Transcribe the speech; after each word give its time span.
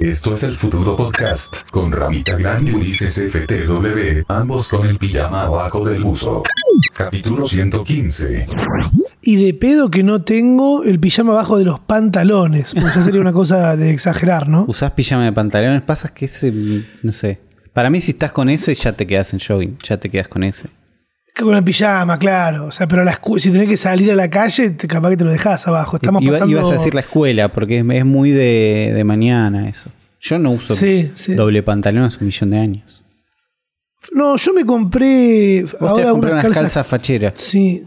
Esto 0.00 0.34
es 0.34 0.44
el 0.44 0.56
futuro 0.56 0.96
podcast 0.96 1.68
con 1.70 1.92
Ramita 1.92 2.34
Gran 2.34 2.66
y 2.66 2.70
Ulises 2.70 3.22
FTW, 3.30 4.24
ambos 4.28 4.70
con 4.70 4.86
el 4.86 4.96
pijama 4.96 5.42
abajo 5.42 5.84
del 5.84 6.00
buzo. 6.00 6.42
Capítulo 6.96 7.46
115. 7.46 8.46
Y 9.20 9.44
de 9.44 9.52
pedo 9.52 9.90
que 9.90 10.02
no 10.02 10.22
tengo 10.22 10.84
el 10.84 10.98
pijama 10.98 11.32
abajo 11.32 11.58
de 11.58 11.66
los 11.66 11.80
pantalones. 11.80 12.72
Porque 12.72 12.96
ya 12.96 13.02
sería 13.02 13.20
una 13.20 13.34
cosa 13.34 13.76
de 13.76 13.90
exagerar, 13.90 14.48
¿no? 14.48 14.64
Usás 14.66 14.92
pijama 14.92 15.26
de 15.26 15.32
pantalones, 15.32 15.82
pasa 15.82 16.08
que 16.08 16.24
ese, 16.24 16.50
no 17.02 17.12
sé. 17.12 17.40
Para 17.74 17.90
mí 17.90 18.00
si 18.00 18.12
estás 18.12 18.32
con 18.32 18.48
ese 18.48 18.74
ya 18.74 18.94
te 18.94 19.06
quedas 19.06 19.34
en 19.34 19.40
jogging, 19.40 19.76
ya 19.82 19.98
te 19.98 20.08
quedas 20.08 20.28
con 20.28 20.44
ese. 20.44 20.70
Con 21.38 21.54
el 21.54 21.64
pijama, 21.64 22.18
claro. 22.18 22.66
O 22.66 22.70
sea, 22.72 22.86
pero 22.88 23.04
la 23.04 23.18
si 23.38 23.50
tenés 23.50 23.68
que 23.68 23.76
salir 23.76 24.10
a 24.12 24.14
la 24.14 24.28
calle, 24.28 24.70
te- 24.70 24.86
capaz 24.88 25.10
que 25.10 25.16
te 25.16 25.24
lo 25.24 25.30
dejás 25.32 25.66
abajo. 25.68 25.96
Estamos 25.96 26.22
Iba- 26.22 26.32
pasando. 26.32 26.52
Ibas 26.58 26.70
a 26.70 26.74
decir 26.78 26.94
la 26.94 27.00
escuela, 27.00 27.48
porque 27.50 27.78
es, 27.78 27.84
es 27.90 28.04
muy 28.04 28.30
de, 28.30 28.92
de 28.94 29.04
mañana 29.04 29.68
eso. 29.68 29.90
Yo 30.20 30.38
no 30.38 30.50
uso 30.50 30.74
Sí, 30.74 31.10
sí. 31.14 31.34
doble 31.34 31.62
pantalón 31.62 32.02
hace 32.04 32.18
un 32.20 32.26
millón 32.26 32.50
de 32.50 32.58
años. 32.58 33.02
No, 34.12 34.36
yo 34.36 34.52
me 34.52 34.64
compré 34.66 35.62
Vos 35.62 35.70
te 35.78 35.86
ahora 35.86 36.10
comprar 36.10 36.32
unas 36.32 36.44
unas 36.44 36.54
calzas. 36.56 36.62
calzas 36.62 36.86
facheras. 36.86 37.34
Sí. 37.36 37.84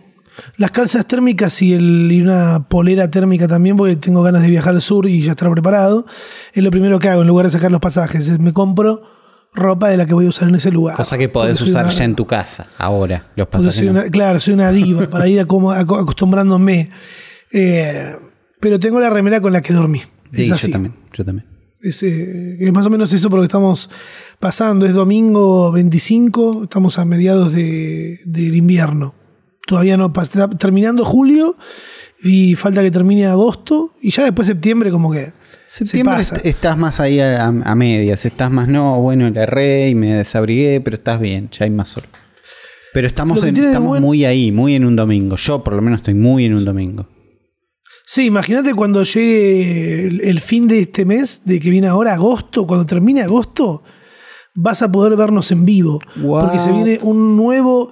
Las 0.57 0.71
calzas 0.71 1.05
térmicas 1.07 1.61
y, 1.61 1.73
el, 1.73 2.09
y 2.11 2.21
una 2.21 2.65
polera 2.67 3.11
térmica 3.11 3.47
también, 3.47 3.77
porque 3.77 3.95
tengo 3.97 4.23
ganas 4.23 4.41
de 4.41 4.47
viajar 4.49 4.73
al 4.73 4.81
sur 4.81 5.05
y 5.07 5.21
ya 5.21 5.31
estar 5.31 5.51
preparado. 5.51 6.07
Es 6.53 6.63
lo 6.63 6.71
primero 6.71 6.97
que 6.97 7.07
hago, 7.09 7.21
en 7.21 7.27
lugar 7.27 7.45
de 7.45 7.51
sacar 7.51 7.71
los 7.71 7.81
pasajes. 7.81 8.27
es 8.29 8.39
me 8.39 8.51
compro 8.51 9.03
ropa 9.55 9.89
de 9.89 9.97
la 9.97 10.05
que 10.05 10.13
voy 10.13 10.25
a 10.25 10.29
usar 10.29 10.49
en 10.49 10.55
ese 10.55 10.71
lugar. 10.71 10.95
Cosa 10.95 11.17
que 11.17 11.29
podés 11.29 11.61
usar 11.61 11.85
una- 11.85 11.93
ya 11.93 12.03
en 12.05 12.15
tu 12.15 12.25
casa, 12.25 12.67
ahora. 12.77 13.27
Los 13.35 13.47
soy 13.75 13.87
una- 13.87 14.03
claro, 14.09 14.39
soy 14.39 14.53
una 14.55 14.71
diva 14.71 15.07
para 15.09 15.27
ir 15.27 15.39
aco- 15.39 15.71
aco- 15.71 15.97
acostumbrándome. 15.99 16.89
Eh, 17.51 18.15
pero 18.59 18.79
tengo 18.79 18.99
la 18.99 19.09
remera 19.09 19.41
con 19.41 19.53
la 19.53 19.61
que 19.61 19.73
dormí. 19.73 20.01
Sí, 20.31 20.45
yo 20.45 20.55
también, 20.71 20.95
yo 21.13 21.23
también. 21.25 21.47
Es, 21.81 22.01
eh, 22.01 22.57
es 22.59 22.71
más 22.73 22.85
o 22.85 22.89
menos 22.89 23.11
eso 23.13 23.29
por 23.29 23.37
lo 23.39 23.43
que 23.43 23.47
estamos 23.47 23.89
pasando. 24.39 24.85
Es 24.85 24.93
domingo 24.93 25.71
25, 25.71 26.63
estamos 26.63 26.97
a 26.97 27.05
mediados 27.05 27.53
de- 27.53 28.19
del 28.25 28.55
invierno. 28.55 29.13
Todavía 29.67 29.97
no 29.97 30.11
está 30.21 30.49
terminando 30.49 31.05
julio 31.05 31.57
y 32.23 32.55
falta 32.55 32.81
que 32.81 32.89
termine 32.91 33.27
agosto 33.27 33.93
y 34.01 34.11
ya 34.11 34.23
después 34.23 34.47
septiembre 34.47 34.91
como 34.91 35.11
que 35.11 35.33
Septiembre 35.75 36.21
se 36.23 36.35
est- 36.35 36.45
estás 36.45 36.77
más 36.77 36.99
ahí 36.99 37.19
a, 37.19 37.47
a 37.47 37.75
medias, 37.75 38.25
estás 38.25 38.51
más, 38.51 38.67
no, 38.67 39.01
bueno, 39.01 39.29
le 39.29 39.39
erré 39.41 39.89
y 39.89 39.95
me 39.95 40.13
desabrigué, 40.13 40.81
pero 40.81 40.97
estás 40.97 41.19
bien, 41.19 41.49
ya 41.51 41.65
hay 41.65 41.71
más 41.71 41.89
sol. 41.89 42.03
Pero 42.93 43.07
estamos, 43.07 43.43
en- 43.43 43.55
estamos 43.57 43.99
muy 43.99 44.23
ahí, 44.25 44.51
muy 44.51 44.75
en 44.75 44.85
un 44.85 44.95
domingo. 44.95 45.35
Yo 45.35 45.63
por 45.63 45.73
lo 45.73 45.81
menos 45.81 46.01
estoy 46.01 46.13
muy 46.13 46.45
en 46.45 46.53
un 46.53 46.63
domingo. 46.65 47.07
Sí, 48.05 48.25
imagínate 48.25 48.73
cuando 48.75 49.03
llegue 49.03 50.05
el, 50.07 50.21
el 50.21 50.39
fin 50.41 50.67
de 50.67 50.81
este 50.81 51.05
mes, 51.05 51.41
de 51.45 51.59
que 51.59 51.69
viene 51.71 51.87
ahora 51.87 52.13
agosto, 52.13 52.67
cuando 52.67 52.85
termine 52.85 53.21
agosto, 53.23 53.81
vas 54.53 54.81
a 54.83 54.91
poder 54.91 55.15
vernos 55.17 55.51
en 55.51 55.65
vivo. 55.65 55.99
Porque 56.21 56.59
se 56.59 56.71
viene 56.71 56.99
un 57.01 57.35
nuevo 57.35 57.89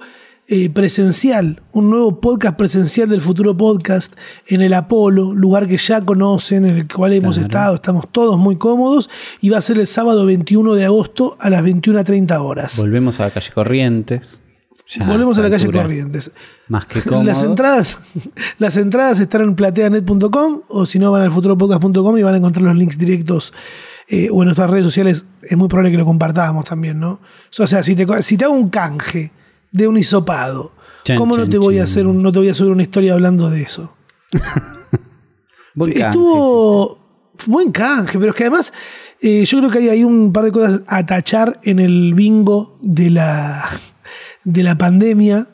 eh, 0.54 0.68
presencial, 0.68 1.62
un 1.72 1.88
nuevo 1.88 2.20
podcast 2.20 2.58
presencial 2.58 3.08
del 3.08 3.22
futuro 3.22 3.56
podcast 3.56 4.12
en 4.46 4.60
el 4.60 4.74
Apolo, 4.74 5.32
lugar 5.32 5.66
que 5.66 5.78
ya 5.78 6.02
conocen, 6.02 6.66
en 6.66 6.76
el 6.76 6.88
cual 6.92 7.14
hemos 7.14 7.36
Claro. 7.36 7.48
estado, 7.48 7.74
estamos 7.76 8.12
todos 8.12 8.38
muy 8.38 8.56
cómodos, 8.56 9.08
y 9.40 9.48
va 9.48 9.56
a 9.56 9.60
ser 9.62 9.78
el 9.78 9.86
sábado 9.86 10.26
21 10.26 10.74
de 10.74 10.84
agosto 10.84 11.38
a 11.40 11.48
las 11.48 11.62
21.30 11.64 12.38
horas. 12.42 12.76
Volvemos 12.76 13.18
a 13.18 13.24
la 13.24 13.30
calle 13.30 13.50
Corrientes. 13.54 14.42
Ya, 14.94 15.06
Volvemos 15.06 15.38
a 15.38 15.42
la 15.42 15.48
calle 15.48 15.72
Corrientes. 15.72 16.32
Más 16.68 16.84
que 16.84 17.00
cómodo. 17.08 17.24
Las 17.24 17.42
entradas, 17.42 17.98
las 18.58 18.76
entradas 18.76 19.20
están 19.20 19.40
en 19.40 19.54
plateanet.com 19.54 20.60
o 20.68 20.84
si 20.84 20.98
no 20.98 21.10
van 21.12 21.22
al 21.22 21.30
futuropodcast.com 21.32 22.18
y 22.18 22.22
van 22.22 22.34
a 22.34 22.36
encontrar 22.36 22.66
los 22.66 22.76
links 22.76 22.98
directos 22.98 23.54
eh, 24.06 24.28
o 24.30 24.42
en 24.42 24.48
nuestras 24.48 24.68
redes 24.68 24.84
sociales. 24.84 25.24
Es 25.40 25.56
muy 25.56 25.68
probable 25.68 25.92
que 25.92 25.96
lo 25.96 26.04
compartamos 26.04 26.66
también, 26.66 27.00
¿no? 27.00 27.20
O 27.58 27.66
sea, 27.66 27.82
si 27.82 27.96
te, 27.96 28.06
si 28.22 28.36
te 28.36 28.44
hago 28.44 28.52
un 28.52 28.68
canje 28.68 29.32
de 29.72 29.88
un 29.88 29.96
hisopado, 29.96 30.72
Chan, 31.02 31.18
¿cómo 31.18 31.36
no 31.36 31.48
te 31.48 31.58
voy 31.58 31.78
a 31.78 31.84
hacer 31.84 32.06
un, 32.06 32.22
no 32.22 32.30
te 32.30 32.38
voy 32.38 32.48
a 32.48 32.54
subir 32.54 32.70
una 32.70 32.82
historia 32.82 33.14
hablando 33.14 33.50
de 33.50 33.62
eso? 33.62 33.96
Buen 35.74 35.92
canje, 35.92 36.04
Estuvo 36.04 36.98
buen 37.46 37.72
canje, 37.72 38.18
pero 38.18 38.30
es 38.30 38.36
que 38.36 38.44
además 38.44 38.72
eh, 39.20 39.44
yo 39.44 39.58
creo 39.58 39.70
que 39.70 39.78
hay, 39.78 39.88
hay 39.88 40.04
un 40.04 40.32
par 40.32 40.44
de 40.44 40.52
cosas 40.52 40.82
a 40.86 41.06
tachar 41.06 41.60
en 41.62 41.78
el 41.78 42.12
bingo 42.14 42.78
de 42.82 43.10
la, 43.10 43.68
de 44.44 44.62
la 44.62 44.76
pandemia. 44.76 45.48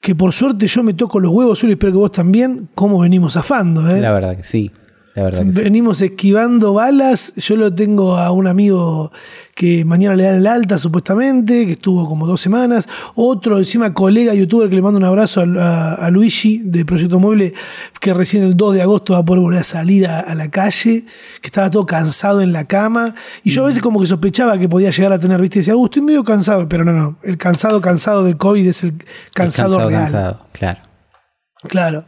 Que 0.00 0.14
por 0.14 0.32
suerte 0.32 0.66
yo 0.66 0.82
me 0.82 0.94
toco 0.94 1.20
los 1.20 1.30
huevos, 1.30 1.58
Zuli, 1.58 1.72
espero 1.72 1.92
que 1.92 1.98
vos 1.98 2.12
también, 2.12 2.70
cómo 2.74 3.00
venimos 3.00 3.34
zafando. 3.34 3.86
¿eh? 3.90 4.00
La 4.00 4.12
verdad 4.12 4.36
que 4.36 4.44
sí. 4.44 4.70
La 5.14 5.24
verdad 5.24 5.44
que 5.44 5.52
sí. 5.52 5.60
Venimos 5.62 6.00
esquivando 6.02 6.72
balas. 6.74 7.32
Yo 7.36 7.56
lo 7.56 7.74
tengo 7.74 8.16
a 8.16 8.30
un 8.30 8.46
amigo 8.46 9.10
que 9.56 9.84
mañana 9.84 10.14
le 10.14 10.22
dan 10.22 10.36
el 10.36 10.46
alta, 10.46 10.78
supuestamente, 10.78 11.66
que 11.66 11.72
estuvo 11.72 12.08
como 12.08 12.26
dos 12.26 12.40
semanas. 12.40 12.88
Otro, 13.16 13.58
encima, 13.58 13.92
colega 13.92 14.32
youtuber 14.34 14.70
que 14.70 14.76
le 14.76 14.82
mando 14.82 14.98
un 14.98 15.04
abrazo 15.04 15.40
a, 15.42 15.44
a- 15.44 15.94
a 16.06 16.10
Luigi 16.10 16.58
de 16.64 16.84
Proyecto 16.84 17.18
Mueble, 17.18 17.52
que 18.00 18.14
recién 18.14 18.44
el 18.44 18.56
2 18.56 18.74
de 18.76 18.82
agosto 18.82 19.12
va 19.14 19.18
a 19.18 19.24
poder 19.24 19.42
volver 19.42 19.60
a 19.60 19.64
salir 19.64 20.06
a, 20.06 20.20
a 20.20 20.34
la 20.34 20.48
calle, 20.50 21.04
que 21.42 21.46
estaba 21.48 21.68
todo 21.70 21.84
cansado 21.84 22.40
en 22.40 22.52
la 22.52 22.64
cama. 22.66 23.14
Y 23.42 23.50
yo 23.50 23.64
a 23.64 23.66
veces 23.66 23.82
como 23.82 24.00
que 24.00 24.06
sospechaba 24.06 24.56
que 24.58 24.68
podía 24.68 24.90
llegar 24.90 25.12
a 25.12 25.18
tener, 25.18 25.40
viste, 25.40 25.58
decía, 25.58 25.76
"Uh, 25.76 25.84
estoy 25.86 26.02
medio 26.02 26.22
cansado, 26.24 26.68
pero 26.68 26.84
no, 26.84 26.92
no. 26.92 27.16
El 27.22 27.36
cansado, 27.36 27.80
cansado 27.80 28.24
del 28.24 28.36
COVID 28.36 28.66
es 28.68 28.84
el 28.84 28.94
cansado, 29.34 29.76
cansado, 29.76 29.88
real. 29.90 30.02
cansado, 30.04 30.46
claro. 30.52 30.80
Claro. 31.68 32.06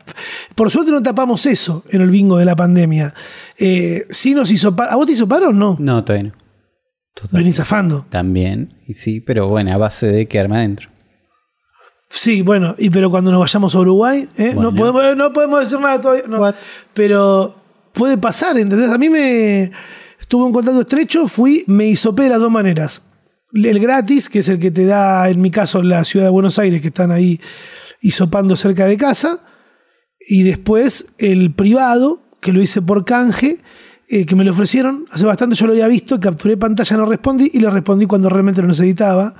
Por 0.54 0.70
suerte 0.70 0.90
no 0.90 1.02
tapamos 1.02 1.44
eso 1.46 1.84
en 1.90 2.00
el 2.00 2.10
bingo 2.10 2.38
de 2.38 2.44
la 2.44 2.56
pandemia. 2.56 3.14
Eh, 3.58 4.06
sí 4.10 4.34
nos 4.34 4.50
hizo 4.50 4.74
¿A 4.78 4.96
vos 4.96 5.06
te 5.06 5.12
hizo 5.12 5.28
paro 5.28 5.50
o 5.50 5.52
no? 5.52 5.76
No, 5.78 6.04
todavía 6.04 6.30
no. 6.30 6.42
Total. 7.14 7.40
Venís 7.40 7.56
zafando. 7.56 8.06
También, 8.08 8.80
y 8.86 8.94
sí, 8.94 9.20
pero 9.20 9.46
bueno, 9.46 9.70
a 9.72 9.76
base 9.76 10.06
de 10.06 10.26
quedarme 10.26 10.56
adentro. 10.56 10.88
Sí, 12.08 12.42
bueno, 12.42 12.74
y 12.78 12.90
pero 12.90 13.10
cuando 13.10 13.30
nos 13.30 13.40
vayamos 13.40 13.74
a 13.74 13.78
Uruguay, 13.78 14.28
¿eh? 14.36 14.54
no, 14.56 14.74
podemos, 14.74 15.16
no 15.16 15.32
podemos 15.32 15.60
decir 15.60 15.78
nada 15.78 16.00
todavía. 16.00 16.24
no. 16.26 16.54
Pero 16.94 17.54
puede 17.92 18.18
pasar, 18.18 18.58
¿entendés? 18.58 18.90
A 18.90 18.98
mí 18.98 19.08
me 19.08 19.70
estuve 20.18 20.46
en 20.46 20.52
contacto 20.52 20.80
estrecho, 20.80 21.28
fui, 21.28 21.64
me 21.66 21.86
hisopé 21.86 22.24
de 22.24 22.28
las 22.30 22.40
dos 22.40 22.50
maneras. 22.50 23.02
El 23.52 23.78
gratis, 23.80 24.30
que 24.30 24.38
es 24.38 24.48
el 24.48 24.58
que 24.58 24.70
te 24.70 24.86
da, 24.86 25.28
en 25.28 25.40
mi 25.40 25.50
caso, 25.50 25.82
la 25.82 26.04
ciudad 26.04 26.26
de 26.26 26.30
Buenos 26.30 26.58
Aires, 26.58 26.80
que 26.80 26.88
están 26.88 27.10
ahí 27.10 27.38
hisopando 28.02 28.56
cerca 28.56 28.84
de 28.86 28.96
casa. 28.98 29.38
Y 30.20 30.42
después 30.42 31.14
el 31.18 31.52
privado, 31.54 32.22
que 32.40 32.52
lo 32.52 32.60
hice 32.60 32.82
por 32.82 33.04
canje, 33.04 33.58
eh, 34.08 34.26
que 34.26 34.36
me 34.36 34.44
lo 34.44 34.50
ofrecieron. 34.50 35.06
Hace 35.10 35.24
bastante 35.26 35.56
yo 35.56 35.66
lo 35.66 35.72
había 35.72 35.88
visto, 35.88 36.20
capturé 36.20 36.56
pantalla, 36.56 36.96
no 36.96 37.06
respondí, 37.06 37.50
y 37.54 37.60
le 37.60 37.70
respondí 37.70 38.06
cuando 38.06 38.28
realmente 38.28 38.60
lo 38.62 38.68
necesitaba, 38.68 39.34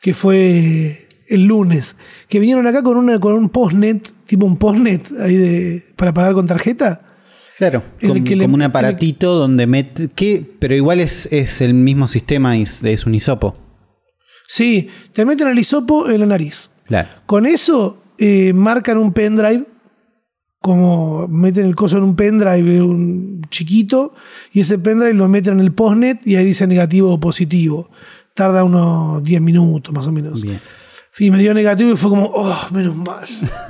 que 0.00 0.14
fue 0.14 1.06
el 1.28 1.44
lunes. 1.44 1.96
Que 2.28 2.38
vinieron 2.40 2.66
acá 2.66 2.82
con, 2.82 2.96
una, 2.96 3.18
con 3.20 3.34
un 3.34 3.48
postnet, 3.50 4.10
tipo 4.26 4.46
un 4.46 4.56
postnet 4.56 5.12
ahí 5.20 5.36
de, 5.36 5.84
para 5.96 6.12
pagar 6.14 6.34
con 6.34 6.46
tarjeta. 6.46 7.02
Claro, 7.56 7.84
como, 8.00 8.24
que 8.24 8.34
le- 8.34 8.44
como 8.44 8.56
un 8.56 8.62
el- 8.62 8.66
aparatito 8.66 9.34
donde 9.36 9.66
mete. 9.68 10.08
¿qué? 10.14 10.44
Pero 10.58 10.74
igual 10.74 10.98
es, 11.00 11.26
es 11.32 11.60
el 11.60 11.74
mismo 11.74 12.08
sistema, 12.08 12.56
es, 12.56 12.82
es 12.82 13.06
un 13.06 13.14
hisopo. 13.14 13.56
Sí, 14.48 14.88
te 15.12 15.24
meten 15.24 15.46
el 15.48 15.58
hisopo 15.58 16.10
en 16.10 16.20
la 16.20 16.26
nariz. 16.26 16.70
Claro. 16.86 17.08
Con 17.26 17.46
eso 17.46 18.02
eh, 18.18 18.52
marcan 18.52 18.98
un 18.98 19.12
pendrive, 19.12 19.66
como 20.60 21.28
meten 21.28 21.66
el 21.66 21.76
coso 21.76 21.98
en 21.98 22.04
un 22.04 22.16
pendrive 22.16 22.80
un 22.80 23.42
chiquito, 23.50 24.14
y 24.52 24.60
ese 24.60 24.78
pendrive 24.78 25.14
lo 25.14 25.28
meten 25.28 25.54
en 25.54 25.60
el 25.60 25.72
postnet 25.72 26.26
y 26.26 26.36
ahí 26.36 26.44
dice 26.44 26.66
negativo 26.66 27.12
o 27.12 27.20
positivo. 27.20 27.90
Tarda 28.34 28.64
unos 28.64 29.22
10 29.22 29.40
minutos 29.40 29.94
más 29.94 30.06
o 30.06 30.12
menos. 30.12 30.42
Bien. 30.42 30.60
Y 31.18 31.30
me 31.30 31.38
dio 31.38 31.54
negativo 31.54 31.92
y 31.92 31.96
fue 31.96 32.10
como, 32.10 32.32
oh, 32.34 32.56
menos 32.72 32.96
mal. 32.96 33.26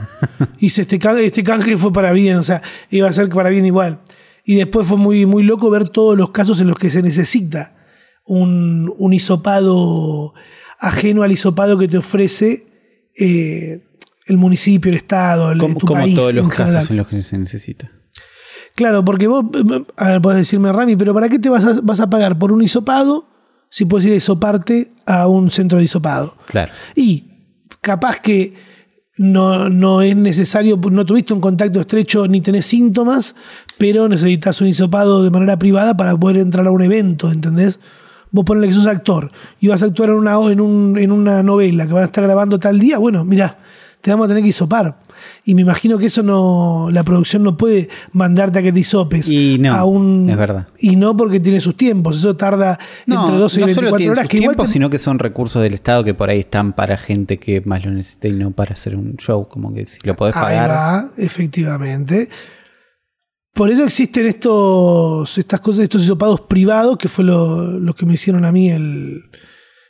Hice 0.59 0.83
este 0.83 0.99
canje, 0.99 1.27
este 1.27 1.43
canje 1.43 1.77
fue 1.77 1.93
para 1.93 2.12
bien, 2.12 2.37
o 2.37 2.43
sea, 2.43 2.62
iba 2.91 3.09
a 3.09 3.12
ser 3.12 3.28
para 3.28 3.50
bien 3.50 3.66
igual. 3.66 4.00
Y 4.44 4.54
después 4.56 4.87
fue 4.87 4.97
muy, 4.97 5.27
muy 5.27 5.43
loco 5.43 5.71
ver 5.71 5.88
todos 5.88 6.16
los 6.16 6.31
casos 6.31 6.60
en 6.60 6.69
los 6.69 6.78
que 6.78 6.91
se 6.91 7.03
necesita 7.03 7.74
un, 8.24 8.92
un 8.97 9.13
hisopado 9.13 10.33
ajeno 10.78 11.22
al 11.22 11.33
hisopado 11.33 11.78
que 11.78 11.89
te 11.89 11.98
ofrece 11.98 12.66
eh, 13.19 13.83
el 14.26 14.36
municipio, 14.38 14.91
el 14.91 14.97
Estado, 14.97 15.53
el, 15.53 15.59
Como, 15.59 15.76
tu 15.78 15.86
como 15.86 16.00
país. 16.03 16.15
todos 16.15 16.32
los 16.34 16.48
casos 16.48 16.65
general. 16.66 16.86
en 16.91 16.97
los 16.97 17.06
que 17.09 17.22
se 17.22 17.38
necesita. 17.38 17.91
Claro, 18.74 19.04
porque 19.04 19.26
vos, 19.28 19.44
a 19.97 20.09
ver, 20.09 20.21
podés 20.22 20.38
decirme, 20.38 20.72
Rami, 20.72 20.97
pero 20.97 21.15
¿para 21.15 21.28
qué 21.28 21.38
te 21.38 21.48
vas 21.48 21.65
a, 21.65 21.80
vas 21.82 22.00
a 22.00 22.10
pagar 22.10 22.38
por 22.38 22.50
un 22.50 22.62
hisopado 22.62 23.28
si 23.71 23.84
puedes 23.84 24.06
ir 24.06 24.12
a 24.12 24.16
hisoparte 24.16 24.92
a 25.06 25.28
un 25.28 25.50
centro 25.50 25.78
de 25.78 25.84
hisopado? 25.84 26.36
Claro. 26.47 26.72
Y 26.97 27.24
capaz 27.80 28.18
que 28.21 28.54
no, 29.16 29.68
no 29.71 30.03
es 30.03 30.16
necesario, 30.16 30.76
no 30.91 31.06
tuviste 31.06 31.32
un 31.32 31.41
contacto 31.41 31.80
estrecho 31.80 32.26
ni 32.26 32.41
tenés 32.41 32.66
síntomas, 32.66 33.36
pero 33.78 34.09
necesitas 34.09 34.60
un 34.60 34.66
hisopado 34.66 35.22
de 35.22 35.30
manera 35.30 35.56
privada 35.56 35.97
para 35.97 36.16
poder 36.16 36.38
entrar 36.38 36.66
a 36.66 36.71
un 36.72 36.82
evento, 36.82 37.30
¿entendés? 37.30 37.78
Vos 38.32 38.44
ponele 38.44 38.66
que 38.66 38.74
sos 38.74 38.86
actor 38.86 39.30
y 39.60 39.68
vas 39.68 39.84
a 39.84 39.86
actuar 39.86 40.09
en 40.09 40.16
una, 40.16 40.34
en, 40.50 40.60
un- 40.60 40.98
en 40.98 41.12
una 41.12 41.44
novela 41.44 41.86
que 41.86 41.92
van 41.92 42.03
a 42.03 42.06
estar 42.06 42.24
grabando 42.24 42.59
tal 42.59 42.80
día, 42.80 42.98
bueno, 42.98 43.24
mira, 43.24 43.59
te 44.04 44.10
vamos 44.10 44.27
a 44.27 44.28
tener 44.28 44.42
que 44.42 44.51
hisopar. 44.51 44.98
Y 45.47 45.54
me 45.54 45.62
imagino 45.62 45.97
que 45.97 46.04
eso 46.06 46.22
no, 46.22 46.91
la 46.92 47.03
producción 47.04 47.42
no 47.42 47.56
puede 47.56 47.89
mandarte 48.12 48.59
a 48.59 48.62
que 48.62 48.71
te 48.71 48.80
hisopes. 48.80 49.30
Y 49.30 49.56
no, 49.59 49.72
a 49.72 49.84
un- 49.84 50.28
es 50.28 50.36
verdad. 50.36 50.68
Y 50.78 50.97
no 50.97 51.16
porque 51.16 51.41
tiene 51.41 51.59
sus 51.59 51.74
tiempos, 51.74 52.18
eso 52.18 52.36
tarda 52.36 52.78
No, 53.06 53.22
entre 53.24 53.39
12 53.39 53.60
y 53.60 53.65
no 53.65 53.68
solo 53.71 53.92
24 53.92 53.97
tienen 53.97 54.10
horas. 54.12 54.22
sus 54.24 54.30
Que 54.30 54.36
igual 54.36 54.51
tiempos, 54.56 54.66
te- 54.66 54.72
sino 54.74 54.91
que 54.91 54.98
son 54.98 55.18
recursos 55.18 55.62
del 55.62 55.72
Estado 55.72 56.04
que 56.04 56.12
por 56.12 56.28
ahí 56.28 56.41
están 56.41 56.74
para 56.74 56.98
gente 56.98 57.39
que 57.39 57.62
más 57.62 57.83
lo 57.83 57.92
necesita 57.92 58.28
y 58.28 58.33
no 58.33 58.51
para 58.51 58.74
hacer 58.74 58.95
un 58.95 59.16
show. 59.16 59.48
Como 59.48 59.72
que 59.72 59.86
si 59.86 60.01
lo 60.07 60.15
podés 60.15 60.34
pagar. 60.34 60.68
va, 60.71 61.10
efectivamente. 61.16 62.28
Por 63.54 63.71
eso 63.71 63.84
existen 63.84 64.27
estos, 64.27 65.39
estas 65.39 65.60
cosas, 65.60 65.84
estos 65.84 66.03
hisopados 66.03 66.42
privados, 66.42 66.98
que 66.98 67.09
fue 67.09 67.24
lo, 67.24 67.78
lo 67.78 67.95
que 67.95 68.04
me 68.04 68.15
hicieron 68.15 68.45
a 68.45 68.53
mí 68.53 68.68
el, 68.68 69.22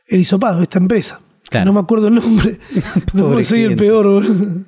el 0.06 0.20
hisopado, 0.20 0.62
esta 0.62 0.78
empresa. 0.78 1.20
Claro. 1.54 1.66
No 1.66 1.72
me 1.72 1.80
acuerdo 1.80 2.08
el 2.08 2.14
nombre. 2.16 2.58
no 3.14 3.42
soy 3.44 3.62
el 3.62 3.76
peor, 3.76 4.06
boludo. 4.06 4.64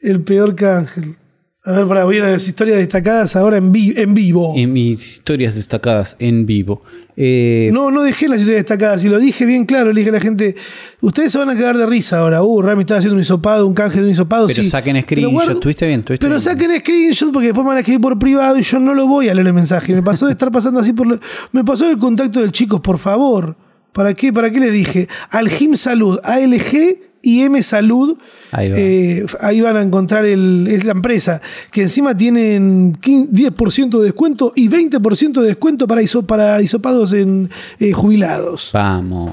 El 0.00 0.22
peor 0.22 0.54
que 0.54 0.66
Ángel. 0.66 1.16
A 1.62 1.72
ver, 1.72 1.86
para 1.86 2.04
voy 2.06 2.16
a 2.18 2.24
las 2.24 2.48
historias 2.48 2.78
destacadas 2.78 3.36
ahora 3.36 3.58
en, 3.58 3.70
vi- 3.70 3.92
en 3.96 4.14
vivo. 4.14 4.54
En 4.56 4.72
mis 4.72 5.12
historias 5.16 5.54
destacadas 5.54 6.16
en 6.18 6.46
vivo. 6.46 6.82
Eh, 7.18 7.68
No, 7.70 7.90
no 7.90 8.02
dejé 8.02 8.28
las 8.28 8.40
historias 8.40 8.60
destacadas. 8.64 9.04
Y 9.04 9.10
lo 9.10 9.18
dije 9.18 9.44
bien 9.44 9.66
claro. 9.66 9.92
Le 9.92 10.00
dije 10.00 10.08
a 10.08 10.14
la 10.14 10.20
gente: 10.20 10.56
Ustedes 11.02 11.32
se 11.32 11.38
van 11.38 11.50
a 11.50 11.54
cagar 11.54 11.76
de 11.76 11.84
risa 11.84 12.20
ahora. 12.20 12.42
Uh, 12.42 12.62
Rami 12.62 12.80
estaba 12.80 12.96
haciendo 12.98 13.14
un 13.16 13.20
hisopado, 13.20 13.66
un 13.66 13.74
canje 13.74 13.98
de 13.98 14.04
un 14.06 14.10
hisopado. 14.10 14.46
pero 14.46 14.62
sí. 14.62 14.70
saquen 14.70 15.02
screenshot. 15.02 15.32
guarda- 15.32 15.60
Tuviste 15.60 15.86
bien, 15.86 16.02
tuviste 16.02 16.24
Pero 16.24 16.36
bien. 16.36 16.40
saquen 16.40 16.80
screenshot 16.80 17.30
porque 17.30 17.48
después 17.48 17.62
me 17.62 17.68
van 17.68 17.76
a 17.76 17.80
escribir 17.80 18.00
por 18.00 18.18
privado 18.18 18.56
y 18.58 18.62
yo 18.62 18.78
no 18.80 18.94
lo 18.94 19.06
voy 19.06 19.28
a 19.28 19.34
leer 19.34 19.46
el 19.48 19.52
mensaje. 19.52 19.94
Me 19.94 20.02
pasó 20.02 20.24
de 20.26 20.32
estar 20.32 20.50
pasando 20.50 20.80
así 20.80 20.94
por. 20.94 21.06
lo- 21.06 21.20
me 21.52 21.62
pasó 21.62 21.90
el 21.90 21.98
contacto 21.98 22.40
del 22.40 22.52
chicos, 22.52 22.80
por 22.80 22.96
favor. 22.96 23.54
¿Para 23.92 24.14
qué? 24.14 24.32
¿Para 24.32 24.50
qué 24.50 24.60
les 24.60 24.72
dije? 24.72 25.08
Algim 25.30 25.76
Salud, 25.76 26.18
ALG 26.22 26.98
y 27.22 27.42
M 27.42 27.62
Salud. 27.62 28.16
Ahí 28.52 28.68
va. 28.70 28.76
eh, 28.78 29.26
ahí 29.40 29.60
van 29.60 29.76
a 29.76 29.82
encontrar 29.82 30.24
el, 30.24 30.66
es 30.70 30.84
la 30.84 30.92
empresa. 30.92 31.40
Que 31.70 31.82
encima 31.82 32.16
tienen 32.16 32.96
15 33.00 33.32
10% 33.32 33.98
de 33.98 34.04
descuento 34.04 34.52
y 34.56 34.68
20% 34.68 35.40
de 35.40 35.46
descuento 35.48 35.86
para, 35.86 36.02
hiso- 36.02 36.24
para 36.24 36.62
hisopados 36.62 37.12
en 37.12 37.50
eh, 37.78 37.92
jubilados. 37.92 38.70
Vamos. 38.72 39.32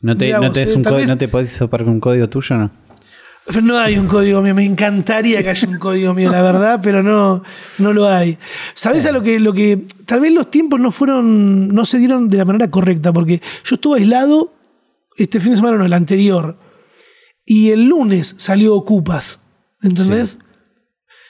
¿No 0.00 0.16
te, 0.16 0.26
Mirá 0.26 0.38
no 0.40 0.52
te 0.52 0.62
eh, 0.62 0.74
un 0.76 0.82
vez- 0.84 1.08
¿No 1.08 1.18
te 1.18 1.26
podés 1.28 1.52
hisopar 1.52 1.82
con 1.84 1.94
un 1.94 2.00
código 2.00 2.28
tuyo 2.28 2.56
no? 2.56 2.70
No 3.62 3.78
hay 3.78 3.96
un 3.96 4.06
código 4.06 4.42
mío, 4.42 4.54
me 4.54 4.64
encantaría 4.64 5.42
que 5.42 5.50
haya 5.50 5.68
un 5.68 5.78
código 5.78 6.12
mío, 6.12 6.30
la 6.30 6.42
verdad, 6.42 6.80
pero 6.82 7.02
no, 7.02 7.42
no 7.78 7.92
lo 7.92 8.06
hay. 8.06 8.36
¿Sabés 8.74 9.06
a 9.06 9.12
lo 9.12 9.22
que, 9.22 9.40
lo 9.40 9.52
que. 9.54 9.86
Tal 10.04 10.20
vez 10.20 10.32
los 10.32 10.50
tiempos 10.50 10.78
no 10.80 10.90
fueron. 10.90 11.68
no 11.68 11.84
se 11.86 11.98
dieron 11.98 12.28
de 12.28 12.36
la 12.36 12.44
manera 12.44 12.70
correcta, 12.70 13.12
porque 13.12 13.40
yo 13.64 13.76
estuve 13.76 14.00
aislado 14.00 14.52
este 15.16 15.40
fin 15.40 15.52
de 15.52 15.56
semana, 15.56 15.78
no, 15.78 15.86
el 15.86 15.92
anterior. 15.92 16.58
Y 17.44 17.70
el 17.70 17.86
lunes 17.86 18.34
salió 18.38 18.74
Ocupas. 18.74 19.44
¿Entendés? 19.80 20.38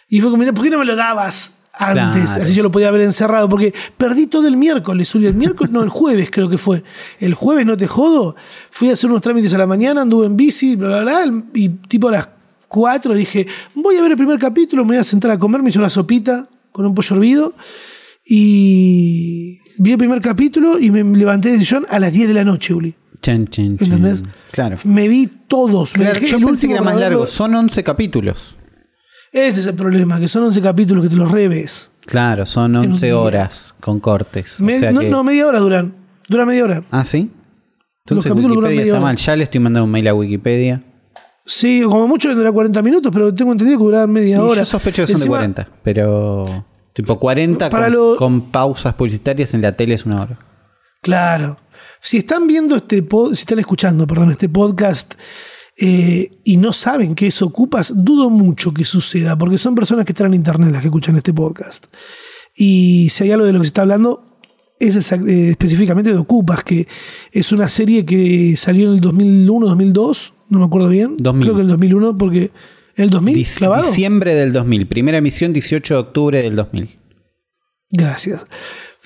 Y 0.09 0.21
fue 0.21 0.31
como, 0.31 0.41
mira, 0.41 0.53
¿por 0.53 0.65
qué 0.65 0.71
no 0.71 0.79
me 0.79 0.85
lo 0.85 0.97
dabas 0.97 1.58
antes? 1.79 2.31
Claro. 2.31 2.43
Así 2.43 2.55
yo 2.55 2.63
lo 2.63 2.71
podía 2.71 2.89
haber 2.89 3.03
encerrado, 3.03 3.49
porque 3.49 3.73
perdí 3.97 4.27
todo 4.27 4.47
el 4.49 4.57
miércoles, 4.57 5.15
Uli. 5.15 5.27
El 5.27 5.35
miércoles, 5.35 5.73
no, 5.73 5.83
el 5.83 5.89
jueves 5.89 6.29
creo 6.31 6.49
que 6.49 6.59
fue. 6.59 6.83
El 7.21 7.35
jueves, 7.35 7.65
no 7.65 7.77
te 7.77 7.87
jodo. 7.87 8.37
Fui 8.71 8.91
a 8.91 8.93
hacer 8.95 9.09
unos 9.09 9.23
trámites 9.23 9.53
a 9.55 9.59
la 9.59 9.67
mañana, 9.67 10.03
anduve 10.03 10.27
en 10.27 10.37
bici, 10.37 10.77
bla, 10.77 11.03
bla, 11.03 11.25
bla. 11.25 11.43
Y 11.55 11.69
tipo 11.69 12.09
a 12.09 12.13
las 12.13 12.29
4 12.69 13.15
dije, 13.15 13.47
voy 13.75 13.97
a 13.97 14.03
ver 14.03 14.11
el 14.13 14.17
primer 14.17 14.39
capítulo, 14.39 14.85
me 14.85 14.89
voy 14.89 14.99
a 14.99 15.05
sentar 15.05 15.31
a 15.31 15.39
comer, 15.39 15.63
me 15.63 15.71
hice 15.71 15.79
una 15.79 15.91
sopita 15.91 16.49
con 16.73 16.85
un 16.85 16.95
pollo 16.95 17.17
hervido. 17.17 17.55
Y 18.31 19.61
vi 19.79 19.93
el 19.93 19.99
primer 19.99 20.21
capítulo 20.21 20.79
y 20.79 20.91
me 20.91 21.03
levanté 21.17 21.51
del 21.51 21.61
sillón 21.61 21.87
a 21.89 21.99
las 21.99 22.13
10 22.13 22.29
de 22.29 22.35
la 22.35 22.45
noche, 22.45 22.75
Uli. 22.75 22.95
Chan, 23.23 23.49
chan, 23.49 23.79
chan. 23.79 23.87
¿Entendés? 23.87 24.23
Claro. 24.53 24.77
Me 24.85 25.09
vi 25.09 25.27
todos. 25.27 25.97
me 25.97 26.05
Claro, 26.05 26.21
dejé 26.21 26.31
yo 26.33 26.37
el 26.37 26.45
pensé 26.45 26.69
que 26.69 26.75
era 26.75 26.83
más 26.83 27.01
largo. 27.01 27.27
Son 27.27 27.55
11 27.55 27.83
capítulos. 27.83 28.58
Ese 29.33 29.61
es 29.61 29.67
el 29.67 29.75
problema, 29.75 30.19
que 30.19 30.29
son 30.29 30.45
11 30.45 30.61
capítulos 30.63 31.05
que 31.05 31.11
te 31.11 31.17
los 31.17 31.31
revés. 31.31 31.91
Claro, 32.07 32.47
son 32.47 32.77
un 32.77 32.87
11 32.93 33.07
día. 33.07 33.19
horas 33.19 33.75
con 33.81 34.01
cortes. 34.01 34.61
O 34.61 34.65
Me- 34.65 34.79
sea 34.79 34.91
no, 34.93 35.01
que- 35.01 35.11
no, 35.11 35.23
media 35.25 35.47
hora 35.47 35.59
duran. 35.61 35.95
Dura 36.29 36.47
media 36.47 36.65
hora. 36.65 36.83
Ah, 36.91 37.05
¿sí? 37.05 37.31
Los 37.31 38.25
Entonces 38.25 38.31
capítulos 38.33 38.55
duran 38.57 38.71
Wikipedia 38.71 38.81
media 38.81 38.93
está 38.93 38.99
hora. 38.99 39.07
mal. 39.13 39.17
Ya 39.17 39.37
le 39.37 39.45
estoy 39.45 39.61
mandando 39.61 39.85
un 39.85 39.91
mail 39.91 40.09
a 40.09 40.15
Wikipedia. 40.15 40.83
Sí, 41.45 41.83
como 41.85 42.07
mucho 42.09 42.35
dura 42.35 42.53
40 42.53 42.83
minutos, 42.83 43.11
pero 43.13 43.35
tengo 43.35 43.53
entendido 43.53 43.79
que 43.79 43.85
dura 43.85 44.07
media 44.07 44.37
Y 44.37 44.39
hora. 44.39 44.61
yo 44.61 44.65
sospecho 44.67 45.03
que 45.03 45.07
son 45.13 45.17
Encima, 45.17 45.37
de 45.37 45.53
40. 45.53 45.69
Pero 45.83 46.65
tipo 46.95 47.19
40 47.19 47.71
Para 47.71 47.85
con, 47.87 47.93
lo- 47.95 48.17
con 48.17 48.41
pausas 48.51 48.95
publicitarias 48.95 49.53
en 49.55 49.63
la 49.63 49.73
tele 49.73 49.95
es 49.95 50.05
una 50.07 50.23
hora. 50.23 50.39
Claro. 51.03 51.59
Si 52.01 52.19
están 52.19 52.47
viendo 52.47 52.77
este 52.77 53.03
pod- 53.07 53.35
si 53.35 53.41
están 53.41 53.59
escuchando, 53.59 54.07
perdón, 54.07 54.31
este 54.31 54.49
podcast 54.49 55.15
eh, 55.81 56.33
y 56.45 56.57
no 56.57 56.73
saben 56.73 57.15
qué 57.15 57.29
es 57.29 57.41
Ocupas, 57.41 57.93
dudo 57.97 58.31
mucho 58.31 58.73
que 58.75 58.85
suceda, 58.85 59.37
porque 59.39 59.59
son 59.59 59.75
personas 59.75 60.05
que 60.05 60.13
están 60.13 60.27
en 60.29 60.35
internet 60.35 60.73
las 60.73 60.81
que 60.81 60.89
escuchan 60.89 61.17
este 61.17 61.33
podcast. 61.33 61.87
Y 62.57 63.09
si 63.11 63.25
hay 63.25 63.31
algo 63.31 63.47
de 63.47 63.53
lo 63.53 63.61
que 63.61 63.65
se 63.67 63.69
está 63.69 63.83
hablando, 63.83 64.25
es 64.81 65.13
eh, 65.13 65.51
específicamente 65.51 66.11
de 66.13 66.19
Ocupas, 66.19 66.65
que 66.65 66.87
es 67.33 67.53
una 67.53 67.69
serie 67.69 68.05
que 68.05 68.55
salió 68.57 68.89
en 68.89 68.95
el 68.95 69.01
2001, 69.01 69.67
2002, 69.67 70.33
no 70.51 70.59
me 70.61 70.65
acuerdo 70.65 70.89
bien. 70.89 71.17
2000. 71.19 71.45
Creo 71.47 71.55
que 71.57 71.63
el 71.63 71.69
2001, 71.69 72.19
porque 72.19 72.51
el 72.97 73.11
2000, 73.11 73.37
Dic- 73.37 73.57
clavado. 73.59 73.87
Diciembre 73.89 74.35
del 74.35 74.53
2000. 74.53 74.87
Primera 74.89 75.19
emisión 75.19 75.53
18 75.53 75.95
de 75.95 76.01
octubre 76.01 76.43
del 76.43 76.57
2000. 76.57 76.89
Gracias. 77.91 78.47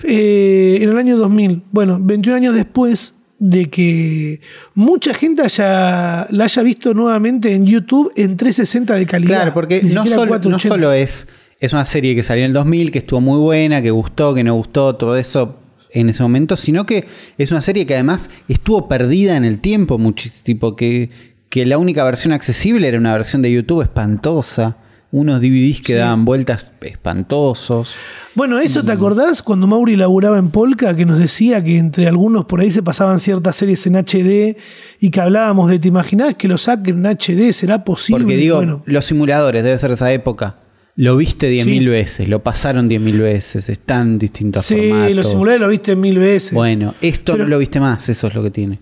Eh, 0.03 0.79
en 0.81 0.89
el 0.89 0.97
año 0.97 1.17
2000, 1.17 1.63
bueno, 1.71 1.99
21 2.01 2.35
años 2.37 2.55
después 2.55 3.13
de 3.45 3.69
que 3.69 4.39
mucha 4.73 5.13
gente 5.13 5.41
haya, 5.41 6.27
la 6.29 6.45
haya 6.45 6.63
visto 6.63 6.93
nuevamente 6.93 7.53
en 7.53 7.65
YouTube 7.65 8.09
en 8.15 8.37
360 8.37 8.95
de 8.95 9.05
calidad. 9.05 9.35
Claro, 9.35 9.53
porque 9.53 9.81
no 9.83 10.07
solo, 10.07 10.21
no 10.21 10.27
480. 10.29 10.67
solo 10.69 10.93
es, 10.93 11.27
es 11.59 11.73
una 11.73 11.83
serie 11.83 12.15
que 12.15 12.23
salió 12.23 12.45
en 12.45 12.51
el 12.51 12.53
2000, 12.53 12.89
que 12.91 12.99
estuvo 12.99 13.19
muy 13.19 13.37
buena, 13.37 13.81
que 13.81 13.91
gustó, 13.91 14.33
que 14.33 14.45
no 14.45 14.55
gustó, 14.55 14.95
todo 14.95 15.17
eso 15.17 15.59
en 15.91 16.09
ese 16.09 16.23
momento, 16.23 16.55
sino 16.55 16.85
que 16.85 17.05
es 17.37 17.51
una 17.51 17.61
serie 17.61 17.85
que 17.85 17.95
además 17.95 18.29
estuvo 18.47 18.87
perdida 18.87 19.35
en 19.35 19.43
el 19.43 19.59
tiempo, 19.59 19.99
tipo 20.43 20.77
que, 20.77 21.09
que 21.49 21.65
la 21.65 21.77
única 21.77 22.05
versión 22.05 22.31
accesible 22.31 22.87
era 22.87 22.97
una 22.97 23.11
versión 23.11 23.41
de 23.41 23.51
YouTube 23.51 23.81
espantosa, 23.81 24.77
unos 25.15 25.39
DVDs 25.41 25.79
que 25.81 25.93
Sí. 25.93 25.99
daban 25.99 26.25
vueltas 26.25 26.71
espantosos. 26.81 27.93
Bueno, 28.33 28.57
¿eso 28.59 28.81
Mm. 28.81 28.85
te 28.87 28.91
acordás 28.93 29.43
cuando 29.43 29.67
Mauri 29.67 29.95
laburaba 29.95 30.39
en 30.39 30.49
Polka 30.49 30.95
que 30.95 31.05
nos 31.05 31.19
decía 31.19 31.63
que 31.63 31.77
entre 31.77 32.07
algunos 32.07 32.45
por 32.45 32.61
ahí 32.61 32.71
se 32.71 32.81
pasaban 32.81 33.19
ciertas 33.19 33.55
series 33.55 33.85
en 33.85 33.95
HD 33.95 34.57
y 34.99 35.11
que 35.11 35.21
hablábamos 35.21 35.69
de, 35.69 35.77
¿te 35.77 35.87
imaginás 35.87 36.33
que 36.33 36.47
lo 36.47 36.57
saquen 36.57 36.97
en 36.97 37.05
HD? 37.05 37.53
¿Será 37.53 37.83
posible? 37.83 38.23
Porque 38.23 38.37
digo, 38.37 38.55
Bueno, 38.57 38.81
los 38.85 39.05
simuladores, 39.05 39.63
debe 39.63 39.77
ser 39.77 39.91
esa 39.91 40.11
época. 40.11 40.57
Lo 40.95 41.15
viste 41.15 41.47
10.000 41.47 41.83
Sí. 41.83 41.89
veces, 41.89 42.27
lo 42.27 42.41
pasaron 42.43 42.87
10.000 42.89 43.19
veces, 43.21 43.69
están 43.69 44.17
distintos 44.17 44.65
sí, 44.65 44.75
formatos. 44.89 45.15
los 45.15 45.27
simuladores 45.29 45.61
lo 45.61 45.67
viste 45.69 45.95
mil 45.95 46.17
veces. 46.19 46.53
Bueno, 46.53 46.95
esto 47.01 47.33
Pero- 47.33 47.43
no 47.43 47.49
lo 47.51 47.59
viste 47.59 47.79
más, 47.79 48.09
eso 48.09 48.27
es 48.27 48.33
lo 48.35 48.41
que 48.43 48.49
tiene. 48.51 48.79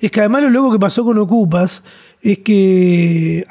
Es 0.00 0.10
que 0.10 0.20
además 0.20 0.42
lo 0.42 0.50
loco 0.50 0.72
que 0.72 0.78
pasó 0.78 1.04
con 1.04 1.16
Ocupas 1.18 1.82
es 2.22 2.38
que 2.38 3.46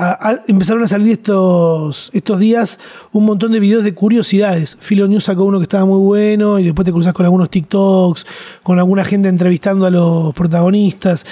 empezaron 0.47 0.83
a 0.83 0.88
salir 0.88 1.13
estos, 1.13 2.11
estos 2.13 2.39
días 2.39 2.77
un 3.11 3.25
montón 3.25 3.51
de 3.51 3.59
videos 3.59 3.83
de 3.83 3.95
curiosidades. 3.95 4.77
Filo 4.79 5.07
News 5.07 5.23
sacó 5.23 5.43
uno 5.45 5.57
que 5.57 5.63
estaba 5.63 5.85
muy 5.85 5.97
bueno 5.97 6.59
y 6.59 6.65
después 6.65 6.85
te 6.85 6.91
cruzas 6.91 7.13
con 7.13 7.25
algunos 7.25 7.49
TikToks, 7.49 8.27
con 8.61 8.77
alguna 8.77 9.03
gente 9.05 9.27
entrevistando 9.27 9.88
a 9.88 9.91
los 9.91 10.33
protagonistas. 10.35 11.25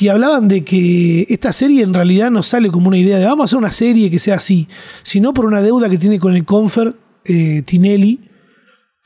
Y 0.00 0.08
hablaban 0.08 0.48
de 0.48 0.64
que 0.64 1.26
esta 1.28 1.52
serie 1.52 1.82
en 1.82 1.94
realidad 1.94 2.32
no 2.32 2.42
sale 2.42 2.68
como 2.70 2.88
una 2.88 2.98
idea 2.98 3.18
de 3.18 3.26
vamos 3.26 3.42
a 3.42 3.44
hacer 3.44 3.58
una 3.58 3.70
serie 3.70 4.10
que 4.10 4.18
sea 4.18 4.36
así, 4.36 4.66
sino 5.04 5.32
por 5.32 5.46
una 5.46 5.62
deuda 5.62 5.88
que 5.88 5.98
tiene 5.98 6.18
con 6.18 6.34
el 6.34 6.44
Confer 6.44 6.94
eh, 7.24 7.62
Tinelli 7.64 8.28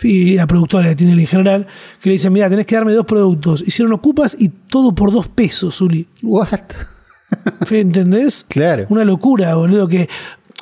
y 0.01 0.35
la 0.35 0.47
productora 0.47 0.89
de 0.89 0.97
Tinelli 0.97 1.23
en 1.23 1.29
general, 1.29 1.67
que 2.01 2.09
le 2.09 2.15
dicen, 2.15 2.33
mira, 2.33 2.49
tenés 2.49 2.65
que 2.65 2.75
darme 2.75 2.93
dos 2.93 3.05
productos. 3.05 3.63
Hicieron 3.67 3.93
Ocupas 3.93 4.35
y 4.39 4.49
todo 4.49 4.95
por 4.95 5.13
dos 5.13 5.29
pesos, 5.29 5.83
Uli. 5.83 6.07
What? 6.23 6.96
¿Entendés? 7.71 8.45
Claro. 8.49 8.87
Una 8.89 9.05
locura, 9.05 9.55
boludo, 9.57 9.89
que 9.89 10.09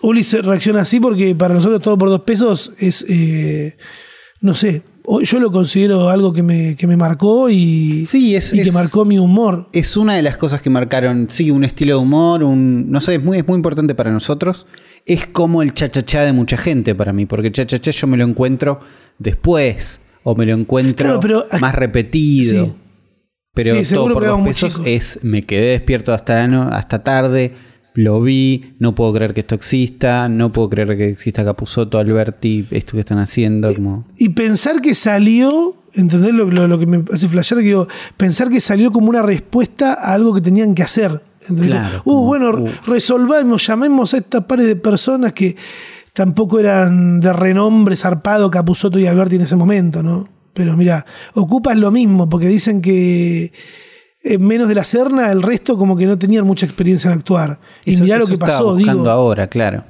Uli 0.02 0.23
se 0.23 0.42
reacciona 0.42 0.83
así 0.83 1.00
porque 1.00 1.35
para 1.35 1.54
nosotros 1.54 1.80
todo 1.83 1.97
por 1.99 2.09
dos 2.09 2.21
pesos 2.23 2.73
es, 2.78 3.04
eh, 3.09 3.76
no 4.40 4.54
sé, 4.54 4.83
yo 5.23 5.38
lo 5.40 5.52
considero 5.52 6.09
algo 6.09 6.33
que 6.33 6.42
me, 6.42 6.76
que 6.76 6.87
me 6.87 6.97
marcó 6.97 7.50
y, 7.50 8.06
Sí, 8.06 8.35
es- 8.35 8.54
y 8.54 8.62
que 8.62 8.73
marcó 8.73 9.04
mi 9.04 9.18
humor. 9.18 9.68
Es 9.73 9.97
una 9.97 10.14
de 10.14 10.23
las 10.23 10.37
cosas 10.37 10.61
que 10.62 10.71
marcaron, 10.71 11.28
sí, 11.30 11.50
un 11.50 11.64
estilo 11.64 11.97
de 11.97 12.02
humor, 12.02 12.42
un, 12.42 12.90
no 12.90 13.00
sé, 13.00 13.16
es 13.16 13.23
muy, 13.23 13.38
es 13.38 13.47
muy 13.47 13.56
importante 13.56 13.94
para 13.94 14.11
nosotros. 14.11 14.66
Es 15.06 15.26
como 15.26 15.61
el 15.61 15.75
cha-cha-cha 15.75 16.23
de 16.23 16.33
mucha 16.33 16.56
gente 16.56 16.94
para 16.94 17.12
mí, 17.12 17.26
porque 17.26 17.49
el 17.49 17.52
cha-cha-cha 17.52 17.90
yo 17.90 18.06
me 18.06 18.16
lo 18.16 18.25
encuentro 18.25 18.80
después, 19.18 20.00
o 20.23 20.35
me 20.35 20.47
lo 20.47 20.54
encuentro 20.54 21.04
Claro, 21.06 21.21
pero- 21.21 21.44
más 21.61 21.75
repetido. 21.75 22.64
Sí. 22.66 22.73
Pero 23.55 23.85
Sí, 23.85 23.95
todo 23.95 24.13
por 24.15 24.37
muy 24.39 24.49
pesos 24.49 24.81
es, 24.85 25.21
me 25.23 25.43
quedé 25.45 25.71
despierto 25.71 26.13
hasta, 26.13 26.35
la 26.35 26.49
no- 26.49 26.63
hasta 26.69 27.05
tarde, 27.05 27.55
lo 27.95 28.21
vi, 28.21 28.75
no 28.81 28.95
puedo 28.97 29.13
creer 29.15 29.33
que 29.35 29.41
esto 29.41 29.55
exista, 29.55 30.29
no 30.29 30.51
puedo 30.53 30.69
creer 30.69 30.97
que 30.99 31.09
exista 31.09 31.45
Capuzoto, 31.45 31.99
Alberti, 31.99 32.67
esto 32.73 32.93
que 32.95 33.01
están 33.01 33.19
haciendo, 33.21 33.73
como... 33.73 34.05
Y 34.19 34.31
pensar 34.31 34.81
que 34.81 34.95
salió, 34.95 35.77
¿entendés 35.95 36.35
lo, 36.35 36.47
lo- 36.51 36.67
lo 36.67 36.79
que 36.81 36.87
me 36.87 37.05
hace 37.13 37.29
flashear? 37.29 37.61
Que 37.61 37.67
digo, 37.69 37.87
pensar 38.17 38.51
que 38.51 38.61
salió 38.61 38.91
como 38.91 39.09
una 39.11 39.23
respuesta 39.23 39.95
a 39.95 40.15
algo 40.15 40.35
que 40.35 40.41
tenían 40.41 40.75
que 40.75 40.83
hacer. 40.83 41.23
¿entendés? 41.43 41.67
Claro, 41.69 41.99
uh, 42.01 42.03
como, 42.03 42.25
bueno, 42.25 42.51
uh. 42.51 42.69
resolvamos, 42.89 43.65
llamemos 43.65 44.13
a 44.15 44.17
estas 44.17 44.45
pares 44.47 44.67
de 44.67 44.75
personas 44.75 45.33
que 45.33 45.55
tampoco 46.13 46.59
eran 46.59 47.21
de 47.21 47.33
renombre 47.33 47.95
zarpado 47.97 48.51
Capuzoto 48.51 48.99
y 48.99 49.07
Alberti 49.07 49.37
en 49.37 49.43
ese 49.43 49.55
momento, 49.55 50.03
¿no? 50.03 50.29
Pero 50.55 50.77
mira, 50.77 51.05
ocupas 51.35 51.77
lo 51.77 51.91
mismo, 51.91 52.29
porque 52.29 52.47
dicen 52.49 52.81
que 52.81 53.53
en 54.23 54.47
menos 54.47 54.69
de 54.69 54.75
la 54.75 54.85
Serna, 54.85 55.31
el 55.31 55.43
resto 55.43 55.77
como 55.77 55.97
que 55.97 56.07
no 56.07 56.17
tenían 56.19 56.47
mucha 56.47 56.65
experiencia 56.65 57.11
en 57.13 57.19
actuar. 57.19 57.61
Y 57.85 57.95
Eso- 57.95 58.05
mirá 58.05 58.17
lo 58.19 58.27
que 58.27 58.39
pasó, 58.39 58.75
digo. 58.77 59.09
ahora, 59.11 59.49
claro. 59.49 59.85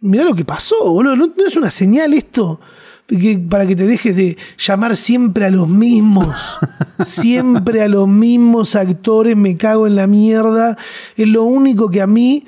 Mirá 0.00 0.24
lo 0.24 0.34
que 0.34 0.44
pasó, 0.44 0.92
boludo. 0.92 1.14
¿No, 1.16 1.26
no 1.26 1.46
es 1.46 1.56
una 1.56 1.70
señal 1.70 2.14
esto? 2.14 2.60
Que- 3.06 3.38
para 3.38 3.66
que 3.66 3.74
te 3.76 3.86
dejes 3.86 4.14
de 4.16 4.36
llamar 4.58 4.96
siempre 4.96 5.44
a 5.44 5.50
los 5.50 5.68
mismos. 5.68 6.58
siempre 7.04 7.82
a 7.82 7.88
los 7.88 8.08
mismos 8.08 8.74
actores. 8.76 9.36
Me 9.36 9.56
cago 9.56 9.86
en 9.86 9.96
la 9.96 10.06
mierda. 10.06 10.76
Es 11.16 11.26
lo 11.28 11.44
único 11.44 11.88
que 11.90 12.00
a 12.00 12.06
mí 12.06 12.46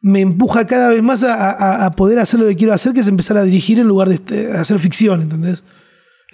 me 0.00 0.20
empuja 0.20 0.66
cada 0.66 0.88
vez 0.90 1.02
más 1.02 1.22
a, 1.22 1.50
a- 1.52 1.86
a 1.86 1.90
poder 1.92 2.18
hacer 2.18 2.40
lo 2.40 2.46
que 2.46 2.56
quiero 2.56 2.74
hacer, 2.74 2.92
que 2.92 3.00
es 3.00 3.08
empezar 3.08 3.36
a 3.38 3.42
dirigir 3.44 3.78
en 3.80 3.88
lugar 3.88 4.08
de 4.08 4.16
este, 4.16 4.52
hacer 4.52 4.78
ficción, 4.78 5.22
¿entendés? 5.22 5.64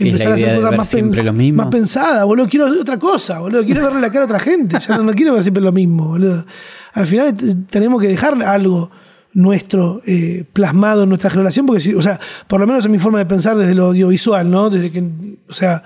La 0.00 0.08
idea 0.08 0.52
de 0.54 0.60
ver 0.60 0.84
siempre 0.86 1.20
pens- 1.22 1.24
lo 1.24 1.32
mismo. 1.32 1.62
más 1.62 1.70
pensadas, 1.70 2.24
boludo. 2.24 2.48
Quiero 2.48 2.66
otra 2.66 2.98
cosa, 2.98 3.40
boludo. 3.40 3.64
Quiero 3.64 3.82
verle 3.84 4.00
la 4.00 4.08
cara 4.10 4.22
a 4.22 4.24
otra 4.26 4.40
gente. 4.40 4.78
Ya 4.80 4.96
no, 4.96 5.04
no 5.04 5.12
quiero 5.12 5.34
ver 5.34 5.42
siempre 5.42 5.62
lo 5.62 5.72
mismo, 5.72 6.08
boludo. 6.08 6.44
Al 6.92 7.06
final 7.06 7.34
tenemos 7.68 8.00
que 8.00 8.08
dejar 8.08 8.42
algo 8.42 8.90
nuestro 9.32 10.02
eh, 10.06 10.44
plasmado 10.52 11.04
en 11.04 11.08
nuestra 11.10 11.30
generación, 11.30 11.64
porque 11.66 11.80
si, 11.80 11.94
o 11.94 12.02
sea, 12.02 12.18
por 12.48 12.60
lo 12.60 12.66
menos 12.66 12.84
en 12.84 12.90
mi 12.90 12.98
forma 12.98 13.18
de 13.18 13.26
pensar 13.26 13.56
desde 13.56 13.74
lo 13.74 13.86
audiovisual, 13.86 14.50
¿no? 14.50 14.70
Desde 14.70 14.90
que, 14.90 15.08
o 15.48 15.52
sea, 15.54 15.84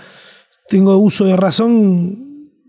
tengo 0.68 0.96
uso 0.96 1.26
de 1.26 1.36
razón, 1.36 2.23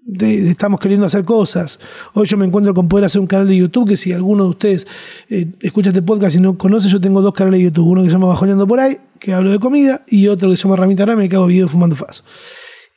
estamos 0.05 0.79
queriendo 0.79 1.05
hacer 1.05 1.25
cosas. 1.25 1.79
Hoy 2.13 2.27
yo 2.27 2.37
me 2.37 2.45
encuentro 2.45 2.73
con 2.73 2.87
poder 2.87 3.05
hacer 3.05 3.19
un 3.21 3.27
canal 3.27 3.47
de 3.47 3.57
YouTube, 3.57 3.89
que 3.89 3.97
si 3.97 4.13
alguno 4.13 4.43
de 4.43 4.49
ustedes 4.51 4.87
eh, 5.29 5.47
escucha 5.61 5.89
este 5.89 6.01
podcast 6.01 6.35
y 6.35 6.39
no 6.39 6.57
conoce, 6.57 6.89
yo 6.89 7.01
tengo 7.01 7.21
dos 7.21 7.33
canales 7.33 7.59
de 7.59 7.65
YouTube, 7.65 7.87
uno 7.87 8.01
que 8.01 8.07
se 8.07 8.13
llama 8.13 8.27
Bajoneando 8.27 8.67
por 8.67 8.79
ahí, 8.79 8.97
que 9.19 9.33
hablo 9.33 9.51
de 9.51 9.59
comida, 9.59 10.03
y 10.07 10.27
otro 10.27 10.49
que 10.49 10.57
se 10.57 10.63
llama 10.63 10.75
Ramita 10.75 11.05
Rame, 11.05 11.27
que 11.27 11.35
hago 11.35 11.47
videos 11.47 11.71
fumando 11.71 11.95
faz. 11.95 12.23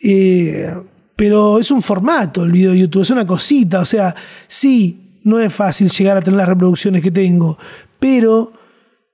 Eh, 0.02 0.72
pero 1.16 1.58
es 1.58 1.70
un 1.70 1.82
formato 1.82 2.44
el 2.44 2.52
video 2.52 2.72
de 2.72 2.80
YouTube, 2.80 3.02
es 3.02 3.10
una 3.10 3.26
cosita, 3.26 3.80
o 3.80 3.86
sea, 3.86 4.14
sí, 4.46 5.16
no 5.24 5.40
es 5.40 5.52
fácil 5.52 5.90
llegar 5.90 6.16
a 6.16 6.22
tener 6.22 6.38
las 6.38 6.48
reproducciones 6.48 7.02
que 7.02 7.10
tengo, 7.10 7.58
pero 7.98 8.52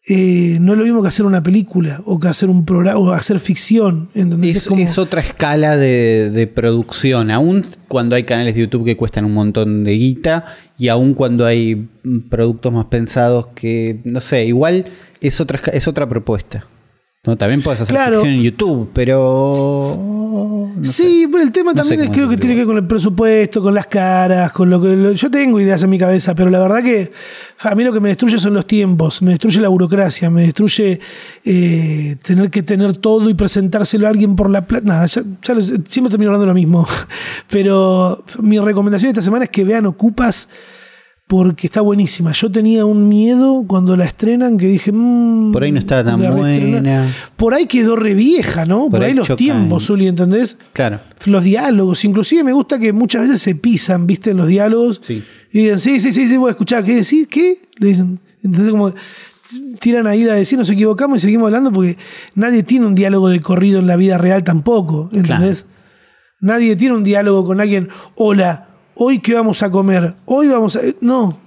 eh, 0.07 0.59
no 0.61 0.73
es 0.73 0.79
lo 0.79 0.85
mismo 0.85 1.01
que 1.03 1.09
hacer 1.09 1.25
una 1.25 1.43
película 1.43 2.03
o 2.05 2.21
que 2.21 2.29
hacer 2.29 2.51
un 2.51 2.65
programa 2.67 2.99
o 2.99 3.11
hacer 3.13 3.39
ficción. 3.39 4.11
Es, 4.59 4.69
como- 4.69 4.83
es 4.83 4.99
otra 4.99 5.21
escala 5.23 5.77
de, 5.77 6.31
de 6.31 6.47
producción, 6.47 7.31
aún 7.31 7.65
cuando 7.89 8.15
hay 8.17 8.25
canales 8.25 8.55
de 8.55 8.61
YouTube 8.63 8.85
que 8.85 8.97
cuestan 8.97 9.25
un 9.25 9.33
montón 9.33 9.83
de 9.85 9.93
guita 9.93 10.45
y 10.79 10.89
aún 10.89 11.15
cuando 11.15 11.47
hay 11.47 11.89
productos 12.29 12.73
más 12.73 12.87
pensados 12.87 13.47
que, 13.55 14.01
no 14.05 14.21
sé, 14.21 14.45
igual 14.47 14.87
es 15.21 15.41
otra, 15.41 15.61
es 15.73 15.89
otra 15.89 16.07
propuesta. 16.09 16.67
¿No? 17.25 17.37
También 17.37 17.63
puedes 17.63 17.81
hacer 17.81 17.95
Claro. 17.95 18.17
ficción 18.17 18.35
en 18.35 18.43
YouTube, 18.43 18.91
pero... 18.93 19.97
no 20.77 20.85
sé. 20.85 20.93
sí, 20.93 21.27
pues 21.31 21.43
el 21.45 21.53
tema 21.53 21.73
No 21.73 21.83
sé 21.85 21.91
también 21.91 22.01
es, 22.11 22.15
creo 22.15 22.29
que 22.29 22.37
tiene 22.37 22.55
que 22.55 22.61
ver 22.61 22.67
con 22.67 22.77
el 22.77 22.87
presupuesto, 22.87 23.63
con 23.63 23.75
las 23.75 23.87
caras, 23.87 24.53
con 24.53 24.69
lo 24.71 24.81
que. 24.81 24.89
lo- 24.95 25.13
yo 25.13 25.31
tengo 25.31 25.59
ideas 25.61 25.83
en 25.83 25.91
mi 25.91 25.99
cabeza, 25.99 26.35
pero 26.35 26.51
la 26.51 26.59
verdad 26.61 26.83
que 26.83 27.11
a 27.61 27.75
mí 27.75 27.85
lo 27.85 27.93
que 27.93 28.01
me 28.01 28.09
destruye 28.09 28.39
son 28.39 28.53
los 28.55 28.67
tiempos, 28.67 29.23
me 29.23 29.31
destruye 29.31 29.61
la 29.61 29.69
burocracia, 29.69 30.29
me 30.29 30.43
destruye 30.43 31.01
eh, 31.45 32.17
tener 32.23 32.51
que 32.51 32.63
tener 32.63 32.97
todo 32.97 33.31
y 33.31 33.35
presentárselo 33.35 34.07
a 34.07 34.11
alguien 34.11 34.37
por 34.37 34.51
la 34.51 34.67
plata. 34.67 34.85
Nada, 34.87 35.07
ya, 35.07 35.23
ya 35.43 35.55
lo- 35.55 35.63
siempre 35.63 36.11
termino 36.11 36.31
hablando 36.31 36.43
de 36.43 36.49
lo 36.49 36.55
mismo. 36.55 36.87
Pero 37.49 38.25
mi 38.41 38.59
recomendación 38.59 39.11
esta 39.11 39.23
semana 39.23 39.45
es 39.45 39.51
que 39.51 39.65
vean 39.65 39.87
Ocupas 39.87 40.49
porque 41.27 41.67
está 41.67 41.81
buenísima. 41.81 42.33
Yo 42.33 42.51
tenía 42.51 42.85
un 42.85 43.09
miedo 43.09 43.65
cuando 43.67 43.97
la 43.97 44.05
estrenan 44.05 44.59
que 44.59 44.67
dije. 44.67 44.93
mm, 44.93 45.53
Por 45.53 45.63
ahí 45.63 45.73
no 45.73 45.79
estaba 45.79 46.05
tan 46.05 46.21
la 46.23 46.31
buena. 46.31 47.13
Por 47.37 47.55
ahí 47.55 47.67
quedó 47.67 47.97
re 47.97 48.15
vieja, 48.15 48.67
¿no? 48.67 48.83
Por, 48.83 48.91
Por 48.93 49.03
ahí, 49.03 49.11
ahí 49.11 49.15
los 49.15 49.27
chocan. 49.27 49.37
tiempos, 49.39 49.87
Zuli, 49.87 50.07
¿entendés? 50.07 50.59
Claro. 50.73 51.01
Los 51.25 51.43
diálogos. 51.43 52.05
Inclusive 52.05 52.45
me 52.45 52.53
gusta 52.53 52.79
que 52.79 52.93
muchas 52.93 53.23
veces 53.23 53.41
se 53.41 53.55
pisan, 53.55 54.07
¿viste? 54.07 54.33
En 54.33 54.37
los 54.37 54.49
diálogos. 54.49 55.01
Sí. 55.03 55.23
Y 55.53 55.63
dicen, 55.63 55.79
sí, 55.79 56.01
sí, 56.01 56.13
sí, 56.13 56.29
sí, 56.29 56.37
voy 56.37 56.49
a 56.49 56.51
escuchar. 56.53 56.85
¿Qué 56.85 56.97
decir? 56.97 57.27
¿Qué? 57.29 57.63
Le 57.79 57.89
dicen. 57.89 58.21
Entonces 58.43 58.71
como 58.71 58.93
tiran 59.81 60.07
ahí 60.07 60.29
a 60.29 60.35
decir, 60.35 60.59
nos 60.59 60.69
equivocamos 60.71 61.19
y 61.19 61.21
seguimos 61.21 61.47
hablando 61.47 61.71
porque 61.71 61.97
nadie 62.35 62.63
tiene 62.63 62.87
un 62.87 62.95
diálogo 62.95 63.29
de 63.29 63.41
corrido 63.41 63.79
en 63.79 63.87
la 63.87 63.97
vida 63.97 64.19
real 64.19 64.43
tampoco, 64.43 65.11
¿entendés? 65.13 65.67
Nadie 66.41 66.77
tiene 66.77 66.95
un 66.97 67.05
diálogo 67.05 67.45
con 67.47 67.61
alguien, 67.61 67.89
hola, 68.17 68.69
hoy 68.97 69.19
qué 69.19 69.35
vamos 69.35 69.63
a 69.63 69.71
comer, 69.71 70.15
hoy 70.27 70.49
vamos 70.49 70.77
a... 70.77 70.81
No, 71.01 71.39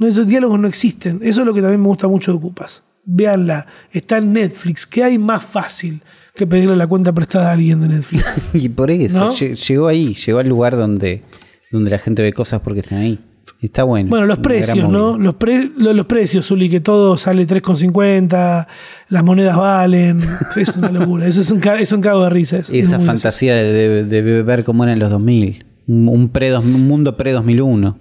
esos 0.00 0.26
diálogos 0.26 0.60
no 0.60 0.68
existen. 0.68 1.20
Eso 1.22 1.40
es 1.40 1.46
lo 1.46 1.54
que 1.54 1.60
también 1.62 1.80
me 1.80 1.88
gusta 1.88 2.06
mucho 2.08 2.32
de 2.32 2.38
Ocupas. 2.38 2.82
Véanla, 3.04 3.66
está 3.92 4.18
en 4.18 4.32
Netflix. 4.32 4.86
¿Qué 4.86 5.02
hay 5.04 5.18
más 5.18 5.42
fácil 5.44 6.02
que 6.34 6.46
pedirle 6.46 6.76
la 6.76 6.86
cuenta 6.86 7.12
prestada 7.12 7.50
a 7.50 7.52
alguien 7.52 7.80
de 7.80 7.88
Netflix? 7.88 8.42
Y 8.52 8.68
por 8.68 8.90
eso, 8.90 9.32
llegó 9.34 9.86
ahí, 9.88 10.14
llegó 10.14 10.38
al 10.40 10.48
lugar 10.48 10.76
donde, 10.76 11.22
donde 11.70 11.90
la 11.90 11.98
gente 11.98 12.22
ve 12.22 12.32
cosas 12.32 12.60
porque 12.60 12.80
están 12.80 12.98
ahí. 12.98 13.20
Está 13.62 13.84
bueno. 13.84 14.10
Bueno, 14.10 14.26
los 14.26 14.38
precios, 14.38 14.88
¿no? 14.90 15.16
Los, 15.16 15.36
pre- 15.36 15.70
lo- 15.78 15.94
los 15.94 16.04
precios, 16.06 16.46
Zuli, 16.46 16.68
que 16.68 16.80
todo 16.80 17.16
sale 17.16 17.46
3,50, 17.46 18.66
las 19.08 19.24
monedas 19.24 19.56
valen. 19.56 20.22
Es 20.56 20.76
una 20.76 20.90
locura. 20.90 21.26
Eso 21.26 21.40
es 21.40 21.50
un, 21.50 21.60
ca- 21.60 21.80
es 21.80 21.90
un 21.92 22.00
cago 22.00 22.22
de 22.24 22.30
risa. 22.30 22.58
eso. 22.58 22.72
Esa 22.72 23.00
fantasía 23.00 23.54
de, 23.54 24.04
de- 24.04 24.22
de 24.22 24.42
ver 24.42 24.64
cómo 24.64 24.84
eran 24.84 24.98
los 24.98 25.10
2000. 25.10 25.65
Un, 25.88 26.28
pre 26.30 26.52
-dos- 26.52 26.64
un 26.64 26.86
mundo 26.86 27.16
pre-2001. 27.16 27.80
gracioso. 27.80 27.96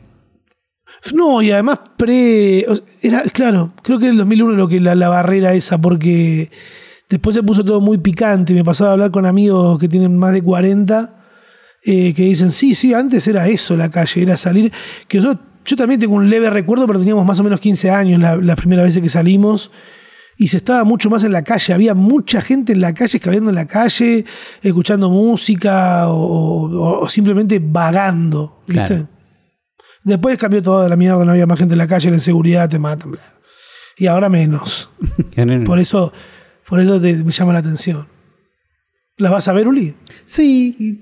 No, 1.16 1.42
y 1.42 1.52
además 1.52 1.80
pre... 1.98 2.66
Era, 3.02 3.22
claro, 3.34 3.74
creo 3.84 4.00
que 4.00 4.08
el 4.10 4.18
2001 4.18 4.54
lo 4.54 4.68
que 4.68 4.80
la, 4.80 4.96
la 4.96 5.10
barrera 5.10 5.54
esa, 5.54 5.80
porque 5.80 6.50
después 7.10 7.36
se 7.36 7.44
puso 7.44 7.64
todo 7.64 7.82
muy 7.82 7.98
picante. 8.00 8.54
Me 8.54 8.64
pasaba 8.64 8.92
a 8.92 8.94
hablar 8.94 9.12
con 9.12 9.26
amigos 9.26 9.78
que 9.80 9.88
tienen 9.88 10.18
más 10.18 10.34
de 10.34 10.42
40 10.42 11.12
eh, 11.84 12.14
que 12.16 12.24
dicen, 12.24 12.52
sí, 12.52 12.74
sí, 12.74 12.94
antes 12.96 13.28
era 13.28 13.48
eso 13.48 13.78
la 13.78 13.92
calle, 13.92 14.24
era 14.24 14.38
salir. 14.38 14.72
Que 15.08 15.20
yo, 15.20 15.36
yo 15.66 15.76
también 15.76 16.00
tengo 16.00 16.16
un 16.16 16.30
leve 16.30 16.50
recuerdo, 16.50 16.88
pero 16.88 16.98
teníamos 16.98 17.26
más 17.26 17.40
o 17.40 17.44
menos 17.44 17.60
15 17.60 17.92
años 17.92 18.20
la, 18.20 18.38
la 18.38 18.56
primera 18.56 18.82
vez 18.82 18.98
que 19.00 19.10
salimos. 19.10 19.70
Y 20.38 20.48
se 20.50 20.58
estaba 20.58 20.84
mucho 20.84 21.10
más 21.10 21.24
en 21.24 21.32
la 21.32 21.44
calle, 21.44 21.74
había 21.74 21.94
mucha 21.94 22.42
gente 22.42 22.74
en 22.74 22.82
la 22.82 22.94
calle, 22.94 23.18
escabeando 23.18 23.50
en 23.52 23.56
la 23.56 23.68
calle, 23.68 24.26
escuchando 24.62 25.10
música 25.10 26.10
o, 26.10 26.66
o- 26.68 27.00
o 27.06 27.10
simplemente 27.10 27.60
vagando. 27.64 28.62
¿viste? 28.68 28.86
Claro. 28.88 29.08
Después 30.04 30.38
cambió 30.38 30.62
toda 30.62 30.88
la 30.90 30.96
mierda, 30.98 31.24
no 31.26 31.32
había 31.32 31.46
más 31.48 31.58
gente 31.58 31.74
en 31.74 31.78
la 31.80 31.88
calle, 31.88 32.10
la 32.10 32.18
inseguridad 32.18 32.70
te 32.70 32.78
matan. 32.80 33.12
bla. 33.12 33.22
Y 33.98 34.08
ahora 34.08 34.28
menos. 34.30 34.90
Por 35.66 35.80
eso, 35.80 36.12
por 36.68 36.80
eso 36.82 37.00
te, 37.00 37.14
me 37.24 37.32
llama 37.32 37.54
la 37.54 37.60
atención. 37.60 38.08
¿La 39.18 39.30
vas 39.30 39.48
a 39.48 39.54
ver, 39.54 39.68
Uli? 39.70 39.96
Sí, 40.26 41.00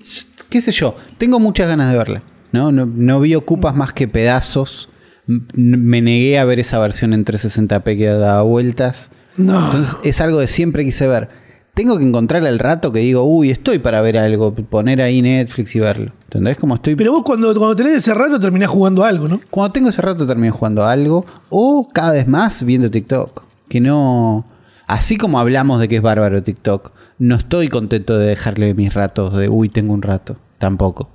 qué 0.50 0.62
sé 0.62 0.72
yo. 0.72 0.96
Tengo 1.18 1.40
muchas 1.40 1.68
ganas 1.68 1.92
de 1.92 1.98
verla. 1.98 2.22
No, 2.52 2.72
no, 2.72 2.86
no 2.86 3.20
vi 3.20 3.34
ocupas 3.34 3.75
más 3.75 3.94
que 3.94 4.08
pedazos. 4.08 4.90
Me 5.25 6.02
negué 6.02 6.38
a 6.38 6.46
ver 6.46 6.60
esa 6.60 6.78
versión 6.78 7.13
en 7.13 7.25
360p 7.25 7.98
que 7.98 8.06
daba 8.06 8.44
vueltas. 8.44 9.10
No. 9.38 9.66
Entonces 9.66 9.96
es 10.04 10.22
algo 10.22 10.40
que 10.40 10.48
siempre 10.48 10.84
quise 10.84 11.08
ver. 11.08 11.30
Tengo 11.74 11.98
que 11.98 12.04
encontrar 12.04 12.46
el 12.46 12.60
rato 12.60 12.92
que 12.92 13.00
digo, 13.00 13.24
uy, 13.24 13.50
estoy 13.50 13.80
para 13.80 14.00
ver 14.02 14.16
algo, 14.18 14.54
poner 14.54 15.02
ahí 15.02 15.24
Netflix 15.24 15.75
y 15.75 15.80
verlo. 15.80 16.12
¿Entendés? 16.25 16.58
Como 16.58 16.75
estoy. 16.75 16.96
Pero 16.96 17.12
vos 17.13 17.24
cuando, 17.24 17.48
cuando 17.56 17.75
tenés 17.75 17.96
ese 17.96 18.13
rato 18.13 18.40
terminás 18.40 18.70
jugando 18.70 19.04
algo, 19.04 19.28
¿no? 19.28 19.42
Cuando 19.50 19.74
tengo 19.74 19.90
ese 19.90 20.02
rato 20.04 20.28
termino 20.28 20.54
jugando 20.54 20.86
algo 20.86 21.25
o 21.50 21.88
cada 21.92 22.12
vez 22.12 22.28
más 22.28 22.63
viendo 22.63 22.92
TikTok. 22.92 23.46
Que 23.70 23.80
no... 23.80 24.46
Así 24.86 25.18
como 25.18 25.40
hablamos 25.40 25.80
de 25.80 25.88
que 25.88 25.96
es 25.96 26.02
bárbaro 26.04 26.44
TikTok, 26.44 26.92
no 27.18 27.36
estoy 27.36 27.70
contento 27.70 28.20
de 28.20 28.28
dejarle 28.28 28.74
mis 28.75 28.94
ratos 28.94 29.36
de, 29.36 29.50
uy, 29.50 29.70
tengo 29.70 29.94
un 29.94 30.04
rato. 30.04 30.38
Tampoco. 30.60 31.10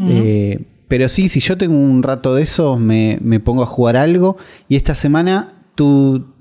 Eh, 0.00 0.66
pero 0.88 1.08
sí, 1.08 1.28
si 1.28 1.40
yo 1.40 1.56
tengo 1.56 1.76
un 1.76 2.02
rato 2.02 2.34
de 2.34 2.42
eso, 2.42 2.78
me, 2.78 3.18
me 3.22 3.40
pongo 3.40 3.62
a 3.62 3.66
jugar 3.66 3.96
algo. 3.96 4.36
Y 4.68 4.76
esta 4.76 4.94
semana 4.94 5.52
tú- 5.74 6.34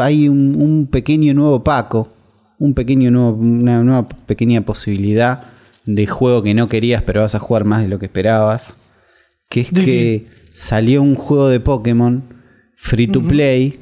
hay 0.00 0.28
un, 0.28 0.60
un 0.60 0.86
pequeño 0.86 1.34
nuevo 1.34 1.62
Paco. 1.62 2.12
Un 2.58 2.74
pequeño 2.74 3.10
nuevo, 3.10 3.32
una 3.32 3.82
nueva 3.82 4.08
pequeña 4.08 4.60
posibilidad 4.60 5.44
de 5.84 6.06
juego 6.06 6.42
que 6.42 6.54
no 6.54 6.68
querías, 6.68 7.02
pero 7.02 7.22
vas 7.22 7.34
a 7.34 7.40
jugar 7.40 7.64
más 7.64 7.82
de 7.82 7.88
lo 7.88 7.98
que 7.98 8.06
esperabas. 8.06 8.76
Que 9.48 9.62
es 9.62 9.72
¿De 9.72 9.84
que 9.84 10.26
salió 10.52 11.02
un 11.02 11.16
juego 11.16 11.48
de 11.48 11.60
Pokémon 11.60 12.22
free 12.76 13.06
to 13.06 13.20
play. 13.20 13.78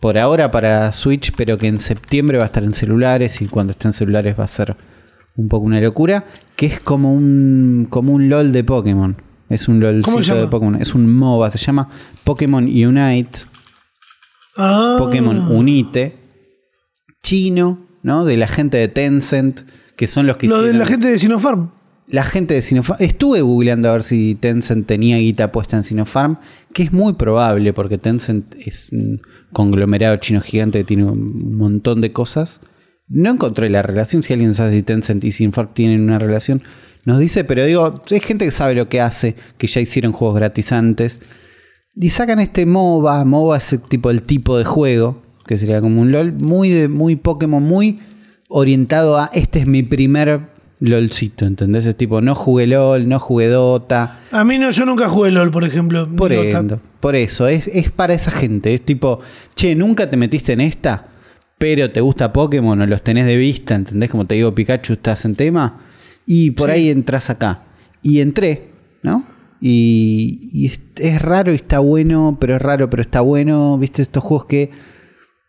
Por 0.00 0.16
ahora 0.16 0.50
para 0.50 0.90
Switch, 0.92 1.32
pero 1.36 1.58
que 1.58 1.68
en 1.68 1.78
septiembre 1.78 2.38
va 2.38 2.44
a 2.44 2.46
estar 2.46 2.64
en 2.64 2.74
celulares 2.74 3.42
y 3.42 3.46
cuando 3.46 3.72
esté 3.72 3.88
en 3.88 3.92
celulares 3.92 4.38
va 4.38 4.44
a 4.44 4.48
ser 4.48 4.74
un 5.36 5.48
poco 5.48 5.66
una 5.66 5.80
locura. 5.80 6.24
Que 6.56 6.66
es 6.66 6.80
como 6.80 7.12
un, 7.12 7.86
como 7.90 8.12
un 8.12 8.28
LOL 8.30 8.52
de 8.52 8.64
Pokémon. 8.64 9.16
Es 9.50 9.68
un 9.68 9.80
¿Cómo 9.80 9.90
se 9.90 9.92
LOLcito 9.92 10.20
llama? 10.20 10.40
de 10.40 10.46
Pokémon. 10.46 10.76
Es 10.76 10.94
un 10.94 11.14
MOBA. 11.14 11.50
Se 11.50 11.58
llama 11.58 11.88
Pokémon 12.24 12.64
Unite. 12.64 13.40
Ah. 14.56 14.96
Pokémon 14.98 15.38
Unite. 15.52 16.16
Chino, 17.22 17.86
¿no? 18.02 18.24
De 18.24 18.36
la 18.36 18.48
gente 18.48 18.76
de 18.78 18.88
Tencent. 18.88 19.62
Que 19.96 20.06
son 20.06 20.26
los 20.26 20.36
que 20.36 20.46
Lo 20.48 20.56
de 20.62 20.68
hicieron- 20.70 20.78
la 20.78 20.86
gente 20.86 21.08
de 21.10 21.18
Sinopharm. 21.18 21.72
la 22.08 22.24
gente 22.24 22.54
de 22.54 22.62
Sinopharm. 22.62 23.02
Estuve 23.02 23.42
googleando 23.42 23.90
a 23.90 23.92
ver 23.92 24.02
si 24.02 24.34
Tencent 24.34 24.86
tenía 24.86 25.18
guita 25.18 25.52
puesta 25.52 25.76
en 25.76 25.84
Sinopharm, 25.84 26.38
que 26.72 26.82
es 26.84 26.92
muy 26.92 27.12
probable 27.12 27.72
porque 27.74 27.98
Tencent 27.98 28.54
es 28.58 28.88
un 28.92 29.20
conglomerado 29.52 30.16
chino 30.16 30.40
gigante 30.40 30.78
que 30.78 30.84
tiene 30.84 31.04
un 31.04 31.56
montón 31.56 32.00
de 32.00 32.12
cosas. 32.12 32.60
No 33.08 33.30
encontré 33.30 33.68
la 33.68 33.82
relación. 33.82 34.22
Si 34.22 34.32
alguien 34.32 34.54
sabe 34.54 34.72
si 34.72 34.82
Tencent 34.82 35.22
y 35.24 35.32
Sinopharm 35.32 35.74
tienen 35.74 36.02
una 36.02 36.18
relación, 36.18 36.62
nos 37.04 37.18
dice. 37.18 37.44
Pero 37.44 37.64
digo, 37.66 38.02
hay 38.10 38.20
gente 38.20 38.46
que 38.46 38.50
sabe 38.52 38.74
lo 38.74 38.88
que 38.88 39.02
hace, 39.02 39.36
que 39.58 39.66
ya 39.66 39.80
hicieron 39.82 40.12
juegos 40.12 40.36
gratis 40.36 40.72
antes. 40.72 41.20
Y 42.00 42.10
sacan 42.10 42.40
este 42.40 42.64
MOBA. 42.66 43.24
MOBA 43.24 43.58
es 43.58 43.78
tipo, 43.88 44.10
el 44.10 44.22
tipo 44.22 44.56
de 44.56 44.64
juego, 44.64 45.22
que 45.46 45.58
sería 45.58 45.80
como 45.80 46.00
un 46.00 46.12
LOL, 46.12 46.32
muy, 46.32 46.70
de, 46.70 46.88
muy 46.88 47.16
Pokémon, 47.16 47.62
muy 47.62 48.00
orientado 48.48 49.18
a 49.18 49.30
este 49.34 49.60
es 49.60 49.66
mi 49.66 49.82
primer 49.82 50.48
LOLcito, 50.80 51.44
¿entendés? 51.44 51.84
Es 51.86 51.96
tipo, 51.96 52.20
no 52.22 52.34
jugué 52.34 52.66
LOL, 52.66 53.06
no 53.08 53.18
jugué 53.18 53.48
Dota. 53.48 54.20
A 54.32 54.44
mí 54.44 54.58
no, 54.58 54.70
yo 54.70 54.86
nunca 54.86 55.08
jugué 55.08 55.30
LOL, 55.30 55.50
por 55.50 55.64
ejemplo. 55.64 56.08
Por, 56.16 56.32
endo- 56.32 56.80
por 57.00 57.14
eso, 57.16 57.46
es, 57.48 57.66
es 57.68 57.90
para 57.90 58.14
esa 58.14 58.30
gente. 58.30 58.72
Es 58.72 58.82
tipo, 58.84 59.20
che, 59.54 59.74
nunca 59.74 60.08
te 60.08 60.16
metiste 60.16 60.54
en 60.54 60.62
esta, 60.62 61.06
pero 61.58 61.90
te 61.90 62.00
gusta 62.00 62.32
Pokémon 62.32 62.80
o 62.80 62.86
los 62.86 63.02
tenés 63.02 63.26
de 63.26 63.36
vista, 63.36 63.74
¿entendés? 63.74 64.08
Como 64.10 64.24
te 64.24 64.36
digo, 64.36 64.54
Pikachu, 64.54 64.94
estás 64.94 65.24
en 65.26 65.34
tema. 65.34 65.80
Y 66.24 66.52
por 66.52 66.68
Sí. 66.70 66.74
ahí 66.76 66.88
entras 66.90 67.28
acá. 67.28 67.64
Y 68.02 68.20
entré, 68.20 68.70
¿no? 69.02 69.24
Y, 69.60 70.50
y 70.52 70.66
es, 70.66 70.80
es 70.96 71.20
raro 71.22 71.52
y 71.52 71.56
está 71.56 71.78
bueno, 71.80 72.38
pero 72.40 72.56
es 72.56 72.62
raro, 72.62 72.88
pero 72.90 73.02
está 73.02 73.20
bueno. 73.20 73.76
¿Viste 73.78 74.02
estos 74.02 74.22
juegos 74.24 74.46
que 74.46 74.70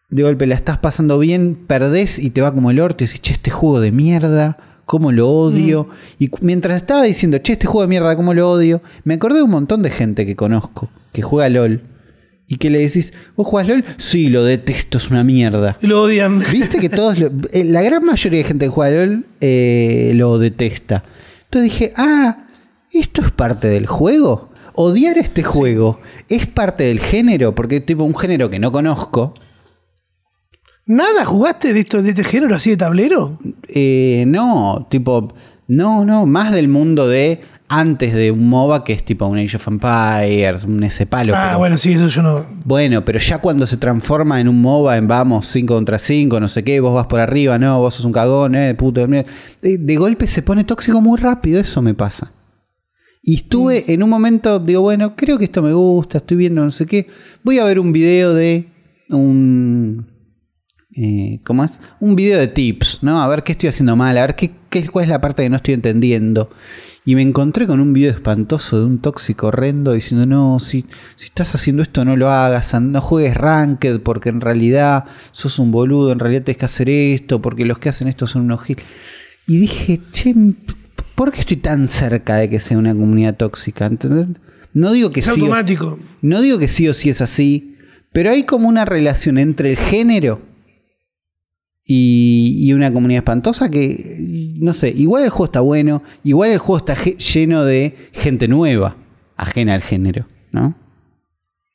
de 0.09 0.23
golpe 0.23 0.45
la 0.47 0.55
estás 0.55 0.77
pasando 0.79 1.17
bien, 1.19 1.57
perdés 1.67 2.19
y 2.19 2.31
te 2.31 2.41
va 2.41 2.53
como 2.53 2.69
el 2.71 2.79
orto 2.81 3.03
y 3.03 3.07
decís, 3.07 3.21
che, 3.21 3.31
este 3.33 3.49
juego 3.51 3.79
de 3.79 3.93
mierda, 3.93 4.57
cómo 4.85 5.13
lo 5.13 5.29
odio. 5.29 5.87
Y 6.19 6.27
cu- 6.27 6.39
mientras 6.41 6.75
estaba 6.75 7.03
diciendo, 7.03 7.37
che, 7.37 7.53
este 7.53 7.65
juego 7.67 7.83
de 7.83 7.87
mierda, 7.87 8.17
cómo 8.17 8.33
lo 8.33 8.51
odio, 8.51 8.81
me 9.05 9.13
acordé 9.13 9.37
de 9.37 9.43
un 9.43 9.51
montón 9.51 9.81
de 9.83 9.89
gente 9.89 10.25
que 10.25 10.35
conozco, 10.35 10.89
que 11.13 11.21
juega 11.21 11.47
LOL. 11.49 11.83
Y 12.45 12.57
que 12.57 12.69
le 12.69 12.79
decís, 12.79 13.13
¿vos 13.37 13.47
jugás 13.47 13.69
LOL? 13.69 13.85
Sí, 13.95 14.27
lo 14.27 14.43
detesto, 14.43 14.97
es 14.97 15.09
una 15.09 15.23
mierda. 15.23 15.77
Y 15.81 15.87
lo 15.87 16.01
odian. 16.01 16.39
Viste 16.51 16.79
que 16.79 16.89
todos, 16.89 17.17
lo- 17.17 17.31
eh, 17.53 17.63
la 17.63 17.81
gran 17.81 18.03
mayoría 18.03 18.39
de 18.39 18.43
gente 18.45 18.65
que 18.65 18.69
juega 18.71 19.05
LOL 19.05 19.25
eh, 19.39 20.11
lo 20.15 20.37
detesta. 20.37 21.05
Entonces 21.45 21.71
dije, 21.71 21.93
ah, 21.95 22.47
¿esto 22.91 23.21
es 23.21 23.31
parte 23.31 23.67
del 23.67 23.87
juego? 23.87 24.49
Odiar 24.73 25.17
este 25.17 25.43
juego 25.43 25.99
es 26.29 26.47
parte 26.47 26.85
del 26.85 26.99
género, 26.99 27.53
porque 27.55 27.77
es 27.77 27.85
tipo 27.85 28.03
un 28.03 28.15
género 28.15 28.49
que 28.49 28.59
no 28.59 28.71
conozco. 28.71 29.33
¿Nada 30.85 31.25
jugaste 31.25 31.73
de, 31.73 31.79
esto, 31.81 32.01
de 32.01 32.09
este 32.09 32.23
género 32.23 32.55
así 32.55 32.71
de 32.71 32.77
tablero? 32.77 33.39
Eh, 33.67 34.23
no, 34.27 34.87
tipo, 34.89 35.33
no, 35.67 36.03
no, 36.05 36.25
más 36.25 36.51
del 36.51 36.67
mundo 36.67 37.07
de 37.07 37.41
antes 37.69 38.13
de 38.13 38.31
un 38.31 38.49
MOBA 38.49 38.83
que 38.83 38.91
es 38.91 39.05
tipo 39.05 39.25
un 39.27 39.37
Age 39.37 39.55
of 39.55 39.67
Empires, 39.67 40.65
un 40.65 40.83
ese 40.83 41.05
palo. 41.05 41.33
ah, 41.35 41.43
pero- 41.49 41.59
bueno, 41.59 41.77
sí, 41.77 41.93
eso 41.93 42.07
yo 42.07 42.21
no. 42.21 42.45
Bueno, 42.65 43.05
pero 43.05 43.19
ya 43.19 43.37
cuando 43.37 43.65
se 43.67 43.77
transforma 43.77 44.41
en 44.41 44.49
un 44.49 44.61
MOBA, 44.61 44.97
en 44.97 45.07
vamos 45.07 45.47
5 45.47 45.73
contra 45.75 45.97
5, 45.99 46.39
no 46.39 46.47
sé 46.49 46.63
qué, 46.63 46.79
vos 46.81 46.93
vas 46.93 47.05
por 47.07 47.19
arriba, 47.21 47.57
no, 47.59 47.79
vos 47.79 47.95
sos 47.95 48.05
un 48.05 48.11
cagón, 48.11 48.55
eh, 48.55 48.73
puto 48.75 48.99
de 49.01 49.07
mierda. 49.07 49.31
De, 49.61 49.77
de 49.77 49.95
golpe 49.95 50.27
se 50.27 50.41
pone 50.41 50.63
tóxico 50.65 50.99
muy 50.99 51.17
rápido, 51.19 51.61
eso 51.61 51.81
me 51.81 51.93
pasa. 51.93 52.31
Y 53.23 53.35
estuve 53.35 53.91
en 53.93 54.01
un 54.03 54.09
momento, 54.09 54.57
digo, 54.59 54.81
bueno, 54.81 55.15
creo 55.15 55.37
que 55.37 55.45
esto 55.45 55.61
me 55.61 55.73
gusta, 55.73 56.17
estoy 56.19 56.37
viendo 56.37 56.63
no 56.63 56.71
sé 56.71 56.85
qué. 56.87 57.07
Voy 57.43 57.59
a 57.59 57.65
ver 57.65 57.79
un 57.79 57.91
video 57.93 58.33
de 58.33 58.67
un. 59.09 60.07
eh, 60.95 61.39
¿Cómo 61.43 61.63
es? 61.63 61.79
Un 61.99 62.15
video 62.15 62.39
de 62.39 62.47
tips, 62.47 62.99
¿no? 63.03 63.21
A 63.21 63.27
ver 63.27 63.43
qué 63.43 63.51
estoy 63.51 63.69
haciendo 63.69 63.95
mal, 63.95 64.17
a 64.17 64.21
ver 64.25 64.35
qué, 64.35 64.51
qué- 64.69 64.87
cuál 64.89 65.03
es 65.05 65.09
la 65.09 65.21
parte 65.21 65.43
que 65.43 65.49
no 65.49 65.57
estoy 65.57 65.75
entendiendo. 65.75 66.49
Y 67.05 67.15
me 67.15 67.21
encontré 67.23 67.65
con 67.67 67.79
un 67.79 67.93
video 67.93 68.11
espantoso 68.11 68.79
de 68.79 68.85
un 68.85 68.99
tóxico 68.99 69.47
horrendo 69.47 69.93
diciendo, 69.93 70.25
no, 70.27 70.59
si, 70.59 70.85
si 71.15 71.25
estás 71.27 71.53
haciendo 71.55 71.81
esto 71.83 72.05
no 72.05 72.15
lo 72.15 72.29
hagas, 72.29 72.79
no 72.79 73.01
juegues 73.01 73.35
ranked 73.35 74.01
porque 74.01 74.29
en 74.29 74.39
realidad 74.41 75.05
sos 75.31 75.57
un 75.59 75.71
boludo, 75.71 76.11
en 76.11 76.19
realidad 76.19 76.43
tienes 76.43 76.59
que 76.59 76.65
hacer 76.65 76.89
esto, 76.89 77.41
porque 77.41 77.65
los 77.65 77.79
que 77.79 77.89
hacen 77.89 78.07
esto 78.07 78.27
son 78.27 78.43
unos 78.43 78.61
gil. 78.63 78.77
Y 79.47 79.57
dije, 79.57 79.99
che, 80.11 80.35
¿por 81.15 81.31
qué 81.31 81.41
estoy 81.41 81.57
tan 81.57 81.87
cerca 81.89 82.37
de 82.37 82.49
que 82.49 82.59
sea 82.59 82.77
una 82.77 82.93
comunidad 82.93 83.35
tóxica? 83.35 83.85
¿Entendés? 83.85 84.27
No 84.73 84.91
digo 84.91 85.11
que 85.11 85.19
Es 85.19 85.25
sí 85.25 85.31
o- 85.31 85.33
automático. 85.35 85.99
no 86.21 86.41
digo 86.41 86.57
que 86.59 86.67
sí 86.67 86.87
o 86.87 86.93
sí 86.93 87.09
es 87.09 87.21
así, 87.21 87.75
pero 88.13 88.31
hay 88.31 88.43
como 88.43 88.67
una 88.67 88.85
relación 88.85 89.37
entre 89.37 89.71
el 89.71 89.77
género 89.77 90.41
y, 91.85 92.57
y 92.63 92.73
una 92.73 92.91
comunidad 92.93 93.19
espantosa 93.19 93.69
que, 93.69 94.17
no 94.59 94.73
sé, 94.73 94.89
igual 94.89 95.23
el 95.23 95.29
juego 95.29 95.45
está 95.45 95.59
bueno, 95.61 96.03
igual 96.23 96.51
el 96.51 96.59
juego 96.59 96.77
está 96.77 96.95
lleno 96.95 97.63
de 97.65 97.95
gente 98.13 98.47
nueva, 98.47 98.95
ajena 99.35 99.73
al 99.75 99.81
género, 99.81 100.25
¿no? 100.51 100.75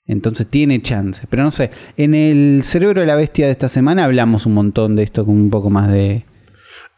Entonces 0.06 0.46
tiene 0.46 0.80
chance, 0.80 1.22
pero 1.28 1.42
no 1.42 1.50
sé, 1.50 1.70
en 1.96 2.14
el 2.14 2.60
cerebro 2.62 3.00
de 3.00 3.06
la 3.08 3.16
bestia 3.16 3.46
de 3.46 3.52
esta 3.52 3.68
semana 3.68 4.04
hablamos 4.04 4.46
un 4.46 4.54
montón 4.54 4.94
de 4.94 5.02
esto 5.02 5.26
con 5.26 5.34
un 5.34 5.50
poco 5.50 5.68
más 5.68 5.90
de... 5.90 6.24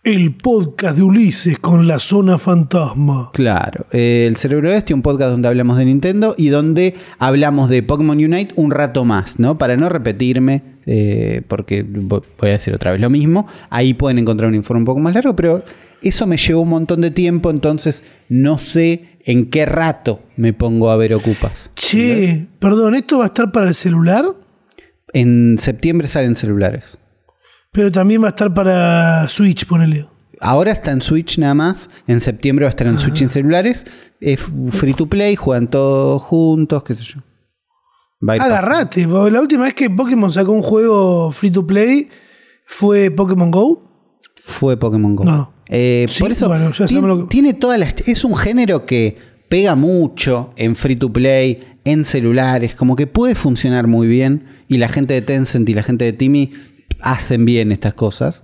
El 0.09 0.35
podcast 0.37 0.97
de 0.97 1.03
Ulises 1.03 1.59
con 1.59 1.87
la 1.87 1.99
zona 1.99 2.39
fantasma. 2.39 3.29
Claro, 3.35 3.85
eh, 3.93 4.25
el 4.27 4.39
cerebro 4.39 4.71
bestia, 4.71 4.97
un 4.97 5.03
podcast 5.03 5.33
donde 5.33 5.49
hablamos 5.49 5.77
de 5.77 5.85
Nintendo 5.85 6.35
y 6.39 6.49
donde 6.49 6.95
hablamos 7.19 7.69
de 7.69 7.83
Pokémon 7.83 8.17
Unite 8.17 8.55
un 8.57 8.71
rato 8.71 9.05
más, 9.05 9.39
¿no? 9.39 9.59
Para 9.59 9.77
no 9.77 9.91
repetirme, 9.91 10.63
eh, 10.87 11.43
porque 11.47 11.85
vo- 11.85 12.23
voy 12.41 12.49
a 12.49 12.53
decir 12.53 12.73
otra 12.73 12.93
vez 12.93 13.03
lo 13.03 13.11
mismo, 13.11 13.49
ahí 13.69 13.93
pueden 13.93 14.19
encontrar 14.19 14.49
un 14.49 14.55
informe 14.55 14.79
un 14.81 14.87
poco 14.87 15.01
más 15.01 15.13
largo, 15.13 15.37
pero 15.37 15.63
eso 16.01 16.27
me 16.27 16.39
llevó 16.39 16.63
un 16.63 16.71
montón 16.71 17.03
de 17.03 17.11
tiempo, 17.11 17.51
entonces 17.51 18.03
no 18.31 18.59
sé 18.59 19.19
en 19.27 19.51
qué 19.51 19.67
rato 19.67 20.21
me 20.39 20.55
pongo 20.55 20.91
a 20.91 20.97
ver 20.97 21.13
Ocupas. 21.13 21.71
Che, 21.75 22.47
perdón, 22.59 22.95
¿esto 22.95 23.19
va 23.19 23.25
a 23.25 23.27
estar 23.27 23.53
para 23.53 23.69
el 23.69 23.75
celular? 23.75 24.25
En 25.13 25.57
septiembre 25.59 26.09
salen 26.09 26.35
celulares. 26.35 26.97
Pero 27.73 27.93
también 27.93 28.23
va 28.23 28.27
a 28.27 28.31
estar 28.31 28.53
para 28.53 29.29
Switch, 29.29 29.67
ponele. 29.67 30.07
Ahora 30.41 30.71
está 30.73 30.93
en 30.93 31.03
Switch 31.03 31.39
nada 31.39 31.55
más. 31.55 31.91
En 32.07 32.21
septiembre 32.21 32.65
va 32.65 32.69
a 32.69 32.71
estar 32.71 32.87
en 32.87 32.99
Switch 32.99 33.23
en 33.23 33.29
celulares. 33.29 33.85
Es 34.21 34.41
free 34.71 34.95
to 34.95 35.07
play, 35.07 35.37
juegan 35.37 35.69
todos 35.69 36.23
juntos, 36.23 36.83
qué 36.85 36.95
sé 36.95 37.03
yo. 37.03 37.21
Agarrate, 38.27 39.07
la 39.07 39.41
última 39.41 39.65
vez 39.65 39.75
que 39.75 39.89
Pokémon 39.91 40.31
sacó 40.33 40.53
un 40.53 40.63
juego 40.63 41.31
free 41.31 41.51
to 41.51 41.67
play 41.67 42.09
fue 42.65 43.11
Pokémon 43.11 43.51
Go. 43.51 44.17
Fue 44.45 44.77
Pokémon 44.77 45.15
Go. 45.15 45.25
No. 45.25 45.53
Eh, 45.69 46.07
Sí, 46.09 46.21
por 46.21 46.33
eso 46.33 46.49
bueno, 46.49 46.71
tiene, 46.87 47.17
que- 47.17 47.25
tiene 47.29 47.55
todas 47.55 47.79
las. 47.79 47.95
Es 48.07 48.25
un 48.25 48.35
género 48.37 48.87
que 48.87 49.19
pega 49.49 49.75
mucho 49.77 50.53
en 50.57 50.75
free 50.75 50.97
to 50.97 51.13
play, 51.13 51.61
en 51.85 52.05
celulares, 52.05 52.75
como 52.75 52.97
que 52.97 53.07
puede 53.07 53.35
funcionar 53.35 53.87
muy 53.87 54.07
bien. 54.09 54.47
Y 54.69 54.79
la 54.79 54.89
gente 54.89 55.15
de 55.15 55.23
Tencent 55.23 55.69
y 55.69 55.75
la 55.75 55.83
gente 55.83 56.05
de 56.05 56.13
Timmy 56.13 56.53
hacen 57.01 57.45
bien 57.45 57.73
estas 57.73 57.95
cosas. 57.95 58.43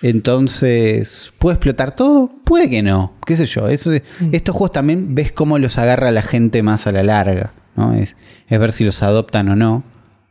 Entonces, 0.00 1.32
¿puede 1.38 1.54
explotar 1.54 1.96
todo? 1.96 2.30
Puede 2.44 2.70
que 2.70 2.82
no, 2.82 3.14
qué 3.26 3.36
sé 3.36 3.46
yo. 3.46 3.68
Eso 3.68 3.90
Mm. 3.90 4.32
Estos 4.32 4.54
juegos 4.54 4.72
también 4.72 5.14
ves 5.14 5.32
cómo 5.32 5.58
los 5.58 5.78
agarra 5.78 6.10
la 6.10 6.22
gente 6.22 6.62
más 6.62 6.86
a 6.86 6.92
la 6.92 7.02
larga. 7.02 7.52
¿no? 7.76 7.92
Es, 7.94 8.14
es 8.48 8.58
ver 8.58 8.72
si 8.72 8.84
los 8.84 9.02
adoptan 9.02 9.48
o 9.48 9.56
no. 9.56 9.84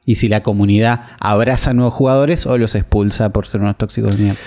Y 0.05 0.15
si 0.15 0.29
la 0.29 0.41
comunidad 0.41 1.01
abraza 1.19 1.71
a 1.71 1.73
nuevos 1.73 1.93
jugadores 1.93 2.45
o 2.45 2.57
los 2.57 2.75
expulsa 2.75 3.33
por 3.33 3.45
ser 3.45 3.59
unos 3.59 3.77
tóxicos 3.77 4.15
de 4.15 4.23
mierda. 4.23 4.39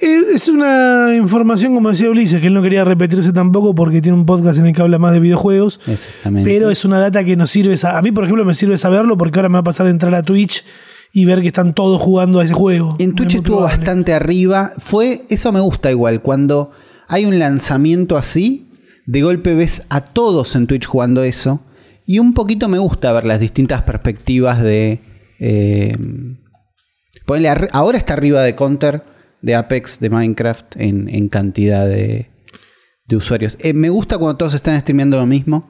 Es 0.00 0.48
una 0.48 1.14
información, 1.14 1.74
como 1.74 1.90
decía 1.90 2.08
Ulises, 2.08 2.40
que 2.40 2.46
él 2.46 2.54
no 2.54 2.62
quería 2.62 2.84
repetirse 2.84 3.34
tampoco 3.34 3.74
porque 3.74 4.00
tiene 4.00 4.16
un 4.16 4.24
podcast 4.24 4.58
en 4.58 4.66
el 4.66 4.74
que 4.74 4.80
habla 4.80 4.98
más 4.98 5.12
de 5.12 5.20
videojuegos. 5.20 5.78
Exactamente. 5.86 6.48
Pero 6.48 6.70
es 6.70 6.86
una 6.86 6.98
data 6.98 7.22
que 7.22 7.36
nos 7.36 7.50
sirve. 7.50 7.74
A 7.82 8.00
mí, 8.00 8.10
por 8.10 8.24
ejemplo, 8.24 8.42
me 8.46 8.54
sirve 8.54 8.78
saberlo 8.78 9.18
porque 9.18 9.38
ahora 9.38 9.50
me 9.50 9.54
va 9.54 9.58
a 9.58 9.64
pasar 9.64 9.84
de 9.84 9.92
entrar 9.92 10.14
a 10.14 10.22
Twitch 10.22 10.64
y 11.12 11.24
ver 11.24 11.40
que 11.40 11.48
están 11.48 11.74
todos 11.74 12.00
jugando 12.00 12.40
a 12.40 12.44
ese 12.44 12.54
juego. 12.54 12.96
En 12.98 13.14
Twitch 13.14 13.34
estuvo 13.36 13.58
probable. 13.58 13.76
bastante 13.78 14.12
arriba. 14.14 14.72
Fue, 14.78 15.22
eso 15.28 15.50
me 15.52 15.60
gusta 15.60 15.90
igual. 15.90 16.22
Cuando 16.22 16.70
hay 17.08 17.24
un 17.26 17.38
lanzamiento 17.38 18.16
así, 18.16 18.68
de 19.06 19.22
golpe 19.22 19.54
ves 19.54 19.82
a 19.88 20.00
todos 20.02 20.54
en 20.54 20.66
Twitch 20.66 20.86
jugando 20.86 21.22
eso. 21.24 21.60
Y 22.06 22.18
un 22.18 22.32
poquito 22.34 22.68
me 22.68 22.78
gusta 22.78 23.12
ver 23.12 23.24
las 23.24 23.40
distintas 23.40 23.82
perspectivas 23.82 24.62
de. 24.62 25.00
eh, 25.38 25.96
ahora 27.72 27.98
está 27.98 28.14
arriba 28.14 28.42
de 28.42 28.54
Counter, 28.54 29.02
de 29.42 29.54
Apex, 29.54 30.00
de 30.00 30.10
Minecraft 30.10 30.76
en, 30.76 31.08
en 31.08 31.28
cantidad 31.28 31.86
de, 31.86 32.30
de 33.06 33.16
usuarios. 33.16 33.56
Eh, 33.60 33.72
me 33.72 33.88
gusta 33.88 34.18
cuando 34.18 34.36
todos 34.36 34.54
están 34.54 34.80
streameando 34.80 35.16
lo 35.18 35.26
mismo. 35.26 35.68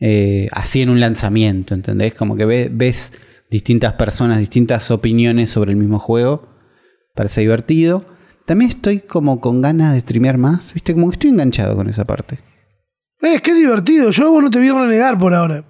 eh, 0.00 0.48
así 0.52 0.82
en 0.82 0.90
un 0.90 1.00
lanzamiento, 1.00 1.74
¿entendés? 1.74 2.14
Como 2.14 2.36
que 2.36 2.44
ve- 2.44 2.70
ves 2.72 3.12
distintas 3.54 3.92
personas, 3.92 4.38
distintas 4.40 4.90
opiniones 4.90 5.48
sobre 5.48 5.70
el 5.70 5.76
mismo 5.76 5.98
juego. 6.00 6.48
Parece 7.14 7.42
divertido. 7.42 8.04
También 8.46 8.70
estoy 8.70 8.98
como 9.00 9.40
con 9.40 9.62
ganas 9.62 9.94
de 9.94 10.00
streamear 10.00 10.38
más, 10.38 10.74
¿viste? 10.74 10.92
Como 10.92 11.08
que 11.08 11.14
estoy 11.14 11.30
enganchado 11.30 11.76
con 11.76 11.88
esa 11.88 12.04
parte. 12.04 12.40
Eh, 13.22 13.40
qué 13.42 13.54
divertido. 13.54 14.10
Yo 14.10 14.30
vos 14.32 14.42
no 14.42 14.50
te 14.50 14.58
voy 14.58 14.68
a 14.68 14.86
negar 14.86 15.16
por 15.18 15.32
ahora. 15.32 15.64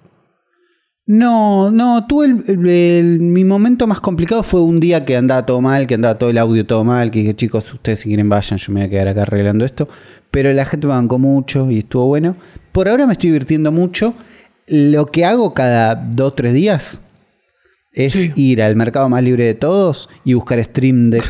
No, 1.05 1.69
no, 1.69 2.07
tuve 2.07 2.25
el, 2.25 2.43
el- 2.47 2.67
el- 2.69 3.19
mi 3.19 3.43
momento 3.45 3.85
más 3.85 4.01
complicado 4.01 4.41
fue 4.41 4.61
un 4.61 4.79
día 4.79 5.05
que 5.05 5.15
andaba 5.15 5.45
todo 5.45 5.61
mal, 5.61 5.85
que 5.85 5.93
andaba 5.93 6.17
todo 6.17 6.31
el 6.31 6.39
audio 6.39 6.65
todo 6.65 6.83
mal, 6.83 7.11
que 7.11 7.19
dije, 7.19 7.35
chicos, 7.35 7.71
ustedes 7.71 7.99
si 7.99 8.09
quieren 8.09 8.27
vayan, 8.27 8.57
yo 8.57 8.73
me 8.73 8.79
voy 8.79 8.87
a 8.87 8.89
quedar 8.89 9.07
acá 9.09 9.21
arreglando 9.21 9.63
esto. 9.63 9.87
Pero 10.31 10.51
la 10.51 10.65
gente 10.65 10.87
me 10.87 10.93
bancó 10.93 11.19
mucho 11.19 11.69
y 11.69 11.79
estuvo 11.79 12.07
bueno. 12.07 12.35
Por 12.71 12.89
ahora 12.89 13.05
me 13.05 13.13
estoy 13.13 13.29
divirtiendo 13.29 13.71
mucho. 13.71 14.15
Lo 14.67 15.05
que 15.05 15.23
hago 15.25 15.53
cada 15.53 15.93
dos 15.93 16.31
o 16.31 16.33
tres 16.33 16.53
días 16.53 17.01
es 17.95 18.13
Sí. 18.13 18.31
ir 18.35 18.61
al 18.61 18.75
mercado 18.75 19.09
más 19.09 19.23
libre 19.23 19.45
de 19.45 19.53
todos 19.55 20.07
y 20.23 20.33
buscar 20.35 20.63
Stream 20.63 21.09
Deck. 21.09 21.25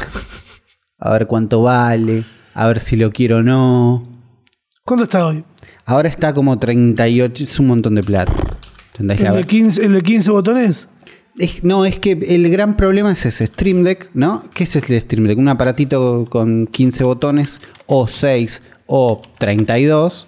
a 0.99 1.11
ver 1.11 1.27
cuánto 1.27 1.61
vale, 1.61 2.25
a 2.53 2.67
ver 2.67 2.79
si 2.79 2.95
lo 2.95 3.11
quiero 3.11 3.37
o 3.37 3.43
no. 3.43 4.03
¿Cuánto 4.83 5.03
está 5.05 5.25
hoy? 5.27 5.43
Ahora 5.85 6.09
está 6.09 6.33
como 6.33 6.57
38, 6.59 7.43
es 7.43 7.59
un 7.59 7.67
montón 7.67 7.95
de 7.95 8.03
plata. 8.03 8.33
¿El 8.97 9.07
de 9.07 9.43
15, 9.45 9.85
el 9.85 9.93
de 9.93 10.01
15 10.01 10.31
botones? 10.31 10.87
Es- 11.37 11.63
no, 11.63 11.85
es 11.85 11.99
que 11.99 12.11
el 12.13 12.49
gran 12.49 12.77
problema 12.77 13.11
es 13.11 13.25
ese 13.25 13.45
Stream 13.47 13.83
Deck, 13.83 14.09
¿no? 14.13 14.43
¿Qué 14.53 14.63
es 14.63 14.75
el 14.75 15.01
Stream 15.01 15.27
Deck? 15.27 15.37
Un 15.37 15.49
aparatito 15.49 16.25
con 16.29 16.65
15 16.67 17.03
botones, 17.03 17.59
o 17.87 18.07
6, 18.07 18.61
o 18.87 19.21
32, 19.37 20.27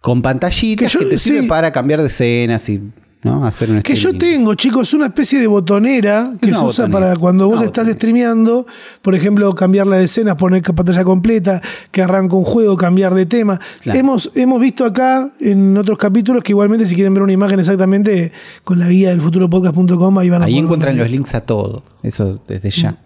con 0.00 0.22
pantallitas 0.22 0.96
Que 0.96 1.04
te 1.04 1.18
sirve 1.18 1.46
para 1.46 1.70
cambiar 1.70 2.00
de 2.00 2.06
escenas 2.08 2.66
y 2.70 2.80
¿no? 3.22 3.44
hacer 3.46 3.70
un 3.70 3.82
Que 3.82 3.94
yo 3.94 4.12
tengo, 4.16 4.54
chicos, 4.54 4.92
una 4.94 5.06
especie 5.06 5.38
de 5.40 5.46
botonera 5.46 6.34
que 6.40 6.50
Es 6.50 6.56
se 6.56 6.64
usa 6.64 6.84
botonera. 6.86 6.90
para 7.10 7.16
cuando 7.20 7.46
vos 7.46 7.56
Una 7.58 7.66
estás 7.66 7.84
botonera. 7.84 7.98
streameando, 7.98 8.66
por 9.00 9.14
ejemplo, 9.14 9.54
cambiar 9.54 9.86
la 9.86 10.00
escena, 10.00 10.36
poner 10.36 10.62
pantalla 10.62 11.04
completa, 11.04 11.60
que 11.90 12.02
arranca 12.02 12.34
un 12.36 12.44
juego, 12.44 12.76
cambiar 12.76 13.14
de 13.14 13.26
tema. 13.26 13.60
Claro. 13.82 13.98
Hemos, 13.98 14.30
hemos 14.34 14.60
visto 14.60 14.84
acá 14.84 15.30
en 15.40 15.76
otros 15.76 15.98
capítulos 15.98 16.42
que 16.42 16.52
igualmente 16.52 16.86
si 16.86 16.94
quieren 16.94 17.14
ver 17.14 17.22
una 17.22 17.32
imagen 17.32 17.60
exactamente 17.60 18.32
con 18.64 18.78
la 18.78 18.88
guía 18.88 19.10
del 19.10 19.20
futuropodcast.com 19.20 20.18
ahí 20.18 20.28
van 20.30 20.42
a 20.42 20.46
Ahí 20.46 20.58
encuentran 20.58 20.96
los 20.96 21.10
links 21.10 21.34
a 21.34 21.42
todo, 21.42 21.82
eso 22.02 22.40
desde 22.48 22.70
ya. 22.70 22.96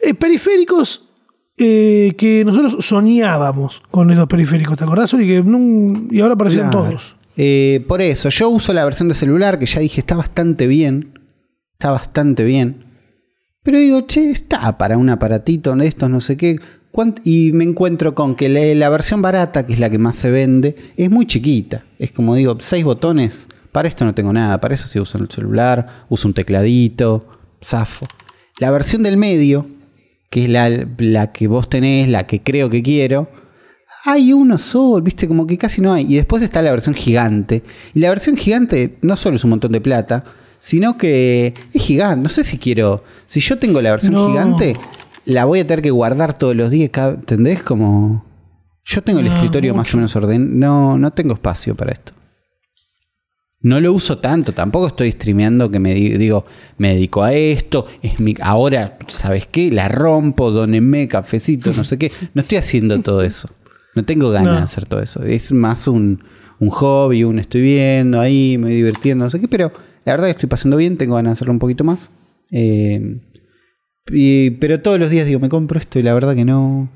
Eh, 0.00 0.14
periféricos 0.14 1.08
eh, 1.56 2.14
que 2.18 2.44
nosotros 2.44 2.84
soñábamos 2.84 3.80
con 3.90 4.10
esos 4.10 4.26
periféricos, 4.26 4.76
¿te 4.76 4.84
acordás, 4.84 5.12
Uri? 5.14 5.26
Que 5.26 5.44
y 6.10 6.20
ahora 6.20 6.34
aparecieron 6.34 6.70
Claro. 6.70 6.86
todos. 6.88 7.14
Eh, 7.36 7.84
por 7.88 8.00
eso, 8.00 8.28
yo 8.28 8.48
uso 8.48 8.72
la 8.72 8.84
versión 8.84 9.08
de 9.08 9.14
celular 9.14 9.58
que 9.58 9.66
ya 9.66 9.80
dije 9.80 10.00
está 10.00 10.16
bastante 10.16 10.66
bien. 10.66 11.18
Está 11.72 11.90
bastante 11.90 12.44
bien. 12.44 12.84
Pero 13.62 13.78
digo, 13.78 14.02
che, 14.02 14.30
está 14.30 14.76
para 14.78 14.98
un 14.98 15.08
aparatito 15.10 15.74
de 15.74 15.86
estos, 15.86 16.08
no 16.10 16.20
sé 16.20 16.36
qué. 16.36 16.58
¿Cuánt- 16.92 17.20
Y 17.24 17.50
me 17.52 17.64
encuentro 17.64 18.14
con 18.14 18.36
que 18.36 18.48
la, 18.48 18.60
la 18.74 18.88
versión 18.90 19.20
barata, 19.22 19.66
que 19.66 19.72
es 19.72 19.80
la 19.80 19.90
que 19.90 19.98
más 19.98 20.16
se 20.16 20.30
vende, 20.30 20.76
es 20.96 21.10
muy 21.10 21.26
chiquita. 21.26 21.82
Es 21.98 22.12
como 22.12 22.34
digo, 22.36 22.56
seis 22.60 22.84
botones. 22.84 23.46
Para 23.72 23.88
esto 23.88 24.04
no 24.04 24.14
tengo 24.14 24.32
nada. 24.32 24.60
Para 24.60 24.74
eso 24.74 24.86
sí 24.86 25.00
uso 25.00 25.18
el 25.18 25.28
celular, 25.28 26.04
uso 26.08 26.28
un 26.28 26.34
tecladito, 26.34 27.26
zafo. 27.64 28.06
La 28.60 28.70
versión 28.70 29.02
del 29.02 29.16
medio, 29.16 29.66
que 30.30 30.44
es 30.44 30.50
la, 30.50 30.70
la 30.98 31.32
que 31.32 31.48
vos 31.48 31.68
tenés, 31.68 32.08
la 32.08 32.26
que 32.28 32.40
creo 32.42 32.70
que 32.70 32.82
quiero, 32.84 33.28
hay 34.06 34.32
uno 34.32 34.58
solo, 34.58 35.02
viste, 35.02 35.26
como 35.26 35.46
que 35.46 35.56
casi 35.58 35.80
no 35.80 35.92
hay. 35.92 36.06
Y 36.12 36.16
después 36.16 36.42
está 36.42 36.60
la 36.62 36.70
versión 36.70 36.94
gigante. 36.94 37.62
Y 37.94 38.00
la 38.00 38.10
versión 38.10 38.36
gigante 38.36 38.92
no 39.02 39.16
solo 39.16 39.36
es 39.36 39.44
un 39.44 39.50
montón 39.50 39.72
de 39.72 39.80
plata, 39.80 40.24
sino 40.58 40.98
que 40.98 41.54
es 41.72 41.82
gigante. 41.82 42.22
No 42.22 42.28
sé 42.28 42.44
si 42.44 42.58
quiero. 42.58 43.02
Si 43.26 43.40
yo 43.40 43.56
tengo 43.58 43.80
la 43.80 43.92
versión 43.92 44.12
No. 44.14 44.28
gigante, 44.30 44.76
la 45.24 45.44
voy 45.46 45.60
a 45.60 45.66
tener 45.66 45.82
que 45.82 45.90
guardar 45.90 46.36
todos 46.36 46.54
los 46.54 46.70
días. 46.70 46.90
¿Entendés? 46.94 47.62
Como. 47.62 48.24
Yo 48.84 49.02
tengo 49.02 49.20
el 49.20 49.26
No, 49.26 49.34
escritorio 49.34 49.74
más 49.74 49.92
o 49.94 49.96
menos 49.96 50.14
ordenado. 50.14 50.50
No, 50.52 50.98
no 50.98 51.10
tengo 51.12 51.32
espacio 51.32 51.74
para 51.74 51.92
esto. 51.92 52.12
No 53.62 53.80
lo 53.80 53.94
uso 53.94 54.18
tanto, 54.18 54.52
tampoco 54.52 54.88
estoy 54.88 55.10
streameando 55.12 55.70
que 55.70 55.78
me 55.78 55.94
di- 55.94 56.18
digo, 56.18 56.44
me 56.76 56.90
dedico 56.94 57.22
a 57.22 57.32
esto, 57.32 57.86
es 58.02 58.20
mi, 58.20 58.34
ahora, 58.42 58.98
¿sabes 59.08 59.46
qué? 59.46 59.70
La 59.70 59.88
rompo, 59.88 60.50
donenme 60.50 61.08
cafecito, 61.08 61.72
no 61.74 61.82
sé 61.82 61.96
qué. 61.96 62.12
No 62.34 62.42
estoy 62.42 62.58
haciendo 62.58 63.00
todo 63.00 63.22
eso. 63.22 63.48
No 63.94 64.04
tengo 64.04 64.30
ganas 64.30 64.52
No. 64.52 64.56
de 64.58 64.62
hacer 64.64 64.86
todo 64.86 65.00
eso. 65.00 65.22
Es 65.22 65.52
más 65.52 65.86
un, 65.88 66.22
un 66.60 66.70
hobby, 66.70 67.24
un 67.24 67.38
estoy 67.38 67.62
viendo 67.62 68.20
ahí, 68.20 68.58
me 68.58 68.68
voy 68.68 68.76
divirtiendo, 68.76 69.24
no 69.24 69.30
sé 69.30 69.40
qué, 69.40 69.48
pero 69.48 69.72
la 70.04 70.12
verdad 70.12 70.26
que 70.26 70.32
estoy 70.32 70.48
pasando 70.48 70.76
bien, 70.76 70.96
tengo 70.96 71.14
ganas 71.16 71.30
de 71.30 71.32
hacerlo 71.34 71.52
un 71.52 71.58
poquito 71.58 71.84
más. 71.84 72.10
Eh, 72.50 73.20
y- 74.12 74.50
pero 74.52 74.80
todos 74.80 74.98
los 74.98 75.10
días 75.10 75.26
digo, 75.26 75.40
me 75.40 75.48
compro 75.48 75.78
esto 75.78 75.98
y 75.98 76.02
la 76.02 76.14
verdad 76.14 76.34
que 76.34 76.44
no. 76.44 76.88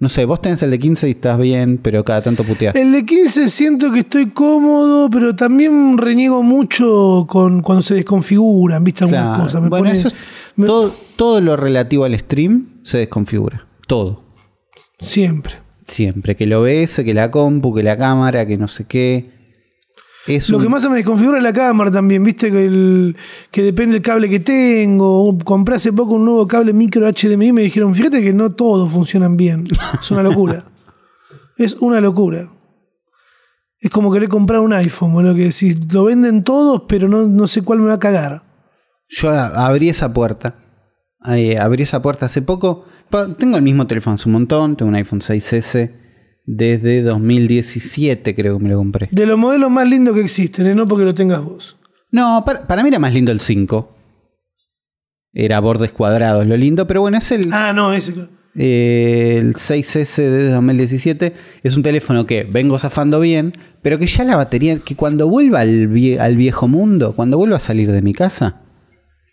No 0.00 0.08
sé, 0.08 0.24
vos 0.24 0.42
tenés 0.42 0.60
el 0.62 0.72
de 0.72 0.78
15 0.78 1.06
y 1.08 1.12
estás 1.12 1.38
bien, 1.38 1.78
pero 1.80 2.04
cada 2.04 2.20
tanto 2.20 2.42
puteás. 2.42 2.74
El 2.74 2.90
de 2.92 3.06
15 3.06 3.48
siento 3.48 3.92
que 3.92 4.00
estoy 4.00 4.26
cómodo, 4.26 5.08
pero 5.08 5.36
también 5.36 5.96
reniego 5.96 6.42
mucho 6.42 7.26
con 7.28 7.62
cuando 7.62 7.80
se 7.80 7.94
desconfiguran, 7.94 8.82
¿viste? 8.82 9.04
Algunas 9.04 9.24
Claro. 9.28 9.42
cosas. 9.44 9.62
Me 9.62 9.68
bueno, 9.68 9.84
pone- 9.86 9.96
eso 9.96 10.08
es 10.08 10.14
me- 10.56 10.66
todo, 10.66 10.92
todo 11.16 11.40
lo 11.40 11.56
relativo 11.56 12.04
al 12.04 12.18
stream 12.18 12.66
se 12.82 12.98
desconfigura. 12.98 13.66
Todo. 13.86 14.24
Siempre. 15.00 15.54
Siempre. 15.86 16.34
Que 16.36 16.44
el 16.44 16.54
OBS, 16.54 17.02
que 17.04 17.14
la 17.14 17.30
compu, 17.30 17.74
que 17.74 17.82
la 17.82 17.96
cámara, 17.96 18.46
que 18.46 18.56
no 18.56 18.68
sé 18.68 18.84
qué. 18.86 19.30
Es 20.26 20.48
Lo 20.48 20.56
un- 20.56 20.62
que 20.62 20.68
más 20.70 20.82
se 20.82 20.88
me 20.88 20.96
desconfigura 20.96 21.36
es 21.36 21.42
la 21.44 21.52
cámara 21.52 21.90
también, 21.90 22.24
viste 22.24 22.50
que, 22.50 22.64
el, 22.64 23.14
que 23.50 23.62
depende 23.62 23.94
del 23.94 24.02
cable 24.02 24.30
que 24.30 24.40
tengo. 24.40 25.36
Compré 25.44 25.74
hace 25.74 25.92
poco 25.92 26.14
un 26.14 26.24
nuevo 26.24 26.46
cable 26.48 26.72
micro 26.72 27.06
HDMI 27.06 27.48
y 27.48 27.52
me 27.52 27.62
dijeron, 27.62 27.94
fíjate 27.94 28.22
que 28.22 28.32
no 28.32 28.50
todos 28.50 28.90
funcionan 28.90 29.36
bien. 29.36 29.64
Es 30.00 30.10
una 30.10 30.22
locura. 30.22 30.64
es 31.58 31.74
una 31.74 32.00
locura. 32.00 32.48
Es 33.80 33.90
como 33.90 34.10
querer 34.10 34.30
comprar 34.30 34.60
un 34.60 34.72
iPhone, 34.72 35.12
boludo, 35.12 35.34
que 35.34 35.52
si 35.52 35.74
lo 35.74 36.04
venden 36.04 36.42
todos, 36.42 36.84
pero 36.88 37.06
no, 37.06 37.26
no 37.28 37.46
sé 37.46 37.60
cuál 37.60 37.80
me 37.80 37.88
va 37.88 37.94
a 37.94 37.98
cagar. 37.98 38.42
Yo 39.10 39.28
abrí 39.30 39.90
esa 39.90 40.10
puerta. 40.14 40.54
Eh, 41.26 41.58
abrí 41.58 41.82
esa 41.82 42.00
puerta 42.00 42.24
hace 42.26 42.40
poco. 42.40 42.86
Tengo 43.38 43.56
el 43.56 43.62
mismo 43.62 43.86
teléfono 43.86 44.14
hace 44.16 44.28
un 44.28 44.32
montón. 44.34 44.76
Tengo 44.76 44.88
un 44.88 44.94
iPhone 44.96 45.20
6S 45.20 45.92
desde 46.46 47.02
2017, 47.02 48.34
creo 48.34 48.58
que 48.58 48.64
me 48.64 48.70
lo 48.70 48.76
compré. 48.78 49.08
De 49.12 49.26
los 49.26 49.38
modelos 49.38 49.70
más 49.70 49.88
lindos 49.88 50.14
que 50.14 50.20
existen, 50.20 50.66
¿eh? 50.66 50.74
no 50.74 50.86
porque 50.86 51.04
lo 51.04 51.14
tengas 51.14 51.42
vos. 51.42 51.76
No, 52.10 52.42
para, 52.44 52.66
para 52.66 52.82
mí 52.82 52.88
era 52.88 52.98
más 52.98 53.14
lindo 53.14 53.32
el 53.32 53.40
5. 53.40 53.90
Era 55.32 55.58
bordes 55.60 55.90
cuadrados, 55.90 56.46
lo 56.46 56.56
lindo. 56.56 56.86
Pero 56.86 57.00
bueno, 57.00 57.18
es 57.18 57.30
el. 57.32 57.52
Ah, 57.52 57.72
no, 57.72 57.92
ese. 57.92 58.14
Eh, 58.56 59.36
el 59.38 59.54
6S 59.54 60.16
de 60.16 60.48
2017 60.50 61.34
es 61.64 61.76
un 61.76 61.82
teléfono 61.82 62.24
que 62.24 62.44
vengo 62.44 62.78
zafando 62.78 63.18
bien, 63.18 63.52
pero 63.82 63.98
que 63.98 64.06
ya 64.06 64.22
la 64.22 64.36
batería, 64.36 64.78
que 64.78 64.94
cuando 64.94 65.28
vuelva 65.28 65.60
al, 65.60 65.88
vie- 65.88 66.18
al 66.20 66.36
viejo 66.36 66.68
mundo, 66.68 67.14
cuando 67.16 67.36
vuelva 67.36 67.56
a 67.56 67.60
salir 67.60 67.90
de 67.90 68.00
mi 68.00 68.12
casa, 68.12 68.62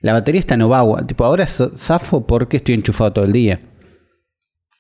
la 0.02 0.14
batería 0.14 0.40
está 0.40 0.58
no 0.58 0.70
va 0.70 0.78
a 0.78 0.80
agua. 0.82 1.06
Tipo, 1.06 1.26
ahora 1.26 1.46
zafo 1.48 2.26
porque 2.26 2.58
estoy 2.58 2.76
enchufado 2.76 3.14
todo 3.14 3.26
el 3.26 3.32
día. 3.32 3.62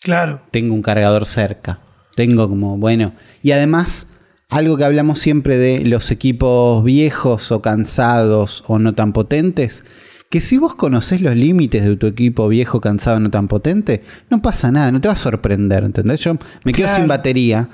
Claro. 0.03 0.41
Tengo 0.51 0.73
un 0.73 0.81
cargador 0.81 1.25
cerca. 1.25 1.79
Tengo 2.15 2.49
como, 2.49 2.77
bueno. 2.77 3.13
Y 3.43 3.51
además, 3.51 4.07
algo 4.49 4.77
que 4.77 4.83
hablamos 4.83 5.19
siempre 5.19 5.57
de 5.57 5.85
los 5.85 6.11
equipos 6.11 6.83
viejos 6.83 7.51
o 7.51 7.61
cansados 7.61 8.63
o 8.67 8.79
no 8.79 8.93
tan 8.93 9.13
potentes, 9.13 9.83
que 10.29 10.41
si 10.41 10.57
vos 10.57 10.75
conocés 10.75 11.21
los 11.21 11.35
límites 11.35 11.83
de 11.83 11.95
tu 11.97 12.07
equipo 12.07 12.47
viejo, 12.47 12.81
cansado, 12.81 13.19
no 13.19 13.29
tan 13.29 13.47
potente, 13.47 14.01
no 14.29 14.41
pasa 14.41 14.71
nada, 14.71 14.91
no 14.91 15.01
te 15.01 15.07
va 15.07 15.13
a 15.13 15.17
sorprender, 15.17 15.83
¿entendés? 15.83 16.21
Yo 16.21 16.35
me 16.63 16.73
quedo 16.73 16.87
Claro. 16.87 17.01
sin 17.01 17.07
batería. 17.07 17.69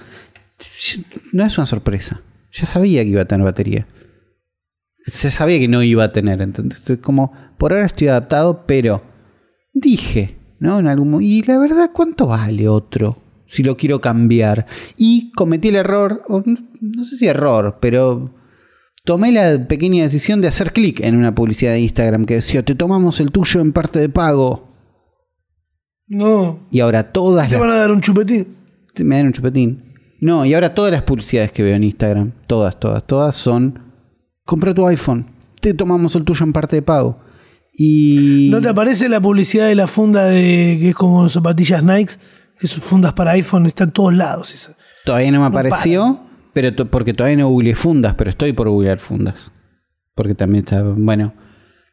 No 1.31 1.45
es 1.45 1.57
una 1.57 1.67
sorpresa. 1.67 2.21
Ya 2.51 2.65
sabía 2.65 3.03
que 3.03 3.09
iba 3.09 3.21
a 3.21 3.25
tener 3.25 3.45
batería. 3.45 3.85
Se 5.07 5.31
sabía 5.31 5.59
que 5.59 5.67
no 5.67 5.81
iba 5.81 6.03
a 6.03 6.11
tener. 6.11 6.41
Estoy 6.41 6.97
como, 6.97 7.31
por 7.57 7.73
ahora 7.73 7.85
estoy 7.85 8.09
adaptado, 8.09 8.65
pero 8.67 9.01
dije, 9.73 10.37
¿no? 10.59 10.79
En 10.79 10.87
algún 10.87 11.21
y 11.21 11.41
la 11.43 11.57
verdad, 11.57 11.91
¿cuánto 11.93 12.27
vale 12.27 12.67
otro? 12.67 13.17
Si 13.47 13.63
lo 13.63 13.77
quiero 13.77 14.01
cambiar. 14.01 14.67
Y 14.97 15.31
cometí 15.31 15.69
el 15.69 15.75
error, 15.75 16.23
o 16.27 16.43
no 16.45 17.03
sé 17.03 17.17
si 17.17 17.27
error, 17.27 17.77
pero 17.79 18.33
tomé 19.05 19.31
la 19.31 19.67
pequeña 19.67 20.03
decisión 20.03 20.41
de 20.41 20.49
hacer 20.49 20.73
clic 20.73 20.99
en 20.99 21.15
una 21.15 21.33
publicidad 21.33 21.71
de 21.71 21.79
Instagram 21.79 22.25
que 22.25 22.35
decía, 22.35 22.63
te 22.63 22.75
tomamos 22.75 23.21
el 23.21 23.31
tuyo 23.31 23.61
en 23.61 23.71
parte 23.71 23.99
de 23.99 24.09
pago. 24.09 24.67
No. 26.07 26.67
Y 26.71 26.81
ahora 26.81 27.11
todas 27.11 27.47
Te 27.47 27.53
las... 27.53 27.61
van 27.61 27.71
a 27.71 27.75
dar 27.75 27.91
un 27.91 28.01
chupetín. 28.01 28.57
Me 28.99 29.17
dan 29.17 29.27
un 29.27 29.33
chupetín. 29.33 29.93
No, 30.19 30.45
y 30.45 30.53
ahora 30.53 30.73
todas 30.73 30.91
las 30.91 31.03
publicidades 31.03 31.51
que 31.51 31.63
veo 31.63 31.75
en 31.75 31.83
Instagram, 31.83 32.33
todas, 32.47 32.79
todas, 32.79 33.05
todas 33.05 33.35
son, 33.35 33.86
compra 34.47 34.73
tu 34.73 34.87
iPhone, 34.87 35.27
te 35.59 35.73
tomamos 35.73 36.15
el 36.15 36.23
tuyo 36.23 36.43
en 36.45 36.53
parte 36.53 36.77
de 36.77 36.81
pago. 36.81 37.19
Y... 37.77 38.47
¿No 38.49 38.61
te 38.61 38.69
aparece 38.69 39.07
la 39.09 39.21
publicidad 39.21 39.67
de 39.67 39.75
la 39.75 39.85
funda 39.85 40.25
de 40.25 40.77
que 40.79 40.89
es 40.89 40.95
como 40.95 41.29
zapatillas 41.29 41.83
Nike? 41.83 42.13
Que 42.59 42.65
sus 42.65 42.83
fundas 42.83 43.13
para 43.13 43.31
iPhone 43.31 43.67
están 43.67 43.89
en 43.89 43.93
todos 43.93 44.13
lados. 44.15 44.51
esa. 44.53 44.75
Todavía 45.05 45.31
no 45.31 45.39
me 45.39 45.41
No 45.41 45.45
apareció, 45.47 46.21
pero 46.53 46.73
porque 46.89 47.13
todavía 47.13 47.37
no 47.37 47.49
googleé 47.49 47.75
fundas, 47.75 48.15
pero 48.15 48.31
estoy 48.31 48.53
por 48.53 48.69
googlear 48.69 48.99
fundas. 48.99 49.51
Porque 50.15 50.33
también 50.33 50.63
está, 50.63 50.81
bueno, 50.81 51.33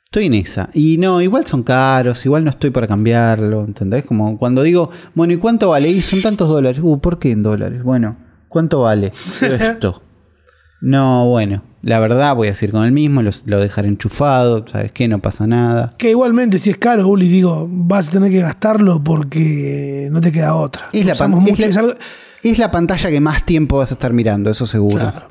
estoy 0.05 0.27
en 0.27 0.35
esa. 0.35 0.71
Y 0.73 0.97
no, 0.97 1.21
igual 1.21 1.45
son 1.45 1.65
caros, 1.65 2.25
igual 2.25 2.45
no 2.45 2.51
estoy 2.51 2.71
para 2.71 2.87
cambiarlo, 2.87 3.65
¿entendés? 3.65 4.05
Como 4.05 4.39
cuando 4.39 4.63
digo, 4.63 4.91
bueno, 5.15 5.35
¿y 5.35 5.39
cuánto 5.39 5.71
vale? 5.71 5.91
Y 5.91 6.01
son 6.01 6.23
tantos 6.23 6.49
dólares. 6.49 6.81
Uh, 6.83 7.01
¿por 7.01 7.19
qué 7.19 7.33
en 7.33 7.43
dólares? 7.43 7.83
Bueno, 7.83 8.17
¿cuánto 8.49 8.81
vale 8.81 9.13
esto? 9.43 10.03
no, 10.81 11.29
bueno, 11.29 11.63
la 11.85 12.01
verdad, 12.01 12.35
voy 12.35 12.49
a 12.49 12.53
decir 12.53 12.71
con 12.73 12.85
el 12.85 12.93
mismo, 12.93 13.23
los- 13.23 13.43
lo 13.47 13.61
dejaré 13.61 13.89
enchufado, 13.89 14.67
¿sabes 14.67 14.91
qué? 14.93 15.07
No 15.07 15.21
pasa 15.21 15.47
nada. 15.47 15.95
Que 15.99 16.11
igualmente, 16.11 16.59
si 16.59 16.71
es 16.71 16.79
caro, 16.79 17.07
Uli, 17.07 17.29
digo, 17.29 17.67
vas 17.71 18.09
a 18.09 18.13
tener 18.13 18.31
que 18.31 18.41
gastarlo 18.41 19.03
porque 19.05 20.09
no 20.11 20.21
te 20.21 20.33
queda 20.33 20.55
otra. 20.57 20.89
Es 20.93 21.05
la, 21.07 21.13
Usamos 21.13 21.41
pan- 21.41 21.47
es 21.49 21.51
mucho, 21.53 21.63
la- 21.63 21.69
es 21.69 21.77
algo, 21.77 21.95
es 22.43 22.59
la 22.59 22.71
pantalla 22.71 23.11
que 23.11 23.21
más 23.21 23.45
tiempo 23.47 23.77
vas 23.79 23.91
a 23.91 23.95
estar 23.95 24.13
mirando, 24.13 24.51
eso 24.51 24.67
seguro. 24.67 24.97
claro. 24.99 25.29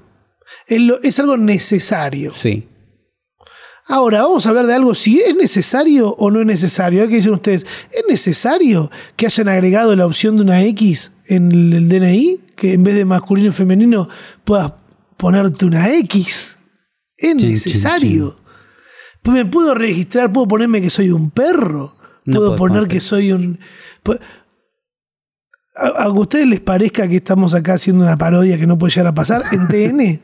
Es 0.67 0.79
lo- 0.79 1.01
es 1.01 1.19
algo 1.19 1.35
necesario. 1.37 2.31
Sí. 2.37 2.67
Ahora, 3.85 4.21
vamos 4.21 4.45
a 4.45 4.49
hablar 4.49 4.65
de 4.65 4.73
algo, 4.75 4.95
si 4.95 5.19
es 5.19 5.35
necesario 5.35 6.09
o 6.17 6.31
no 6.31 6.39
es 6.39 6.45
necesario. 6.47 7.05
¿Qué 7.09 7.15
dicen 7.15 7.33
ustedes? 7.33 7.65
¿Es 7.91 8.03
necesario 8.07 8.89
que 9.17 9.25
hayan 9.25 9.49
agregado 9.49 9.93
la 9.95 10.05
opción 10.05 10.37
de 10.37 10.43
una 10.43 10.61
X 10.63 11.11
en 11.27 11.51
el, 11.51 11.73
el 11.73 11.89
DNI? 11.89 12.39
Que 12.55 12.73
en 12.73 12.83
vez 12.85 12.95
de 12.95 13.03
masculino 13.03 13.49
y 13.49 13.51
femenino 13.51 14.07
puedas 14.45 14.71
ponerte 15.23 15.65
una 15.65 15.91
X. 15.93 16.57
Es 17.17 17.37
Chin, 17.37 17.49
necesario. 17.51 18.37
Pues 19.21 19.35
me 19.35 19.45
puedo 19.45 19.73
registrar, 19.73 20.31
puedo 20.31 20.47
ponerme 20.47 20.81
que 20.81 20.89
soy 20.89 21.09
un 21.09 21.31
perro. 21.31 21.95
No 22.25 22.37
Puedo 22.39 22.55
poner 22.55 22.75
ponerte. 22.79 22.93
que 22.95 22.99
soy 22.99 23.31
un... 23.31 23.59
A, 25.75 25.87
a 26.03 26.09
ustedes 26.11 26.47
les 26.47 26.59
parezca 26.59 27.07
que 27.07 27.15
estamos 27.17 27.53
acá 27.53 27.73
haciendo 27.73 28.03
una 28.03 28.17
parodia 28.17 28.57
que 28.57 28.67
no 28.67 28.77
puede 28.77 28.91
llegar 28.91 29.07
a 29.07 29.13
pasar 29.15 29.43
en 29.51 29.67
TN. 29.69 30.21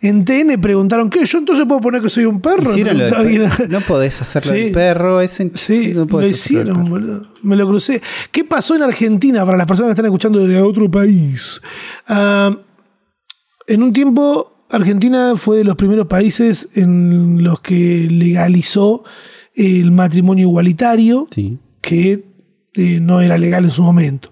En 0.00 0.24
TN 0.24 0.60
preguntaron, 0.60 1.08
¿qué? 1.10 1.24
¿Yo 1.24 1.38
entonces 1.38 1.64
puedo 1.66 1.80
poner 1.80 2.02
que 2.02 2.08
soy 2.08 2.24
un 2.24 2.40
perro? 2.40 2.72
De 2.72 3.68
no 3.68 3.80
podés 3.82 4.20
hacerlo 4.20 4.52
Sí. 4.52 4.58
del 4.62 4.72
perro, 4.72 5.20
ese 5.20 5.50
Sí, 5.54 5.92
no 5.94 6.04
lo 6.06 6.26
hicieron, 6.26 6.88
boludo. 6.88 7.22
Me 7.42 7.54
lo 7.54 7.68
crucé. 7.68 8.02
¿Qué 8.32 8.42
pasó 8.42 8.74
en 8.74 8.82
Argentina 8.82 9.44
para 9.46 9.56
las 9.56 9.66
personas 9.66 9.88
que 9.90 9.92
están 9.92 10.06
escuchando 10.06 10.40
desde 10.40 10.60
otro 10.60 10.90
país? 10.90 11.60
Ah, 12.08 12.56
en 13.66 13.82
un 13.82 13.92
tiempo, 13.92 14.52
Argentina 14.70 15.34
fue 15.36 15.58
de 15.58 15.64
los 15.64 15.76
primeros 15.76 16.06
países 16.06 16.68
en 16.74 17.42
los 17.42 17.60
que 17.60 18.06
legalizó 18.10 19.04
el 19.54 19.90
matrimonio 19.92 20.48
igualitario, 20.48 21.26
Sí. 21.30 21.58
que 21.80 22.24
eh, 22.74 22.98
no 23.00 23.20
era 23.20 23.38
legal 23.38 23.64
en 23.64 23.70
su 23.70 23.82
momento. 23.82 24.30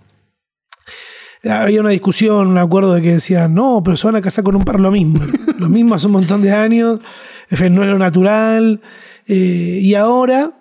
Había 1.45 1.81
una 1.81 1.91
discusión, 1.91 2.53
me 2.55 2.61
acuerdo 2.61 2.95
de 2.95 3.03
que 3.03 3.13
decían, 3.15 3.55
no, 3.55 3.83
pero 3.85 3.97
se 3.97 4.07
van 4.07 4.17
a 4.17 4.21
casar 4.21 4.45
con 4.45 4.55
un 4.55 4.65
perro 4.65 4.79
lo 4.79 4.93
mismo. 4.93 5.21
lo 5.59 5.69
mismo 5.69 5.95
hace 5.95 6.07
un 6.07 6.13
montón 6.13 6.41
de 6.43 6.53
años, 6.53 7.01
en 7.51 7.59
fin, 7.59 7.75
no 7.75 7.83
es 7.83 7.89
lo 7.91 7.99
natural. 7.99 8.81
Eh, 9.27 9.79
y 9.83 9.95
ahora, 9.95 10.53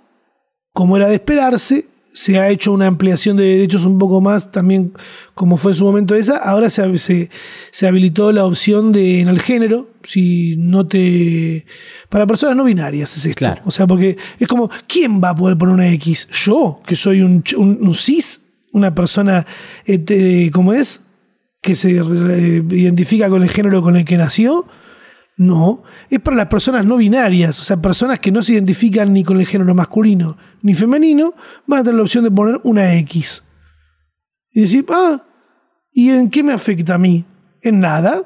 como 0.74 0.98
era 0.98 1.08
de 1.08 1.16
esperarse, 1.16 1.88
se 2.14 2.40
ha 2.40 2.50
hecho 2.50 2.74
una 2.74 2.88
ampliación 2.88 3.38
de 3.38 3.44
derechos 3.44 3.86
un 3.86 3.98
poco 3.98 4.20
más, 4.20 4.52
también 4.52 4.94
como 5.34 5.58
fue 5.58 5.72
en 5.72 5.78
su 5.78 5.86
momento 5.86 6.16
esa. 6.16 6.38
Ahora 6.38 6.70
se, 6.70 6.98
se, 7.00 7.30
se 7.72 7.88
habilitó 7.88 8.32
la 8.32 8.46
opción 8.46 8.92
de 8.92 9.22
en 9.22 9.30
el 9.30 9.42
género, 9.42 9.90
si 10.04 10.56
no 10.58 10.88
te. 10.88 11.66
Para 12.10 12.28
personas 12.28 12.56
no 12.56 12.64
binarias 12.64 13.16
es 13.16 13.26
esto. 13.26 13.40
Claro. 13.40 13.62
O 13.66 13.72
sea, 13.72 13.88
porque 13.88 14.18
es 14.40 14.48
como, 14.48 14.70
¿quién 14.88 15.22
va 15.24 15.30
a 15.30 15.36
poder 15.36 15.58
poner 15.58 15.76
una 15.76 15.90
X? 15.94 16.28
¿Yo? 16.32 16.82
Que 16.86 16.96
soy 16.96 17.22
un, 17.22 17.44
un, 17.58 17.78
un 17.82 17.96
cis, 17.96 18.42
una 18.72 18.94
persona, 18.94 19.46
este, 19.86 20.52
¿cómo 20.52 20.74
es? 20.74 21.02
Que 21.62 21.76
se 21.76 21.92
identifica 21.92 23.30
con 23.30 23.44
el 23.44 23.50
género 23.50 23.82
con 23.82 23.96
el 23.96 24.06
que 24.06 24.18
nació. 24.18 24.66
No, 25.42 25.82
es 26.10 26.20
para 26.20 26.38
las 26.38 26.48
personas 26.48 26.86
no 26.86 26.98
binarias, 26.98 27.60
o 27.60 27.64
sea, 27.64 27.78
personas 27.82 28.20
que 28.20 28.32
no 28.32 28.44
se 28.44 28.54
identifican 28.54 29.12
ni 29.12 29.24
con 29.24 29.40
el 29.40 29.48
género 29.48 29.74
masculino 29.74 30.38
ni 30.62 30.76
femenino, 30.76 31.34
van 31.66 31.80
a 31.80 31.84
tener 31.84 31.96
la 31.96 32.04
opción 32.04 32.24
de 32.24 32.30
poner 32.30 32.60
una 32.64 32.94
X. 32.98 33.44
Y 34.54 34.62
decir, 34.62 34.86
ah, 34.90 35.24
¿y 35.92 36.10
en 36.12 36.30
qué 36.30 36.44
me 36.44 36.54
afecta 36.54 36.94
a 36.94 36.98
mí? 37.00 37.26
En 37.64 37.80
nada. 37.80 38.22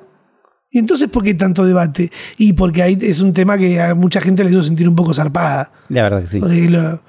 ¿Y 0.69 0.80
entonces 0.80 1.08
por 1.08 1.23
qué 1.23 1.34
tanto 1.36 1.63
debate? 1.63 2.12
Y 2.38 2.51
porque 2.51 2.82
ahí 2.84 2.97
es 3.01 3.21
un 3.21 3.32
tema 3.32 3.58
que 3.58 3.80
a 3.80 3.95
mucha 3.95 4.19
gente 4.19 4.43
le 4.43 4.49
hizo 4.49 4.63
sentir 4.63 4.89
un 4.89 4.95
poco 4.95 5.13
zarpada. 5.13 5.71
La 5.88 6.04
verdad 6.04 6.23
que 6.23 6.28
sí. 6.28 6.67
Lo- 6.67 7.01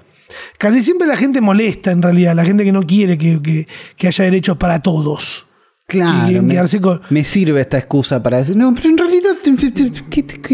casi 0.58 0.82
siempre 0.82 1.08
la 1.08 1.16
gente 1.16 1.40
molesta, 1.40 1.90
en 1.90 2.00
realidad, 2.02 2.36
la 2.36 2.44
gente 2.44 2.62
que 2.62 2.70
no 2.70 2.82
quiere 2.84 3.18
que, 3.18 3.42
que- 3.42 3.66
que 3.96 4.06
haya 4.06 4.24
derechos 4.24 4.56
para 4.56 4.80
todos. 4.82 5.46
Claro, 5.88 6.28
que 6.28 6.40
me, 6.42 6.52
quedarse 6.54 6.80
con- 6.80 7.00
me 7.10 7.22
sirve 7.22 7.60
esta 7.60 7.78
excusa 7.78 8.20
para 8.20 8.38
decir, 8.38 8.56
no, 8.56 8.74
pero 8.74 8.88
en 8.88 8.98
realidad, 8.98 9.04
¿qué, 9.04 9.06
te- 9.06 9.14
qué- 9.14 9.15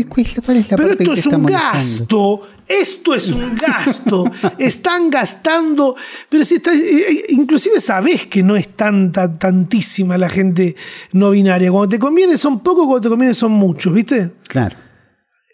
cuál 0.09 0.27
es 0.27 0.37
la- 0.37 0.43
cuál 0.43 0.57
es 0.59 0.71
la 0.71 0.77
Pero 0.77 0.91
esto 0.93 1.13
es 1.13 1.27
un 1.27 1.47
gasto. 1.47 2.41
Esto 2.69 3.15
es 3.15 3.31
un 3.33 3.55
gasto. 3.57 4.31
Están 4.59 5.11
gastando. 5.11 5.97
Pero 6.29 6.45
si 6.45 6.55
está, 6.57 6.73
eh, 6.73 6.79
eh, 6.79 7.25
inclusive 7.31 7.81
sabés 7.81 8.27
que 8.27 8.43
no 8.43 8.57
es 8.57 8.69
tanta, 8.77 9.37
tantísima 9.39 10.17
la 10.17 10.29
gente 10.29 10.77
no 11.13 11.31
binaria. 11.31 11.71
Cuando 11.71 11.89
te 11.89 11.99
conviene 11.99 12.39
son 12.39 12.61
pocos, 12.61 12.85
cuando 12.87 13.01
te 13.01 13.09
conviene 13.09 13.35
son 13.35 13.53
muchos, 13.53 13.93
¿viste? 13.93 14.31
Claro. 14.49 14.77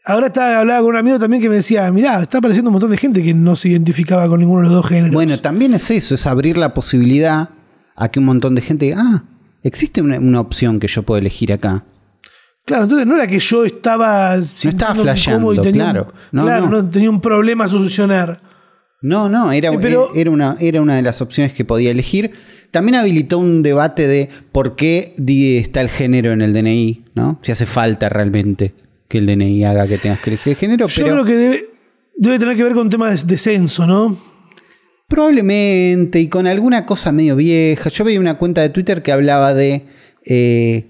Ahora 0.05 0.29
estaba, 0.29 0.59
hablaba 0.61 0.81
con 0.81 0.91
un 0.91 0.97
amigo 0.97 1.19
también 1.19 1.43
que 1.43 1.49
me 1.49 1.57
decía, 1.57 1.91
mirá, 1.93 2.23
está 2.23 2.39
apareciendo 2.39 2.71
un 2.71 2.73
montón 2.75 2.91
de 2.91 2.97
gente 2.99 3.23
que 3.23 3.35
no 3.35 3.57
se 3.57 3.69
identificaba 3.71 4.27
con 4.29 4.41
ninguno 4.41 4.61
de 4.63 4.67
los 4.69 4.75
dos 4.83 4.87
géneros. 4.87 5.13
Bueno, 5.13 5.39
también 5.39 5.75
es 5.75 5.91
eso, 5.91 6.15
es 6.15 6.27
abrir 6.27 6.57
la 6.57 6.73
posibilidad 6.73 7.51
a 7.97 8.09
que 8.11 8.19
un 8.19 8.25
montón 8.27 8.55
de 8.55 8.63
gente 8.63 8.87
diga, 8.87 8.99
ah, 9.01 9.25
existe 9.63 10.01
una, 10.01 10.19
una 10.19 10.41
opción 10.41 10.79
que 10.81 10.89
yo 10.89 11.03
puedo 11.03 11.19
elegir 11.19 11.53
acá. 11.53 11.85
Claro, 12.69 12.85
entonces 12.85 13.07
no 13.07 13.17
era 13.17 13.27
que 13.27 13.39
yo 13.41 13.65
estaba 13.65 14.41
sintiéndome 14.41 15.03
flasheando, 15.03 15.53
incómodo 15.53 15.63
y 15.63 15.73
tenía, 15.73 15.85
un- 15.87 15.91
claro. 15.91 16.13
No, 16.33 16.43
claro, 16.45 16.65
no. 16.69 16.83
no, 16.83 16.91
tenía 16.91 17.11
un 17.11 17.21
problema 17.21 17.65
a 17.65 17.69
solucionar. 17.69 18.41
No, 19.03 19.29
no, 19.29 19.51
era, 19.53 19.71
Eh, 19.73 19.79
pero- 19.81 20.11
era, 20.15 20.31
una, 20.31 20.57
era 20.61 20.81
una 20.81 20.95
de 20.97 21.03
las 21.03 21.21
opciones 21.21 21.53
que 21.53 21.65
podía 21.65 21.91
elegir. 21.91 22.33
También 22.71 22.97
habilitó 22.97 23.39
un 23.39 23.63
debate 23.63 24.07
de 24.07 24.29
por 24.53 24.77
qué 24.77 25.15
está 25.59 25.81
el 25.81 25.89
género 25.89 26.33
en 26.33 26.43
el 26.43 26.53
DNI, 26.53 27.05
¿no? 27.15 27.39
Si 27.43 27.51
hace 27.53 27.65
falta 27.67 28.09
realmente 28.11 28.75
que 29.09 29.19
el 29.19 29.27
DNI 29.27 29.65
haga 29.65 29.87
que 29.87 29.97
tengas 29.99 30.21
que 30.21 30.31
elegir 30.31 30.51
el 30.53 30.57
género, 30.59 30.87
Yo 30.87 31.03
pero 31.03 31.15
creo 31.15 31.25
que 31.25 31.35
debe, 31.35 31.65
debe 32.17 32.39
tener 32.39 32.57
que 32.57 32.63
ver 32.65 32.75
con 32.75 32.83
un 32.83 32.91
tema 32.91 33.11
de, 33.11 33.19
de 33.25 33.39
censo, 33.39 33.87
¿no? 33.87 34.17
probablemente 35.09 36.21
y 36.21 36.29
con 36.29 36.47
alguna 36.47 36.85
cosa 36.85 37.13
medio 37.13 37.35
vieja. 37.35 37.89
Yo 37.89 38.05
veía 38.05 38.21
una 38.21 38.35
cuenta 38.35 38.61
de 38.61 38.69
Twitter 38.69 39.03
que 39.03 39.11
hablaba 39.11 39.55
de... 39.55 39.87
eh, 40.27 40.87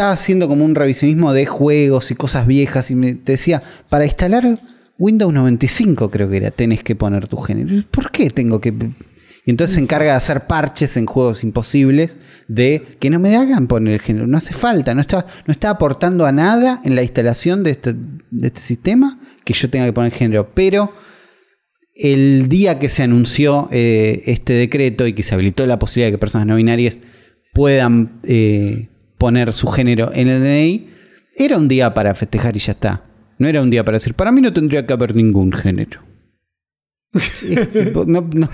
estaba 0.00 0.12
haciendo 0.14 0.48
como 0.48 0.64
un 0.64 0.74
revisionismo 0.74 1.34
de 1.34 1.44
juegos 1.44 2.10
y 2.10 2.14
cosas 2.14 2.46
viejas 2.46 2.90
y 2.90 2.94
me 2.94 3.12
decía, 3.12 3.60
para 3.90 4.06
instalar 4.06 4.58
Windows 4.98 5.34
95 5.34 6.10
creo 6.10 6.30
que 6.30 6.38
era, 6.38 6.50
tenés 6.50 6.82
que 6.82 6.96
poner 6.96 7.28
tu 7.28 7.36
género. 7.36 7.84
¿Por 7.90 8.10
qué 8.10 8.30
tengo 8.30 8.62
que...? 8.62 8.70
Y 8.70 9.50
entonces 9.50 9.74
se 9.74 9.82
encarga 9.82 10.12
de 10.12 10.16
hacer 10.16 10.46
parches 10.46 10.96
en 10.96 11.04
juegos 11.04 11.44
imposibles 11.44 12.18
de 12.48 12.96
que 12.98 13.10
no 13.10 13.18
me 13.18 13.36
hagan 13.36 13.66
poner 13.66 13.92
el 13.92 14.00
género. 14.00 14.26
No 14.26 14.38
hace 14.38 14.54
falta, 14.54 14.94
no 14.94 15.02
está, 15.02 15.26
no 15.46 15.52
está 15.52 15.68
aportando 15.68 16.24
a 16.24 16.32
nada 16.32 16.80
en 16.82 16.94
la 16.94 17.02
instalación 17.02 17.62
de 17.62 17.72
este, 17.72 17.94
de 17.94 18.46
este 18.46 18.60
sistema 18.60 19.20
que 19.44 19.52
yo 19.52 19.68
tenga 19.68 19.84
que 19.84 19.92
poner 19.92 20.12
género. 20.12 20.50
Pero 20.54 20.94
el 21.94 22.48
día 22.48 22.78
que 22.78 22.88
se 22.88 23.02
anunció 23.02 23.68
eh, 23.70 24.22
este 24.24 24.54
decreto 24.54 25.06
y 25.06 25.12
que 25.12 25.22
se 25.22 25.34
habilitó 25.34 25.66
la 25.66 25.78
posibilidad 25.78 26.08
de 26.08 26.12
que 26.12 26.18
personas 26.18 26.46
no 26.46 26.56
binarias 26.56 27.00
puedan 27.52 28.20
eh, 28.22 28.89
poner 29.20 29.52
su 29.52 29.66
género 29.68 30.10
en 30.14 30.26
el 30.28 30.40
DNI, 30.42 30.88
era 31.36 31.58
un 31.58 31.68
día 31.68 31.92
para 31.94 32.14
festejar 32.14 32.56
y 32.56 32.58
ya 32.58 32.72
está. 32.72 33.04
No 33.38 33.46
era 33.46 33.60
un 33.62 33.70
día 33.70 33.84
para 33.84 33.96
decir, 33.98 34.14
para 34.14 34.32
mí 34.32 34.40
no 34.40 34.52
tendría 34.52 34.86
que 34.86 34.92
haber 34.94 35.14
ningún 35.14 35.52
género. 35.52 36.00
No- 38.06 38.28
no- 38.32 38.48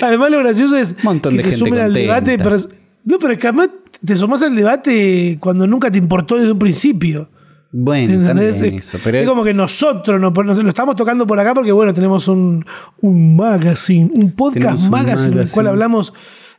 Además, 0.00 0.30
lo 0.32 0.38
gracioso 0.40 0.76
es 0.76 1.02
Montón 1.04 1.32
que 1.32 1.38
de 1.38 1.44
se 1.44 1.50
gente 1.50 1.66
sumen 1.68 1.80
al 1.80 1.94
debate. 1.94 2.38
Pero, 2.38 2.56
no, 3.04 3.18
pero 3.20 3.32
es 3.34 3.38
que 3.38 3.46
además 3.46 3.70
te 4.04 4.16
sumás 4.16 4.42
al 4.42 4.56
debate 4.56 5.36
cuando 5.40 5.66
nunca 5.66 5.90
te 5.90 5.98
importó 5.98 6.36
desde 6.36 6.50
un 6.52 6.58
principio. 6.58 7.28
bueno, 7.70 8.14
¿entendés? 8.14 8.56
también 8.58 8.74
Es, 8.80 8.86
eso. 8.88 8.98
Pero 9.04 9.18
es 9.18 9.26
como 9.28 9.44
que 9.44 9.54
nosotros 9.54 10.20
nos, 10.20 10.32
nos 10.44 10.58
lo 10.62 10.68
estamos 10.68 10.96
tocando 10.96 11.24
por 11.26 11.38
acá 11.38 11.54
porque, 11.54 11.70
bueno, 11.70 11.94
tenemos 11.94 12.26
un, 12.26 12.64
un 13.00 13.36
magazine, 13.36 14.10
un 14.12 14.32
podcast 14.32 14.80
magazine, 14.88 15.34
en 15.34 15.38
el 15.42 15.50
cual 15.50 15.68
hablamos 15.68 16.12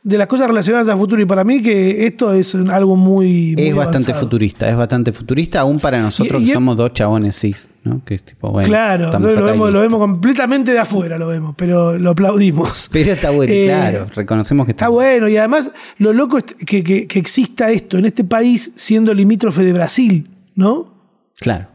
de 0.03 0.17
las 0.17 0.25
cosas 0.27 0.47
relacionadas 0.47 0.89
al 0.89 0.97
futuro. 0.97 1.21
Y 1.21 1.25
para 1.25 1.43
mí, 1.43 1.61
que 1.61 2.05
esto 2.07 2.33
es 2.33 2.55
algo 2.55 2.95
muy. 2.95 3.53
muy 3.55 3.67
es 3.67 3.75
bastante 3.75 3.97
avanzado. 4.11 4.19
futurista, 4.21 4.69
es 4.69 4.75
bastante 4.75 5.11
futurista, 5.13 5.59
aún 5.59 5.79
para 5.79 6.01
nosotros 6.01 6.41
Y- 6.41 6.43
y 6.43 6.45
que 6.47 6.51
es- 6.51 6.55
somos 6.55 6.75
dos 6.75 6.93
chabones 6.93 7.37
cis, 7.39 7.67
¿no? 7.83 8.03
Que 8.03 8.15
es 8.15 8.23
tipo, 8.23 8.49
bueno, 8.51 8.67
Claro, 8.67 9.11
lo 9.19 9.43
vemos, 9.43 9.71
lo 9.71 9.81
vemos 9.81 9.99
completamente 9.99 10.71
de 10.71 10.79
afuera, 10.79 11.17
lo 11.19 11.27
vemos, 11.27 11.53
pero 11.55 11.97
lo 11.99 12.09
aplaudimos. 12.11 12.89
Pero 12.91 13.11
está 13.13 13.29
bueno, 13.29 13.53
Eh, 13.53 13.65
claro, 13.67 14.07
reconocemos 14.15 14.65
que 14.65 14.71
Está 14.71 14.87
bueno, 14.89 15.27
y 15.27 15.37
además 15.37 15.71
lo 15.99 16.13
loco 16.13 16.37
es 16.39 16.45
que, 16.45 16.83
que- 16.83 17.07
que 17.07 17.19
exista 17.19 17.69
esto 17.69 17.97
en 17.97 18.05
este 18.05 18.23
país 18.23 18.71
siendo 18.75 19.13
limítrofe 19.13 19.63
de 19.63 19.73
Brasil, 19.73 20.29
¿no? 20.55 20.93
Claro. 21.39 21.67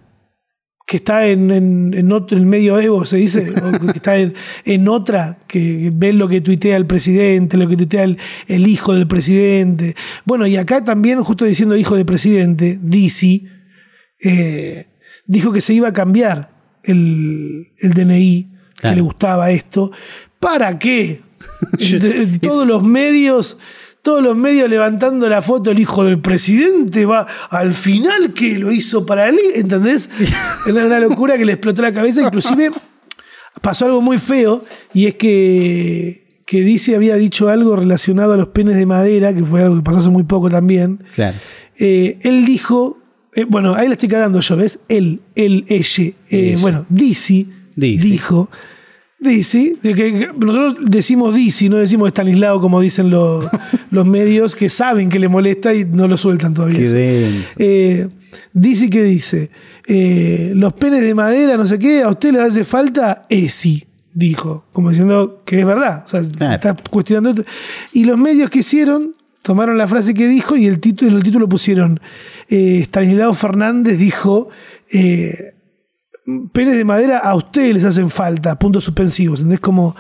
Que 0.87 0.99
está 0.99 1.27
en, 1.27 1.51
en, 1.51 1.95
en 1.95 2.13
otro, 2.13 2.39
en 2.39 2.49
medio 2.49 2.79
Evo, 2.79 3.05
se 3.05 3.17
dice, 3.17 3.51
o 3.63 3.79
que 3.79 3.91
está 3.99 4.17
en, 4.17 4.35
en 4.65 4.89
otra, 4.89 5.39
que 5.49 5.91
ve 5.93 6.13
lo 6.13 6.29
que 6.29 6.41
tuitea 6.41 6.77
el 6.77 6.87
presidente, 6.87 7.57
lo 7.57 7.69
que 7.69 7.77
tuitea 7.77 8.05
el, 8.05 8.19
el 8.47 8.67
hijo 8.67 8.95
del 8.95 9.09
presidente. 9.09 9.97
Bueno, 10.25 10.47
y 10.47 10.57
acá 10.57 10.85
también, 10.85 11.23
justo 11.25 11.45
diciendo 11.45 11.77
hijo 11.77 11.97
de 11.97 12.05
presidente, 12.05 12.79
Dizzy, 12.81 13.49
eh, 14.23 14.87
dijo 15.27 15.53
que 15.53 15.61
se 15.61 15.75
iba 15.75 15.89
a 15.89 15.93
cambiar 15.93 16.51
el, 16.85 17.73
el 17.79 17.93
DNI, 17.93 18.53
que 18.81 18.95
le 18.95 19.01
gustaba 19.01 19.51
esto. 19.51 19.91
¿Para 20.39 20.79
qué? 20.79 21.21
Todos 22.41 22.67
los 22.67 22.83
medios 22.83 23.59
todos 24.07 24.23
los 24.23 24.37
medios 24.37 24.71
levantando 24.71 25.29
la 25.29 25.43
foto, 25.43 25.71
el 25.73 25.79
hijo 25.81 26.05
del 26.05 26.19
presidente 26.21 27.05
va 27.07 27.27
al 27.51 27.73
final 27.75 28.33
que 28.33 28.57
lo 28.57 28.71
hizo 28.73 29.05
para 29.05 29.29
él, 29.29 29.37
¿entendés? 29.55 30.09
Era 30.67 30.87
una 30.87 31.01
locura 31.01 31.37
que 31.37 31.45
le 31.45 31.53
explotó 31.53 31.83
la 31.83 31.93
cabeza, 31.93 32.23
inclusive 32.23 32.71
pasó 33.61 33.87
algo 33.87 34.01
muy 34.01 34.19
feo 34.19 34.65
y 34.95 35.07
es 35.07 35.15
que, 35.17 36.43
que 36.47 36.61
dice 36.61 36.95
había 36.95 37.17
dicho 37.17 37.49
algo 37.49 37.75
relacionado 37.75 38.33
a 38.33 38.37
los 38.37 38.49
penes 38.49 38.77
de 38.77 38.87
madera, 38.87 39.35
que 39.35 39.45
fue 39.45 39.63
algo 39.63 39.77
que 39.77 39.83
pasó 39.83 39.99
hace 39.99 40.09
muy 40.11 40.23
poco 40.23 40.49
también. 40.51 41.03
Claro. 41.15 41.37
Eh, 41.79 42.19
él 42.23 42.45
dijo, 42.45 42.99
eh, 43.35 43.45
bueno, 43.49 43.75
ahí 43.75 43.89
la 43.89 43.95
estoy 43.95 44.09
cagando 44.09 44.41
yo, 44.41 44.57
¿ves? 44.57 44.79
Él, 44.89 45.21
él, 45.35 45.65
ella. 45.69 46.05
eh, 46.05 46.15
Ella. 46.31 46.59
bueno, 46.61 46.87
Dizzy 46.89 47.49
Dizzy. 47.75 48.09
dijo, 48.11 48.51
Dizzy, 49.19 49.77
de 49.83 49.95
que 49.95 50.29
nosotros 50.39 50.77
decimos 50.91 51.35
Dizzy, 51.35 51.69
no 51.71 51.79
decimos 51.79 52.09
Estanislao 52.09 52.61
como 52.61 52.81
dicen 52.81 53.11
los, 53.11 53.47
los 53.91 54.07
medios 54.07 54.55
que 54.55 54.69
saben 54.69 55.09
que 55.09 55.19
le 55.19 55.29
molesta 55.29 55.73
y 55.75 55.85
no 55.85 56.07
lo 56.07 56.17
sueltan 56.17 56.53
todavía. 56.55 56.79
Qué 56.79 56.85
eso. 56.85 56.95
denso. 56.97 57.49
Eh, 57.59 58.09
Dizzy 58.53 58.91
que 58.91 59.03
dice, 59.03 59.51
eh, 59.87 60.53
los 60.55 60.75
penes 60.75 61.01
de 61.03 61.15
madera, 61.15 61.57
no 61.57 61.65
sé 61.67 61.79
qué, 61.79 62.03
¿a 62.03 62.09
usted 62.11 62.33
le 62.33 62.41
hace 62.43 62.65
falta? 62.65 63.27
Eh, 63.31 63.49
sí, 63.49 63.85
dijo, 64.13 64.67
como 64.73 64.91
diciendo 64.91 65.43
que 65.47 65.61
es 65.61 65.67
verdad. 65.67 66.03
O 66.05 66.09
sea, 66.09 66.23
Claro. 66.23 66.55
está 66.55 66.77
cuestionando. 66.91 67.43
Y 67.95 68.05
los 68.05 68.19
medios 68.19 68.51
que 68.51 68.59
hicieron, 68.59 69.15
tomaron 69.43 69.79
la 69.79 69.89
frase 69.89 70.13
que 70.13 70.27
dijo 70.29 70.57
y 70.57 70.67
el 70.67 70.79
título, 70.81 71.11
en 71.13 71.17
el 71.19 71.23
título 71.23 71.49
pusieron, 71.49 72.01
eh, 72.49 72.81
Stanislao 72.83 73.33
Fernández 73.33 73.99
dijo, 73.99 74.49
eh, 74.93 75.55
penes 76.53 76.77
de 76.77 76.85
madera 76.85 77.19
a 77.19 77.35
ustedes 77.35 77.75
les 77.75 77.85
hacen 77.85 78.11
falta, 78.11 78.59
puntos 78.59 78.85
suspensivos. 78.85 79.41
¿Entendés? 79.41 79.61
Como 79.61 79.97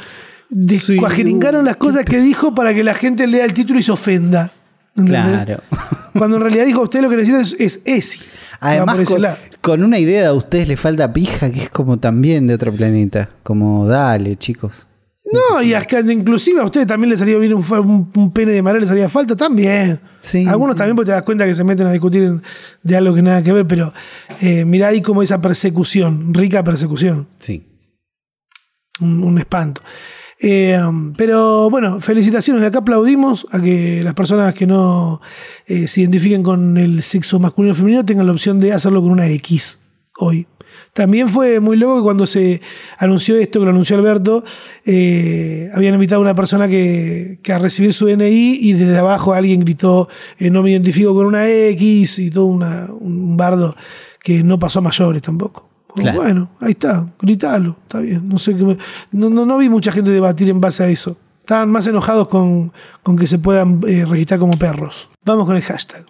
descuajerincaron 0.49 1.65
las 1.65 1.77
cosas 1.77 2.05
que 2.05 2.21
dijo 2.21 2.55
para 2.55 2.75
que 2.75 2.85
la 2.85 2.95
gente 2.95 3.27
lea 3.27 3.45
el 3.45 3.55
título 3.55 3.79
y 3.79 3.83
se 3.83 3.93
ofenda. 3.93 4.53
¿entendés? 4.97 5.45
Claro. 5.45 5.63
Cuando 6.13 6.37
en 6.37 6.43
realidad 6.43 6.65
dijo, 6.65 6.83
usted 6.83 7.03
lo 7.03 7.11
que 7.11 7.17
necesita 7.17 7.41
es, 7.41 7.57
es 7.59 7.83
ESI. 7.85 8.21
Además, 8.61 9.09
con, 9.09 9.23
con 9.61 9.83
una 9.83 9.99
idea 9.99 10.23
de 10.23 10.27
a 10.29 10.33
ustedes 10.33 10.67
le 10.67 10.77
falta 10.77 11.13
pija, 11.13 11.51
que 11.51 11.65
es 11.65 11.71
como 11.71 11.99
también 11.99 12.47
de 12.47 12.55
otro 12.55 12.73
planeta. 12.73 13.29
Como, 13.43 13.87
dale, 13.87 14.37
chicos. 14.37 14.87
No, 15.33 15.61
y 15.61 15.75
hasta 15.75 16.01
inclusive 16.01 16.61
a 16.61 16.65
ustedes 16.65 16.87
también 16.87 17.11
les 17.11 17.19
salía 17.19 17.37
bien 17.39 17.55
un, 17.55 17.63
fa- 17.63 17.81
un- 17.81 18.11
un 18.15 18.33
pene 18.33 18.53
de 18.53 18.63
madera, 18.63 18.81
les 18.81 18.91
haría 18.91 19.09
falta 19.09 19.35
también. 19.35 20.01
Sí. 20.21 20.47
Algunos 20.47 20.77
también 20.77 20.95
porque 20.95 21.07
te 21.07 21.13
das 21.13 21.23
cuenta 21.23 21.45
que 21.47 21.55
se 21.55 21.65
meten 21.65 21.87
a 21.89 21.93
discutir 21.93 22.41
de 22.83 22.97
algo 22.97 23.13
que 23.15 23.23
nada 23.23 23.43
que 23.43 23.53
ver, 23.53 23.67
pero 23.67 23.93
eh, 24.41 24.65
mirá 24.65 24.89
ahí 24.89 25.03
como 25.03 25.23
esa 25.23 25.41
persecución, 25.41 26.33
rica 26.33 26.63
persecución, 26.63 27.27
Sí. 27.41 27.65
un, 29.01 29.25
un 29.25 29.39
espanto. 29.39 29.81
Eh, 30.39 30.79
pero 31.17 31.71
bueno, 31.71 32.01
felicitaciones. 32.01 32.61
De 32.61 32.69
acá 32.69 32.79
aplaudimos 32.81 33.47
a 33.51 33.61
que 33.61 34.03
las 34.05 34.15
personas 34.15 34.53
que 34.55 34.67
no 34.67 35.21
eh, 35.67 35.89
se 35.89 36.03
identifiquen 36.03 36.43
con 36.43 36.77
el 36.77 37.03
sexo 37.03 37.39
masculino 37.41 37.73
o 37.73 37.77
femenino 37.77 38.05
tengan 38.05 38.27
la 38.27 38.33
opción 38.33 38.61
de 38.61 38.73
hacerlo 38.73 39.03
con 39.03 39.13
una 39.13 39.27
X 39.29 39.79
hoy. 40.19 40.47
También 40.97 41.29
fue 41.29 41.61
muy 41.61 41.77
loco 41.77 41.97
que 41.97 42.03
cuando 42.05 42.25
se 42.25 42.63
anunció 42.99 43.37
esto, 43.37 43.59
que 43.59 43.67
lo 43.67 43.71
anunció 43.71 43.97
Alberto, 43.99 44.43
eh, 44.87 45.69
habían 45.75 45.93
invitado 45.93 46.21
a 46.21 46.23
una 46.23 46.35
persona 46.35 46.69
que, 46.69 47.39
que 47.43 47.53
a 47.53 47.59
recibir 47.59 47.93
su 47.93 48.07
DNI 48.07 48.59
y 48.63 48.73
desde 48.73 48.97
abajo 48.97 49.35
alguien 49.35 49.61
gritó, 49.61 50.09
eh, 50.39 50.49
no 50.49 50.63
me 50.63 50.71
identifico 50.71 51.15
con 51.15 51.27
una 51.27 51.47
X 51.47 52.19
y 52.19 52.31
todo 52.31 52.47
una- 52.47 52.87
un 52.99 53.37
bardo 53.37 53.77
que 54.23 54.43
no 54.43 54.59
pasó 54.59 54.79
a 54.79 54.83
mayores 54.83 55.21
tampoco. 55.21 55.69
Claro. 55.95 56.19
Bueno, 56.19 56.51
ahí 56.61 56.73
está, 56.73 57.07
gritalo, 57.21 57.77
está 57.83 58.01
bien. 58.01 58.27
No 58.27 58.39
sé 58.39 58.57
qué 58.57 58.65
me- 58.65 58.79
no, 59.13 59.29
no, 59.29 59.45
no 59.45 59.59
vi 59.59 59.69
mucha 59.69 59.93
gente 59.93 60.09
debatir 60.11 60.49
en 60.49 60.63
base 60.63 60.83
a 60.83 60.89
eso. 60.89 61.19
Estaban 61.41 61.69
más 61.71 61.87
enojados 61.87 62.29
con, 62.29 62.73
con 63.03 63.17
que 63.19 63.27
se 63.27 63.39
puedan 63.39 63.83
eh, 63.87 64.07
registrar 64.07 64.41
como 64.41 64.55
perros. 64.59 65.11
Vamos 65.27 65.45
con 65.45 65.57
el 65.57 65.63
hashtag. 65.63 66.07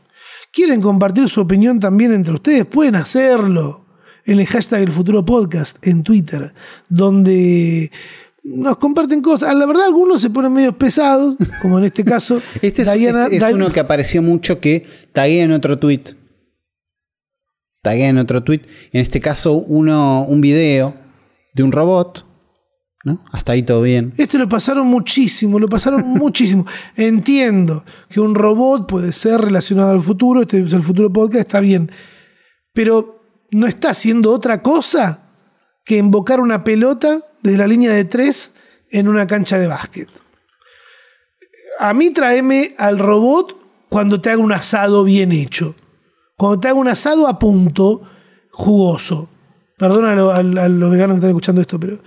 ¿Quieren 0.52 0.80
compartir 0.80 1.28
su 1.28 1.40
opinión 1.40 1.80
también 1.80 2.12
entre 2.14 2.34
ustedes? 2.34 2.66
Pueden 2.66 2.94
hacerlo 2.94 3.85
en 4.26 4.40
el 4.40 4.46
hashtag 4.46 4.82
El 4.82 4.90
Futuro 4.92 5.24
Podcast 5.24 5.78
en 5.86 6.02
Twitter, 6.02 6.52
donde 6.88 7.90
nos 8.44 8.76
comparten 8.76 9.22
cosas. 9.22 9.54
La 9.54 9.66
verdad, 9.66 9.86
algunos 9.86 10.20
se 10.20 10.30
ponen 10.30 10.52
medio 10.52 10.76
pesados, 10.76 11.36
como 11.62 11.78
en 11.78 11.84
este 11.84 12.04
caso. 12.04 12.40
Este 12.62 12.82
es, 12.82 12.92
Diana- 12.92 13.24
este 13.30 13.36
es 13.48 13.54
uno 13.54 13.70
que 13.70 13.80
apareció 13.80 14.22
mucho 14.22 14.60
que 14.60 14.86
taguea 15.12 15.44
en 15.44 15.52
otro 15.52 15.78
tweet. 15.78 16.02
Taguea 17.82 18.08
en 18.08 18.18
otro 18.18 18.42
tweet. 18.42 18.62
En 18.92 19.00
este 19.00 19.20
caso, 19.20 19.54
uno, 19.54 20.24
un 20.24 20.40
video 20.40 20.94
de 21.54 21.62
un 21.62 21.72
robot. 21.72 22.24
¿no? 23.04 23.24
Hasta 23.30 23.52
ahí 23.52 23.62
todo 23.62 23.82
bien. 23.82 24.12
Este 24.16 24.36
lo 24.36 24.48
pasaron 24.48 24.88
muchísimo, 24.88 25.60
lo 25.60 25.68
pasaron 25.68 26.02
muchísimo. 26.06 26.66
Entiendo 26.96 27.84
que 28.08 28.18
un 28.20 28.34
robot 28.34 28.88
puede 28.88 29.12
ser 29.12 29.40
relacionado 29.40 29.92
al 29.92 30.00
futuro, 30.00 30.40
este 30.42 30.60
es 30.60 30.72
el 30.72 30.82
futuro 30.82 31.12
podcast, 31.12 31.46
está 31.46 31.60
bien. 31.60 31.88
Pero 32.72 33.15
no 33.50 33.66
está 33.66 33.90
haciendo 33.90 34.32
otra 34.32 34.62
cosa 34.62 35.22
que 35.84 35.96
invocar 35.98 36.40
una 36.40 36.64
pelota 36.64 37.20
desde 37.42 37.58
la 37.58 37.66
línea 37.66 37.92
de 37.92 38.04
tres 38.04 38.54
en 38.90 39.08
una 39.08 39.26
cancha 39.26 39.58
de 39.58 39.66
básquet. 39.68 40.08
A 41.78 41.92
mí 41.94 42.10
tráeme 42.10 42.74
al 42.78 42.98
robot 42.98 43.56
cuando 43.88 44.20
te 44.20 44.30
haga 44.30 44.40
un 44.42 44.52
asado 44.52 45.04
bien 45.04 45.32
hecho. 45.32 45.74
Cuando 46.36 46.60
te 46.60 46.68
haga 46.68 46.78
un 46.78 46.88
asado 46.88 47.28
a 47.28 47.38
punto, 47.38 48.02
jugoso. 48.50 49.28
Perdona 49.78 50.12
a, 50.12 50.16
lo- 50.16 50.30
a- 50.32 50.36
a 50.38 50.68
los 50.68 50.90
veganos 50.90 51.14
que 51.14 51.18
están 51.18 51.30
escuchando 51.30 51.60
esto, 51.60 51.78
pero 51.78 51.98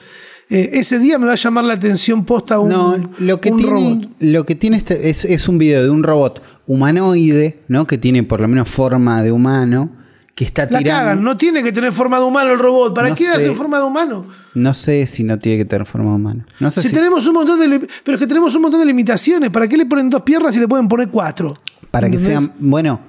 eh, 0.50 0.72
ese 0.74 0.98
día 0.98 1.20
me 1.20 1.28
va 1.28 1.34
a 1.34 1.36
llamar 1.36 1.64
la 1.66 1.74
atención 1.76 2.26
posta 2.26 2.60
un, 2.60 2.70
No, 2.70 2.98
lo 3.20 3.40
que 3.40 3.52
un 3.52 3.58
tiene, 3.58 3.72
robot. 3.72 4.10
Lo 4.20 4.46
que 4.46 4.56
tiene 4.56 4.78
este 4.78 5.10
es, 5.10 5.24
es 5.26 5.48
un 5.48 5.58
video 5.60 5.84
de 5.84 5.90
un 5.92 6.02
robot 6.04 6.42
humanoide, 6.66 7.60
¿no? 7.68 7.86
Que 7.86 7.98
tiene 8.00 8.24
por 8.24 8.40
lo 8.42 8.48
menos 8.48 8.68
forma 8.70 9.22
de 9.22 9.32
humano. 9.32 9.96
Que 10.40 10.46
está 10.46 10.62
La 10.70 10.78
tirando. 10.80 11.04
cagan, 11.04 11.22
no 11.22 11.36
tiene 11.36 11.62
que 11.62 11.74
tener 11.74 11.92
forma 11.92 12.18
de 12.18 12.24
humano 12.24 12.54
el 12.54 12.60
robot. 12.60 12.96
¿Para 12.96 13.10
No 13.10 13.16
qué 13.16 13.28
hace 13.28 13.54
forma 13.54 13.78
de 13.78 13.84
humano? 13.84 14.26
No 14.54 14.74
sé 14.74 15.06
si 15.06 15.26
no 15.26 15.38
tiene 15.38 15.58
que 15.58 15.66
tener 15.66 15.86
forma 15.86 16.12
de 16.12 16.16
humano. 16.16 16.46
No 16.62 16.72
sé 16.72 16.82
Si 16.82 16.88
si, 16.88 16.94
tenemos 16.94 17.28
un 17.28 17.34
montón 17.34 17.60
de 17.60 17.86
pero 18.06 18.16
es 18.16 18.22
que 18.22 18.26
tenemos 18.26 18.56
un 18.56 18.62
montón 18.62 18.80
de 18.80 18.86
limitaciones. 18.86 19.50
¿Para 19.50 19.68
qué 19.68 19.76
le 19.76 19.86
ponen 19.86 20.10
dos 20.10 20.22
piernas 20.22 20.56
y 20.56 20.62
le 20.62 20.68
pueden 20.70 20.88
poner 20.88 21.10
cuatro? 21.10 21.56
para 21.92 22.10
que 22.10 22.18
sean. 22.20 22.54
Bueno, 22.58 23.02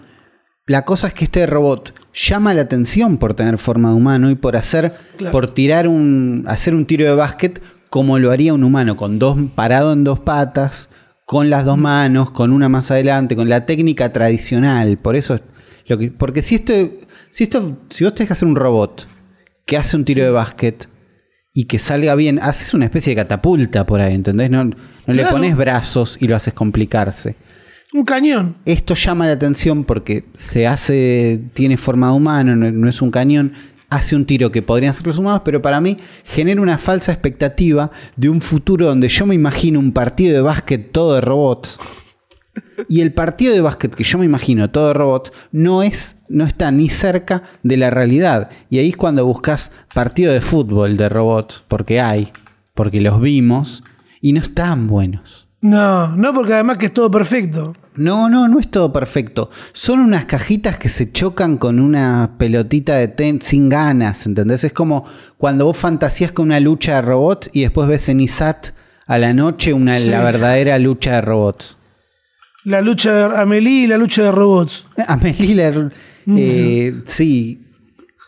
la 0.67 0.85
cosa 0.85 1.07
es 1.07 1.15
que 1.15 1.23
este 1.23 1.47
robot 1.47 1.95
llama 2.13 2.53
la 2.53 2.63
atención 2.63 3.17
por 3.17 3.35
tener 3.35 3.59
forma 3.59 3.91
de 3.91 3.95
humano 3.95 4.29
y 4.29 4.35
por 4.35 4.57
hacer. 4.57 4.93
Claro. 5.17 5.31
por 5.31 5.55
tirar 5.55 5.87
un. 5.87 6.43
hacer 6.49 6.75
un 6.75 6.85
tiro 6.85 7.05
de 7.05 7.15
básquet 7.15 7.63
como 7.91 8.19
lo 8.19 8.33
haría 8.33 8.55
un 8.55 8.65
humano, 8.65 8.97
con 8.97 9.21
dos. 9.21 9.39
parado 9.55 9.93
en 9.93 10.03
dos 10.03 10.19
patas, 10.19 10.89
con 11.27 11.49
las 11.49 11.65
dos 11.65 11.79
manos, 11.79 12.33
con 12.33 12.53
una 12.53 12.69
más 12.69 12.91
adelante, 12.91 13.37
con 13.37 13.49
la 13.49 13.67
técnica 13.67 14.13
tradicional. 14.13 14.99
Por 14.99 15.15
eso 15.15 15.35
es 15.37 15.45
lo 15.87 15.97
que. 15.97 16.11
Porque 16.11 16.43
si 16.43 16.57
esto. 16.57 16.73
Si 17.31 17.45
esto. 17.45 17.79
Si 17.91 18.05
vos 18.05 18.15
tenés 18.15 18.29
que 18.29 18.33
hacer 18.33 18.49
un 18.49 18.57
robot 18.57 19.07
que 19.67 19.77
hace 19.77 19.97
un 19.97 20.05
tiro 20.05 20.25
de 20.25 20.31
básquet 20.31 20.89
y 21.53 21.65
que 21.65 21.79
salga 21.79 22.15
bien, 22.15 22.39
haces 22.41 22.75
una 22.75 22.87
especie 22.87 23.11
de 23.11 23.23
catapulta 23.23 23.87
por 23.87 24.01
ahí, 24.01 24.15
¿entendés? 24.15 24.51
No, 24.51 24.65
no 24.65 24.75
le 25.07 25.25
pones 25.27 25.57
brazos 25.57 26.17
y 26.21 26.27
lo 26.27 26.37
haces 26.37 26.55
complicarse. 26.55 27.37
Un 27.93 28.05
cañón. 28.05 28.57
Esto 28.65 28.95
llama 28.95 29.27
la 29.27 29.33
atención 29.33 29.85
porque 29.85 30.25
se 30.35 30.67
hace, 30.67 31.41
tiene 31.55 31.77
forma 31.77 32.09
de 32.09 32.13
humano, 32.15 32.55
no, 32.55 32.71
no 32.71 32.89
es 32.89 33.03
un 33.03 33.11
cañón, 33.11 33.53
hace 33.91 34.15
un 34.15 34.25
tiro 34.25 34.53
que 34.53 34.63
podrían 34.63 34.95
ser 34.95 35.07
los 35.07 35.19
humanos, 35.19 35.43
pero 35.45 35.61
para 35.61 35.81
mí 35.81 35.99
genera 36.25 36.61
una 36.61 36.79
falsa 36.79 37.11
expectativa 37.13 37.91
de 38.17 38.29
un 38.29 38.41
futuro 38.41 38.87
donde 38.87 39.09
yo 39.09 39.27
me 39.27 39.35
imagino 39.35 39.81
un 39.81 39.93
partido 39.93 40.35
de 40.35 40.41
básquet 40.41 40.93
todo 40.93 41.15
de 41.15 41.21
robots. 41.21 41.79
Y 42.89 43.01
el 43.01 43.13
partido 43.13 43.53
de 43.55 43.61
básquet 43.61 43.95
que 43.95 44.05
yo 44.05 44.19
me 44.19 44.25
imagino 44.25 44.71
todo 44.71 44.89
de 44.89 44.95
robots 44.95 45.33
no 45.53 45.83
es 45.83 46.17
no 46.29 46.45
está 46.45 46.71
ni 46.71 46.89
cerca 46.89 47.43
de 47.63 47.77
la 47.77 47.91
realidad. 47.91 48.51
Y 48.71 48.79
ahí 48.79 48.91
es 48.91 48.97
cuando 48.97 49.27
buscas 49.27 49.71
partido 49.95 50.33
de 50.33 50.41
fútbol 50.41 50.97
de 50.97 51.09
robots, 51.09 51.63
porque 51.69 52.01
hay, 52.01 52.33
porque 52.75 53.01
los 53.01 53.21
vimos 53.21 53.83
y 54.21 54.33
no 54.33 54.41
están 54.41 54.87
buenos. 54.87 55.47
No, 55.63 56.17
no 56.17 56.33
porque 56.33 56.55
además 56.55 56.79
que 56.79 56.87
es 56.87 56.95
todo 56.95 57.11
perfecto. 57.11 57.75
No, 57.95 58.31
no, 58.31 58.49
no 58.49 58.59
es 58.59 58.71
todo 58.71 58.93
perfecto. 58.93 59.51
Son 59.73 60.01
unas 60.01 60.25
cajitas 60.25 60.79
que 60.79 60.89
se 60.89 61.13
chocan 61.13 61.59
con 61.59 61.79
una 61.81 62.37
pelotita 62.39 62.95
de 62.95 63.09
tenis 63.09 63.45
sin 63.45 63.69
ganas, 63.69 64.25
¿entendés? 64.25 64.65
Es 64.65 64.73
como 64.73 65.05
cuando 65.37 65.67
vos 65.67 65.77
fantasías 65.77 66.33
con 66.33 66.47
una 66.47 66.61
lucha 66.61 66.95
de 66.95 67.03
robots 67.03 67.51
y 67.53 67.61
después 67.63 67.89
ves 67.89 68.09
en 68.09 68.21
ISAT 68.21 68.69
a 69.07 69.19
la 69.19 69.35
noche 69.35 69.75
una, 69.75 69.99
Sí. 69.99 70.09
la 70.09 70.23
verdadera 70.23 70.79
lucha 70.79 71.17
de 71.17 71.21
robots. 71.21 71.77
La 72.65 72.81
lucha 72.81 73.13
de 73.15 73.37
Amelie 73.41 73.85
y 73.85 73.87
la 73.87 73.97
lucha 73.99 74.23
de 74.23 74.33
robots. 74.33 74.85
Amelie, 75.09 75.55
la- 75.55 75.91
eh, 76.37 76.95
sí, 77.07 77.63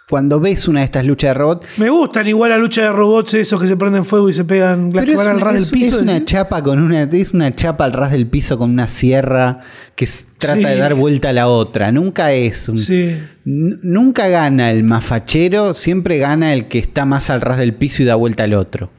cuando 0.08 0.40
ves 0.40 0.68
una 0.68 0.80
de 0.80 0.86
estas 0.86 1.04
luchas 1.04 1.30
de 1.30 1.34
robots, 1.34 1.66
Me 1.76 1.88
gustan 1.90 2.26
igual 2.26 2.50
la 2.50 2.58
lucha 2.58 2.82
de 2.82 2.92
robots 2.92 3.34
esos 3.34 3.60
que 3.60 3.66
se 3.66 3.76
prenden 3.76 4.04
fuego 4.04 4.28
y 4.28 4.32
se 4.32 4.44
pegan 4.44 4.92
las 4.92 5.04
que 5.04 5.16
van 5.16 5.28
al 5.28 5.40
ras 5.40 5.54
es- 5.56 5.70
del 5.70 5.70
piso. 5.70 5.96
es 5.96 6.02
una 6.02 6.24
chapa 6.24 6.62
con 6.62 6.80
una 6.82 7.02
es 7.02 7.32
una 7.32 7.54
chapa 7.54 7.84
al 7.84 7.92
ras 7.92 8.10
del 8.10 8.26
piso 8.26 8.56
con 8.58 8.70
una 8.70 8.88
sierra 8.88 9.60
que 9.94 10.08
trata 10.38 10.58
Sí. 10.60 10.64
de 10.64 10.76
dar 10.76 10.94
vuelta 10.94 11.28
a 11.28 11.32
la 11.32 11.48
otra. 11.48 11.92
Nunca 11.92 12.32
es 12.32 12.68
un, 12.68 12.78
Sí. 12.78 13.16
Nunca 13.44 14.28
gana 14.28 14.70
el 14.70 14.82
más 14.84 15.04
fachero, 15.04 15.74
siempre 15.74 16.18
gana 16.18 16.52
el 16.54 16.66
que 16.66 16.78
está 16.78 17.04
más 17.04 17.28
al 17.30 17.40
ras 17.40 17.58
del 17.58 17.74
piso 17.74 18.02
y 18.02 18.06
da 18.06 18.14
vuelta 18.14 18.44
al 18.44 18.54
otro. 18.54 18.90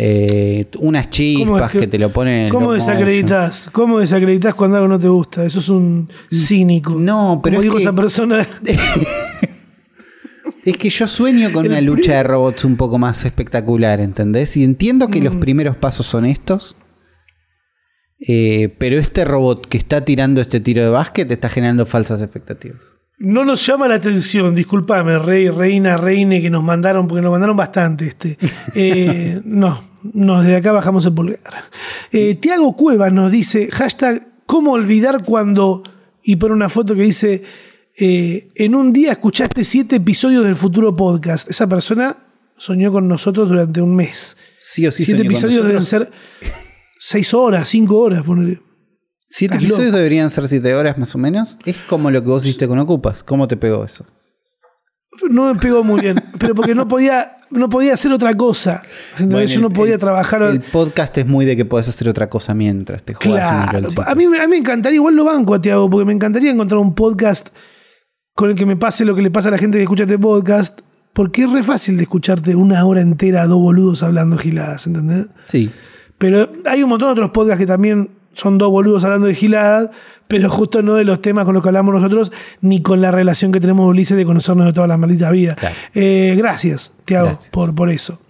Eh, 0.00 0.66
unas 0.78 1.06
¿Cómo 1.06 1.10
chispas 1.10 1.74
es 1.74 1.80
que, 1.80 1.86
te 1.88 1.98
lo 1.98 2.12
ponen. 2.12 2.44
en 2.46 2.48
¿Cómo 2.50 2.72
desacreditas? 2.72 3.68
¿Cómo 3.72 3.98
desacreditas 3.98 4.54
cuando 4.54 4.76
algo 4.76 4.86
no 4.88 4.98
te 4.98 5.08
gusta? 5.08 5.44
Eso 5.44 5.58
es 5.58 5.68
un 5.68 6.08
cínico. 6.32 6.94
No, 6.94 7.40
pero 7.42 7.54
Como 7.56 7.58
es 7.58 7.62
dijo 7.64 7.76
que- 7.78 7.82
esa 7.82 7.92
persona. 7.92 8.46
Es 10.64 10.76
que 10.76 10.90
yo 10.90 11.08
sueño 11.08 11.50
con 11.52 11.64
El 11.64 11.70
una 11.72 11.80
lucha 11.80 12.16
de 12.16 12.22
robots 12.24 12.64
un 12.64 12.76
poco 12.76 12.98
más 12.98 13.24
espectacular, 13.24 14.00
¿entendés? 14.00 14.56
Y 14.56 14.64
entiendo 14.64 15.08
que 15.08 15.20
los 15.22 15.34
Mm. 15.34 15.40
primeros 15.40 15.76
pasos 15.76 16.06
son 16.06 16.24
estos. 16.26 16.76
eh, 18.20 18.74
pero 18.78 18.98
este 18.98 19.24
robot 19.24 19.66
que 19.66 19.78
está 19.78 20.04
tirando 20.04 20.40
este 20.40 20.58
tiro 20.58 20.82
de 20.82 20.88
básquet 20.90 21.30
está 21.30 21.48
generando 21.48 21.86
falsas 21.86 22.20
expectativas. 22.20 22.80
No 23.20 23.44
nos 23.44 23.66
llama 23.66 23.88
la 23.88 23.96
atención, 23.96 24.54
discúlpame, 24.54 25.18
rey, 25.18 25.48
reina, 25.48 25.96
reine, 25.96 26.40
que 26.40 26.50
nos 26.50 26.62
mandaron, 26.62 27.08
porque 27.08 27.20
nos 27.20 27.32
mandaron 27.32 27.56
bastante. 27.56 28.06
Este. 28.06 28.38
Eh, 28.74 29.40
no, 29.44 29.82
no, 30.14 30.40
desde 30.40 30.56
acá 30.56 30.72
bajamos 30.72 31.04
el 31.06 31.14
pulgar. 31.14 31.40
Eh, 32.12 32.36
Tiago 32.36 32.76
Cueva 32.76 33.10
nos 33.10 33.32
dice, 33.32 33.68
hashtag, 33.72 34.26
¿cómo 34.46 34.72
olvidar 34.72 35.24
cuando... 35.24 35.82
Y 36.22 36.36
pone 36.36 36.54
una 36.54 36.68
foto 36.68 36.94
que 36.94 37.02
dice, 37.02 37.42
eh, 37.96 38.50
en 38.54 38.74
un 38.74 38.92
día 38.92 39.12
escuchaste 39.12 39.64
siete 39.64 39.96
episodios 39.96 40.44
del 40.44 40.54
futuro 40.54 40.94
podcast. 40.94 41.50
Esa 41.50 41.66
persona 41.66 42.16
soñó 42.56 42.92
con 42.92 43.08
nosotros 43.08 43.48
durante 43.48 43.80
un 43.80 43.96
mes. 43.96 44.36
Sí 44.60 44.86
o 44.86 44.92
sí. 44.92 45.04
siete 45.04 45.22
episodios 45.22 45.66
deben 45.66 45.82
ser 45.82 46.10
seis 46.98 47.32
horas, 47.32 47.68
cinco 47.68 47.98
horas, 47.98 48.22
ponele. 48.22 48.60
Siete 49.30 49.54
Estás 49.54 49.62
episodios 49.64 49.86
loco. 49.90 49.96
deberían 49.98 50.30
ser 50.30 50.48
siete 50.48 50.74
horas 50.74 50.96
más 50.98 51.14
o 51.14 51.18
menos. 51.18 51.58
Es 51.66 51.76
como 51.88 52.10
lo 52.10 52.22
que 52.22 52.28
vos 52.28 52.44
hiciste 52.44 52.66
con 52.66 52.78
Ocupas. 52.78 53.22
¿Cómo 53.22 53.46
te 53.46 53.56
pegó 53.56 53.84
eso? 53.84 54.06
No 55.30 55.52
me 55.52 55.60
pegó 55.60 55.84
muy 55.84 56.00
bien, 56.00 56.22
pero 56.38 56.54
porque 56.54 56.74
no 56.74 56.86
podía, 56.88 57.36
no 57.50 57.68
podía 57.68 57.94
hacer 57.94 58.10
otra 58.12 58.34
cosa. 58.36 58.82
Bueno, 59.18 59.42
Yo 59.44 59.60
no 59.60 59.70
podía 59.70 59.94
el- 59.94 60.00
trabajar. 60.00 60.42
El 60.42 60.60
podcast 60.60 61.16
es 61.18 61.26
muy 61.26 61.44
de 61.44 61.56
que 61.56 61.64
podés 61.64 61.88
hacer 61.88 62.08
otra 62.08 62.30
cosa 62.30 62.54
mientras 62.54 63.02
te 63.02 63.14
juegas 63.14 63.70
claro. 63.70 63.88
A 64.06 64.14
mí, 64.14 64.26
me- 64.28 64.38
a 64.38 64.42
mí 64.46 64.50
me 64.50 64.56
encantaría, 64.58 64.96
igual 64.96 65.14
lo 65.16 65.24
banco 65.24 65.54
a 65.54 65.60
Tiago, 65.60 65.90
porque 65.90 66.04
me 66.06 66.12
encantaría 66.12 66.50
encontrar 66.50 66.78
un 66.80 66.94
podcast 66.94 67.48
con 68.34 68.48
el 68.50 68.56
que 68.56 68.64
me 68.64 68.76
pase 68.76 69.04
lo 69.04 69.14
que 69.14 69.22
le 69.22 69.30
pasa 69.30 69.48
a 69.48 69.52
la 69.52 69.58
gente 69.58 69.76
que 69.78 69.82
escucha 69.82 70.04
este 70.04 70.18
podcast. 70.18 70.80
Porque 71.12 71.42
es 71.42 71.50
re 71.50 71.62
fácil 71.64 71.96
de 71.96 72.02
escucharte 72.04 72.54
una 72.54 72.84
hora 72.84 73.00
entera 73.00 73.42
a 73.42 73.46
dos 73.46 73.58
boludos 73.58 74.02
hablando 74.04 74.38
giladas, 74.38 74.86
¿entendés? 74.86 75.26
Sí. 75.48 75.68
Pero 76.16 76.48
hay 76.64 76.82
un 76.82 76.88
montón 76.90 77.08
de 77.08 77.12
otros 77.12 77.30
podcasts 77.30 77.58
que 77.58 77.66
también 77.66 78.10
son 78.38 78.56
dos 78.58 78.70
boludos 78.70 79.02
hablando 79.04 79.26
de 79.26 79.34
giladas, 79.34 79.90
pero 80.28 80.48
justo 80.50 80.82
no 80.82 80.94
de 80.94 81.04
los 81.04 81.20
temas 81.22 81.44
con 81.44 81.54
los 81.54 81.62
que 81.62 81.68
hablamos 81.70 81.94
nosotros, 81.94 82.30
ni 82.60 82.82
con 82.82 83.00
la 83.00 83.10
relación 83.10 83.50
que 83.50 83.60
tenemos 83.60 83.88
Ulises 83.88 84.16
de 84.16 84.24
conocernos 84.24 84.66
de 84.66 84.72
toda 84.72 84.86
la 84.86 84.96
maldita 84.96 85.30
vida. 85.30 85.54
Claro. 85.56 85.74
Eh, 85.94 86.34
gracias, 86.36 86.92
Tiago, 87.04 87.38
por, 87.50 87.74
por 87.74 87.90
eso. 87.90 88.20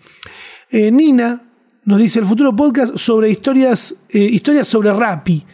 Eh, 0.70 0.90
Nina 0.90 1.42
nos 1.84 1.98
dice 1.98 2.18
el 2.20 2.26
futuro 2.26 2.54
podcast 2.54 2.96
sobre 2.96 3.30
historias, 3.30 3.94
eh, 4.11 4.18
historias 4.18 4.66
sobre 4.66 4.92
Rappi. 4.92 5.44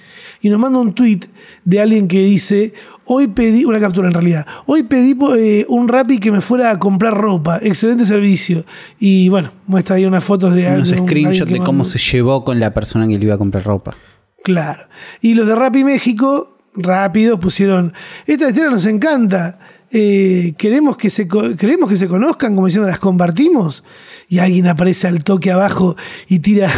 Y 0.42 0.50
nos 0.50 0.60
manda 0.60 0.78
un 0.78 0.92
tweet 0.92 1.20
de 1.64 1.80
alguien 1.80 2.06
que 2.06 2.18
dice, 2.22 2.74
hoy 3.06 3.28
pedí, 3.28 3.64
una 3.64 3.80
captura 3.80 4.08
en 4.08 4.12
realidad, 4.12 4.46
hoy 4.66 4.82
pedí 4.82 5.16
eh, 5.38 5.64
un 5.70 5.88
Rappi 5.88 6.18
que 6.18 6.30
me 6.30 6.42
fuera 6.42 6.70
a 6.70 6.78
comprar 6.78 7.14
ropa, 7.14 7.58
excelente 7.62 8.04
servicio. 8.04 8.62
Y 9.00 9.30
bueno, 9.30 9.50
muestra 9.66 9.96
ahí 9.96 10.04
unas 10.04 10.22
fotos 10.22 10.54
de 10.54 10.66
Unos 10.66 10.90
de 10.90 11.00
un- 11.00 11.06
screenshots 11.08 11.50
de 11.50 11.58
cómo 11.60 11.84
se 11.86 11.98
llevó 11.98 12.44
con 12.44 12.60
la 12.60 12.74
persona 12.74 13.08
que 13.08 13.18
le 13.18 13.24
iba 13.24 13.34
a 13.36 13.38
comprar 13.38 13.64
ropa. 13.64 13.96
Claro. 14.44 14.84
Y 15.20 15.34
los 15.34 15.48
de 15.48 15.54
Rappi 15.56 15.82
México, 15.82 16.56
rápido, 16.76 17.40
pusieron, 17.40 17.92
esta 18.26 18.48
historia 18.48 18.70
nos 18.70 18.86
encanta. 18.86 19.58
eh, 19.96 20.54
queremos, 20.58 20.96
que 20.96 21.08
se, 21.08 21.26
queremos 21.56 21.88
que 21.88 21.96
se 21.96 22.08
conozcan, 22.08 22.54
como 22.54 22.66
diciendo, 22.66 22.88
las 22.88 22.98
compartimos. 22.98 23.84
Y 24.28 24.38
alguien 24.38 24.66
aparece 24.66 25.06
al 25.06 25.22
toque 25.22 25.50
abajo 25.52 25.96
y 26.28 26.40
tira, 26.40 26.70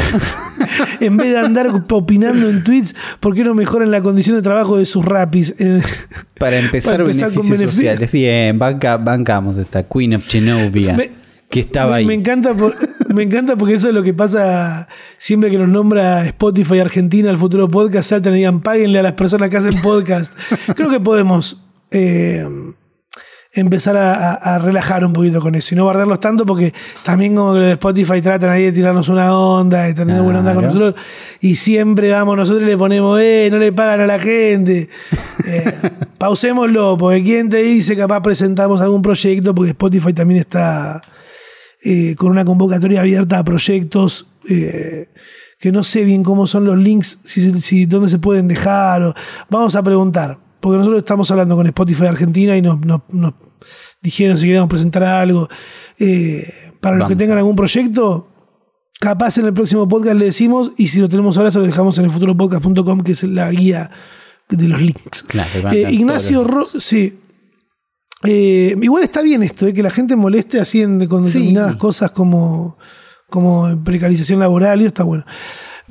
en 1.01 1.17
vez 1.17 1.31
de 1.33 1.39
andar 1.39 1.69
opinando 1.91 2.49
en 2.51 2.63
tweets, 2.65 2.95
¿por 3.21 3.35
qué 3.35 3.43
no 3.45 3.55
mejoran 3.55 3.91
la 3.91 4.03
condición 4.03 4.37
de 4.37 4.43
trabajo 4.43 4.77
de 4.79 4.85
sus 4.85 5.05
rapis? 5.05 5.55
Para 6.39 6.59
empezar, 6.59 6.93
Para 6.93 7.05
empezar 7.05 7.29
con 7.33 7.49
beneficios 7.49 7.59
beneficio. 7.59 7.91
sociales. 7.91 8.13
Bien, 8.13 8.59
banca- 8.59 8.97
bancamos 8.99 9.57
esta 9.57 9.85
Queen 9.85 10.15
of 10.15 10.27
Genovia. 10.29 10.95
Me- 10.95 11.26
que 11.51 11.61
estaba 11.61 11.93
me, 11.93 11.97
ahí. 11.99 12.07
me 12.07 12.15
encanta 12.15 12.55
por- 12.55 12.75
me 13.15 13.23
encanta 13.23 13.57
porque 13.57 13.75
eso 13.75 13.89
es 13.89 13.95
lo 13.95 14.03
que 14.03 14.15
pasa 14.15 14.89
siempre 15.19 15.51
que 15.51 15.59
nos 15.59 15.69
nombra 15.69 16.27
Spotify 16.27 16.81
Argentina, 16.81 17.31
el 17.31 17.39
futuro 17.39 17.69
podcast, 17.69 18.11
saltan 18.11 18.35
y 18.35 18.39
digan, 18.39 18.61
páguenle 18.61 18.99
a 18.99 19.03
las 19.03 19.13
personas 19.13 19.49
que 19.51 19.57
hacen 19.57 19.81
podcast. 19.81 20.33
Creo 20.75 20.91
que 20.91 21.01
podemos 21.01 21.63
eh, 21.91 22.47
empezar 23.53 23.97
a, 23.97 24.59
relajar 24.59 25.05
un 25.05 25.13
poquito 25.13 25.41
con 25.41 25.55
eso 25.55 25.75
y 25.75 25.79
no 25.79 25.85
guardarlos 25.85 26.21
tanto 26.21 26.45
porque 26.45 26.75
también 27.05 27.35
como 27.35 27.55
que 27.55 27.59
los 27.61 27.67
de 27.67 27.73
Spotify 27.73 28.21
tratan 28.21 28.51
ahí 28.51 28.65
de 28.65 28.73
tirarnos 28.73 29.09
una 29.09 29.35
onda, 29.37 29.85
de 29.85 29.95
tener 29.95 30.21
buena 30.21 30.41
onda 30.41 30.55
con 30.55 30.65
nosotros 30.65 30.95
y 31.41 31.55
siempre 31.55 32.11
vamos 32.11 32.37
nosotros 32.37 32.63
y 32.65 32.67
le 32.67 32.77
ponemos, 32.77 33.19
eh, 33.21 33.49
no 33.51 33.59
le 33.59 33.73
pagan 33.73 34.01
a 34.03 34.07
la 34.07 34.19
gente. 34.19 34.89
Eh, 35.49 35.73
pausémoslo, 36.19 36.97
porque 36.99 37.23
quién 37.23 37.49
te 37.49 37.59
dice 37.59 37.97
capaz 37.97 38.21
presentamos 38.21 38.81
algún 38.81 39.01
proyecto, 39.01 39.55
porque 39.55 39.71
Spotify 39.71 40.13
también 40.13 40.41
está 40.41 41.01
eh, 41.89 42.15
con 42.17 42.31
una 42.33 42.45
convocatoria 42.45 43.01
abierta 43.01 43.39
a 43.39 43.45
proyectos 43.45 44.27
eh, 44.49 45.09
que 45.61 45.71
no 45.73 45.83
sé 45.85 46.05
bien 46.05 46.23
cómo 46.25 46.47
son 46.47 46.65
los 46.65 46.77
links, 46.77 47.19
si, 47.25 47.61
si- 47.61 47.87
dónde 47.87 48.09
se 48.09 48.19
pueden 48.19 48.49
dejar. 48.49 49.03
o- 49.03 49.15
vamos 49.49 49.75
a 49.77 49.83
preguntar, 49.83 50.39
porque 50.61 50.79
nosotros 50.79 50.99
estamos 51.01 51.31
hablando 51.31 51.55
con 51.57 51.67
Spotify 51.67 52.07
Argentina 52.07 52.57
y 52.57 52.63
nos, 52.63 52.81
nos- 52.85 53.03
nos 53.13 53.35
dijeron 54.03 54.37
si 54.37 54.47
queríamos 54.47 54.69
presentar 54.69 55.03
algo. 55.05 55.49
Eh, 55.99 56.53
para 56.81 56.97
los 56.97 57.09
que 57.09 57.17
tengan 57.17 57.39
algún 57.39 57.57
proyecto, 57.57 58.29
capaz 59.01 59.39
en 59.39 59.47
el 59.47 59.55
próximo 59.55 59.89
podcast 59.89 60.17
le 60.17 60.25
decimos 60.27 60.73
y 60.77 60.89
si 60.89 61.01
lo 61.01 61.09
tenemos 61.09 61.37
ahora 61.39 61.51
se 61.51 61.59
lo 61.59 61.65
dejamos 61.67 61.97
en 61.99 62.05
el 62.07 62.11
futuropodcast.com, 62.11 63.01
que 63.01 63.13
es 63.13 63.23
la 63.25 63.51
guía 63.51 63.91
de 64.49 64.69
los 64.69 64.81
links. 64.81 65.23
Claro, 65.27 65.71
Eh, 65.73 65.89
Ignacio 65.93 66.45
Ro 66.45 66.67
sí. 66.79 67.19
Eh, 68.25 68.75
igual 68.81 69.03
está 69.05 69.23
bien 69.23 69.43
esto, 69.43 69.67
eh, 69.67 69.75
que 69.75 69.83
la 69.83 69.91
gente 69.91 70.17
moleste 70.17 70.59
así 70.61 70.81
en, 70.83 71.07
con 71.07 71.25
Sí. 71.25 71.33
determinadas 71.39 71.77
cosas 71.77 72.11
como, 72.11 72.79
como 73.29 73.83
precarización 73.85 74.41
laboral, 74.41 74.81
y 74.83 74.87
está 74.87 75.05
bueno. 75.05 75.25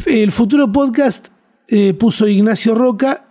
El 0.05 0.31
futuro 0.31 0.71
podcast 0.71 1.27
eh, 1.67 1.93
puso 1.93 2.27
Ignacio 2.27 2.75
Roca 2.75 3.27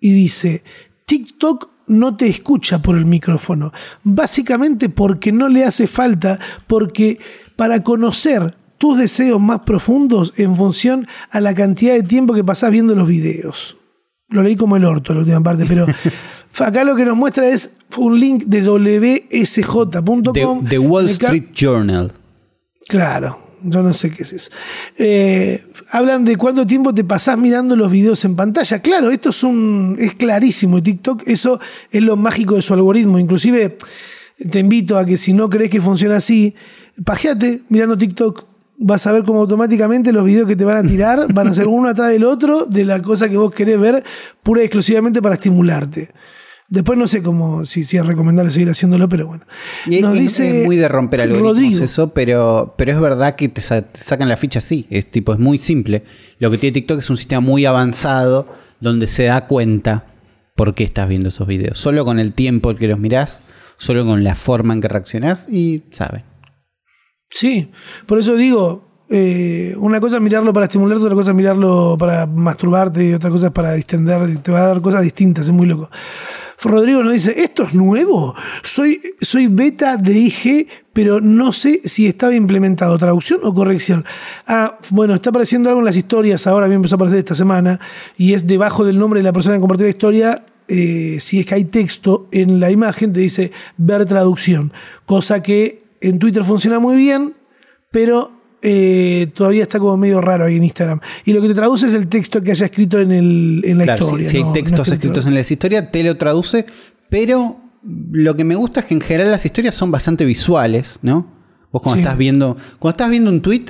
y 0.00 0.12
dice: 0.12 0.64
TikTok 1.06 1.68
no 1.88 2.16
te 2.16 2.28
escucha 2.28 2.80
por 2.80 2.96
el 2.96 3.04
micrófono. 3.04 3.72
Básicamente 4.02 4.88
porque 4.88 5.32
no 5.32 5.48
le 5.48 5.64
hace 5.64 5.86
falta, 5.86 6.38
porque 6.66 7.18
para 7.56 7.82
conocer 7.82 8.54
tus 8.78 8.96
deseos 8.98 9.40
más 9.40 9.60
profundos 9.60 10.32
en 10.36 10.56
función 10.56 11.06
a 11.30 11.40
la 11.40 11.54
cantidad 11.54 11.92
de 11.94 12.02
tiempo 12.02 12.32
que 12.32 12.42
pasás 12.44 12.70
viendo 12.70 12.94
los 12.94 13.06
videos. 13.06 13.76
Lo 14.28 14.42
leí 14.42 14.56
como 14.56 14.76
el 14.76 14.84
orto 14.84 15.12
la 15.12 15.20
última 15.20 15.42
parte, 15.42 15.66
pero 15.66 15.84
acá 16.58 16.84
lo 16.84 16.96
que 16.96 17.04
nos 17.04 17.16
muestra 17.16 17.48
es 17.48 17.70
un 17.96 18.18
link 18.18 18.44
de 18.44 18.62
wsj.com. 18.62 20.22
The, 20.68 20.78
Wall 20.78 21.08
Street 21.10 21.46
Journal. 21.54 22.12
Claro, 22.88 23.38
yo 23.62 23.82
no 23.82 23.92
sé 23.92 24.10
qué 24.10 24.22
es 24.22 24.32
eso. 24.32 24.50
Eh, 24.96 25.64
hablan 25.90 26.24
de 26.24 26.36
cuánto 26.36 26.66
tiempo 26.66 26.94
te 26.94 27.04
pasás 27.04 27.38
mirando 27.38 27.76
los 27.76 27.90
videos 27.90 28.24
en 28.24 28.36
pantalla. 28.36 28.80
Claro, 28.80 29.10
esto 29.10 29.30
es 29.30 29.42
un 29.42 29.96
es 29.98 30.14
clarísimo. 30.14 30.78
Y 30.78 30.82
TikTok, 30.82 31.22
eso 31.26 31.60
es 31.90 32.02
lo 32.02 32.16
mágico 32.16 32.54
de 32.54 32.62
su 32.62 32.74
algoritmo. 32.74 33.18
Inclusive 33.18 33.76
te 34.50 34.58
invito 34.58 34.98
a 34.98 35.04
que 35.04 35.16
si 35.16 35.32
no 35.32 35.50
crees 35.50 35.70
que 35.70 35.80
funciona 35.80 36.16
así, 36.16 36.54
pajeate 37.04 37.62
mirando 37.68 37.96
TikTok. 37.96 38.44
Vas 38.82 39.06
a 39.06 39.12
ver 39.12 39.24
cómo 39.24 39.40
automáticamente 39.40 40.10
los 40.10 40.24
videos 40.24 40.48
que 40.48 40.56
te 40.56 40.64
van 40.64 40.78
a 40.78 40.88
tirar 40.88 41.30
van 41.34 41.48
a 41.48 41.54
ser 41.54 41.68
uno 41.68 41.90
atrás 41.90 42.08
del 42.08 42.24
otro 42.24 42.64
de 42.64 42.86
la 42.86 43.02
cosa 43.02 43.28
que 43.28 43.36
vos 43.36 43.52
querés 43.52 43.78
ver, 43.78 44.02
pura 44.42 44.62
y 44.62 44.64
exclusivamente 44.64 45.20
para 45.20 45.34
estimularte. 45.34 46.08
Después 46.70 46.96
no 46.98 47.08
sé 47.08 47.20
cómo, 47.20 47.66
si, 47.66 47.82
si 47.82 47.96
es 47.96 48.06
recomendable 48.06 48.52
seguir 48.52 48.70
haciéndolo, 48.70 49.08
pero 49.08 49.26
bueno. 49.26 49.44
Y 49.86 50.00
Nos 50.00 50.14
es, 50.14 50.20
dice 50.22 50.60
es 50.60 50.66
muy 50.66 50.76
de 50.76 50.88
romper 50.88 51.20
algoritmos 51.22 51.80
eso, 51.80 52.10
pero, 52.14 52.74
pero 52.78 52.92
es 52.92 53.00
verdad 53.00 53.34
que 53.34 53.48
te, 53.48 53.60
sa- 53.60 53.82
te 53.82 53.98
sacan 54.00 54.28
la 54.28 54.36
ficha 54.36 54.60
así. 54.60 54.86
Es 54.88 55.10
tipo, 55.10 55.32
es 55.32 55.40
muy 55.40 55.58
simple. 55.58 56.04
Lo 56.38 56.48
que 56.50 56.58
tiene 56.58 56.72
TikTok 56.74 57.00
es 57.00 57.10
un 57.10 57.16
sistema 57.16 57.40
muy 57.40 57.66
avanzado 57.66 58.46
donde 58.78 59.08
se 59.08 59.24
da 59.24 59.46
cuenta 59.48 60.06
por 60.54 60.74
qué 60.76 60.84
estás 60.84 61.08
viendo 61.08 61.30
esos 61.30 61.46
videos. 61.48 61.76
Solo 61.76 62.04
con 62.04 62.20
el 62.20 62.34
tiempo 62.34 62.72
que 62.76 62.86
los 62.86 63.00
mirás, 63.00 63.42
solo 63.76 64.06
con 64.06 64.22
la 64.22 64.36
forma 64.36 64.72
en 64.72 64.80
que 64.80 64.86
reaccionás 64.88 65.48
y 65.50 65.82
sabe. 65.90 66.24
Sí, 67.30 67.70
por 68.06 68.18
eso 68.20 68.36
digo, 68.36 69.04
eh, 69.10 69.74
una 69.76 70.00
cosa 70.00 70.16
es 70.16 70.22
mirarlo 70.22 70.52
para 70.52 70.66
estimularte, 70.66 71.02
otra 71.04 71.16
cosa 71.16 71.30
es 71.30 71.36
mirarlo 71.36 71.96
para 71.98 72.26
masturbarte 72.26 73.08
y 73.08 73.12
otra 73.12 73.30
cosa 73.30 73.46
es 73.46 73.52
para 73.52 73.72
distender, 73.72 74.38
te 74.38 74.52
va 74.52 74.62
a 74.62 74.66
dar 74.68 74.80
cosas 74.80 75.02
distintas, 75.02 75.46
es 75.46 75.52
muy 75.52 75.66
loco. 75.66 75.90
Rodrigo 76.62 77.02
nos 77.02 77.12
dice, 77.12 77.42
¿esto 77.42 77.64
es 77.64 77.74
nuevo? 77.74 78.34
Soy, 78.62 79.00
soy 79.20 79.46
beta 79.46 79.96
de 79.96 80.12
IG, 80.12 80.68
pero 80.92 81.20
no 81.20 81.52
sé 81.52 81.80
si 81.84 82.06
estaba 82.06 82.34
implementado, 82.34 82.96
traducción 82.98 83.40
o 83.44 83.54
corrección. 83.54 84.04
Ah, 84.46 84.78
bueno, 84.90 85.14
está 85.14 85.30
apareciendo 85.30 85.68
algo 85.68 85.80
en 85.80 85.86
las 85.86 85.96
historias, 85.96 86.46
ahora 86.46 86.68
me 86.68 86.74
empezó 86.74 86.94
a 86.94 86.96
aparecer 86.96 87.20
esta 87.20 87.34
semana, 87.34 87.80
y 88.16 88.34
es 88.34 88.46
debajo 88.46 88.84
del 88.84 88.98
nombre 88.98 89.20
de 89.20 89.24
la 89.24 89.32
persona 89.32 89.56
que 89.56 89.60
compartió 89.60 89.86
la 89.86 89.90
historia, 89.90 90.44
eh, 90.68 91.16
si 91.20 91.40
es 91.40 91.46
que 91.46 91.54
hay 91.54 91.64
texto 91.64 92.28
en 92.30 92.60
la 92.60 92.70
imagen, 92.70 93.12
te 93.12 93.20
dice 93.20 93.50
ver 93.76 94.04
traducción, 94.04 94.72
cosa 95.06 95.42
que 95.42 95.82
en 96.00 96.18
Twitter 96.18 96.44
funciona 96.44 96.78
muy 96.78 96.96
bien, 96.96 97.34
pero 97.90 98.39
eh, 98.62 99.28
todavía 99.34 99.62
está 99.62 99.78
como 99.78 99.96
medio 99.96 100.20
raro 100.20 100.44
ahí 100.44 100.56
en 100.56 100.64
Instagram. 100.64 101.00
Y 101.24 101.32
lo 101.32 101.40
que 101.42 101.48
te 101.48 101.54
traduce 101.54 101.86
es 101.86 101.94
el 101.94 102.08
texto 102.08 102.42
que 102.42 102.50
haya 102.50 102.66
escrito 102.66 102.98
en, 103.00 103.12
el, 103.12 103.62
en 103.64 103.78
la 103.78 103.84
Claro, 103.84 104.04
historia. 104.06 104.28
si, 104.30 104.36
si 104.36 104.40
no- 104.42 104.46
hay 104.46 104.48
no 104.50 104.52
textos 104.54 104.80
escrito- 104.88 104.94
escritos 104.94 105.26
en 105.26 105.34
la 105.34 105.40
historia, 105.40 105.90
te 105.90 106.02
lo 106.02 106.16
traduce, 106.16 106.66
pero 107.08 107.56
lo 108.12 108.36
que 108.36 108.44
me 108.44 108.54
gusta 108.56 108.80
es 108.80 108.86
que 108.86 108.94
en 108.94 109.00
general 109.00 109.30
las 109.30 109.44
historias 109.44 109.74
son 109.74 109.90
bastante 109.90 110.24
visuales, 110.24 110.98
¿no? 111.02 111.32
Vos 111.72 111.82
cuando 111.82 111.96
Sí. 111.96 112.00
estás 112.02 112.18
viendo, 112.18 112.56
cuando 112.78 112.94
estás 112.96 113.10
viendo 113.10 113.30
un 113.30 113.40
tweet, 113.40 113.66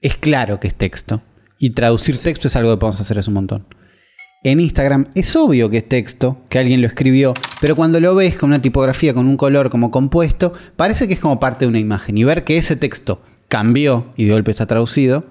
es 0.00 0.16
claro 0.16 0.60
que 0.60 0.68
es 0.68 0.74
texto. 0.74 1.22
Y 1.58 1.70
traducir 1.70 2.16
texto 2.18 2.46
es 2.48 2.54
algo 2.56 2.70
que 2.72 2.76
podemos 2.78 3.00
hacer 3.00 3.18
hace 3.18 3.30
un 3.30 3.34
montón. 3.34 3.66
En 4.44 4.60
Instagram 4.60 5.08
es 5.16 5.34
obvio 5.34 5.68
que 5.68 5.78
es 5.78 5.88
texto, 5.88 6.40
que 6.48 6.60
alguien 6.60 6.80
lo 6.80 6.86
escribió, 6.86 7.34
pero 7.60 7.74
cuando 7.74 7.98
lo 7.98 8.14
ves 8.14 8.36
con 8.36 8.50
una 8.50 8.62
tipografía, 8.62 9.12
con 9.12 9.26
un 9.26 9.36
color 9.36 9.68
como 9.68 9.90
compuesto, 9.90 10.52
parece 10.76 11.08
que 11.08 11.14
es 11.14 11.20
como 11.20 11.40
parte 11.40 11.64
de 11.64 11.68
una 11.70 11.80
imagen. 11.80 12.16
Y 12.16 12.22
ver 12.22 12.44
que 12.44 12.56
ese 12.58 12.76
texto 12.76 13.20
cambió 13.48 14.06
y 14.16 14.24
de 14.26 14.32
golpe 14.32 14.50
está 14.50 14.66
traducido, 14.66 15.24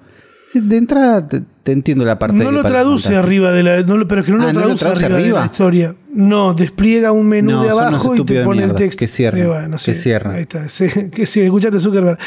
de 0.54 0.76
entrada 0.78 1.28
te, 1.28 1.42
te 1.62 1.72
entiendo 1.72 2.04
la 2.06 2.18
parte 2.18 2.38
de 2.38 2.44
No 2.44 2.50
que 2.50 2.56
lo 2.56 2.64
traduce 2.64 3.04
fantástico. 3.08 3.26
arriba 3.26 3.52
de 3.52 3.62
la. 3.62 3.82
No 3.82 3.98
lo, 3.98 4.08
pero 4.08 4.22
es 4.22 4.26
que 4.26 4.32
no 4.32 4.42
Ah, 4.42 4.46
lo 4.52 4.60
¿no 4.60 4.66
lo 4.68 4.74
traduce, 4.74 5.04
arriba, 5.04 5.18
de 5.18 5.30
la 5.30 5.44
historia. 5.44 5.94
No, 6.10 6.54
despliega 6.54 7.12
un 7.12 7.28
menú 7.28 7.52
No, 7.52 7.62
de 7.64 7.68
abajo 7.70 8.16
y 8.16 8.24
te 8.24 8.34
de 8.34 8.44
pone 8.44 8.64
el 8.64 8.74
texto. 8.74 8.98
que 8.98 9.08
cierren, 9.08 9.42
Eh, 9.44 9.46
bueno, 9.46 9.76
que 9.76 9.82
sí, 9.94 9.94
cierren. 9.94 10.32
Ahí 10.32 10.42
está. 10.42 10.68
sí, 10.70 10.86
que 11.12 11.26
sí, 11.26 11.42
escuchate 11.42 11.78
Zuckerberg. 11.78 12.18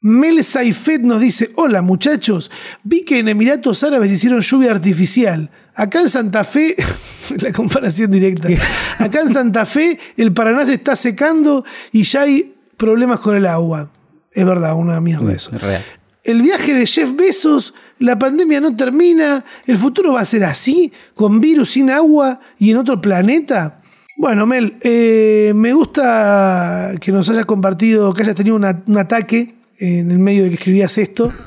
Mel 0.00 0.42
Saifet 0.42 1.02
nos 1.02 1.20
dice: 1.20 1.50
Hola 1.54 1.82
muchachos, 1.82 2.50
vi 2.82 3.04
que 3.04 3.20
en 3.20 3.28
Emiratos 3.28 3.84
Árabes 3.84 4.10
hicieron 4.10 4.40
lluvia 4.40 4.72
artificial. 4.72 5.48
Acá 5.74 6.00
en 6.00 6.08
Santa 6.10 6.42
Fe, 6.42 6.74
la 7.40 7.52
comparación 7.52 8.10
directa. 8.10 8.48
Acá 8.98 9.20
en 9.20 9.32
Santa 9.32 9.64
Fe, 9.64 9.98
el 10.16 10.32
Paraná 10.32 10.66
se 10.66 10.74
está 10.74 10.96
secando 10.96 11.64
y 11.92 12.02
ya 12.02 12.22
hay 12.22 12.52
problemas 12.76 13.20
con 13.20 13.36
el 13.36 13.46
agua. 13.46 13.88
Es 14.34 14.44
verdad, 14.44 14.74
una 14.76 15.00
mierda 15.00 15.32
eso. 15.32 15.54
Es 15.54 15.62
real. 15.62 15.84
El 16.24 16.40
viaje 16.42 16.72
de 16.72 16.86
Jeff 16.86 17.10
Bezos, 17.16 17.74
la 17.98 18.18
pandemia 18.18 18.60
no 18.60 18.76
termina, 18.76 19.44
el 19.66 19.76
futuro 19.76 20.12
va 20.12 20.20
a 20.20 20.24
ser 20.24 20.44
así, 20.44 20.92
con 21.14 21.40
virus 21.40 21.70
sin 21.70 21.90
agua 21.90 22.38
y 22.58 22.70
en 22.70 22.76
otro 22.76 23.00
planeta. 23.00 23.80
Bueno, 24.16 24.46
Mel, 24.46 24.76
eh, 24.82 25.52
me 25.54 25.72
gusta 25.72 26.92
que 27.00 27.10
nos 27.12 27.28
hayas 27.28 27.44
compartido, 27.46 28.14
que 28.14 28.22
hayas 28.22 28.36
tenido 28.36 28.54
una- 28.56 28.82
un 28.86 28.98
ataque 28.98 29.54
en 29.78 30.10
el 30.12 30.18
medio 30.20 30.44
de 30.44 30.50
que 30.50 30.54
escribías 30.56 30.96
esto. 30.98 31.30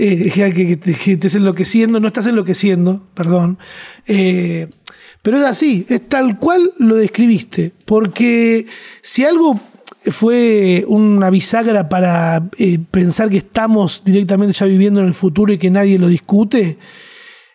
Eh, 0.00 0.30
que 0.54 0.76
te- 0.76 0.94
que 0.94 1.12
estés 1.14 1.34
enloqueciendo, 1.34 1.98
no 1.98 2.06
estás 2.06 2.28
enloqueciendo, 2.28 3.08
perdón. 3.14 3.58
Eh, 4.06 4.68
pero 5.22 5.38
es 5.38 5.44
así, 5.44 5.86
es 5.88 6.08
tal 6.08 6.38
cual 6.38 6.72
lo 6.78 6.94
describiste. 6.94 7.72
Porque 7.84 8.66
si 9.02 9.24
algo 9.24 9.60
fue 10.10 10.84
una 10.88 11.30
bisagra 11.30 11.88
para 11.88 12.48
eh, 12.58 12.78
pensar 12.90 13.30
que 13.30 13.38
estamos 13.38 14.02
directamente 14.04 14.54
ya 14.54 14.66
viviendo 14.66 15.00
en 15.00 15.06
el 15.06 15.14
futuro 15.14 15.52
y 15.52 15.58
que 15.58 15.70
nadie 15.70 15.98
lo 15.98 16.08
discute, 16.08 16.78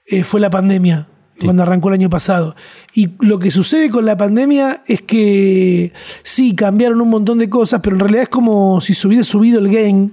eh, 0.07 0.23
fue 0.23 0.39
la 0.39 0.49
pandemia, 0.49 1.07
cuando 1.41 1.63
arrancó 1.63 1.89
el 1.89 1.95
año 1.95 2.09
pasado. 2.09 2.55
Y 2.93 3.11
lo 3.19 3.39
que 3.39 3.51
sucede 3.51 3.89
con 3.89 4.05
la 4.05 4.17
pandemia 4.17 4.83
es 4.87 5.01
que 5.01 5.93
sí, 6.23 6.55
cambiaron 6.55 7.01
un 7.01 7.09
montón 7.09 7.39
de 7.39 7.49
cosas, 7.49 7.81
pero 7.83 7.95
en 7.95 8.01
realidad 8.01 8.23
es 8.23 8.29
como 8.29 8.81
si 8.81 8.93
se 8.93 9.07
hubiese 9.07 9.23
subido 9.23 9.59
el 9.59 9.69
game, 9.69 10.09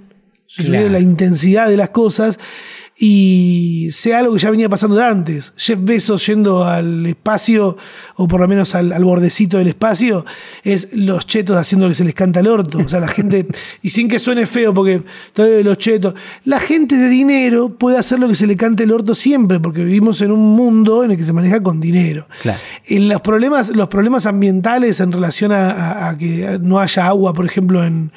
se 0.47 0.63
Claro. 0.65 0.67
subiera 0.67 0.91
la 0.91 1.01
intensidad 1.01 1.69
de 1.69 1.77
las 1.77 1.91
cosas 1.91 2.39
y 3.03 3.89
sea 3.93 4.19
algo 4.19 4.35
que 4.35 4.41
ya 4.41 4.51
venía 4.51 4.69
pasando 4.69 4.95
de 4.95 5.03
antes. 5.05 5.55
Jeff 5.57 5.79
Bezos 5.83 6.27
yendo 6.27 6.65
al 6.65 7.07
espacio, 7.07 7.79
o 8.17 8.29
por 8.29 8.41
lo 8.41 8.47
menos 8.47 8.75
al, 8.75 8.93
al 8.93 9.03
bordecito 9.05 9.57
del 9.57 9.69
espacio, 9.69 10.27
es 10.65 10.91
los 10.93 11.27
chetos 11.27 11.57
haciendo 11.57 11.87
lo 11.87 11.91
que 11.93 11.95
se 11.95 12.05
les 12.05 12.13
canta 12.13 12.41
al 12.41 12.47
orto. 12.47 12.77
O 12.77 12.89
sea, 12.91 13.01
la 13.01 13.09
gente, 13.09 13.47
y 13.83 13.89
sin 13.89 14.07
que 14.07 14.19
suene 14.19 14.45
feo, 14.45 14.75
porque 14.75 15.03
todavía 15.33 15.63
los 15.63 15.79
chetos, 15.79 16.13
la 16.45 16.61
gente 16.61 16.95
de 16.97 17.09
dinero 17.09 17.71
puede 17.79 17.97
hacer 17.97 18.19
lo 18.19 18.29
que 18.29 18.35
se 18.35 18.47
le 18.47 18.55
cante 18.55 18.83
el 18.83 18.93
orto 18.93 19.15
siempre, 19.15 19.59
porque 19.61 19.83
vivimos 19.83 20.21
en 20.21 20.31
un 20.31 20.55
mundo 20.55 21.03
en 21.03 21.13
el 21.13 21.17
que 21.17 21.25
se 21.25 21.33
maneja 21.33 21.63
con 21.63 21.81
dinero. 21.81 22.29
Claro. 22.43 22.61
En 22.87 23.09
los 23.09 23.23
problemas, 23.23 23.75
los 23.75 23.89
problemas 23.89 24.27
ambientales 24.27 25.01
en 25.01 25.11
relación 25.11 25.53
a, 25.53 25.71
a- 25.71 26.09
a 26.11 26.19
que 26.19 26.59
no 26.61 26.79
haya 26.79 27.07
agua, 27.07 27.33
por 27.33 27.47
ejemplo, 27.47 27.83
en, 27.83 28.13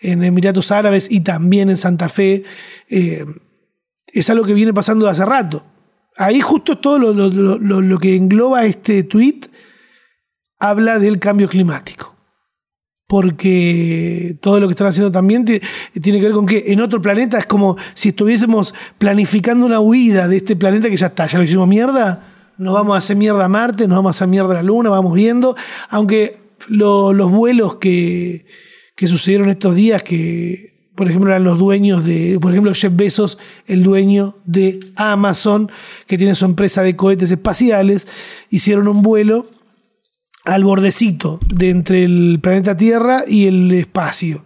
en 0.00 0.22
Emiratos 0.22 0.70
Árabes 0.70 1.08
y 1.10 1.22
también 1.22 1.70
en 1.70 1.76
Santa 1.76 2.08
Fe, 2.08 2.44
eh, 2.88 3.24
es 4.12 4.30
algo 4.30 4.44
que 4.44 4.54
viene 4.54 4.72
pasando 4.74 5.04
de 5.06 5.12
hace 5.12 5.24
rato. 5.24 5.64
Ahí 6.16 6.40
justo 6.40 6.78
todo 6.78 6.98
lo, 6.98 7.12
lo- 7.14 7.58
lo- 7.58 7.80
lo- 7.80 7.98
que 7.98 8.16
engloba 8.16 8.64
este 8.64 9.02
tweet 9.04 9.40
habla 10.58 10.98
del 10.98 11.18
cambio 11.18 11.48
climático. 11.48 12.16
Porque 13.06 14.36
todo 14.42 14.60
lo 14.60 14.68
que 14.68 14.72
están 14.72 14.88
haciendo 14.88 15.10
también 15.10 15.42
tiene 15.44 16.18
que 16.18 16.24
ver 16.26 16.32
con 16.32 16.44
que 16.44 16.64
en 16.68 16.80
otro 16.82 17.00
planeta 17.00 17.38
es 17.38 17.46
como 17.46 17.76
si 17.94 18.10
estuviésemos 18.10 18.74
planificando 18.98 19.64
una 19.64 19.80
huida 19.80 20.28
de 20.28 20.36
este 20.36 20.56
planeta 20.56 20.90
que 20.90 20.96
ya 20.96 21.06
está, 21.06 21.26
ya 21.26 21.38
lo 21.38 21.44
hicimos 21.44 21.66
mierda, 21.66 22.52
nos 22.58 22.74
vamos 22.74 22.94
a 22.94 22.98
hacer 22.98 23.16
mierda 23.16 23.46
a 23.46 23.48
Marte, 23.48 23.88
nos 23.88 23.96
vamos 23.96 24.10
a 24.10 24.16
hacer 24.16 24.28
mierda 24.28 24.50
a 24.50 24.54
la 24.54 24.62
Luna, 24.62 24.90
vamos 24.90 25.14
viendo, 25.14 25.56
aunque 25.88 26.38
lo- 26.68 27.14
los 27.14 27.32
vuelos 27.32 27.76
que, 27.76 28.44
que 28.94 29.06
sucedieron 29.06 29.48
estos 29.48 29.74
días, 29.74 30.02
que 30.02 30.77
por 30.98 31.08
ejemplo 31.08 31.30
eran 31.30 31.44
los 31.44 31.60
dueños 31.60 32.04
de, 32.04 32.38
por 32.40 32.50
ejemplo 32.50 32.74
Jeff 32.74 32.92
Bezos, 32.92 33.38
el 33.68 33.84
dueño 33.84 34.34
de 34.44 34.80
Amazon, 34.96 35.70
que 36.08 36.18
tiene 36.18 36.34
su 36.34 36.44
empresa 36.44 36.82
de 36.82 36.96
cohetes 36.96 37.30
espaciales, 37.30 38.08
hicieron 38.50 38.88
un 38.88 39.00
vuelo 39.02 39.46
al 40.44 40.64
bordecito 40.64 41.38
de 41.54 41.70
entre 41.70 42.04
el 42.04 42.40
planeta 42.42 42.76
Tierra 42.76 43.22
y 43.28 43.46
el 43.46 43.70
espacio. 43.70 44.44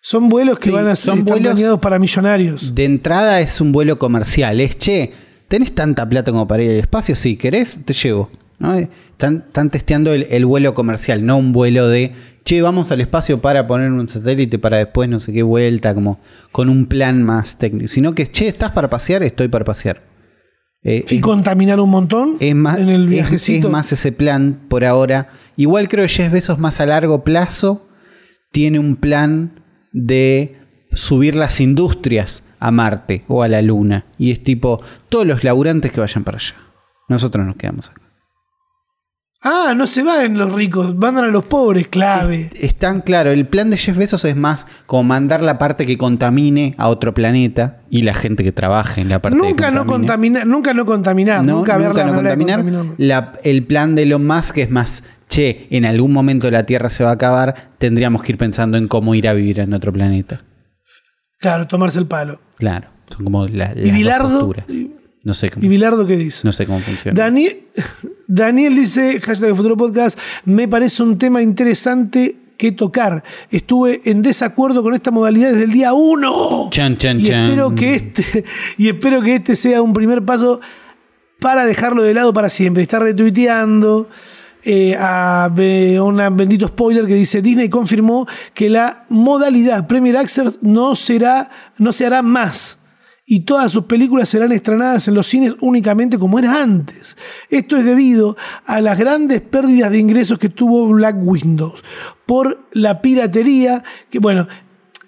Son 0.00 0.28
vuelos 0.28 0.58
que 0.58 0.70
Sí, 0.70 0.74
van 0.74 0.88
a 0.88 0.96
ser 0.96 1.24
planeados 1.24 1.78
para 1.78 2.00
millonarios. 2.00 2.74
De 2.74 2.84
entrada 2.84 3.40
es 3.40 3.60
un 3.60 3.70
vuelo 3.70 4.00
comercial. 4.00 4.60
Es, 4.60 4.78
che, 4.78 5.12
¿tenés 5.46 5.76
tanta 5.76 6.08
plata 6.08 6.32
como 6.32 6.48
para 6.48 6.64
ir 6.64 6.70
al 6.70 6.76
espacio? 6.78 7.14
Si 7.14 7.36
querés, 7.36 7.76
te 7.84 7.94
llevo. 7.94 8.30
¿no? 8.58 8.74
Están, 8.74 9.44
están 9.46 9.70
testeando 9.70 10.12
el, 10.12 10.26
el 10.28 10.44
vuelo 10.44 10.74
comercial, 10.74 11.24
no 11.24 11.36
un 11.36 11.52
vuelo 11.52 11.86
de, 11.88 12.14
che, 12.48 12.62
vamos 12.62 12.90
al 12.90 13.00
espacio 13.00 13.40
para 13.40 13.66
poner 13.66 13.90
un 13.92 14.08
satélite 14.08 14.58
para 14.58 14.78
después 14.78 15.08
no 15.08 15.20
sé 15.20 15.32
qué 15.32 15.42
vuelta, 15.42 15.94
como 15.94 16.20
con 16.52 16.68
un 16.68 16.86
plan 16.86 17.22
más 17.22 17.58
técnico. 17.58 17.88
Sino 17.88 18.14
que, 18.14 18.30
che, 18.30 18.48
¿estás 18.48 18.72
para 18.72 18.88
pasear? 18.88 19.22
Estoy 19.22 19.48
para 19.48 19.64
pasear. 19.64 20.02
Eh, 20.82 21.04
Y 21.08 21.16
es- 21.16 21.20
contaminar 21.22 21.78
un 21.80 21.90
montón 21.90 22.36
es 22.40 22.54
más, 22.54 22.78
en 22.78 22.88
el 22.88 23.04
es- 23.04 23.10
viajecito. 23.10 23.66
es 23.68 23.72
más 23.72 23.92
ese 23.92 24.12
plan 24.12 24.58
por 24.68 24.84
ahora. 24.84 25.28
Igual 25.56 25.88
creo 25.88 26.04
que 26.06 26.08
Jeff 26.08 26.32
Bezos 26.32 26.58
más 26.58 26.80
a 26.80 26.86
largo 26.86 27.24
plazo 27.24 27.86
tiene 28.52 28.78
un 28.78 28.96
plan 28.96 29.60
de 29.92 30.56
subir 30.92 31.34
las 31.34 31.60
industrias 31.60 32.42
a 32.60 32.70
Marte 32.70 33.24
o 33.28 33.42
a 33.42 33.48
la 33.48 33.60
Luna. 33.62 34.06
Y 34.18 34.30
es 34.30 34.42
tipo, 34.42 34.80
todos 35.08 35.26
los 35.26 35.44
laburantes 35.44 35.92
que 35.92 36.00
vayan 36.00 36.24
para 36.24 36.38
allá. 36.38 36.54
Nosotros 37.08 37.44
nos 37.44 37.56
quedamos 37.56 37.90
acá. 37.90 38.02
Ah, 39.40 39.72
no 39.76 39.86
se 39.86 40.02
van 40.02 40.36
los 40.36 40.52
ricos, 40.52 40.96
mandan 40.96 41.24
a 41.26 41.28
los 41.28 41.44
pobres, 41.44 41.86
clave. 41.86 42.50
Es 42.58 42.74
tan 42.74 43.00
claro, 43.02 43.30
el 43.30 43.46
plan 43.46 43.70
de 43.70 43.76
Jeff 43.78 43.96
Bezos 43.96 44.24
es 44.24 44.34
más 44.34 44.66
como 44.86 45.04
mandar 45.04 45.42
la 45.42 45.58
parte 45.58 45.86
que 45.86 45.96
contamine 45.96 46.74
a 46.76 46.88
otro 46.88 47.14
planeta 47.14 47.82
y 47.88 48.02
la 48.02 48.14
gente 48.14 48.42
que 48.42 48.50
trabaje 48.50 49.00
en 49.00 49.08
la 49.08 49.22
parte 49.22 49.38
que 49.38 49.46
Nunca 49.46 49.70
no 49.70 49.86
contamine. 49.86 50.40
contaminar, 50.40 50.46
nunca 50.48 50.74
no 50.74 50.84
contaminar, 50.84 51.44
No, 51.44 51.58
nunca, 51.58 51.76
ver 51.78 51.94
la 51.94 52.06
no 52.06 52.12
manera 52.14 52.30
de 52.36 52.44
contaminar. 52.44 52.84
La- 52.98 53.34
el 53.44 53.62
plan 53.62 53.94
de 53.94 54.02
Elon 54.02 54.26
Musk 54.26 54.58
es 54.58 54.70
más, 54.70 55.04
che, 55.28 55.68
en 55.70 55.84
algún 55.84 56.12
momento 56.12 56.50
la 56.50 56.64
Tierra 56.66 56.88
se 56.90 57.04
va 57.04 57.10
a 57.10 57.14
acabar, 57.14 57.70
tendríamos 57.78 58.24
que 58.24 58.32
ir 58.32 58.38
pensando 58.38 58.76
en 58.76 58.88
cómo 58.88 59.14
ir 59.14 59.28
a 59.28 59.34
vivir 59.34 59.60
en 59.60 59.72
otro 59.72 59.92
planeta. 59.92 60.42
Claro, 61.38 61.68
tomarse 61.68 62.00
el 62.00 62.06
palo. 62.08 62.40
Claro, 62.56 62.88
son 63.08 63.22
como 63.22 63.46
la- 63.46 63.68
las 63.72 63.76
¿Y 63.76 63.82
dos 63.82 63.92
Bilardo? 63.92 64.30
posturas. 64.48 64.64
No 65.22 65.32
sé 65.34 65.50
cómo, 65.50 65.64
¿Y 65.64 65.68
Bilardo 65.68 66.06
qué 66.08 66.16
dice? 66.16 66.40
no 66.44 66.50
sé 66.50 66.66
cómo 66.66 66.80
funciona. 66.80 67.16
Daniel, 67.16 67.60
Daniel 68.30 68.76
dice, 68.76 69.22
hashtag 69.22 69.56
Futuro 69.56 69.74
Podcast, 69.74 70.18
me 70.44 70.68
parece 70.68 71.02
un 71.02 71.16
tema 71.16 71.40
interesante 71.40 72.36
que 72.58 72.72
tocar. 72.72 73.24
Estuve 73.50 74.02
en 74.04 74.20
desacuerdo 74.20 74.82
con 74.82 74.92
esta 74.92 75.10
modalidad 75.10 75.52
desde 75.52 75.64
el 75.64 75.72
día 75.72 75.94
1. 75.94 76.68
Chan, 76.70 76.98
chan, 76.98 77.20
y 77.20 77.24
chan. 77.24 77.46
espero 77.46 77.74
que 77.74 77.94
este 77.94 78.44
y 78.76 78.88
espero 78.88 79.22
que 79.22 79.36
este 79.36 79.56
sea 79.56 79.80
un 79.80 79.94
primer 79.94 80.26
paso 80.26 80.60
para 81.40 81.64
dejarlo 81.64 82.02
de 82.02 82.12
lado 82.12 82.34
para 82.34 82.50
siempre. 82.50 82.82
Está 82.82 82.98
retuiteando 82.98 84.10
eh, 84.62 84.94
a 84.98 85.50
una 86.02 86.28
bendito 86.28 86.68
spoiler 86.68 87.06
que 87.06 87.14
dice 87.14 87.40
Disney 87.40 87.70
confirmó 87.70 88.26
que 88.52 88.68
la 88.68 89.06
modalidad 89.08 89.86
Premier 89.86 90.18
Access 90.18 90.58
no 90.60 90.96
será 90.96 91.48
no 91.78 91.92
se 91.92 92.04
hará 92.04 92.20
más 92.20 92.77
y 93.30 93.40
todas 93.40 93.70
sus 93.70 93.84
películas 93.84 94.26
serán 94.30 94.52
estrenadas 94.52 95.06
en 95.06 95.14
los 95.14 95.26
cines 95.26 95.54
únicamente 95.60 96.18
como 96.18 96.38
era 96.38 96.62
antes. 96.62 97.14
Esto 97.50 97.76
es 97.76 97.84
debido 97.84 98.38
a 98.64 98.80
las 98.80 98.98
grandes 98.98 99.42
pérdidas 99.42 99.90
de 99.90 99.98
ingresos 99.98 100.38
que 100.38 100.48
tuvo 100.48 100.88
Black 100.88 101.16
Windows 101.20 101.84
por 102.24 102.66
la 102.72 103.02
piratería, 103.02 103.84
que 104.08 104.18
bueno, 104.18 104.48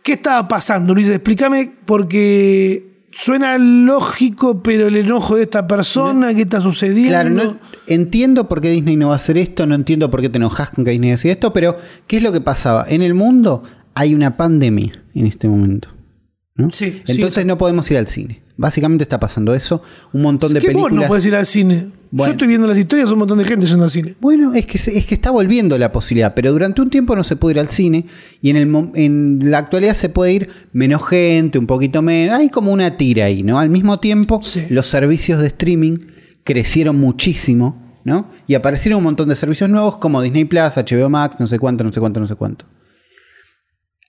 ¿qué 0.03 0.13
estaba 0.13 0.47
pasando, 0.47 0.95
Luis? 0.95 1.09
Explícame 1.09 1.73
porque 1.87 3.07
suena 3.11 3.57
lógico, 3.57 4.63
pero 4.63 4.89
el 4.89 4.99
enojo 4.99 5.37
de 5.37 5.45
esta 5.45 5.67
persona, 5.67 6.35
¿qué 6.35 6.43
está 6.43 6.61
sucediendo? 6.61 7.09
Claro, 7.09 7.31
no, 7.31 7.59
entiendo 7.87 8.49
por 8.49 8.61
qué 8.61 8.69
Disney 8.71 8.97
no 8.97 9.09
va 9.09 9.15
a 9.15 9.17
hacer 9.17 9.39
esto, 9.39 9.67
no 9.67 9.75
entiendo 9.75 10.11
por 10.11 10.21
qué 10.21 10.29
te 10.29 10.37
enojas 10.37 10.69
con 10.69 10.85
que 10.85 10.91
Disney 10.91 11.13
decida 11.13 11.33
esto, 11.33 11.55
pero 11.55 11.79
¿qué 12.07 12.19
es 12.19 12.23
lo 12.23 12.33
que 12.33 12.43
pasaba? 12.43 12.85
En 12.87 13.01
el 13.01 13.15
mundo 13.15 13.63
hay 13.95 14.15
una 14.15 14.37
pandemia 14.37 15.03
en 15.15 15.27
este 15.27 15.49
momento. 15.49 16.00
¿No? 16.57 16.71
Sí, 16.71 17.03
sí, 17.05 17.13
Entonces 17.13 17.47
no 17.47 17.57
podemos 17.59 17.91
ir 17.91 17.97
al 17.99 18.07
cine. 18.09 18.43
Básicamente 18.57 19.05
está 19.05 19.19
pasando 19.19 19.55
eso. 19.55 19.83
Un 20.13 20.23
montón 20.23 20.53
de 20.53 20.61
¿Qué 20.61 20.67
vos 20.69 20.83
películas. 20.85 21.03
no 21.03 21.09
puedes 21.09 21.25
ir 21.25 21.35
al 21.35 21.47
cine? 21.47 21.89
Bueno. 22.11 22.31
Yo 22.31 22.33
estoy 22.33 22.49
viendo 22.49 22.67
las 22.67 22.77
historias, 22.77 23.11
un 23.11 23.21
montón 23.21 23.39
de 23.39 23.45
gente 23.45 23.65
yendo 23.67 23.85
al 23.85 23.91
cine. 23.91 24.17
Bueno, 24.21 24.53
es 24.53 24.67
que, 24.67 24.77
es 24.77 25.07
que 25.07 25.15
está 25.15 25.31
volviendo 25.31 25.79
la 25.79 25.93
posibilidad, 25.93 26.35
pero 26.35 26.53
durante 26.53 26.83
un 26.83 26.91
tiempo 26.91 27.15
no 27.17 27.23
se 27.25 27.37
puede 27.37 27.55
ir 27.55 27.61
al 27.61 27.69
cine 27.69 28.07
y 28.43 28.51
en, 28.51 28.57
el, 28.57 28.91
en 28.97 29.51
la 29.51 29.59
actualidad 29.59 29.95
se 29.95 30.09
puede 30.09 30.33
ir 30.33 30.51
menos 30.73 31.09
gente, 31.09 31.59
un 31.59 31.67
poquito 31.67 32.03
menos. 32.03 32.37
Hay 32.39 32.49
como 32.51 32.73
una 32.73 32.97
tira 32.97 33.27
ahí, 33.27 33.43
¿no? 33.45 33.59
Al 33.59 33.71
mismo 33.71 33.99
tiempo, 34.01 34.41
Sí. 34.43 34.67
los 34.71 34.89
servicios 34.89 35.41
de 35.41 35.47
streaming 35.47 35.99
crecieron 36.45 36.99
muchísimo, 36.99 38.01
¿no? 38.05 38.29
Y 38.49 38.55
aparecieron 38.57 38.99
un 38.99 39.05
montón 39.05 39.29
de 39.29 39.37
servicios 39.37 39.71
nuevos 39.71 39.99
como 39.99 40.21
Disney 40.21 40.45
Plus, 40.47 40.77
HBO 40.77 41.09
Max, 41.09 41.37
no 41.39 41.47
sé 41.47 41.59
cuánto, 41.61 41.85
no 41.85 41.93
sé 41.93 42.01
cuánto, 42.01 42.19
no 42.21 42.27
sé 42.27 42.35
cuánto. 42.35 42.67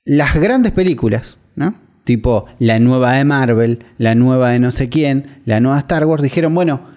Las 0.04 0.34
grandes 0.40 0.72
películas, 0.72 1.38
¿no? 1.56 1.76
Tipo 2.04 2.46
la 2.60 2.80
nueva 2.80 3.14
de 3.14 3.26
Marvel, 3.26 3.86
la 3.98 4.16
nueva 4.16 4.50
de 4.50 4.60
no 4.60 4.72
sé 4.72 4.90
quién, 4.90 5.26
la 5.46 5.60
nueva 5.60 5.80
Star 5.80 6.06
Wars, 6.06 6.24
dijeron, 6.24 6.54
bueno, 6.56 6.88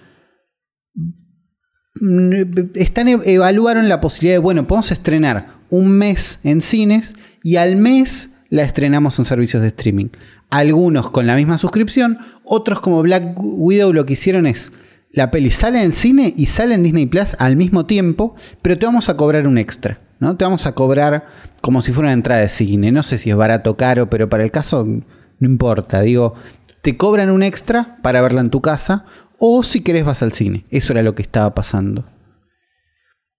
mm, 2.01 2.33
están 2.75 3.09
e- 3.09 3.21
evaluaron 3.25 3.89
la 3.89 4.01
posibilidad 4.01 4.35
de, 4.35 4.39
bueno, 4.39 4.67
podemos 4.67 4.91
estrenar 4.93 5.55
un 5.71 5.91
mes 5.91 6.39
en 6.43 6.61
cines 6.61 7.15
y 7.43 7.57
al 7.57 7.77
mes 7.77 8.31
la 8.49 8.63
estrenamos 8.63 9.19
en 9.19 9.25
servicios 9.25 9.63
de 9.63 9.69
streaming. 9.69 10.09
Algunos 10.51 11.11
con 11.11 11.27
la 11.27 11.37
misma 11.37 11.59
suscripción, 11.59 12.19
otros 12.45 12.81
como 12.81 13.03
Black 13.03 13.35
Widow 13.37 13.93
lo 13.93 14.07
que 14.07 14.13
hicieron 14.13 14.47
es, 14.47 14.73
la 15.13 15.31
peli 15.31 15.51
sale 15.51 15.83
en 15.83 15.95
cine 15.95 16.35
y 16.37 16.47
sale 16.47 16.75
en 16.75 16.83
Disney 16.83 17.07
Plus 17.07 17.37
al 17.39 17.57
mismo 17.57 17.87
tiempo, 17.87 18.35
pero 18.63 18.79
te 18.79 18.87
vamos 18.87 19.09
a 19.09 19.17
cobrar 19.17 19.47
un 19.47 19.59
extra, 19.59 20.01
¿no? 20.19 20.37
Te 20.37 20.45
vamos 20.45 20.67
a 20.67 20.73
cobrar 20.73 21.27
como 21.65 21.81
si 21.81 21.93
fuera 21.93 22.09
una 22.09 22.13
entrada 22.13 22.43
de 22.43 22.51
cine. 22.51 22.93
No 22.93 23.03
sé 23.03 23.17
si 23.17 23.31
es 23.31 23.37
barato 23.37 23.71
o 23.71 23.77
caro, 23.79 24.11
pero 24.11 24.29
para 24.29 24.45
el 24.45 24.51
caso 24.51 24.85
no 24.85 25.49
importa. 25.49 26.03
Digo, 26.03 26.35
te 26.83 26.99
cobran 26.99 27.31
un 27.31 27.43
extra 27.43 27.97
para 28.03 28.21
verla 28.21 28.43
en 28.43 28.51
tu 28.51 28.61
casa 28.61 29.07
o 29.39 29.63
si 29.63 29.81
querés 29.81 30.05
vas 30.05 30.23
al 30.23 30.35
cine. 30.35 30.67
Eso 30.69 30.93
era 30.93 31.03
lo 31.03 31.15
que 31.15 31.23
estaba 31.23 31.55
pasando. 31.55 32.05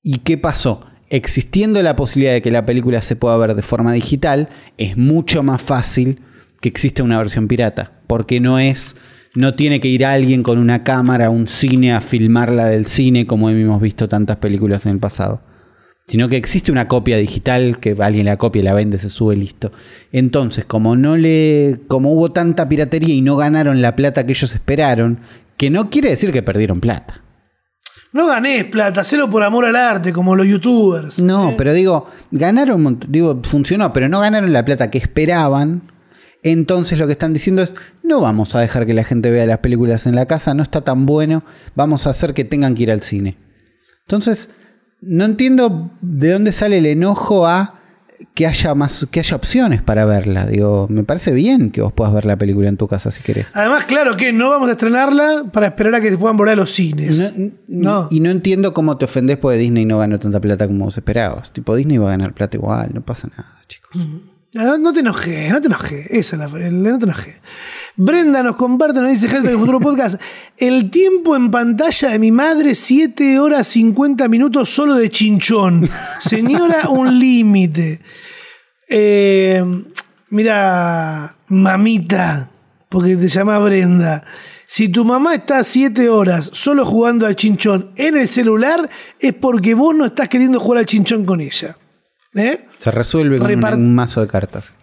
¿Y 0.01 0.17
qué 0.21 0.39
pasó? 0.39 0.87
Existiendo 1.11 1.83
la 1.83 1.95
posibilidad 1.95 2.33
de 2.33 2.41
que 2.41 2.49
la 2.49 2.65
película 2.65 3.03
se 3.03 3.15
pueda 3.15 3.37
ver 3.37 3.53
de 3.53 3.61
forma 3.61 3.93
digital, 3.93 4.49
es 4.79 4.97
mucho 4.97 5.43
más 5.43 5.61
fácil 5.61 6.23
que 6.61 6.69
exista 6.69 7.03
una 7.03 7.19
versión 7.19 7.47
pirata. 7.47 7.91
Porque 8.07 8.39
no 8.39 8.57
es. 8.57 8.95
No 9.35 9.53
tiene 9.53 9.79
que 9.79 9.87
ir 9.87 10.03
alguien 10.03 10.41
con 10.41 10.57
una 10.57 10.83
cámara 10.83 11.27
a 11.27 11.29
un 11.29 11.45
cine 11.45 11.93
a 11.93 12.01
filmarla 12.01 12.65
del 12.65 12.87
cine, 12.87 13.27
como 13.27 13.51
hemos 13.51 13.79
visto 13.79 14.09
tantas 14.09 14.37
películas 14.37 14.87
en 14.87 14.93
el 14.93 14.99
pasado. 14.99 15.43
Sino 16.07 16.29
que 16.29 16.37
existe 16.37 16.71
una 16.71 16.87
copia 16.87 17.17
digital 17.17 17.79
que 17.79 17.95
alguien 17.99 18.27
la 18.27 18.37
copia, 18.37 18.61
la 18.63 18.73
vende, 18.73 18.99
se 18.99 19.09
sube 19.09 19.35
listo. 19.35 19.71
Entonces, 20.11 20.63
como 20.65 20.95
no 20.95 21.17
le. 21.17 21.79
como 21.87 22.13
hubo 22.13 22.31
tanta 22.31 22.69
piratería 22.69 23.15
y 23.15 23.21
no 23.21 23.35
ganaron 23.37 23.81
la 23.81 23.95
plata 23.95 24.25
que 24.25 24.33
ellos 24.33 24.53
esperaron, 24.53 25.19
que 25.57 25.69
no 25.69 25.89
quiere 25.89 26.11
decir 26.11 26.31
que 26.31 26.43
perdieron 26.43 26.79
plata. 26.79 27.21
No 28.15 28.27
ganés 28.27 28.63
plata, 28.63 29.01
hacelo 29.01 29.29
por 29.29 29.43
amor 29.43 29.65
al 29.65 29.75
arte, 29.75 30.13
como 30.13 30.37
los 30.37 30.47
youtubers. 30.47 31.19
No, 31.19 31.49
¿eh? 31.49 31.55
pero 31.57 31.73
digo, 31.73 32.09
ganaron, 32.31 32.97
digo, 33.09 33.41
funcionó, 33.43 33.91
pero 33.91 34.07
no 34.07 34.21
ganaron 34.21 34.53
la 34.53 34.63
plata 34.63 34.89
que 34.89 34.99
esperaban. 34.99 35.91
Entonces 36.41 36.97
lo 36.97 37.07
que 37.07 37.11
están 37.11 37.33
diciendo 37.33 37.61
es, 37.61 37.75
no 38.03 38.21
vamos 38.21 38.55
a 38.55 38.61
dejar 38.61 38.85
que 38.85 38.93
la 38.93 39.03
gente 39.03 39.31
vea 39.31 39.45
las 39.45 39.57
películas 39.57 40.05
en 40.05 40.15
la 40.15 40.27
casa, 40.27 40.53
no 40.53 40.63
está 40.63 40.79
tan 40.79 41.05
bueno, 41.05 41.43
vamos 41.75 42.07
a 42.07 42.11
hacer 42.11 42.33
que 42.33 42.45
tengan 42.45 42.73
que 42.75 42.83
ir 42.83 42.91
al 42.91 43.01
cine. 43.01 43.37
Entonces, 44.05 44.49
no 45.01 45.25
entiendo 45.25 45.91
de 46.01 46.31
dónde 46.31 46.51
sale 46.51 46.77
el 46.79 46.85
enojo 46.85 47.47
a 47.47 47.79
que 48.33 48.47
haya 48.47 48.73
más, 48.75 49.05
que 49.11 49.19
haya 49.19 49.35
opciones 49.35 49.81
para 49.81 50.05
verla. 50.05 50.45
Digo, 50.45 50.87
me 50.89 51.03
parece 51.03 51.31
bien 51.31 51.71
que 51.71 51.81
vos 51.81 51.93
puedas 51.93 52.13
ver 52.13 52.25
la 52.25 52.37
película 52.37 52.69
en 52.69 52.77
tu 52.77 52.87
casa 52.87 53.11
si 53.11 53.21
querés. 53.21 53.47
Además, 53.53 53.85
claro 53.85 54.15
que 54.15 54.31
no 54.31 54.49
vamos 54.49 54.69
a 54.69 54.73
estrenarla 54.73 55.45
para 55.51 55.67
esperar 55.67 55.95
a 55.95 56.01
que 56.01 56.11
se 56.11 56.17
puedan 56.17 56.37
volver 56.37 56.53
a 56.53 56.55
los 56.57 56.71
cines. 56.71 57.33
No, 57.37 57.51
No. 57.67 58.07
Y 58.11 58.19
no 58.19 58.29
entiendo 58.29 58.73
cómo 58.73 58.97
te 58.97 59.05
ofendés 59.05 59.37
porque 59.37 59.57
Disney 59.57 59.85
no 59.85 59.97
ganó 59.97 60.19
tanta 60.19 60.39
plata 60.39 60.67
como 60.67 60.85
vos 60.85 60.97
esperabas. 60.97 61.51
Tipo, 61.51 61.75
Disney 61.75 61.97
va 61.97 62.07
a 62.07 62.11
ganar 62.11 62.33
plata 62.33 62.57
igual, 62.57 62.91
no 62.93 63.01
pasa 63.01 63.27
nada, 63.29 63.59
chicos. 63.67 63.91
Ah, 64.57 64.77
No 64.79 64.93
te 64.93 65.01
enojes, 65.01 65.51
no 65.51 65.59
te 65.61 65.67
enojes. 65.67 66.07
Esa 66.09 66.35
es 66.35 66.51
la 66.51 66.59
no 66.71 66.97
te 66.97 67.05
enojes. 67.05 67.35
Brenda 67.97 68.43
nos 68.43 68.55
comparte, 68.55 68.99
nos 68.99 69.09
dice 69.09 69.27
hashtag 69.29 69.53
futuro 69.57 69.79
podcast. 69.79 70.21
El 70.57 70.89
tiempo 70.89 71.35
en 71.35 71.49
pantalla 71.51 72.09
de 72.09 72.19
mi 72.19 72.31
madre, 72.31 72.75
7 72.75 73.39
horas 73.39 73.67
50 73.67 74.27
minutos 74.27 74.69
solo 74.69 74.95
de 74.95 75.09
chinchón. 75.09 75.89
Señora, 76.19 76.89
un 76.89 77.17
límite. 77.17 78.01
Eh, 78.89 79.63
mira, 80.29 81.35
mamita, 81.47 82.49
porque 82.89 83.15
te 83.15 83.27
llama 83.27 83.59
Brenda. 83.59 84.23
Si 84.67 84.89
tu 84.89 85.05
mamá 85.05 85.35
está 85.35 85.63
7 85.63 86.09
horas 86.09 86.49
solo 86.53 86.85
jugando 86.85 87.25
al 87.27 87.35
chinchón 87.35 87.91
en 87.95 88.17
el 88.17 88.27
celular, 88.27 88.89
es 89.19 89.33
porque 89.33 89.73
vos 89.73 89.95
no 89.95 90.05
estás 90.05 90.27
queriendo 90.27 90.59
jugar 90.59 90.79
al 90.79 90.85
chinchón 90.85 91.23
con 91.23 91.39
ella. 91.39 91.77
¿Eh? 92.33 92.65
Se 92.79 92.91
resuelve 92.91 93.37
con 93.39 93.47
Repart- 93.49 93.77
un, 93.77 93.83
un 93.83 93.95
mazo 93.95 94.21
de 94.21 94.27
cartas. 94.27 94.73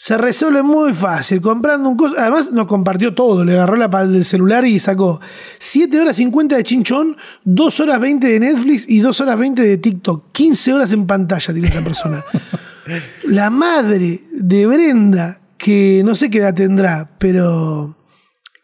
Se 0.00 0.16
resuelve 0.16 0.62
muy 0.62 0.92
fácil, 0.92 1.40
comprando 1.40 1.88
un 1.88 1.96
coso. 1.96 2.14
Además, 2.16 2.52
nos 2.52 2.68
compartió 2.68 3.14
todo. 3.14 3.44
Le 3.44 3.54
agarró 3.54 3.74
la 3.74 3.88
del 4.06 4.24
celular 4.24 4.64
y 4.64 4.78
sacó 4.78 5.20
7 5.58 6.00
horas 6.00 6.14
50 6.14 6.54
de 6.54 6.62
chinchón, 6.62 7.16
2 7.42 7.80
horas 7.80 7.98
20 7.98 8.28
de 8.28 8.38
Netflix 8.38 8.88
y 8.88 9.00
2 9.00 9.20
horas 9.22 9.36
20 9.36 9.60
de 9.60 9.76
TikTok. 9.78 10.30
15 10.30 10.72
horas 10.72 10.92
en 10.92 11.04
pantalla 11.04 11.52
tiene 11.52 11.66
esa 11.66 11.80
persona. 11.80 12.24
la 13.24 13.50
madre 13.50 14.20
de 14.30 14.66
Brenda, 14.68 15.40
que 15.56 16.02
no 16.04 16.14
sé 16.14 16.30
qué 16.30 16.38
edad 16.38 16.54
tendrá, 16.54 17.10
pero. 17.18 17.96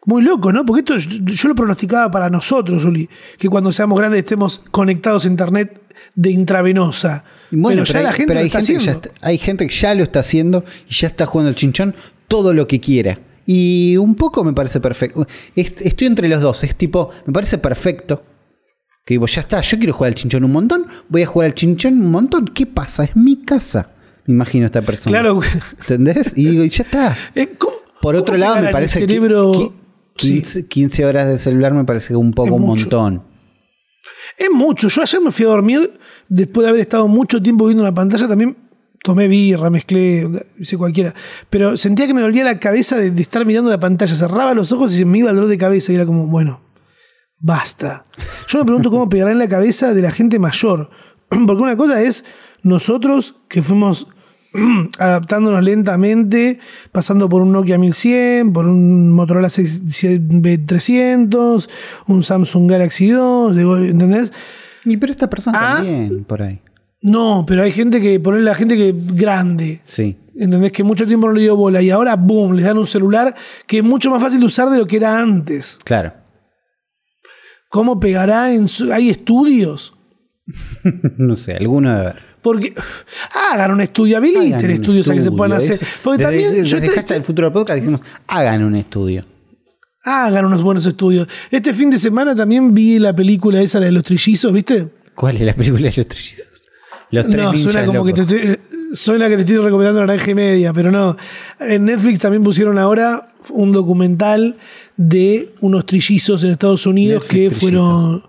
Muy 0.05 0.21
loco, 0.23 0.53
¿no? 0.53 0.63
Porque 0.65 0.81
esto 0.81 0.95
yo, 0.95 1.19
yo 1.19 1.49
lo 1.49 1.55
pronosticaba 1.55 2.09
para 2.11 2.29
nosotros, 2.29 2.85
Uli, 2.85 3.09
que 3.37 3.49
cuando 3.49 3.73
seamos 3.73 3.99
grandes 3.99 4.19
estemos 4.19 4.61
conectados 4.71 5.25
a 5.25 5.27
internet 5.27 5.81
de 6.15 6.31
intravenosa. 6.31 7.25
Bueno, 7.55 7.83
pero 7.83 7.85
ya 7.85 7.93
pero, 7.93 8.03
la 8.03 8.09
hay, 8.09 8.15
gente 8.15 8.27
pero 8.27 8.39
lo 8.39 8.41
hay 8.41 8.47
está 8.47 8.59
gente 8.59 8.73
que 8.79 8.85
ya 8.85 9.27
hay 9.27 9.37
gente 9.37 9.67
que 9.67 9.73
ya 9.75 9.95
lo 9.95 10.03
está 10.03 10.19
haciendo 10.19 10.63
y 10.89 10.93
ya 10.93 11.07
está 11.07 11.25
jugando 11.25 11.49
el 11.49 11.55
chinchón 11.55 11.95
todo 12.27 12.53
lo 12.53 12.67
que 12.67 12.79
quiera. 12.79 13.19
Y 13.47 13.95
un 13.97 14.15
poco 14.15 14.43
me 14.43 14.53
parece 14.53 14.79
perfecto. 14.79 15.27
Est- 15.55 15.81
Estoy 15.81 16.07
entre 16.07 16.27
los 16.27 16.41
dos. 16.41 16.63
Es 16.63 16.75
tipo, 16.75 17.11
me 17.25 17.33
parece 17.33 17.57
perfecto. 17.57 18.23
Que 19.05 19.13
digo, 19.13 19.27
ya 19.27 19.41
está, 19.41 19.61
yo 19.61 19.77
quiero 19.77 19.93
jugar 19.93 20.09
al 20.13 20.15
chinchón 20.15 20.43
un 20.43 20.51
montón, 20.51 20.87
voy 21.09 21.21
a 21.21 21.27
jugar 21.27 21.47
al 21.49 21.53
chinchón 21.55 21.93
un 22.01 22.09
montón. 22.09 22.45
¿Qué 22.47 22.65
pasa? 22.65 23.03
Es 23.03 23.15
mi 23.15 23.43
casa. 23.43 23.91
Me 24.25 24.33
imagino 24.33 24.65
a 24.65 24.67
esta 24.67 24.81
persona. 24.81 25.11
Claro. 25.19 25.39
¿Entendés? 25.79 26.33
Y 26.35 26.45
digo, 26.49 26.63
y 26.63 26.69
ya 26.69 26.83
está. 26.83 27.15
Eh, 27.35 27.53
¿cómo- 27.57 27.75
Por 28.01 28.15
otro 28.15 28.35
lado, 28.35 28.59
me 28.63 28.69
parece 28.71 28.99
que 29.01 29.05
cerebro. 29.07 29.53
Sí. 29.53 29.71
15, 30.15 30.65
15 30.67 31.05
horas 31.05 31.27
de 31.27 31.37
celular 31.37 31.73
me 31.73 31.83
parece 31.83 32.15
un 32.15 32.31
poco 32.31 32.47
Es 32.47 32.53
un 32.55 32.61
mucho. 32.61 32.81
montón. 32.85 33.21
Es 34.37 34.49
mucho. 34.51 34.87
Yo 34.87 35.01
ayer 35.01 35.21
me 35.21 35.31
fui 35.31 35.45
a 35.45 35.49
dormir 35.49 35.99
después 36.27 36.63
de 36.63 36.69
haber 36.69 36.81
estado 36.81 37.07
mucho 37.07 37.41
tiempo 37.41 37.65
viendo 37.65 37.83
una 37.83 37.93
pantalla. 37.93 38.27
También 38.27 38.57
tomé 39.03 39.27
birra, 39.27 39.69
mezclé, 39.69 40.27
hice 40.59 40.77
cualquiera. 40.77 41.13
Pero 41.49 41.77
sentía 41.77 42.07
que 42.07 42.13
me 42.13 42.21
dolía 42.21 42.43
la 42.43 42.59
cabeza 42.59 42.97
de, 42.97 43.21
estar 43.21 43.45
mirando 43.45 43.69
la 43.69 43.79
pantalla. 43.79 44.15
Cerraba 44.15 44.53
los 44.53 44.71
ojos 44.71 44.93
y 44.93 44.99
se 44.99 45.05
me 45.05 45.19
iba 45.19 45.29
el 45.29 45.35
dolor 45.35 45.49
de 45.49 45.57
cabeza. 45.57 45.91
Y 45.91 45.95
era 45.95 46.05
como, 46.05 46.27
bueno, 46.27 46.61
basta. 47.39 48.05
Yo 48.47 48.59
me 48.59 48.65
pregunto 48.65 48.91
cómo 48.91 49.07
pegará 49.09 49.31
en 49.31 49.39
la 49.39 49.47
cabeza 49.47 49.93
de 49.93 50.01
la 50.01 50.11
gente 50.11 50.39
mayor. 50.39 50.89
Porque 51.29 51.63
una 51.63 51.77
cosa 51.77 52.01
es 52.01 52.25
nosotros 52.63 53.35
que 53.47 53.61
fuimos 53.61 54.07
adaptándonos 54.99 55.63
lentamente, 55.63 56.59
pasando 56.91 57.29
por 57.29 57.41
un 57.41 57.51
Nokia 57.51 57.77
1100, 57.77 58.53
por 58.53 58.67
un 58.67 59.11
Motorola 59.11 59.49
6300, 59.49 61.69
un 62.07 62.23
Samsung 62.23 62.69
Galaxy 62.69 63.09
2, 63.09 63.55
digo, 63.55 63.77
¿entendés? 63.77 64.33
Y 64.85 64.97
pero 64.97 65.11
esta 65.11 65.29
persona 65.29 65.57
Ah. 65.61 65.75
también, 65.77 66.23
por 66.25 66.41
ahí. 66.41 66.59
No, 67.01 67.43
pero 67.47 67.63
hay 67.63 67.71
gente 67.71 68.01
que, 68.01 68.19
poner 68.19 68.41
la 68.41 68.55
gente 68.55 68.75
que 68.77 68.93
grande, 68.95 69.81
Sí. 69.85 70.17
¿entendés? 70.35 70.71
Que 70.71 70.83
mucho 70.83 71.05
tiempo 71.05 71.27
no 71.27 71.33
le 71.33 71.41
dio 71.41 71.55
bola 71.55 71.81
y 71.81 71.89
ahora, 71.91 72.15
boom, 72.15 72.53
les 72.53 72.65
dan 72.65 72.77
un 72.77 72.85
celular 72.87 73.35
que 73.67 73.79
es 73.79 73.83
mucho 73.83 74.09
más 74.09 74.21
fácil 74.21 74.39
de 74.39 74.45
usar 74.45 74.69
de 74.69 74.77
lo 74.79 74.87
que 74.87 74.97
era 74.97 75.19
antes. 75.19 75.79
Claro. 75.83 76.13
¿Cómo 77.69 77.99
pegará 77.99 78.53
en 78.53 78.67
su... 78.67 78.91
Hay 78.93 79.09
estudios. 79.09 79.93
no 81.17 81.35
sé, 81.35 81.55
alguno 81.57 81.89
debe 81.89 82.01
haber. 82.01 82.34
Porque 82.45 82.75
hagan 83.51 83.71
un 83.71 83.81
estudio, 83.81 84.17
habiliten 84.17 84.69
estudios 84.69 85.09
a 85.09 85.15
que 85.15 85.21
se 85.21 85.31
puedan 85.31 85.57
hacer. 85.57 85.79
Porque 86.03 86.23
desde, 86.27 86.43
también 86.43 86.63
yo 86.65 86.79
desde 86.79 87.01
te- 87.03 87.15
el 87.15 87.23
futuro 87.23 87.47
del 87.47 87.53
podcast 87.53 87.79
decimos, 87.79 88.01
hagan 88.27 88.63
un 88.63 88.75
estudio. 88.75 89.25
hagan 90.03 90.45
unos 90.45 90.61
buenos 90.61 90.85
estudios. 90.85 91.27
Este 91.49 91.73
fin 91.73 91.89
de 91.89 91.97
semana 91.97 92.35
también 92.35 92.71
vi 92.75 92.99
la 92.99 93.15
película 93.15 93.59
esa, 93.63 93.79
la 93.79 93.87
de 93.87 93.93
los 93.93 94.03
trillizos, 94.03 94.53
¿viste? 94.53 94.87
¿Cuál 95.15 95.37
es 95.37 95.41
la 95.41 95.53
película 95.53 95.89
de 95.89 95.93
los 95.97 96.07
trillizos? 96.07 96.45
Los 97.09 97.25
tres 97.25 97.35
No, 97.43 97.57
suena 97.57 97.83
como 97.87 98.05
que 98.05 98.13
te 98.13 98.21
estoy, 98.21 98.59
suena 98.93 99.27
que 99.27 99.37
te 99.37 99.41
estoy 99.41 99.57
recomendando 99.57 100.01
Naranja 100.05 100.29
y 100.29 100.35
Media, 100.35 100.71
pero 100.71 100.91
no. 100.91 101.17
En 101.59 101.85
Netflix 101.85 102.19
también 102.19 102.43
pusieron 102.43 102.77
ahora 102.77 103.33
un 103.49 103.71
documental 103.71 104.55
de 104.97 105.51
unos 105.61 105.87
trillizos 105.87 106.43
en 106.43 106.51
Estados 106.51 106.85
Unidos 106.85 107.23
Netflix 107.23 107.53
que 107.53 107.59
fueron. 107.59 108.23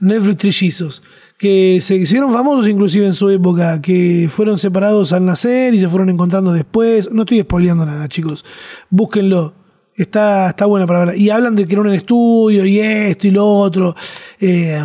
Netflix 0.00 0.36
trillizos, 0.38 1.02
que 1.42 1.80
se 1.82 1.96
hicieron 1.96 2.32
famosos 2.32 2.68
inclusive 2.68 3.04
en 3.04 3.14
su 3.14 3.28
época, 3.28 3.82
que 3.82 4.30
fueron 4.32 4.60
separados 4.60 5.12
al 5.12 5.24
nacer 5.24 5.74
y 5.74 5.80
se 5.80 5.88
fueron 5.88 6.08
encontrando 6.08 6.52
después. 6.52 7.10
No 7.10 7.22
estoy 7.22 7.40
spoileando 7.40 7.84
nada, 7.84 8.06
chicos. 8.08 8.44
Búsquenlo. 8.90 9.52
Está, 9.96 10.50
está 10.50 10.66
buena 10.66 10.86
para 10.86 11.00
verla. 11.00 11.16
Y 11.16 11.30
hablan 11.30 11.56
de 11.56 11.66
que 11.66 11.72
era 11.72 11.82
un 11.82 11.92
estudio 11.92 12.64
y 12.64 12.78
esto 12.78 13.26
y 13.26 13.32
lo 13.32 13.44
otro. 13.44 13.96
Eh, 14.38 14.80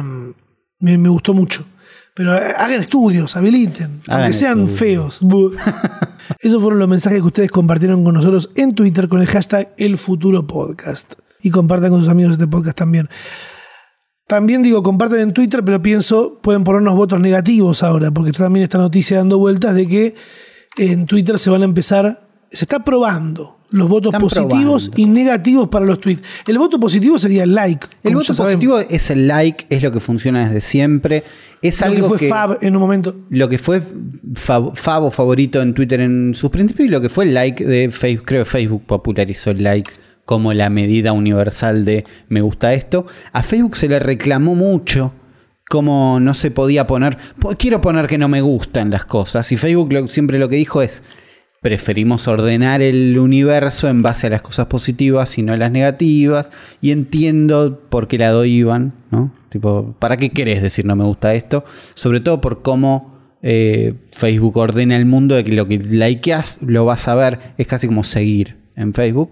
me, 0.79 0.97
me 0.97 1.09
gustó 1.09 1.35
mucho. 1.35 1.63
Pero 2.15 2.35
eh, 2.35 2.55
hagan 2.57 2.81
estudios, 2.81 3.35
habiliten, 3.37 4.01
Hagan 4.07 4.21
aunque 4.21 4.33
sean 4.33 4.61
estudios. 4.67 5.19
feos. 5.19 5.21
Esos 6.39 6.59
fueron 6.59 6.79
los 6.79 6.89
mensajes 6.89 7.19
que 7.21 7.27
ustedes 7.27 7.51
compartieron 7.51 8.03
con 8.03 8.15
nosotros 8.15 8.49
en 8.55 8.73
Twitter 8.73 9.07
con 9.07 9.21
el 9.21 9.27
hashtag 9.27 9.75
El 9.77 9.95
Futuro 9.95 10.47
Podcast. 10.47 11.13
Y 11.39 11.51
compartan 11.51 11.91
con 11.91 11.99
sus 11.99 12.09
amigos 12.09 12.33
este 12.33 12.47
podcast 12.47 12.75
también. 12.75 13.07
También 14.27 14.61
digo, 14.61 14.83
comparten 14.83 15.21
en 15.21 15.33
Twitter, 15.33 15.63
pero 15.63 15.81
pienso, 15.81 16.39
pueden 16.41 16.65
ponernos 16.65 16.95
votos 16.95 17.19
negativos 17.19 17.81
ahora, 17.81 18.11
porque 18.11 18.33
también 18.33 18.63
esta 18.63 18.77
noticia 18.77 19.17
dando 19.17 19.37
vueltas 19.39 19.73
de 19.73 19.87
que 19.87 20.15
en 20.77 21.05
Twitter 21.05 21.39
se 21.39 21.49
van 21.49 21.61
a 21.61 21.65
empezar, 21.65 22.27
se 22.51 22.65
está 22.65 22.83
probando 22.83 23.57
los 23.69 23.87
votos 23.89 24.09
Están 24.13 24.21
positivos 24.21 24.89
probando. 24.89 25.01
y 25.01 25.05
negativos 25.05 25.67
para 25.69 25.85
los 25.85 25.99
tweets. 26.01 26.21
El 26.45 26.57
voto 26.57 26.77
positivo 26.79 27.17
sería 27.17 27.43
el 27.43 27.53
like. 27.55 27.87
El 28.03 28.15
voto 28.15 28.33
sabemos. 28.33 28.55
positivo 28.55 28.79
es 28.79 29.09
el 29.09 29.27
like, 29.29 29.65
es 29.69 29.81
lo 29.81 29.91
que 29.93 29.99
funciona 30.01 30.45
desde 30.45 30.59
siempre. 30.61 31.23
Es 31.61 31.79
Lo 31.81 31.87
que 31.87 31.95
algo 31.95 32.07
fue 32.09 32.17
que, 32.19 32.29
Fab 32.29 32.57
en 32.61 32.75
un 32.75 32.81
momento. 32.81 33.15
lo 33.29 33.47
que 33.49 33.57
fue 33.57 33.81
fav- 33.81 34.73
Favo 34.75 35.09
favorito 35.09 35.61
en 35.61 35.73
Twitter 35.73 36.01
en 36.01 36.33
sus 36.35 36.49
principios 36.51 36.87
y 36.87 36.91
lo 36.91 36.99
que 37.01 37.09
fue 37.09 37.23
el 37.25 37.33
like 37.33 37.65
de 37.65 37.89
Facebook. 37.91 38.25
Creo 38.25 38.43
que 38.43 38.49
Facebook 38.49 38.83
popularizó 38.85 39.51
el 39.51 39.63
like 39.63 39.89
como 40.27 40.53
la 40.53 40.69
medida 40.69 41.13
universal 41.13 41.85
de 41.85 42.03
me 42.27 42.41
gusta 42.41 42.73
esto. 42.73 43.07
A 43.31 43.41
Facebook 43.41 43.77
se 43.77 43.87
le 43.87 43.97
reclamó 43.97 44.53
mucho 44.53 45.13
como 45.69 46.19
no 46.19 46.33
se 46.33 46.51
podía 46.51 46.85
poner, 46.85 47.17
po- 47.39 47.55
quiero 47.57 47.81
poner 47.81 48.07
que 48.07 48.17
no 48.17 48.27
me 48.27 48.41
gustan 48.41 48.89
las 48.91 49.05
cosas. 49.05 49.51
Y 49.51 49.57
Facebook 49.57 50.09
siempre 50.09 50.37
lo 50.37 50.49
que 50.49 50.57
dijo 50.57 50.81
es, 50.81 51.01
preferimos 51.61 52.27
ordenar 52.27 52.81
el 52.81 53.17
universo 53.17 53.87
en 53.87 54.01
base 54.01 54.27
a 54.27 54.29
las 54.29 54.41
cosas 54.41 54.67
positivas 54.67 55.37
y 55.37 55.43
no 55.43 55.53
a 55.53 55.57
las 55.57 55.71
negativas. 55.71 56.51
Y 56.81 56.91
entiendo 56.91 57.81
por 57.89 58.07
qué 58.07 58.17
lado 58.17 58.43
iban, 58.45 58.93
¿no? 59.11 59.31
Tipo, 59.49 59.95
¿para 59.97 60.17
qué 60.17 60.29
querés 60.29 60.61
decir 60.61 60.85
no 60.85 60.95
me 60.97 61.05
gusta 61.05 61.33
esto? 61.33 61.63
Sobre 61.95 62.19
todo 62.19 62.41
por 62.41 62.61
cómo 62.61 63.17
eh, 63.41 63.93
Facebook 64.11 64.57
ordena 64.57 64.97
el 64.97 65.05
mundo 65.05 65.35
de 65.35 65.43
que 65.45 65.53
lo 65.53 65.67
que 65.69 65.77
likeas 65.79 66.59
lo 66.61 66.83
vas 66.85 67.07
a 67.07 67.15
ver. 67.15 67.39
Es 67.57 67.65
casi 67.67 67.87
como 67.87 68.03
seguir 68.03 68.57
en 68.75 68.93
Facebook. 68.93 69.31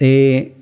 Eh, 0.00 0.56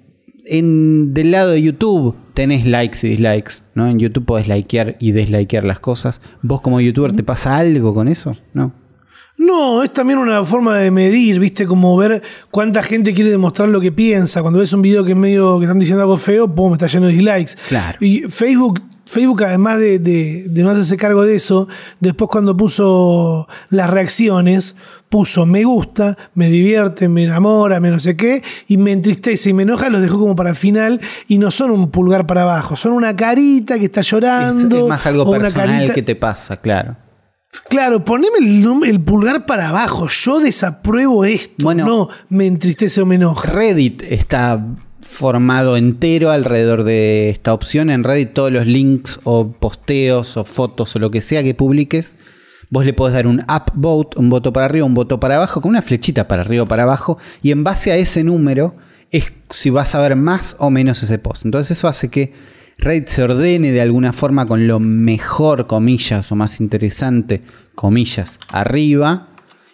en, 0.45 1.13
del 1.15 1.31
lado 1.31 1.51
de 1.53 1.63
YouTube 1.63 2.17
tenés 2.35 2.67
likes 2.67 2.99
y 3.07 3.11
dislikes, 3.11 3.55
¿no? 3.75 3.87
En 3.87 3.99
YouTube 3.99 4.25
podés 4.25 4.49
likear 4.49 4.97
y 4.99 5.13
deslikear 5.13 5.65
las 5.65 5.79
cosas. 5.81 6.21
¿Vos 6.43 6.61
como 6.63 6.81
youtuber 6.81 7.13
te 7.15 7.23
pasa 7.23 7.57
algo 7.59 7.95
con 7.95 8.09
eso? 8.09 8.35
No. 8.55 8.73
No, 9.37 9.85
es 9.85 9.93
también 9.93 10.19
una 10.19 10.43
forma 10.45 10.79
de 10.79 10.91
medir, 10.91 11.39
¿viste? 11.39 11.67
Como 11.67 11.97
ver 11.97 12.23
cuánta 12.51 12.83
gente 12.83 13.15
quiere 13.15 13.31
demostrar 13.31 13.69
lo 13.69 13.81
que 13.81 13.93
piensa. 13.93 14.43
Cuando 14.43 14.59
ves 14.59 14.73
un 14.73 14.83
video 14.83 15.05
que 15.05 15.13
es 15.13 15.17
medio 15.17 15.59
que 15.59 15.67
están 15.67 15.79
diciendo 15.79 16.03
algo 16.03 16.17
feo, 16.17 16.53
pum, 16.53 16.73
está 16.73 16.87
lleno 16.89 17.07
de 17.07 17.13
dislikes. 17.13 17.53
Claro. 17.69 17.99
Y 18.05 18.23
Facebook, 18.31 18.83
Facebook 19.07 19.45
además 19.45 19.79
de, 19.79 20.01
de- 20.01 20.47
de 20.49 20.63
no 20.63 20.71
hacerse 20.71 20.97
cargo 20.97 21.23
de 21.25 21.37
eso, 21.37 21.69
después 22.01 22.29
cuando 22.31 22.57
puso 22.57 23.47
las 23.71 23.89
reacciones, 23.91 24.75
puso 25.09 25.47
me 25.47 25.65
gusta, 25.65 26.17
me 26.35 26.49
divierte, 26.51 27.09
me 27.09 27.25
enamora, 27.25 27.81
me 27.81 27.91
no 27.91 27.99
sé 27.99 28.17
qué, 28.17 28.43
y 28.67 28.77
me 28.77 28.93
entristece 28.93 29.51
y 29.51 29.53
me 29.53 29.63
enoja, 29.63 29.89
los 29.89 30.03
dejó 30.03 30.19
como 30.19 30.37
para 30.37 30.51
el 30.51 30.57
final 30.57 31.01
y 31.27 31.39
no 31.39 31.51
son 31.51 31.71
un 31.71 31.91
pulgar 31.91 32.27
para 32.27 32.43
abajo, 32.43 32.77
son 32.77 32.93
una 32.93 33.17
carita 33.17 33.79
que 33.79 33.87
está 33.87 34.01
Es, 34.01 34.11
llorando. 34.11 34.79
es 34.79 34.85
más 34.89 35.07
algo 35.07 35.31
personal 35.31 35.69
carita- 35.69 35.95
que 35.95 36.03
te 36.03 36.15
pasa, 36.17 36.57
claro. 36.59 36.97
Claro, 37.71 38.05
poneme 38.05 38.39
el 38.87 39.01
pulgar 39.01 39.47
para 39.47 39.71
abajo. 39.71 40.07
Yo 40.09 40.39
desapruebo 40.39 41.25
esto. 41.25 41.55
Bueno. 41.65 41.87
no 41.87 42.09
me 42.29 42.47
entristece 42.47 43.01
o 43.01 43.07
me 43.07 43.15
enoja. 43.15 43.51
Reddit 43.51 44.03
está 44.03 44.63
formado 45.01 45.77
entero 45.79 46.31
alrededor 46.31 46.85
de 46.85 47.31
esta 47.31 47.55
opción. 47.55 47.89
En 47.89 48.05
Reddit 48.05 48.35
todos 48.35 48.53
los 48.53 48.67
links 48.67 49.19
o 49.25 49.51
posteos 49.53 50.37
o 50.37 50.45
fotos 50.45 50.95
o 50.95 50.99
lo 50.99 51.11
que 51.11 51.23
sea 51.23 51.43
que 51.43 51.55
publiques, 51.55 52.17
vos 52.71 52.85
le 52.85 52.93
podés 52.93 53.15
dar 53.15 53.27
un 53.27 53.41
up 53.41 53.73
vote, 53.75 54.19
un 54.19 54.31
voto 54.31 54.53
para 54.53 54.67
arriba, 54.67 54.87
un 54.87 54.95
voto 54.95 55.21
para 55.21 55.37
abajo, 55.37 55.61
con 55.61 55.71
una 55.71 55.83
flechita 55.83 56.29
para 56.29 56.43
arriba 56.43 56.65
o 56.65 56.69
para 56.69 56.83
abajo, 56.83 57.19
y 57.43 57.51
en 57.51 57.65
base 57.65 57.93
a 57.93 57.97
ese 57.97 58.25
número 58.25 58.77
es 59.11 59.33
si 59.51 59.71
vas 59.71 59.95
a 59.95 60.01
ver 60.01 60.17
más 60.17 60.57
o 60.59 60.71
menos 60.71 61.03
ese 61.03 61.19
post. 61.19 61.45
Entonces 61.45 61.79
eso 61.79 61.89
hace 61.89 62.09
que 62.09 62.33
Reddit 62.79 63.09
se 63.09 63.23
ordene 63.23 63.73
de 63.73 63.81
alguna 63.81 64.13
forma 64.13 64.47
con 64.47 64.69
lo 64.69 64.79
mejor, 64.79 65.67
comillas, 65.67 66.31
o 66.31 66.37
más 66.37 66.61
interesante, 66.61 67.43
comillas, 67.75 68.39
arriba 68.53 69.29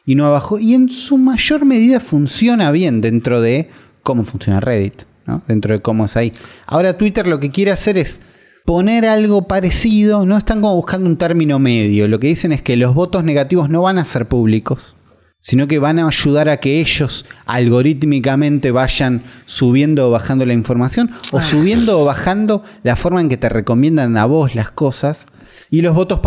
y 0.06 0.14
no 0.14 0.26
abajo. 0.26 0.58
Y 0.58 0.74
en 0.74 0.88
su 0.88 1.18
mayor 1.18 1.64
medida 1.64 2.00
funciona 2.00 2.70
bien 2.70 3.00
dentro 3.00 3.40
de 3.40 3.68
cómo 4.02 4.24
funciona 4.24 4.60
Reddit, 4.60 5.02
¿no? 5.26 5.42
dentro 5.46 5.74
de 5.74 5.82
cómo 5.82 6.06
es 6.06 6.16
ahí. 6.16 6.32
Ahora 6.66 6.96
Twitter 6.96 7.26
lo 7.26 7.40
que 7.40 7.50
quiere 7.50 7.72
hacer 7.72 7.98
es 7.98 8.20
poner 8.64 9.06
algo 9.06 9.46
parecido, 9.46 10.24
no 10.26 10.36
están 10.36 10.60
como 10.60 10.76
buscando 10.76 11.08
un 11.08 11.16
término 11.16 11.58
medio. 11.58 12.08
Lo 12.08 12.18
que 12.18 12.28
dicen 12.28 12.52
es 12.52 12.62
que 12.62 12.76
los 12.76 12.94
votos 12.94 13.24
negativos 13.24 13.68
no 13.68 13.82
van 13.82 13.98
a 13.98 14.04
ser 14.04 14.26
públicos, 14.26 14.94
sino 15.40 15.68
que 15.68 15.78
van 15.78 15.98
a 15.98 16.08
ayudar 16.08 16.48
a 16.48 16.56
que 16.58 16.80
ellos 16.80 17.26
algorítmicamente 17.44 18.70
vayan 18.70 19.22
subiendo 19.44 20.08
o 20.08 20.10
bajando 20.10 20.46
la 20.46 20.54
información 20.54 21.10
o 21.32 21.42
subiendo 21.42 22.00
o 22.00 22.04
bajando 22.04 22.64
la 22.82 22.96
forma 22.96 23.20
en 23.20 23.28
que 23.28 23.36
te 23.36 23.50
recomiendan 23.50 24.16
a 24.16 24.24
vos 24.24 24.54
las 24.54 24.70
cosas 24.70 25.26
y 25.70 25.82
los 25.82 25.94
votos 25.94 26.20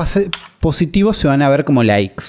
positivos 0.60 1.18
se 1.18 1.28
van 1.28 1.42
a 1.42 1.50
ver 1.50 1.66
como 1.66 1.84
likes. 1.84 2.26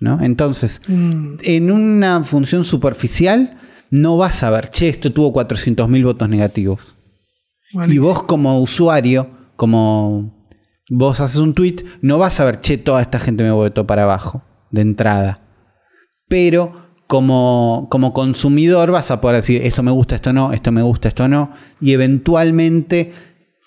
¿no? 0.00 0.20
Entonces, 0.20 0.80
en 0.88 1.70
una 1.70 2.24
función 2.24 2.64
superficial 2.64 3.58
no 3.90 4.16
vas 4.16 4.42
a 4.42 4.50
ver, 4.50 4.70
che, 4.70 4.88
esto 4.88 5.12
tuvo 5.12 5.32
400.000 5.32 6.04
votos 6.04 6.28
negativos. 6.28 6.93
Y 7.88 7.98
vos 7.98 8.22
como 8.22 8.60
usuario, 8.60 9.28
como 9.56 10.32
vos 10.90 11.20
haces 11.20 11.36
un 11.40 11.54
tweet, 11.54 11.76
no 12.02 12.18
vas 12.18 12.38
a 12.40 12.44
ver, 12.44 12.60
che, 12.60 12.78
toda 12.78 13.02
esta 13.02 13.18
gente 13.18 13.42
me 13.42 13.50
votó 13.50 13.86
para 13.86 14.04
abajo, 14.04 14.42
de 14.70 14.82
entrada. 14.82 15.40
Pero 16.28 16.72
como, 17.06 17.88
como 17.90 18.12
consumidor 18.12 18.90
vas 18.90 19.10
a 19.10 19.20
poder 19.20 19.36
decir, 19.36 19.62
esto 19.62 19.82
me 19.82 19.90
gusta, 19.90 20.14
esto 20.14 20.32
no, 20.32 20.52
esto 20.52 20.72
me 20.72 20.82
gusta, 20.82 21.08
esto 21.08 21.28
no. 21.28 21.52
Y 21.80 21.92
eventualmente 21.92 23.12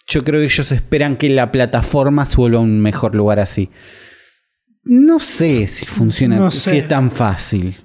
yo 0.08 0.24
creo 0.24 0.40
que 0.40 0.46
ellos 0.46 0.72
esperan 0.72 1.18
que 1.18 1.30
la 1.30 1.52
plataforma 1.52 2.26
se 2.26 2.38
vuelva 2.38 2.60
un 2.60 2.80
mejor 2.80 3.14
lugar 3.14 3.40
así. 3.40 3.70
No 4.84 5.20
sé 5.20 5.68
si 5.68 5.86
funciona, 5.86 6.38
No 6.38 6.50
si 6.50 6.60
sé. 6.60 6.78
es 6.80 6.88
tan 6.88 7.12
fácil. 7.12 7.78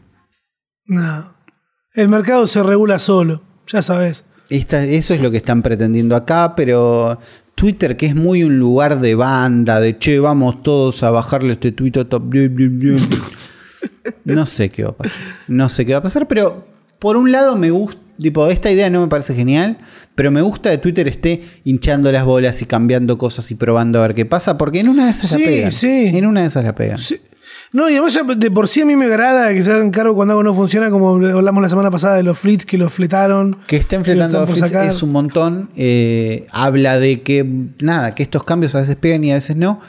No. 0.87 1.35
El 1.95 2.09
mercado 2.09 2.47
se 2.47 2.63
regula 2.63 2.99
solo, 2.99 3.43
ya 3.67 3.83
sabes. 3.83 4.25
Esta- 4.57 4.85
eso 4.85 5.15
es 5.15 5.23
lo 5.23 5.31
que 5.31 5.39
están 5.39 5.63
pretendiendo 5.63 6.15
acá, 6.17 6.55
pero 6.57 7.19
Twitter, 7.55 7.97
que 7.97 8.07
es 8.07 8.15
muy 8.15 8.43
un 8.45 8.59
lugar 8.59 9.01
de 9.01 9.15
banda, 9.15 9.81
de 9.81 9.99
che, 9.99 10.19
vamos 10.19 10.63
todos 10.63 11.03
a 11.03 11.11
bajarle 11.11 11.55
este 11.55 11.73
tweet 11.73 11.93
a 12.01 12.05
top. 12.05 12.23
blu, 12.29 12.49
blu, 12.49 12.69
blu". 12.71 12.97
No 14.25 14.47
sé 14.47 14.69
qué 14.71 14.85
va 14.85 14.91
a 14.91 14.97
pasar. 14.97 15.21
No 15.49 15.69
sé 15.69 15.85
qué 15.87 15.93
va 15.93 15.99
a 15.99 16.03
pasar, 16.03 16.27
pero 16.29 16.67
por 16.99 17.17
un 17.17 17.33
lado 17.33 17.57
me 17.57 17.71
gusta. 17.71 18.01
Tipo, 18.21 18.47
esta 18.49 18.71
idea 18.71 18.89
no 18.91 19.01
me 19.01 19.09
parece 19.09 19.35
genial, 19.35 19.79
pero 20.15 20.31
me 20.31 20.43
gusta 20.43 20.71
que 20.71 20.79
Twitter 20.79 21.09
esté 21.09 21.43
hinchando 21.65 22.13
las 22.13 22.25
bolas 22.25 22.61
y 22.63 22.67
cambiando 22.67 23.17
cosas 23.19 23.51
y 23.51 23.55
probando 23.55 23.99
a 23.99 24.03
ver 24.07 24.15
qué 24.15 24.27
pasa, 24.27 24.57
porque 24.59 24.81
en 24.81 24.89
una 24.91 25.07
de 25.07 25.11
esas 25.13 25.31
Sí, 25.31 25.39
la 25.41 25.45
pegan. 25.47 25.73
sí. 25.73 26.11
En 26.15 26.27
una 26.27 26.43
de 26.43 26.49
esas 26.49 26.63
la 26.63 26.75
pegan. 26.75 26.99
Sí. 26.99 27.17
No, 27.73 27.89
y 27.89 27.93
además 27.95 28.13
ya 28.13 28.23
de 28.23 28.51
por 28.51 28.69
sí 28.69 28.83
a 28.83 28.85
mí 28.87 28.97
me 28.97 29.07
agrada 29.07 29.53
que 29.55 29.63
se 29.63 29.73
hagan 29.73 29.91
cargo 29.91 30.15
cuando 30.15 30.33
algo 30.33 30.43
no 30.43 30.53
funciona, 30.53 30.91
como 30.91 31.15
hablamos 31.15 31.63
la 31.63 31.69
semana 31.71 31.91
pasada 31.91 32.17
de 32.17 32.23
los 32.23 32.39
flits 32.39 32.67
que 32.67 32.77
los 32.77 32.93
fletaron. 32.93 33.57
Que 33.67 33.79
estén 33.79 34.05
fletando 34.05 34.43
a 34.43 34.57
sacar. 34.57 34.87
es 34.89 35.03
un 35.03 35.11
montón. 35.13 35.71
eh, 35.77 36.47
habla 36.53 36.99
de 36.99 37.23
que, 37.23 37.47
nada, 37.81 38.15
que 38.15 38.23
estos 38.23 38.45
cambios 38.45 38.75
a 38.75 38.81
veces 38.81 38.97
pegan 38.97 39.25
y 39.25 39.33
a 39.33 39.37
veces 39.37 39.57
no. 39.57 39.81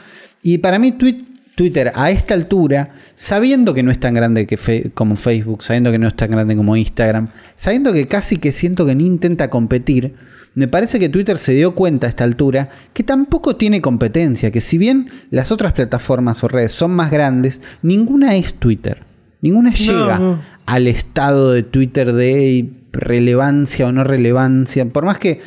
Y 0.42 0.58
para 0.58 0.78
mí, 0.78 0.92
Twi- 0.98 1.24
Twitter 1.56 1.92
a 1.94 2.10
esta 2.10 2.32
altura, 2.34 2.94
sabiendo 3.16 3.74
que 3.74 3.82
no 3.82 3.90
es 3.90 4.00
tan 4.00 4.14
grande 4.14 4.46
que 4.46 4.56
Fe- 4.56 4.90
como 4.94 5.14
Facebook, 5.16 5.62
sabiendo 5.62 5.92
que 5.92 5.98
no 5.98 6.08
es 6.08 6.16
tan 6.16 6.30
grande 6.30 6.56
como 6.56 6.76
Instagram, 6.76 7.28
sabiendo 7.54 7.92
que 7.92 8.06
casi 8.08 8.38
que 8.38 8.50
siento 8.52 8.86
que 8.86 8.94
ni 8.94 9.04
intenta 9.06 9.50
competir, 9.50 10.14
me 10.54 10.68
parece 10.68 11.00
que 11.00 11.08
Twitter 11.08 11.38
se 11.38 11.54
dio 11.54 11.74
cuenta 11.74 12.06
a 12.06 12.10
esta 12.10 12.24
altura 12.24 12.68
que 12.92 13.02
tampoco 13.02 13.56
tiene 13.56 13.80
competencia, 13.80 14.52
que 14.52 14.60
si 14.60 14.78
bien 14.78 15.08
las 15.30 15.50
otras 15.50 15.72
plataformas 15.72 16.44
o 16.44 16.48
redes 16.48 16.72
son 16.72 16.92
más 16.92 17.10
grandes, 17.10 17.60
ninguna 17.82 18.36
es 18.36 18.54
Twitter. 18.54 19.02
Ninguna 19.40 19.74
llega 19.74 20.40
al 20.64 20.86
estado 20.86 21.52
de 21.52 21.62
Twitter 21.64 22.12
de 22.12 22.70
relevancia 22.92 23.86
o 23.86 23.92
no 23.92 24.04
relevancia. 24.04 24.86
Por 24.86 25.04
más 25.04 25.18
que 25.18 25.42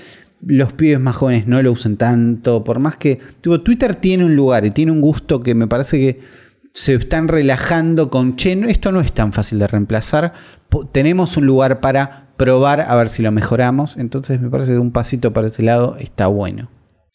los 0.46 0.74
pibes 0.74 1.00
más 1.00 1.16
jóvenes 1.16 1.48
no 1.48 1.62
lo 1.64 1.72
usen 1.72 1.98
tanto, 1.98 2.64
por 2.64 2.80
más 2.80 2.98
que. 2.98 3.20
Tipo, 3.42 3.62
Twitter 3.62 3.96
tiene 3.96 4.26
un 4.26 4.36
lugar 4.36 4.66
y 4.66 4.72
tiene 4.72 4.92
un 4.92 5.02
gusto 5.02 5.42
que 5.42 5.56
me 5.56 5.68
parece 5.68 5.98
que 5.98 6.20
se 6.74 6.94
están 6.94 7.28
relajando 7.28 8.12
con 8.12 8.36
che, 8.36 8.52
esto 8.68 8.92
no 8.92 9.02
es 9.02 9.12
tan 9.14 9.34
fácil 9.34 9.58
de 9.58 9.68
reemplazar. 9.68 10.34
Tenemos 10.92 11.38
un 11.38 11.46
lugar 11.48 11.80
para 11.80 12.27
probar 12.38 12.82
a 12.82 12.96
ver 12.96 13.10
si 13.10 13.22
lo 13.22 13.32
mejoramos. 13.32 13.98
Entonces 13.98 14.40
me 14.40 14.50
parece 14.50 14.74
que 14.74 14.80
un 14.80 14.92
pasito 14.92 15.34
para 15.34 15.48
ese 15.48 15.64
lado 15.64 15.98
está 16.00 16.28
bueno. 16.28 16.70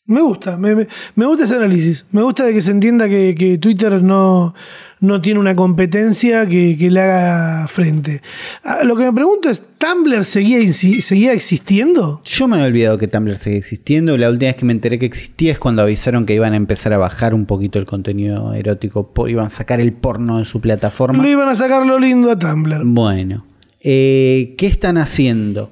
Me 0.05 0.21
gusta, 0.21 0.57
me, 0.59 0.75
me- 0.75 0.89
me 1.15 1.27
gusta 1.27 1.45
ese 1.45 1.55
análisis. 1.57 2.05
Me 2.11 2.23
gusta 2.23 2.45
de 2.45 2.53
que 2.53 2.61
se 2.61 2.73
entienda 2.73 3.09
que, 3.09 3.37
que 3.39 3.57
Twitter 3.59 4.03
no, 4.03 4.53
no 4.99 5.21
tiene 5.21 5.39
una 5.39 5.55
competencia 5.55 6.45
que, 6.47 6.77
que 6.77 6.91
le 6.91 7.01
haga 7.01 7.69
frente. 7.69 8.21
Ah, 8.65 8.81
Lo 8.83 8.97
que 8.97 9.05
me 9.05 9.13
pregunto 9.13 9.49
es, 9.49 9.63
¿Tumblr 9.79 10.25
seguía, 10.25 10.59
seguía 10.73 11.33
existiendo? 11.33 12.21
Yo 12.25 12.49
me 12.49 12.57
había 12.57 12.67
olvidado 12.67 12.99
que 12.99 13.07
Tumblr 13.07 13.39
seguía 13.39 13.61
existiendo. 13.61 14.19
La 14.19 14.29
última 14.29 14.49
vez 14.49 14.57
que 14.57 14.65
me 14.65 14.73
enteré 14.73 14.99
que 14.99 15.07
existía 15.07 15.53
es 15.53 15.61
cuando 15.61 15.83
avisaron 15.83 16.27
que 16.27 16.35
iban 16.35 16.53
a 16.53 16.57
empezar 16.57 16.93
a 16.93 16.99
bajar 16.99 17.33
un 17.33 17.47
poquito 17.47 17.79
el 17.79 17.87
contenido 17.87 18.55
erótico. 18.55 19.13
iban 19.29 19.47
a 19.47 19.51
sacar 19.51 19.81
el 19.81 19.93
porno 19.93 20.39
de 20.41 20.45
su 20.47 20.61
plataforma. 20.61 21.23
No 21.23 21.29
iban 21.29 21.49
a 21.49 21.55
sacar 21.55 21.87
lo 21.87 22.01
lindo 22.01 22.29
a 22.33 22.37
Tumblr. 22.39 22.83
Bueno, 22.85 23.47
eh, 23.83 24.55
¿qué 24.59 24.67
están 24.67 24.97
haciendo? 24.99 25.71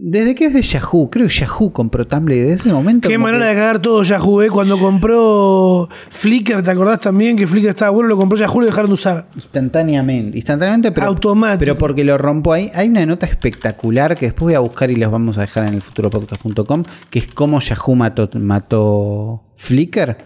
¿Desde 0.00 0.36
que 0.36 0.46
es 0.46 0.54
de 0.54 0.62
Yahoo? 0.62 1.10
Creo 1.10 1.26
que 1.26 1.32
Yahoo 1.34 1.72
compró 1.72 2.06
Tumblr 2.06 2.32
desde 2.32 2.52
ese 2.52 2.72
momento. 2.72 3.08
Qué 3.08 3.18
manera 3.18 3.46
que- 3.46 3.50
de 3.50 3.54
cagar 3.56 3.82
todo 3.82 4.04
Yahoo, 4.04 4.42
¿eh? 4.42 4.48
Cuando 4.48 4.78
compró 4.78 5.88
Flickr, 6.10 6.62
¿te 6.62 6.70
acordás 6.70 7.00
también 7.00 7.34
que 7.34 7.48
Flickr 7.48 7.70
estaba 7.70 7.90
bueno? 7.90 8.08
Lo 8.08 8.16
compró 8.16 8.38
Yahoo 8.38 8.58
y 8.58 8.60
lo 8.60 8.66
dejaron 8.66 8.90
de 8.90 8.94
usar. 8.94 9.26
Instantáneamente, 9.34 10.36
instantáneamente, 10.38 10.92
pero, 10.92 11.08
Automático. 11.08 11.58
pero 11.58 11.76
porque 11.78 12.04
lo 12.04 12.16
rompo 12.16 12.52
ahí. 12.52 12.70
Hay 12.74 12.88
una 12.88 13.04
nota 13.06 13.26
espectacular 13.26 14.14
que 14.14 14.26
después 14.26 14.44
voy 14.44 14.54
a 14.54 14.60
buscar 14.60 14.88
y 14.92 14.94
les 14.94 15.10
vamos 15.10 15.36
a 15.36 15.40
dejar 15.40 15.66
en 15.66 15.74
el 15.74 15.82
futuropodcast.com, 15.82 16.84
que 17.10 17.18
es 17.18 17.26
cómo 17.34 17.58
Yahoo 17.58 17.96
mató, 17.96 18.30
mató 18.34 19.42
Flickr, 19.56 20.16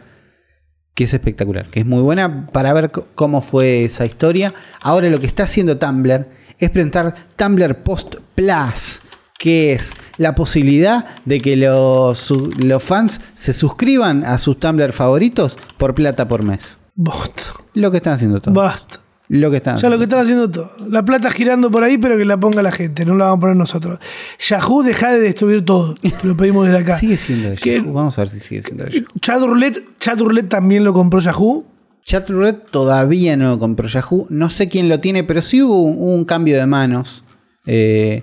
que 0.95 1.05
es 1.05 1.15
espectacular, 1.15 1.65
que 1.69 1.81
es 1.81 1.87
muy 1.87 2.03
buena 2.03 2.49
para 2.53 2.75
ver 2.75 2.91
cómo 3.15 3.41
fue 3.41 3.85
esa 3.85 4.05
historia. 4.05 4.53
Ahora 4.83 5.09
lo 5.09 5.19
que 5.19 5.27
está 5.27 5.45
haciendo 5.45 5.79
Tumblr 5.79 6.27
es 6.67 6.71
presentar 6.71 7.15
Tumblr 7.37 7.77
Post 7.83 8.17
Plus, 8.35 9.01
que 9.39 9.73
es 9.73 9.93
la 10.19 10.35
posibilidad 10.35 11.05
de 11.25 11.41
que 11.41 11.57
los, 11.57 12.33
los 12.63 12.83
fans 12.83 13.21
se 13.35 13.53
suscriban 13.53 14.25
a 14.25 14.39
sus 14.39 14.59
Tumblr 14.61 14.93
favoritos 14.93 15.57
por 15.79 15.95
plata 15.95 16.29
por 16.29 16.43
mes. 16.45 16.79
Basta. 16.95 17.43
Lo 17.75 17.91
que 17.91 17.97
están 17.99 18.15
haciendo 18.15 18.41
todos. 18.41 18.55
Basta. 18.55 19.01
Lo 19.29 19.51
que 19.51 19.57
están 19.59 19.79
Ya 19.79 19.89
lo 19.89 19.97
que 19.99 20.05
haciendo. 20.05 20.05
están 20.05 20.21
haciendo 20.21 20.51
todo. 20.51 20.89
La 20.91 21.05
plata 21.07 21.31
girando 21.31 21.71
por 21.71 21.83
ahí, 21.85 21.97
pero 21.97 22.19
que 22.19 22.25
la 22.27 22.39
ponga 22.39 22.61
la 22.63 22.71
gente, 22.71 23.07
no 23.07 23.15
la 23.15 23.25
vamos 23.27 23.39
a 23.39 23.41
poner 23.41 23.57
nosotros. 23.57 23.99
Yahoo, 24.39 24.83
deja 24.83 25.11
de 25.13 25.21
destruir 25.21 25.65
todo. 25.65 25.95
Lo 26.23 26.37
pedimos 26.37 26.67
desde 26.67 26.81
acá. 26.81 26.99
Sigue 26.99 27.17
siendo 27.17 27.49
de 27.49 27.57
Yahoo. 27.57 27.93
Vamos 27.95 28.19
a 28.19 28.23
ver 28.23 28.29
si 28.29 28.41
sigue 28.41 28.61
siendo 28.63 28.85
de 28.85 29.07
Yahoo. 29.23 29.47
Roulette, 29.47 29.83
Chat 29.99 30.19
Roulette 30.21 30.49
también 30.51 30.85
lo 30.85 30.93
compró 30.93 31.19
Yahoo. 31.21 31.65
Chatroulette 32.05 32.71
todavía 32.71 33.37
no 33.37 33.59
compró 33.59 33.89
Yahoo. 33.89 34.27
No 34.31 34.51
sé 34.51 34.69
quién 34.69 34.89
lo 34.89 35.01
tiene, 35.01 35.25
pero 35.25 35.41
sí 35.43 35.63
hubo 35.63 35.83
un, 35.83 35.97
un 36.19 36.25
cambio 36.25 36.57
de 36.59 36.67
manos 36.67 37.25
eh, 37.67 38.23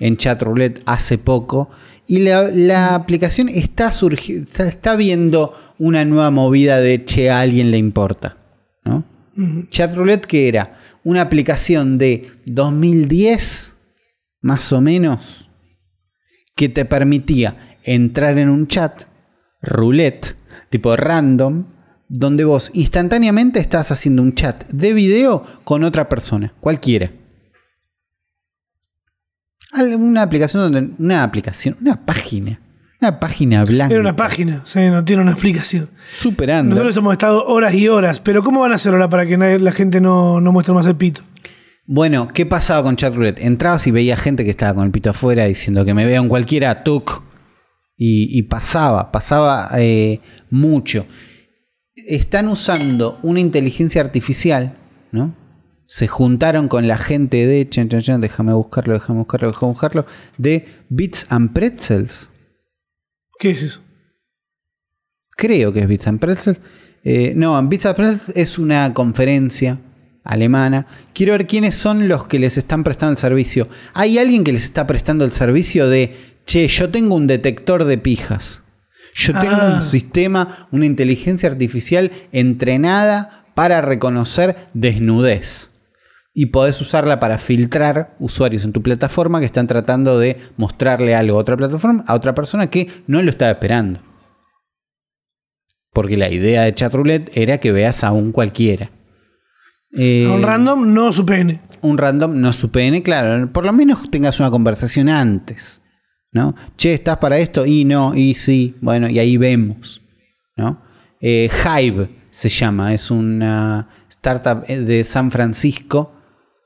en 0.00 0.16
Chatroulette 0.16 0.82
hace 0.86 1.18
poco. 1.18 1.70
Y 2.06 2.20
la, 2.20 2.44
la 2.44 2.94
aplicación 2.94 3.48
está, 3.48 3.90
surgi- 3.90 4.42
está, 4.44 4.66
está 4.66 4.96
viendo 4.96 5.54
una 5.78 6.04
nueva 6.04 6.30
movida 6.30 6.80
de 6.80 7.04
che, 7.04 7.30
a 7.30 7.40
alguien 7.40 7.70
le 7.70 7.76
importa. 7.78 8.38
¿no? 8.84 9.04
Chatroulette, 9.70 10.26
que 10.26 10.48
era 10.48 10.78
una 11.04 11.20
aplicación 11.20 11.98
de 11.98 12.30
2010, 12.46 13.72
más 14.40 14.72
o 14.72 14.80
menos, 14.80 15.48
que 16.56 16.68
te 16.68 16.84
permitía 16.84 17.76
entrar 17.84 18.38
en 18.38 18.48
un 18.48 18.66
chat, 18.66 19.04
roulette, 19.60 20.34
tipo 20.70 20.96
random, 20.96 21.64
donde 22.08 22.44
vos 22.44 22.70
instantáneamente 22.74 23.60
estás 23.60 23.90
haciendo 23.90 24.22
un 24.22 24.34
chat 24.34 24.66
de 24.68 24.92
video 24.94 25.44
con 25.64 25.84
otra 25.84 26.08
persona, 26.08 26.54
cualquiera. 26.60 27.10
Al- 29.72 29.94
Una 29.94 30.22
aplicación 30.22 30.72
donde. 30.72 30.94
Una 30.98 31.22
aplicación, 31.22 31.76
una 31.80 32.04
página. 32.04 32.60
Una 33.00 33.20
página 33.20 33.64
blanca. 33.64 33.92
Era 33.94 34.00
una 34.02 34.16
página, 34.16 34.62
sí, 34.64 34.80
no 34.88 35.04
tiene 35.04 35.22
una 35.22 35.30
explicación. 35.32 35.88
Super 36.10 36.48
under. 36.50 36.64
Nosotros 36.70 36.96
hemos 36.96 37.12
estado 37.12 37.44
horas 37.46 37.72
y 37.74 37.86
horas, 37.88 38.18
pero 38.18 38.42
¿cómo 38.42 38.60
van 38.60 38.72
a 38.72 38.74
hacer 38.74 38.92
ahora 38.92 39.08
para 39.08 39.24
que 39.24 39.36
la 39.36 39.72
gente 39.72 40.00
no, 40.00 40.40
no 40.40 40.50
muestre 40.50 40.74
más 40.74 40.86
el 40.86 40.96
pito? 40.96 41.20
Bueno, 41.86 42.26
¿qué 42.28 42.44
pasaba 42.44 42.82
con 42.82 42.96
Chatroulette? 42.96 43.38
Entrabas 43.38 43.86
y 43.86 43.92
veía 43.92 44.16
gente 44.16 44.44
que 44.44 44.50
estaba 44.50 44.74
con 44.74 44.84
el 44.84 44.90
pito 44.90 45.10
afuera 45.10 45.44
diciendo 45.44 45.84
que 45.84 45.94
me 45.94 46.06
vean 46.06 46.28
cualquiera, 46.28 46.82
tuk. 46.82 47.22
Y, 47.96 48.36
y 48.38 48.42
pasaba, 48.42 49.10
pasaba 49.12 49.70
eh, 49.78 50.20
mucho. 50.50 51.06
Están 52.08 52.48
usando 52.48 53.18
una 53.22 53.38
inteligencia 53.38 54.00
artificial, 54.00 54.74
¿no? 55.12 55.34
Se 55.86 56.08
juntaron 56.08 56.68
con 56.68 56.88
la 56.88 56.96
gente 56.96 57.46
de. 57.46 57.68
déjame 58.18 58.54
buscarlo, 58.54 58.94
déjame 58.94 59.18
buscarlo, 59.18 59.48
déjame 59.48 59.72
buscarlo. 59.72 60.06
De 60.38 60.66
Bits 60.88 61.26
and 61.28 61.52
Pretzels. 61.52 62.30
¿Qué 63.38 63.50
es 63.50 63.62
eso? 63.62 63.82
Creo 65.36 65.70
que 65.72 65.80
es 65.80 65.86
Bits 65.86 66.06
and 66.06 66.18
Pretzels. 66.18 66.58
Eh, 67.04 67.34
no, 67.36 67.62
Bits 67.68 67.84
and 67.84 67.96
Pretzels 67.96 68.36
es 68.36 68.58
una 68.58 68.94
conferencia 68.94 69.78
alemana. 70.24 70.86
Quiero 71.12 71.32
ver 71.32 71.46
quiénes 71.46 71.74
son 71.74 72.08
los 72.08 72.26
que 72.26 72.38
les 72.38 72.56
están 72.56 72.84
prestando 72.84 73.12
el 73.12 73.18
servicio. 73.18 73.68
¿Hay 73.92 74.18
alguien 74.18 74.44
que 74.44 74.52
les 74.52 74.64
está 74.64 74.86
prestando 74.86 75.26
el 75.26 75.32
servicio 75.32 75.88
de, 75.90 76.16
che, 76.46 76.68
yo 76.68 76.88
tengo 76.88 77.14
un 77.14 77.26
detector 77.26 77.84
de 77.84 77.98
pijas? 77.98 78.62
Yo 79.20 79.32
tengo 79.32 79.56
Ah. 79.56 79.74
un 79.78 79.82
sistema, 79.82 80.68
una 80.70 80.86
inteligencia 80.86 81.48
artificial 81.48 82.12
entrenada 82.30 83.46
para 83.54 83.80
reconocer 83.80 84.56
desnudez. 84.74 85.70
Y 86.32 86.46
podés 86.46 86.80
usarla 86.80 87.18
para 87.18 87.38
filtrar 87.38 88.14
usuarios 88.20 88.64
en 88.64 88.72
tu 88.72 88.80
plataforma 88.80 89.40
que 89.40 89.46
están 89.46 89.66
tratando 89.66 90.20
de 90.20 90.36
mostrarle 90.56 91.16
algo 91.16 91.36
a 91.36 91.40
otra 91.40 91.56
plataforma, 91.56 92.04
a 92.06 92.14
otra 92.14 92.32
persona 92.34 92.68
que 92.68 93.02
no 93.08 93.20
lo 93.20 93.30
estaba 93.30 93.50
esperando. 93.50 94.00
Porque 95.92 96.16
la 96.16 96.30
idea 96.30 96.62
de 96.62 96.74
Chatroulette 96.74 97.30
era 97.36 97.58
que 97.58 97.72
veas 97.72 98.04
a 98.04 98.12
un 98.12 98.30
cualquiera. 98.30 98.90
Eh, 99.96 100.28
un 100.32 100.42
random, 100.42 100.92
no 100.94 101.12
su 101.12 101.26
pene. 101.26 101.60
un 101.80 101.98
random, 101.98 102.40
no 102.40 102.52
su 102.52 102.70
PN, 102.70 103.02
claro. 103.02 103.50
Por 103.52 103.64
lo 103.64 103.72
menos 103.72 104.08
tengas 104.10 104.38
una 104.38 104.50
conversación 104.50 105.08
antes. 105.08 105.80
¿No? 106.32 106.54
Che, 106.76 106.94
¿estás 106.94 107.16
para 107.18 107.38
esto? 107.38 107.64
Y 107.64 107.84
no, 107.84 108.14
y 108.14 108.34
sí. 108.34 108.76
Bueno, 108.80 109.08
y 109.08 109.18
ahí 109.18 109.36
vemos. 109.36 110.00
¿No? 110.56 110.82
Eh, 111.20 111.48
Hive 111.64 112.08
se 112.30 112.48
llama. 112.48 112.92
Es 112.92 113.10
una 113.10 113.88
startup 114.10 114.64
eh, 114.68 114.78
de 114.80 115.04
San 115.04 115.30
Francisco 115.30 116.12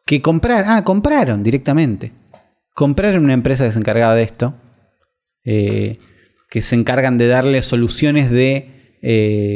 que 0.04 0.20
compraron. 0.20 0.70
Ah, 0.70 0.82
compraron 0.84 1.42
directamente. 1.42 2.12
Compraron 2.74 3.24
una 3.24 3.34
empresa 3.34 3.64
que 3.66 3.72
se 3.72 3.78
encargaba 3.78 4.14
de 4.14 4.22
esto. 4.24 4.54
eh, 5.44 5.98
que 6.50 6.60
se 6.60 6.74
encargan 6.74 7.16
de 7.16 7.28
darle 7.28 7.62
soluciones 7.62 8.30
de 8.30 8.68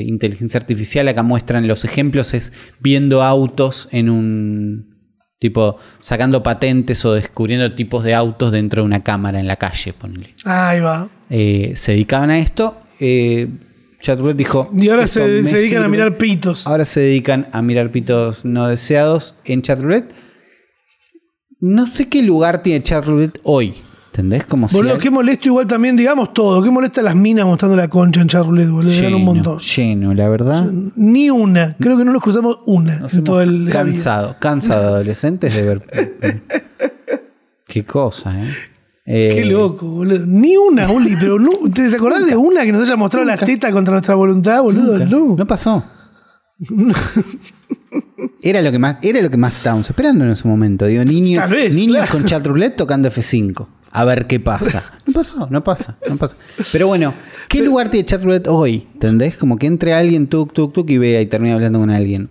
inteligencia 0.06 0.58
artificial. 0.58 1.06
Acá 1.08 1.22
muestran 1.22 1.68
los 1.68 1.84
ejemplos, 1.84 2.32
es 2.32 2.52
viendo 2.80 3.22
autos 3.22 3.88
en 3.92 4.08
un 4.08 4.95
tipo, 5.38 5.78
sacando 6.00 6.42
patentes 6.42 7.04
o 7.04 7.12
descubriendo 7.14 7.74
tipos 7.74 8.04
de 8.04 8.14
autos 8.14 8.52
dentro 8.52 8.82
de 8.82 8.86
una 8.86 9.02
cámara 9.02 9.38
en 9.40 9.46
la 9.46 9.56
calle, 9.56 9.92
ponele. 9.92 10.34
Ahí 10.44 10.80
va. 10.80 11.08
Eh, 11.30 11.72
se 11.76 11.92
dedicaban 11.92 12.30
a 12.30 12.38
esto. 12.38 12.78
Eh, 13.00 13.48
Chatroulette 14.00 14.36
dijo. 14.36 14.70
Y 14.76 14.88
ahora 14.88 15.04
"Esto 15.04 15.20
se, 15.20 15.28
dedican 15.28 15.56
a 15.58 15.60
sirve". 15.60 15.88
mirar 15.88 16.16
pitos. 16.16 16.66
Ahora 16.66 16.84
se 16.84 17.00
dedican 17.00 17.48
a 17.52 17.62
mirar 17.62 17.90
pitos 17.90 18.44
no 18.44 18.68
deseados 18.68 19.34
en 19.44 19.62
Chatroulette. 19.62 20.12
No 21.60 21.86
sé 21.86 22.08
qué 22.08 22.22
lugar 22.22 22.62
tiene 22.62 22.82
Chatroulette 22.82 23.40
hoy. 23.42 23.74
¿Entendés? 24.16 24.46
Como 24.46 24.66
Boludo, 24.68 24.96
qué 24.98 25.10
molesto 25.10 25.48
igual 25.48 25.66
también, 25.66 25.94
digamos 25.94 26.32
todo. 26.32 26.62
Qué 26.62 26.70
molesta 26.70 27.02
las 27.02 27.14
minas 27.14 27.44
mostrando 27.44 27.76
la 27.76 27.88
concha 27.88 28.22
en 28.22 28.28
Charlotte, 28.28 28.70
boludo. 28.70 28.90
Eran 28.90 29.14
un 29.14 29.24
montón. 29.26 29.58
lleno, 29.58 30.14
la 30.14 30.26
verdad. 30.30 30.64
Ni 30.96 31.28
una. 31.28 31.76
Creo 31.78 31.98
que 31.98 32.04
no 32.06 32.12
nos 32.14 32.22
cruzamos 32.22 32.60
una 32.64 32.98
Nos 33.00 33.12
en 33.12 33.24
todo 33.24 33.42
hemos 33.42 33.54
el. 33.54 33.64
la 33.66 33.70
vida. 33.82 33.92
cansado, 33.92 34.36
cansado 34.40 34.80
de 34.80 34.88
adolescentes 34.88 35.54
de 35.54 35.62
ver. 35.62 36.42
Qué 37.68 37.84
cosa, 37.84 38.42
¿eh? 38.42 38.48
Qué 39.04 39.42
Eh, 39.42 39.44
loco, 39.44 39.86
boludo. 39.86 40.24
Ni 40.24 40.56
una, 40.56 40.90
Uli, 40.90 41.14
pero 41.20 41.38
no, 41.38 41.50
¿te 41.74 41.94
acordás 41.94 42.24
de 42.24 42.36
una 42.36 42.64
que 42.64 42.72
nos 42.72 42.84
haya 42.84 42.96
mostrado 42.96 43.26
las 43.26 43.38
tetas 43.40 43.70
contra 43.70 43.92
nuestra 43.92 44.14
voluntad, 44.14 44.62
boludo? 44.62 44.98
nunca. 44.98 45.04
No. 45.14 45.36
No 45.36 45.46
pasó. 45.46 45.84
Era 48.42 48.62
lo 48.62 48.70
que 48.70 48.78
más, 48.78 48.96
era 49.02 49.20
lo 49.20 49.28
que 49.30 49.36
más 49.36 49.56
estábamos 49.56 49.88
esperando 49.90 50.24
en 50.24 50.30
ese 50.30 50.46
momento. 50.46 50.86
Digo, 50.86 51.04
niños, 51.04 51.40
Tal 51.42 51.50
vez, 51.50 51.74
niños 51.74 51.96
claro. 51.96 52.12
con 52.12 52.24
chat 52.24 52.46
roulette 52.46 52.76
tocando 52.76 53.10
F5. 53.10 53.66
A 53.98 54.04
ver 54.04 54.26
qué 54.26 54.38
pasa. 54.40 54.92
No 55.06 55.12
pasó, 55.12 55.46
no 55.50 55.62
pasa, 55.64 55.96
no 56.10 56.16
pasa. 56.16 56.34
Pero 56.72 56.88
bueno, 56.88 57.14
¿qué 57.48 57.62
lugar 57.62 57.88
tiene 57.90 58.04
chat 58.04 58.20
roulette 58.22 58.48
hoy? 58.48 58.86
¿Entendés? 58.94 59.36
Como 59.36 59.56
que 59.56 59.66
entre 59.68 59.94
alguien, 59.94 60.26
tuk, 60.26 60.52
tuk, 60.52 60.72
tuk, 60.74 60.90
y 60.90 60.98
vea 60.98 61.20
y 61.22 61.26
termina 61.26 61.54
hablando 61.54 61.78
con 61.78 61.88
alguien. 61.90 62.28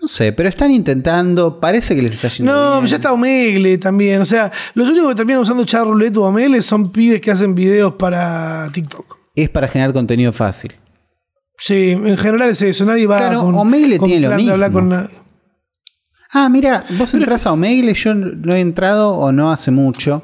No 0.00 0.08
sé, 0.08 0.32
pero 0.32 0.48
están 0.48 0.70
intentando. 0.70 1.60
Parece 1.60 1.94
que 1.94 2.02
les 2.02 2.12
está 2.12 2.28
yendo 2.28 2.52
No, 2.52 2.74
bien. 2.76 2.86
ya 2.86 2.96
está 2.96 3.12
Omegle 3.12 3.76
también. 3.78 4.22
O 4.22 4.24
sea, 4.24 4.50
los 4.74 4.88
únicos 4.88 5.10
que 5.10 5.14
terminan 5.16 5.42
usando 5.42 5.64
chat 5.64 5.84
roulette 5.84 6.16
o 6.16 6.22
Omegle 6.22 6.62
son 6.62 6.90
pibes 6.92 7.20
que 7.20 7.30
hacen 7.32 7.54
videos 7.54 7.94
para 7.94 8.70
TikTok. 8.72 9.18
Es 9.34 9.50
para 9.50 9.68
generar 9.68 9.92
contenido 9.92 10.32
fácil. 10.32 10.74
Sí, 11.58 11.90
en 11.90 12.16
general 12.16 12.48
es 12.48 12.62
eso. 12.62 12.86
Nadie 12.86 13.06
va 13.06 13.18
Claro, 13.18 13.42
con, 13.42 13.54
Omegle 13.56 13.98
con 13.98 14.08
tiene 14.08 14.28
lo 14.28 14.34
plan 14.34 14.46
de 14.46 14.52
hablar 14.52 14.70
mismo. 14.70 14.80
con 14.80 14.88
nadie. 14.88 15.10
Ah, 16.32 16.48
mira, 16.48 16.84
vos 16.98 17.12
entras 17.14 17.46
a 17.46 17.52
Omegle, 17.52 17.94
yo 17.94 18.14
no 18.14 18.54
he 18.54 18.60
entrado 18.60 19.14
o 19.14 19.32
no 19.32 19.50
hace 19.50 19.70
mucho, 19.70 20.22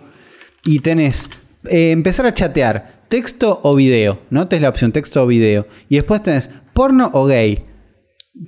y 0.64 0.78
tenés 0.80 1.28
eh, 1.64 1.90
empezar 1.90 2.26
a 2.26 2.34
chatear. 2.34 2.94
texto 3.08 3.60
o 3.62 3.74
video, 3.76 4.20
¿no? 4.30 4.48
Tenés 4.48 4.62
la 4.62 4.68
opción 4.68 4.90
texto 4.92 5.22
o 5.22 5.26
video. 5.28 5.66
Y 5.88 5.94
después 5.96 6.22
tenés 6.22 6.50
porno 6.74 7.08
o 7.12 7.24
gay. 7.26 7.64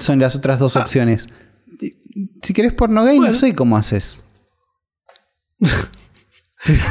Son 0.01 0.19
las 0.19 0.35
otras 0.35 0.59
dos 0.59 0.75
opciones. 0.77 1.29
Si- 2.43 2.53
querés 2.55 2.73
porno 2.75 3.05
gay, 3.05 3.19
Bueno. 3.19 3.33
no 3.33 3.39
sé 3.39 3.55
cómo 3.55 3.77
haces. 3.77 4.19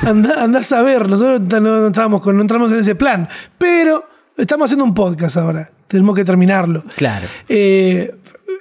Anda- 0.04 0.44
andás 0.44 0.72
a 0.72 0.82
ver, 0.82 1.08
nosotros 1.10 1.42
no, 1.42 1.60
no 1.60 1.88
estábamos 1.88 2.22
con- 2.22 2.36
no 2.38 2.42
entramos 2.42 2.72
en 2.72 2.80
ese 2.80 2.96
plan, 2.96 3.28
pero 3.58 4.04
estamos 4.38 4.66
haciendo 4.66 4.86
un 4.86 4.94
podcast 4.94 5.38
ahora, 5.38 5.70
tenemos 5.88 6.16
que 6.16 6.24
terminarlo. 6.24 6.84
Claro. 6.96 7.28
Eh, 7.50 8.16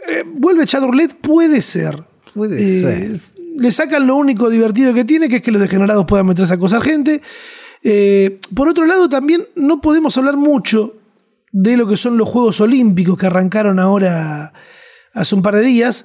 eh, 0.09 0.25
¿Vuelve 0.27 0.67
Chat 0.67 0.83
Roulette? 0.83 1.15
Puede 1.15 1.63
ser. 1.63 2.05
Puede 2.35 2.57
Eh, 2.57 2.83
ser. 2.83 3.21
Le 3.57 3.71
sacan 3.71 4.07
lo 4.07 4.17
único 4.17 4.51
divertido 4.51 4.93
que 4.93 5.05
tiene, 5.05 5.29
que 5.29 5.37
es 5.37 5.43
que 5.43 5.51
los 5.51 5.61
degenerados 5.61 6.05
puedan 6.07 6.27
meterse 6.27 6.53
a 6.53 6.57
acosar 6.57 6.83
gente. 6.83 7.23
Eh, 7.83 8.39
por 8.55 8.69
otro 8.69 8.85
lado, 8.85 9.09
también 9.09 9.47
no 9.55 9.81
podemos 9.81 10.17
hablar 10.19 10.37
mucho 10.37 10.97
de 11.53 11.77
lo 11.77 11.87
que 11.87 11.97
son 11.97 12.19
los 12.19 12.29
Juegos 12.29 12.61
Olímpicos 12.61 13.17
que 13.19 13.27
arrancaron 13.27 13.79
ahora 13.79 14.53
hace 15.15 15.35
un 15.35 15.41
par 15.41 15.57
de 15.57 15.63
días, 15.63 16.05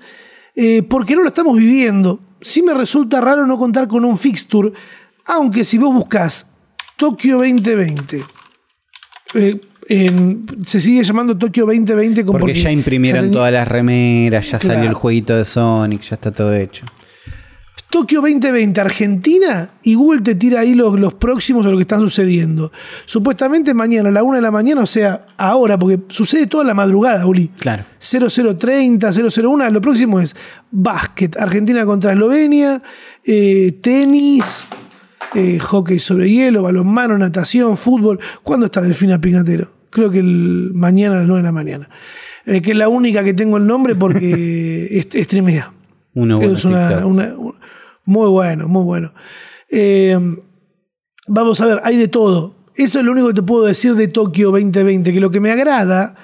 eh, 0.56 0.82
porque 0.84 1.16
no 1.16 1.22
lo 1.24 1.28
estamos 1.28 1.58
viviendo. 1.58 2.22
Sí 2.39 2.62
me 2.62 2.74
resulta 2.74 3.20
raro 3.20 3.45
no 3.45 3.58
contar 3.58 3.88
con 3.89 4.06
un 4.06 4.18
fixture, 4.18 4.72
aunque 5.26 5.66
si 5.66 5.78
vos 5.78 5.93
buscas 5.93 6.47
Tokio 6.97 7.38
2020, 7.39 8.24
eh, 9.34 9.60
en- 9.91 10.45
se 10.65 10.79
sigue 10.79 11.03
llamando 11.03 11.37
Tokio 11.37 11.65
2020 11.65 12.23
como 12.25 12.39
Porque 12.39 12.53
ya 12.53 12.71
imprimieron 12.71 13.21
tenía- 13.23 13.33
todas 13.37 13.51
las 13.53 13.67
remeras, 13.67 14.49
ya 14.49 14.59
Claro. 14.59 14.75
salió 14.75 14.89
el 14.89 14.95
jueguito 14.95 15.35
de 15.35 15.45
Sonic, 15.45 16.01
ya 16.03 16.15
está 16.15 16.31
todo 16.31 16.53
hecho. 16.53 16.85
Tokio 17.89 18.21
2020 18.21 18.79
Argentina 18.79 19.71
y 19.83 19.95
Google 19.95 20.21
te 20.21 20.35
tira 20.35 20.61
ahí 20.61 20.75
los, 20.75 20.97
los 20.97 21.13
próximos 21.15 21.65
o 21.65 21.71
lo 21.71 21.75
que 21.77 21.81
están 21.81 21.99
sucediendo. 21.99 22.71
Supuestamente 23.05 23.73
mañana 23.73 24.07
a 24.07 24.11
la 24.13 24.23
1 24.23 24.35
de 24.37 24.41
la 24.41 24.49
mañana, 24.51 24.81
o 24.81 24.85
sea, 24.85 25.25
ahora, 25.37 25.77
porque 25.77 25.99
sucede 26.07 26.47
toda 26.47 26.63
la 26.63 26.73
madrugada, 26.73 27.25
Uli. 27.27 27.49
Claro. 27.59 27.83
0030, 27.99 29.11
001, 29.11 29.69
lo 29.69 29.81
próximo 29.81 30.21
es 30.21 30.37
básquet, 30.71 31.35
Argentina 31.37 31.83
contra 31.85 32.13
Eslovenia, 32.13 32.81
eh, 33.25 33.73
tenis, 33.81 34.67
eh, 35.35 35.59
hockey 35.59 35.99
sobre 35.99 36.29
hielo, 36.29 36.63
balonmano, 36.63 37.17
natación, 37.17 37.75
fútbol. 37.75 38.19
¿Cuándo 38.41 38.67
está 38.67 38.81
Delfina 38.81 39.19
Pignatero? 39.19 39.80
Creo 39.91 40.09
que 40.09 40.19
el, 40.19 40.71
mañana 40.73 41.15
a 41.15 41.19
las 41.19 41.27
9 41.27 41.41
de 41.41 41.47
la 41.47 41.51
mañana. 41.51 41.89
Eh, 42.45 42.61
que 42.61 42.71
es 42.71 42.77
la 42.77 42.89
única 42.89 43.23
que 43.23 43.35
tengo 43.35 43.57
el 43.57 43.67
nombre 43.67 43.93
porque 43.93 44.87
Es 46.41 46.65
una- 46.65 47.35
un- 47.37 47.55
muy 48.05 48.29
bueno, 48.29 48.67
muy 48.67 48.83
bueno. 48.83 49.13
Eh, 49.69 50.17
vamos 51.27 51.61
a 51.61 51.65
ver, 51.67 51.79
hay 51.83 51.97
de 51.97 52.07
todo. 52.07 52.55
Eso 52.75 52.99
es 52.99 53.05
lo 53.05 53.11
único 53.11 53.27
que 53.27 53.33
te 53.35 53.43
puedo 53.43 53.65
decir 53.65 53.93
de 53.95 54.07
Tokio 54.07 54.49
2020, 54.51 55.13
que 55.13 55.19
lo 55.19 55.29
que 55.29 55.39
me 55.39 55.51
agrada 55.51 56.15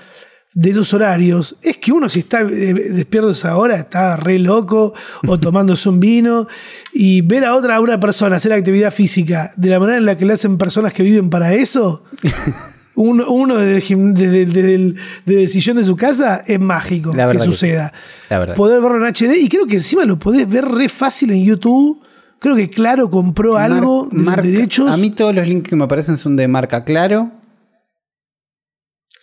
de 0.53 0.72
esos 0.72 0.91
horarios 0.93 1.55
es 1.61 1.78
que 1.78 1.91
uno 1.91 2.09
si 2.09 2.20
está 2.20 2.41
eh, 2.41 2.74
despierto 2.74 3.30
esa 3.30 3.55
hora 3.57 3.76
está 3.76 4.18
re 4.18 4.39
loco 4.39 4.91
o 5.28 5.39
tomándose 5.39 5.88
un 5.88 5.99
vino 5.99 6.47
y 6.93 7.22
ver 7.22 7.45
a 7.45 7.53
otra 7.53 7.76
a 7.76 7.80
una 7.80 7.99
persona 7.99 8.38
hacer 8.38 8.53
actividad 8.53 8.91
física 8.91 9.53
de 9.55 9.70
la 9.70 9.80
manera 9.80 9.97
en 9.99 10.05
la 10.05 10.18
que 10.18 10.26
le 10.26 10.34
hacen 10.34 10.57
personas 10.57 10.93
que 10.93 11.03
viven 11.03 11.30
para 11.30 11.53
eso 11.53 12.03
uno, 12.98 13.32
uno 13.32 13.56
desde, 13.56 13.76
el, 13.78 13.82
gim- 13.82 14.14
desde 14.14 14.41
el- 14.43 14.54
desde 14.54 14.76
el- 14.76 14.95
desde 15.26 15.41
el 15.43 15.48
sillón 15.48 15.78
de 15.78 15.84
su 15.86 15.95
casa 15.95 16.43
es 16.45 16.60
mágico 16.60 17.14
La 17.16 17.32
que 17.32 17.38
que 17.38 17.43
suceda 17.45 17.93
La 18.30 18.39
verdad. 18.39 18.56
poder 18.56 18.82
verlo 18.82 18.98
en 18.98 19.14
HD 19.14 19.38
y 19.41 19.48
creo 19.48 19.66
que 19.66 19.76
encima 19.76 20.04
lo 20.04 20.20
podés 20.20 20.48
ver 20.50 20.66
re 20.66 20.89
fácil 20.89 21.32
en 21.32 21.45
YouTube 21.45 22.02
creo 22.39 22.56
que 22.56 22.70
Claro 22.70 23.10
compró 23.10 23.54
Mar- 23.54 23.72
algo 23.72 24.10
de 24.12 24.18
marca- 24.24 24.41
los 24.43 24.52
derechos 24.52 24.91
A 24.91 24.98
mí 24.98 25.12
todos 25.12 25.34
los 25.34 25.48
links 25.48 25.70
que 25.70 25.76
me 25.76 25.86
aparecen 25.86 26.18
son 26.18 26.36
de 26.36 26.48
marca 26.48 26.84
Claro. 26.84 27.32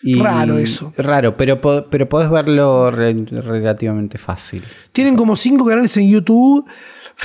Y- 0.07 0.20
Raro 0.20 0.59
eso. 0.59 0.93
Raro, 0.99 1.35
pero, 1.35 1.61
pero 1.89 2.09
podés 2.09 2.29
verlo 2.31 2.91
re- 2.91 3.14
relativamente 3.25 4.18
fácil. 4.18 4.62
Tienen 4.93 5.16
como 5.16 5.35
cinco 5.35 5.64
canales 5.64 5.97
en 5.97 6.11
YouTube. 6.11 6.66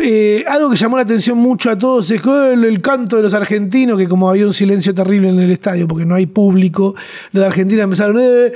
Eh, 0.02 0.46
algo 0.48 0.70
que 0.70 0.78
llamó 0.78 0.96
la 0.98 1.04
atención 1.04 1.38
mucho 1.38 1.70
a 1.70 1.78
todos 1.78 2.10
es 2.12 2.22
que 2.22 2.54
el, 2.54 2.64
el 2.64 2.82
canto 2.82 3.18
de 3.18 3.24
los 3.24 3.34
argentinos, 3.34 3.98
que 3.98 4.08
como 4.08 4.30
había 4.30 4.46
un 4.46 4.54
silencio 4.54 4.94
terrible 4.96 5.30
en 5.30 5.40
el 5.40 5.52
estadio 5.52 5.88
porque 5.88 6.06
no 6.06 6.16
hay 6.16 6.26
público, 6.26 6.96
los 7.32 7.42
de 7.42 7.48
Argentina 7.48 7.84
empezaron, 7.84 8.18
"Eh, 8.20 8.54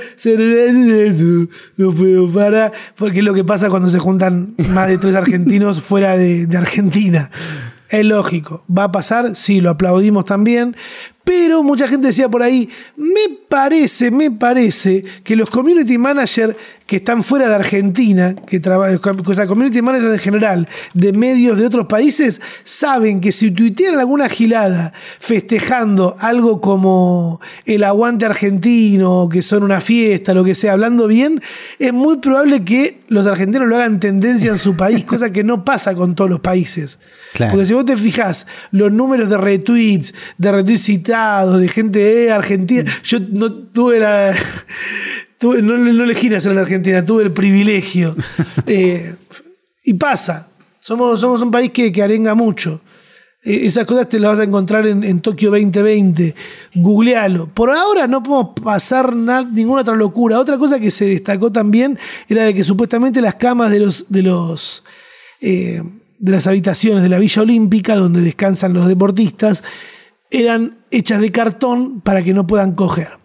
no 1.76 1.92
puedo 1.92 2.32
parar, 2.32 2.72
porque 2.96 3.18
es 3.18 3.24
lo 3.24 3.34
que 3.34 3.44
pasa 3.44 3.68
cuando 3.68 3.88
se 3.88 3.98
juntan 3.98 4.54
más 4.70 4.88
de 4.88 4.98
tres 4.98 5.14
argentinos 5.14 5.82
fuera 5.82 6.16
de, 6.16 6.46
de 6.46 6.56
Argentina. 6.56 7.30
Es 7.90 8.04
lógico, 8.04 8.64
va 8.76 8.84
a 8.84 8.92
pasar, 8.92 9.36
sí, 9.36 9.60
lo 9.60 9.70
aplaudimos 9.70 10.24
también, 10.24 10.74
pero 11.22 11.62
mucha 11.62 11.86
gente 11.86 12.08
decía 12.08 12.28
por 12.28 12.42
ahí, 12.42 12.68
me 12.96 13.36
parece, 13.48 14.10
me 14.10 14.30
parece 14.30 15.04
que 15.22 15.36
los 15.36 15.48
community 15.50 15.96
managers 15.98 16.56
que 16.86 16.96
están 16.96 17.24
fuera 17.24 17.48
de 17.48 17.54
Argentina, 17.54 18.34
que 18.46 18.60
trabajan, 18.60 19.00
o 19.24 19.34
sea, 19.34 19.46
community 19.46 19.80
managers 19.80 20.12
en 20.12 20.18
general, 20.18 20.68
de 20.92 21.12
medios 21.12 21.58
de 21.58 21.66
otros 21.66 21.86
países, 21.86 22.42
saben 22.62 23.20
que 23.20 23.32
si 23.32 23.50
tuitean 23.50 23.98
alguna 23.98 24.28
gilada 24.28 24.92
festejando 25.18 26.14
algo 26.18 26.60
como 26.60 27.40
el 27.64 27.84
aguante 27.84 28.26
argentino, 28.26 29.28
que 29.30 29.40
son 29.40 29.62
una 29.62 29.80
fiesta, 29.80 30.34
lo 30.34 30.44
que 30.44 30.54
sea, 30.54 30.72
hablando 30.72 31.06
bien, 31.06 31.40
es 31.78 31.92
muy 31.92 32.18
probable 32.18 32.64
que 32.64 33.00
los 33.08 33.26
argentinos 33.26 33.66
lo 33.66 33.76
hagan 33.76 33.98
tendencia 33.98 34.50
en 34.50 34.58
su 34.58 34.76
país, 34.76 35.04
cosa 35.06 35.30
que 35.30 35.42
no 35.42 35.64
pasa 35.64 35.94
con 35.94 36.14
todos 36.14 36.28
los 36.30 36.40
países. 36.40 36.98
Claro. 37.32 37.52
Porque 37.52 37.66
si 37.66 37.72
vos 37.72 37.86
te 37.86 37.96
fijas 37.96 38.46
los 38.70 38.92
números 38.92 39.30
de 39.30 39.38
retweets, 39.38 40.14
de 40.36 40.52
retweets 40.52 40.82
citados, 40.82 41.60
de 41.60 41.68
gente 41.68 41.98
de 41.98 42.30
Argentina, 42.30 42.84
yo 43.04 43.18
no 43.32 43.50
tuve 43.50 44.00
la. 44.00 44.34
Tuve- 45.44 45.62
no, 45.62 45.76
no 45.76 46.04
elegí 46.04 46.28
nacer 46.30 46.52
en 46.52 46.58
Argentina, 46.58 47.04
tuve 47.04 47.24
el 47.24 47.32
privilegio. 47.32 48.16
Eh, 48.66 49.14
y 49.84 49.92
pasa. 49.94 50.48
Somos, 50.80 51.20
somos 51.20 51.42
un 51.42 51.50
país 51.50 51.70
que, 51.70 51.92
que 51.92 52.02
arenga 52.02 52.34
mucho. 52.34 52.80
Eh, 53.42 53.66
esas 53.66 53.84
cosas 53.86 54.08
te 54.08 54.18
las 54.18 54.32
vas 54.32 54.40
a 54.40 54.44
encontrar 54.44 54.86
en, 54.86 55.04
en 55.04 55.20
Tokio 55.20 55.50
2020. 55.50 56.34
Googlealo. 56.74 57.46
Por 57.48 57.70
ahora 57.70 58.06
no 58.06 58.22
podemos 58.22 58.58
pasar 58.62 59.14
na- 59.14 59.42
ninguna 59.42 59.82
otra 59.82 59.94
locura. 59.96 60.38
Otra 60.38 60.56
cosa 60.56 60.80
que 60.80 60.90
se 60.90 61.04
destacó 61.06 61.52
también 61.52 61.98
era 62.28 62.44
de 62.44 62.54
que 62.54 62.64
supuestamente 62.64 63.20
las 63.20 63.34
camas 63.34 63.70
de 63.70 63.80
los, 63.80 64.06
de 64.08 64.22
los 64.22 64.82
eh, 65.42 65.82
de 66.18 66.32
las 66.32 66.46
habitaciones 66.46 67.02
de 67.02 67.08
la 67.10 67.18
Villa 67.18 67.42
Olímpica, 67.42 67.96
donde 67.96 68.22
descansan 68.22 68.72
los 68.72 68.88
deportistas, 68.88 69.62
eran 70.30 70.78
hechas 70.90 71.20
de 71.20 71.30
cartón 71.30 72.00
para 72.00 72.22
que 72.24 72.32
no 72.32 72.46
puedan 72.46 72.72
coger. 72.72 73.18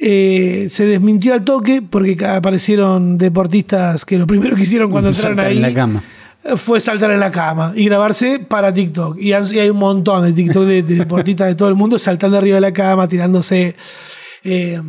Eh, 0.00 0.68
se 0.70 0.86
desmintió 0.86 1.34
al 1.34 1.42
toque 1.44 1.82
porque 1.82 2.16
aparecieron 2.24 3.18
deportistas 3.18 4.04
que 4.04 4.16
lo 4.18 4.26
primero 4.28 4.54
que 4.54 4.62
hicieron 4.62 4.90
cuando 4.92 5.10
entraron 5.10 5.40
ahí 5.40 5.56
en 5.56 5.62
la 5.62 5.74
cama. 5.74 6.04
fue 6.56 6.78
saltar 6.78 7.10
en 7.10 7.18
la 7.20 7.30
cama 7.32 7.72
y 7.74 7.84
grabarse 7.86 8.38
para 8.38 8.72
TikTok. 8.72 9.18
Y 9.18 9.32
hay 9.32 9.68
un 9.70 9.76
montón 9.78 10.24
de 10.24 10.32
TikTok 10.32 10.64
de, 10.64 10.82
de 10.84 10.94
deportistas 10.94 11.48
de 11.48 11.54
todo 11.56 11.68
el 11.68 11.74
mundo 11.74 11.98
saltando 11.98 12.36
arriba 12.38 12.54
de 12.56 12.60
la 12.60 12.72
cama, 12.72 13.08
tirándose. 13.08 13.74
eh, 14.44 14.80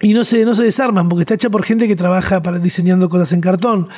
y 0.00 0.14
no 0.14 0.22
se, 0.24 0.44
no 0.44 0.54
se 0.54 0.62
desarman 0.62 1.08
porque 1.08 1.22
está 1.22 1.34
hecha 1.34 1.50
por 1.50 1.64
gente 1.64 1.88
que 1.88 1.96
trabaja 1.96 2.40
para 2.40 2.60
diseñando 2.60 3.08
cosas 3.08 3.32
en 3.32 3.40
cartón. 3.40 3.88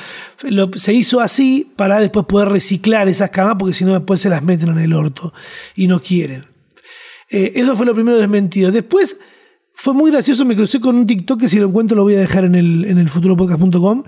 Lo- 0.43 0.71
se 0.73 0.93
hizo 0.93 1.21
así 1.21 1.71
para 1.75 1.99
después 1.99 2.25
poder 2.25 2.49
reciclar 2.49 3.07
esas 3.07 3.29
camas 3.29 3.55
porque 3.59 3.75
si 3.75 3.85
no 3.85 3.93
después 3.93 4.19
se 4.19 4.27
las 4.29 4.41
meten 4.41 4.69
en 4.69 4.79
el 4.79 4.93
orto 4.93 5.31
y 5.75 5.85
no 5.87 6.01
quieren. 6.01 6.43
Eh, 7.29 7.53
eso 7.55 7.75
fue 7.77 7.85
lo 7.85 7.93
primero 7.93 8.17
desmentido. 8.17 8.71
Después 8.71 9.19
fue 9.81 9.95
muy 9.95 10.11
gracioso, 10.11 10.45
me 10.45 10.55
crucé 10.55 10.79
con 10.79 10.95
un 10.95 11.07
TikTok 11.07 11.39
que 11.39 11.47
si 11.47 11.57
lo 11.57 11.67
encuentro 11.67 11.97
lo 11.97 12.03
voy 12.03 12.13
a 12.13 12.19
dejar 12.19 12.45
en 12.45 12.53
el, 12.53 12.85
en 12.85 12.99
el 12.99 13.09
futuropodcast.com, 13.09 14.03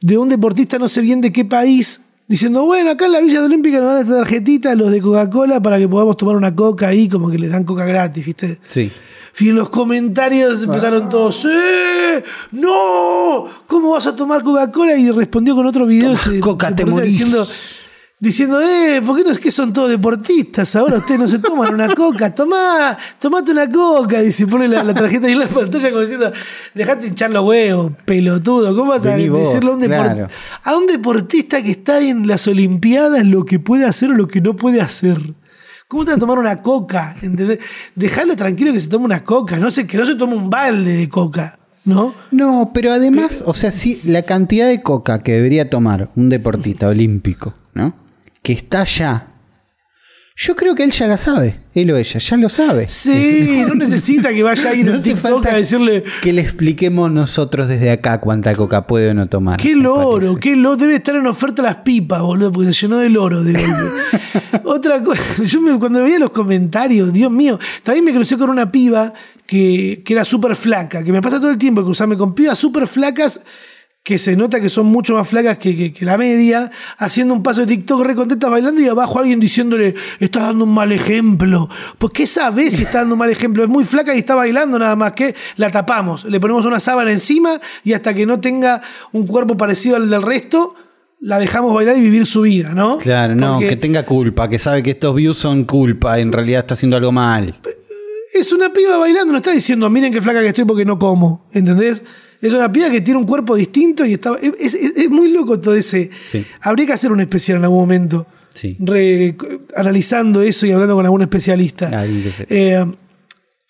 de 0.00 0.16
un 0.16 0.28
deportista 0.28 0.78
no 0.78 0.88
sé 0.88 1.00
bien 1.00 1.20
de 1.20 1.32
qué 1.32 1.44
país, 1.44 2.02
diciendo, 2.28 2.64
bueno, 2.64 2.92
acá 2.92 3.06
en 3.06 3.12
la 3.12 3.20
Villa 3.20 3.42
Olímpica 3.42 3.80
nos 3.80 3.88
dan 3.88 4.02
esta 4.02 4.18
tarjetita 4.18 4.72
los 4.76 4.92
de 4.92 5.00
Coca-Cola 5.00 5.60
para 5.60 5.80
que 5.80 5.88
podamos 5.88 6.16
tomar 6.16 6.36
una 6.36 6.54
coca 6.54 6.86
ahí, 6.86 7.08
como 7.08 7.28
que 7.28 7.40
les 7.40 7.50
dan 7.50 7.64
coca 7.64 7.84
gratis, 7.86 8.24
¿viste? 8.24 8.60
Sí. 8.68 8.92
Y 9.40 9.48
en 9.48 9.56
los 9.56 9.68
comentarios 9.70 10.62
empezaron 10.62 11.08
todos, 11.08 11.44
¡Eh! 11.44 12.22
¡No! 12.52 13.46
¿Cómo 13.66 13.90
vas 13.90 14.06
a 14.06 14.14
tomar 14.14 14.44
Coca-Cola? 14.44 14.94
Y 14.94 15.10
respondió 15.10 15.56
con 15.56 15.66
otro 15.66 15.86
video. 15.86 16.10
Toma 16.10 16.20
ese 16.20 16.38
coca, 16.38 16.76
te 16.76 16.84
morís. 16.84 17.14
Diciendo, 17.14 17.44
diciendo, 18.20 18.60
eh, 18.60 19.02
¿por 19.04 19.16
qué 19.16 19.24
no 19.24 19.30
es 19.30 19.40
que 19.40 19.50
son 19.50 19.72
todos 19.72 19.88
deportistas? 19.88 20.76
Ahora 20.76 20.98
ustedes 20.98 21.18
no 21.18 21.26
se 21.26 21.38
toman 21.38 21.74
una 21.74 21.92
coca. 21.94 22.32
Tomá, 22.32 22.96
tomate 23.18 23.50
una 23.50 23.68
coca. 23.68 24.22
Y 24.22 24.30
se 24.30 24.46
pone 24.46 24.68
la, 24.68 24.84
la 24.84 24.94
tarjeta 24.94 25.26
ahí 25.26 25.32
en 25.32 25.40
la 25.40 25.48
pantalla 25.48 25.88
como 25.90 26.02
diciendo, 26.02 26.30
dejate 26.74 27.08
hinchar 27.08 27.30
los 27.30 27.44
huevos, 27.44 27.92
pelotudo. 28.04 28.76
¿Cómo 28.76 28.90
vas 28.90 29.06
a 29.06 29.16
Vení 29.16 29.30
vos, 29.30 29.40
decirle 29.40 29.70
a 29.70 29.74
un, 29.74 29.82
claro. 29.82 30.28
a 30.62 30.76
un 30.76 30.86
deportista 30.86 31.62
que 31.62 31.70
está 31.72 32.00
en 32.00 32.26
las 32.26 32.46
Olimpiadas 32.46 33.26
lo 33.26 33.44
que 33.44 33.58
puede 33.58 33.86
hacer 33.86 34.10
o 34.10 34.14
lo 34.14 34.28
que 34.28 34.40
no 34.40 34.54
puede 34.54 34.80
hacer? 34.80 35.18
¿Cómo 35.88 36.04
te 36.04 36.12
vas 36.12 36.18
a 36.18 36.20
tomar 36.20 36.38
una 36.38 36.62
coca? 36.62 37.16
¿Entendés? 37.20 37.58
Dejalo 37.96 38.36
tranquilo 38.36 38.72
que 38.72 38.78
se 38.78 38.88
tome 38.88 39.06
una 39.06 39.24
coca, 39.24 39.56
no 39.56 39.72
sé, 39.72 39.88
que 39.88 39.96
no 39.96 40.06
se 40.06 40.14
tome 40.14 40.36
un 40.36 40.48
balde 40.48 40.92
de 40.92 41.08
coca, 41.08 41.58
¿no? 41.84 42.14
No, 42.30 42.70
pero 42.72 42.92
además, 42.92 43.42
o 43.44 43.54
sea, 43.54 43.72
sí, 43.72 44.00
la 44.04 44.22
cantidad 44.22 44.68
de 44.68 44.82
coca 44.82 45.18
que 45.24 45.32
debería 45.32 45.68
tomar 45.68 46.10
un 46.14 46.28
deportista 46.28 46.86
olímpico, 46.86 47.54
¿no? 47.74 47.94
Que 48.42 48.52
está 48.52 48.82
allá. 48.82 49.26
Yo 50.42 50.56
creo 50.56 50.74
que 50.74 50.82
él 50.84 50.90
ya 50.90 51.06
la 51.06 51.18
sabe, 51.18 51.60
él 51.74 51.90
o 51.90 51.98
ella, 51.98 52.18
ya 52.18 52.36
lo 52.38 52.48
sabe. 52.48 52.88
Sí, 52.88 53.62
no 53.68 53.74
necesita 53.74 54.30
que 54.32 54.42
vaya 54.42 54.70
a 54.70 54.74
ir 54.74 54.86
No 54.90 54.94
hace 54.94 55.12
TikTok 55.12 55.20
falta 55.22 55.50
a 55.52 55.56
decirle. 55.56 56.02
que 56.22 56.32
le 56.32 56.40
expliquemos 56.40 57.12
nosotros 57.12 57.68
desde 57.68 57.90
acá 57.90 58.20
cuánta 58.20 58.54
coca 58.54 58.86
puede 58.86 59.10
o 59.10 59.14
no 59.14 59.26
tomar. 59.28 59.60
Qué 59.60 59.74
loro, 59.76 60.36
qué 60.36 60.56
loro. 60.56 60.76
Debe 60.78 60.94
estar 60.94 61.14
en 61.16 61.26
oferta 61.26 61.60
las 61.60 61.76
pipas, 61.76 62.22
boludo, 62.22 62.52
porque 62.52 62.72
se 62.72 62.80
llenó 62.86 62.96
de 62.98 63.10
loro 63.10 63.44
de. 63.44 63.52
Otra 64.64 65.02
cosa, 65.02 65.22
yo 65.44 65.60
me- 65.60 65.78
cuando 65.78 66.02
veía 66.02 66.18
los 66.18 66.30
comentarios, 66.30 67.12
Dios 67.12 67.30
mío, 67.30 67.58
también 67.82 68.04
me 68.06 68.12
crucé 68.14 68.38
con 68.38 68.48
una 68.48 68.72
piba 68.72 69.12
que, 69.46 70.00
que 70.04 70.12
era 70.14 70.24
súper 70.24 70.56
flaca, 70.56 71.02
que 71.04 71.12
me 71.12 71.20
pasa 71.20 71.38
todo 71.38 71.50
el 71.50 71.58
tiempo 71.58 71.84
cruzarme 71.84 72.16
con 72.16 72.34
pibas 72.34 72.56
súper 72.56 72.86
flacas 72.86 73.42
que 74.02 74.18
se 74.18 74.34
nota 74.34 74.60
que 74.60 74.70
son 74.70 74.86
mucho 74.86 75.14
más 75.14 75.28
flacas 75.28 75.58
que, 75.58 75.76
que- 75.76 75.92
que 75.92 76.04
la 76.06 76.16
media, 76.16 76.70
haciendo 76.96 77.34
un 77.34 77.42
paso 77.42 77.60
de 77.60 77.66
TikTok 77.66 78.00
re 78.02 78.14
contentas 78.14 78.50
bailando 78.50 78.80
y 78.80 78.88
abajo 78.88 79.18
alguien 79.18 79.38
diciéndole, 79.40 79.94
estás 80.18 80.44
dando 80.44 80.64
un 80.64 80.72
mal 80.74 80.90
ejemplo. 80.90 81.68
Pues 81.98 82.12
qué 82.14 82.26
sabes 82.26 82.74
si 82.76 82.82
está 82.84 83.00
dando 83.00 83.14
un 83.14 83.18
mal 83.18 83.30
ejemplo. 83.30 83.62
Es 83.62 83.68
muy 83.68 83.84
flaca 83.84 84.14
y 84.14 84.18
está 84.20 84.34
bailando 84.34 84.78
nada 84.78 84.96
más 84.96 85.12
que 85.12 85.34
la 85.56 85.70
tapamos, 85.70 86.24
le 86.24 86.40
ponemos 86.40 86.64
una 86.64 86.80
sábana 86.80 87.10
encima 87.12 87.60
y 87.84 87.92
hasta 87.92 88.14
que 88.14 88.24
no 88.24 88.40
tenga 88.40 88.80
un 89.12 89.26
cuerpo 89.26 89.56
parecido 89.56 89.96
al 89.96 90.08
del 90.08 90.22
resto, 90.22 90.74
la 91.20 91.38
dejamos 91.38 91.74
bailar 91.74 91.98
y 91.98 92.00
vivir 92.00 92.24
su 92.24 92.40
vida, 92.40 92.72
¿no? 92.72 92.96
Claro, 92.96 93.34
no, 93.34 93.54
Porque 93.56 93.68
que 93.68 93.76
tenga 93.76 94.06
culpa, 94.06 94.48
que 94.48 94.58
sabe 94.58 94.82
que 94.82 94.92
estos 94.92 95.14
views 95.14 95.36
son 95.36 95.64
culpa, 95.64 96.18
en 96.18 96.32
realidad 96.32 96.60
está 96.60 96.72
haciendo 96.72 96.96
algo 96.96 97.12
mal. 97.12 97.60
Es 98.32 98.50
una 98.54 98.72
piba 98.72 98.96
bailando, 98.96 99.30
no 99.32 99.38
está 99.38 99.50
diciendo, 99.50 99.90
miren 99.90 100.10
qué 100.10 100.22
flaca 100.22 100.40
que 100.40 100.48
estoy 100.48 100.64
porque 100.64 100.86
no 100.86 100.98
como, 100.98 101.46
¿entendés? 101.52 102.02
Es 102.40 102.52
una 102.52 102.70
piba 102.72 102.90
que 102.90 103.00
tiene 103.00 103.18
un 103.20 103.26
cuerpo 103.26 103.54
distinto 103.56 104.04
y 104.06 104.14
está. 104.14 104.36
Es, 104.40 104.74
es- 104.74 104.96
es 104.96 105.10
muy 105.10 105.30
loco 105.30 105.60
todo 105.60 105.74
ese. 105.74 106.10
Sí. 106.32 106.44
Habría 106.62 106.86
que 106.86 106.92
hacer 106.94 107.12
un 107.12 107.20
especial 107.20 107.58
en 107.58 107.64
algún 107.64 107.80
momento. 107.80 108.26
Sí. 108.52 108.76
re- 108.80 109.36
analizando 109.76 110.42
eso 110.42 110.66
y 110.66 110.72
hablando 110.72 110.96
con 110.96 111.04
algún 111.04 111.22
especialista. 111.22 111.88
Eh, 112.48 112.84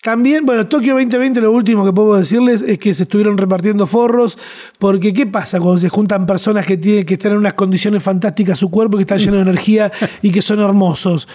también, 0.01 0.43
bueno, 0.45 0.67
Tokio 0.67 0.93
2020, 0.95 1.39
lo 1.41 1.51
último 1.51 1.85
que 1.85 1.93
puedo 1.93 2.15
decirles 2.15 2.63
es 2.63 2.79
que 2.79 2.91
se 2.95 3.03
estuvieron 3.03 3.37
repartiendo 3.37 3.85
forros, 3.85 4.39
porque 4.79 5.13
¿qué 5.13 5.27
pasa 5.27 5.59
cuando 5.59 5.77
se 5.79 5.89
juntan 5.89 6.25
personas 6.25 6.65
que 6.65 6.77
tienen 6.77 7.05
que 7.05 7.13
estar 7.13 7.31
en 7.31 7.37
unas 7.37 7.53
condiciones 7.53 8.01
fantásticas 8.01 8.57
su 8.57 8.71
cuerpo, 8.71 8.97
que 8.97 9.01
están 9.03 9.19
llenos 9.19 9.35
de 9.35 9.41
energía 9.51 9.91
y 10.23 10.31
que 10.31 10.41
son 10.41 10.59
hermosos? 10.59 11.27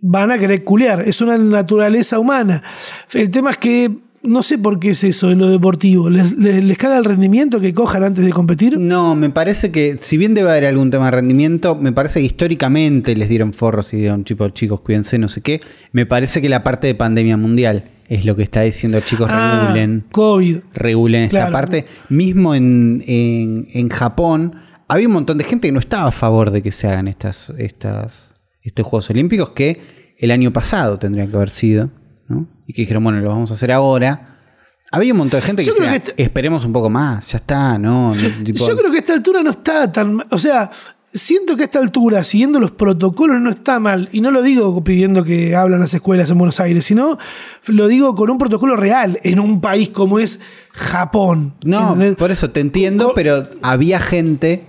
Van 0.00 0.32
a 0.32 0.38
querer 0.38 0.64
culear, 0.64 1.02
es 1.02 1.20
una 1.20 1.38
naturaleza 1.38 2.18
humana. 2.18 2.60
El 3.12 3.30
tema 3.30 3.50
es 3.52 3.56
que 3.58 3.90
no 4.24 4.42
sé 4.42 4.58
por 4.58 4.78
qué 4.80 4.90
es 4.90 5.04
eso 5.04 5.30
en 5.30 5.38
lo 5.38 5.48
deportivo. 5.50 6.10
¿Les, 6.10 6.32
les, 6.38 6.64
les 6.64 6.78
caga 6.78 6.98
el 6.98 7.04
rendimiento 7.04 7.60
que 7.60 7.72
cojan 7.74 8.02
antes 8.02 8.24
de 8.24 8.32
competir? 8.32 8.78
No, 8.78 9.14
me 9.14 9.30
parece 9.30 9.70
que, 9.70 9.96
si 9.98 10.16
bien 10.16 10.34
debe 10.34 10.50
haber 10.50 10.64
algún 10.66 10.90
tema 10.90 11.06
de 11.06 11.10
rendimiento, 11.12 11.74
me 11.76 11.92
parece 11.92 12.20
que 12.20 12.26
históricamente 12.26 13.14
les 13.16 13.28
dieron 13.28 13.52
forros 13.52 13.92
y 13.94 13.98
dieron, 13.98 14.24
tipo, 14.24 14.48
chicos, 14.50 14.80
cuídense, 14.80 15.18
no 15.18 15.28
sé 15.28 15.40
qué. 15.40 15.60
Me 15.92 16.06
parece 16.06 16.40
que 16.42 16.48
la 16.48 16.62
parte 16.64 16.86
de 16.86 16.94
pandemia 16.94 17.36
mundial 17.36 17.84
es 18.08 18.24
lo 18.24 18.36
que 18.36 18.42
está 18.42 18.62
diciendo, 18.62 19.00
chicos, 19.00 19.30
Ah, 19.32 19.62
regulen. 19.68 20.04
COVID. 20.12 20.58
regulen 20.74 21.24
esta 21.24 21.50
parte. 21.50 21.86
Mismo 22.08 22.54
en, 22.54 23.02
en- 23.06 23.66
en 23.72 23.88
Japón, 23.88 24.56
había 24.88 25.06
un 25.06 25.14
montón 25.14 25.38
de 25.38 25.44
gente 25.44 25.68
que 25.68 25.72
no 25.72 25.80
estaba 25.80 26.08
a 26.08 26.12
favor 26.12 26.50
de 26.50 26.60
que 26.62 26.70
se 26.72 26.86
hagan 26.86 27.08
estas, 27.08 27.50
estas, 27.58 28.34
estos 28.62 28.86
Juegos 28.86 29.08
Olímpicos 29.10 29.50
que 29.50 29.80
el 30.18 30.30
año 30.30 30.52
pasado 30.52 30.98
tendrían 30.98 31.30
que 31.30 31.36
haber 31.36 31.50
sido, 31.50 31.90
¿no? 32.28 32.46
Y 32.66 32.72
que 32.72 32.82
dijeron, 32.82 33.04
bueno, 33.04 33.20
lo 33.20 33.28
vamos 33.28 33.50
a 33.50 33.54
hacer 33.54 33.70
ahora. 33.72 34.38
Había 34.90 35.12
un 35.12 35.18
montón 35.18 35.40
de 35.40 35.46
gente 35.46 35.64
que 35.64 35.70
decía, 35.70 35.90
que 35.90 35.96
este- 35.96 36.22
esperemos 36.22 36.64
un 36.64 36.72
poco 36.72 36.88
más, 36.88 37.32
ya 37.32 37.38
está, 37.38 37.78
¿no? 37.78 38.12
Tipo, 38.44 38.66
Yo 38.66 38.76
creo 38.76 38.90
que 38.90 38.98
a 38.98 39.00
esta 39.00 39.12
altura 39.14 39.42
no 39.42 39.50
está 39.50 39.90
tan 39.90 40.14
mal. 40.14 40.26
O 40.30 40.38
sea, 40.38 40.70
siento 41.12 41.56
que 41.56 41.62
a 41.62 41.66
esta 41.66 41.78
altura, 41.80 42.22
siguiendo 42.24 42.60
los 42.60 42.70
protocolos, 42.72 43.40
no 43.40 43.50
está 43.50 43.80
mal. 43.80 44.08
Y 44.12 44.20
no 44.20 44.30
lo 44.30 44.42
digo 44.42 44.82
pidiendo 44.84 45.24
que 45.24 45.56
hablan 45.56 45.80
las 45.80 45.94
escuelas 45.94 46.30
en 46.30 46.38
Buenos 46.38 46.60
Aires, 46.60 46.84
sino 46.84 47.18
lo 47.66 47.88
digo 47.88 48.14
con 48.14 48.30
un 48.30 48.38
protocolo 48.38 48.76
real 48.76 49.18
en 49.22 49.40
un 49.40 49.60
país 49.60 49.88
como 49.88 50.18
es 50.18 50.40
Japón. 50.70 51.54
No, 51.64 51.92
¿entendés? 51.92 52.16
por 52.16 52.30
eso 52.30 52.50
te 52.50 52.60
entiendo, 52.60 53.12
pero 53.14 53.48
había 53.62 53.98
gente 54.00 54.66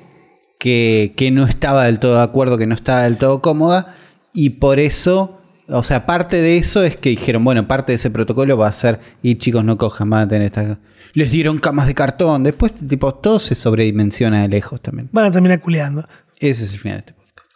que, 0.59 1.13
que 1.17 1.29
no 1.31 1.45
estaba 1.45 1.85
del 1.85 1.99
todo 1.99 2.15
de 2.17 2.23
acuerdo, 2.23 2.57
que 2.57 2.67
no 2.67 2.75
estaba 2.75 3.03
del 3.03 3.17
todo 3.17 3.41
cómoda, 3.41 3.95
y 4.33 4.51
por 4.51 4.79
eso, 4.79 5.41
o 5.67 5.83
sea, 5.83 6.05
parte 6.05 6.41
de 6.41 6.57
eso 6.57 6.83
es 6.83 6.97
que 6.97 7.09
dijeron, 7.09 7.43
bueno, 7.43 7.67
parte 7.67 7.91
de 7.91 7.95
ese 7.97 8.09
protocolo 8.09 8.57
va 8.57 8.67
a 8.67 8.73
ser, 8.73 8.99
y 9.21 9.35
chicos, 9.35 9.63
no 9.63 9.77
cojan, 9.77 10.09
van 10.09 10.21
a 10.21 10.27
tener 10.27 10.47
estas... 10.47 10.77
Les 11.13 11.31
dieron 11.31 11.59
camas 11.59 11.87
de 11.87 11.93
cartón, 11.93 12.43
después, 12.43 12.73
tipo, 12.87 13.13
todo 13.15 13.39
se 13.39 13.55
sobredimensiona 13.55 14.41
de 14.41 14.49
lejos 14.49 14.81
también. 14.81 15.09
Van 15.11 15.25
a 15.25 15.31
terminar 15.31 15.61
culeando. 15.61 16.07
Ese 16.39 16.65
es 16.65 16.73
el 16.73 16.79
final 16.79 16.97
de 16.97 16.99
este 16.99 17.13
podcast. 17.13 17.47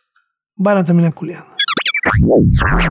Van 0.56 0.78
a 0.78 0.86
terminar 0.86 1.14
culeando. 1.14 1.50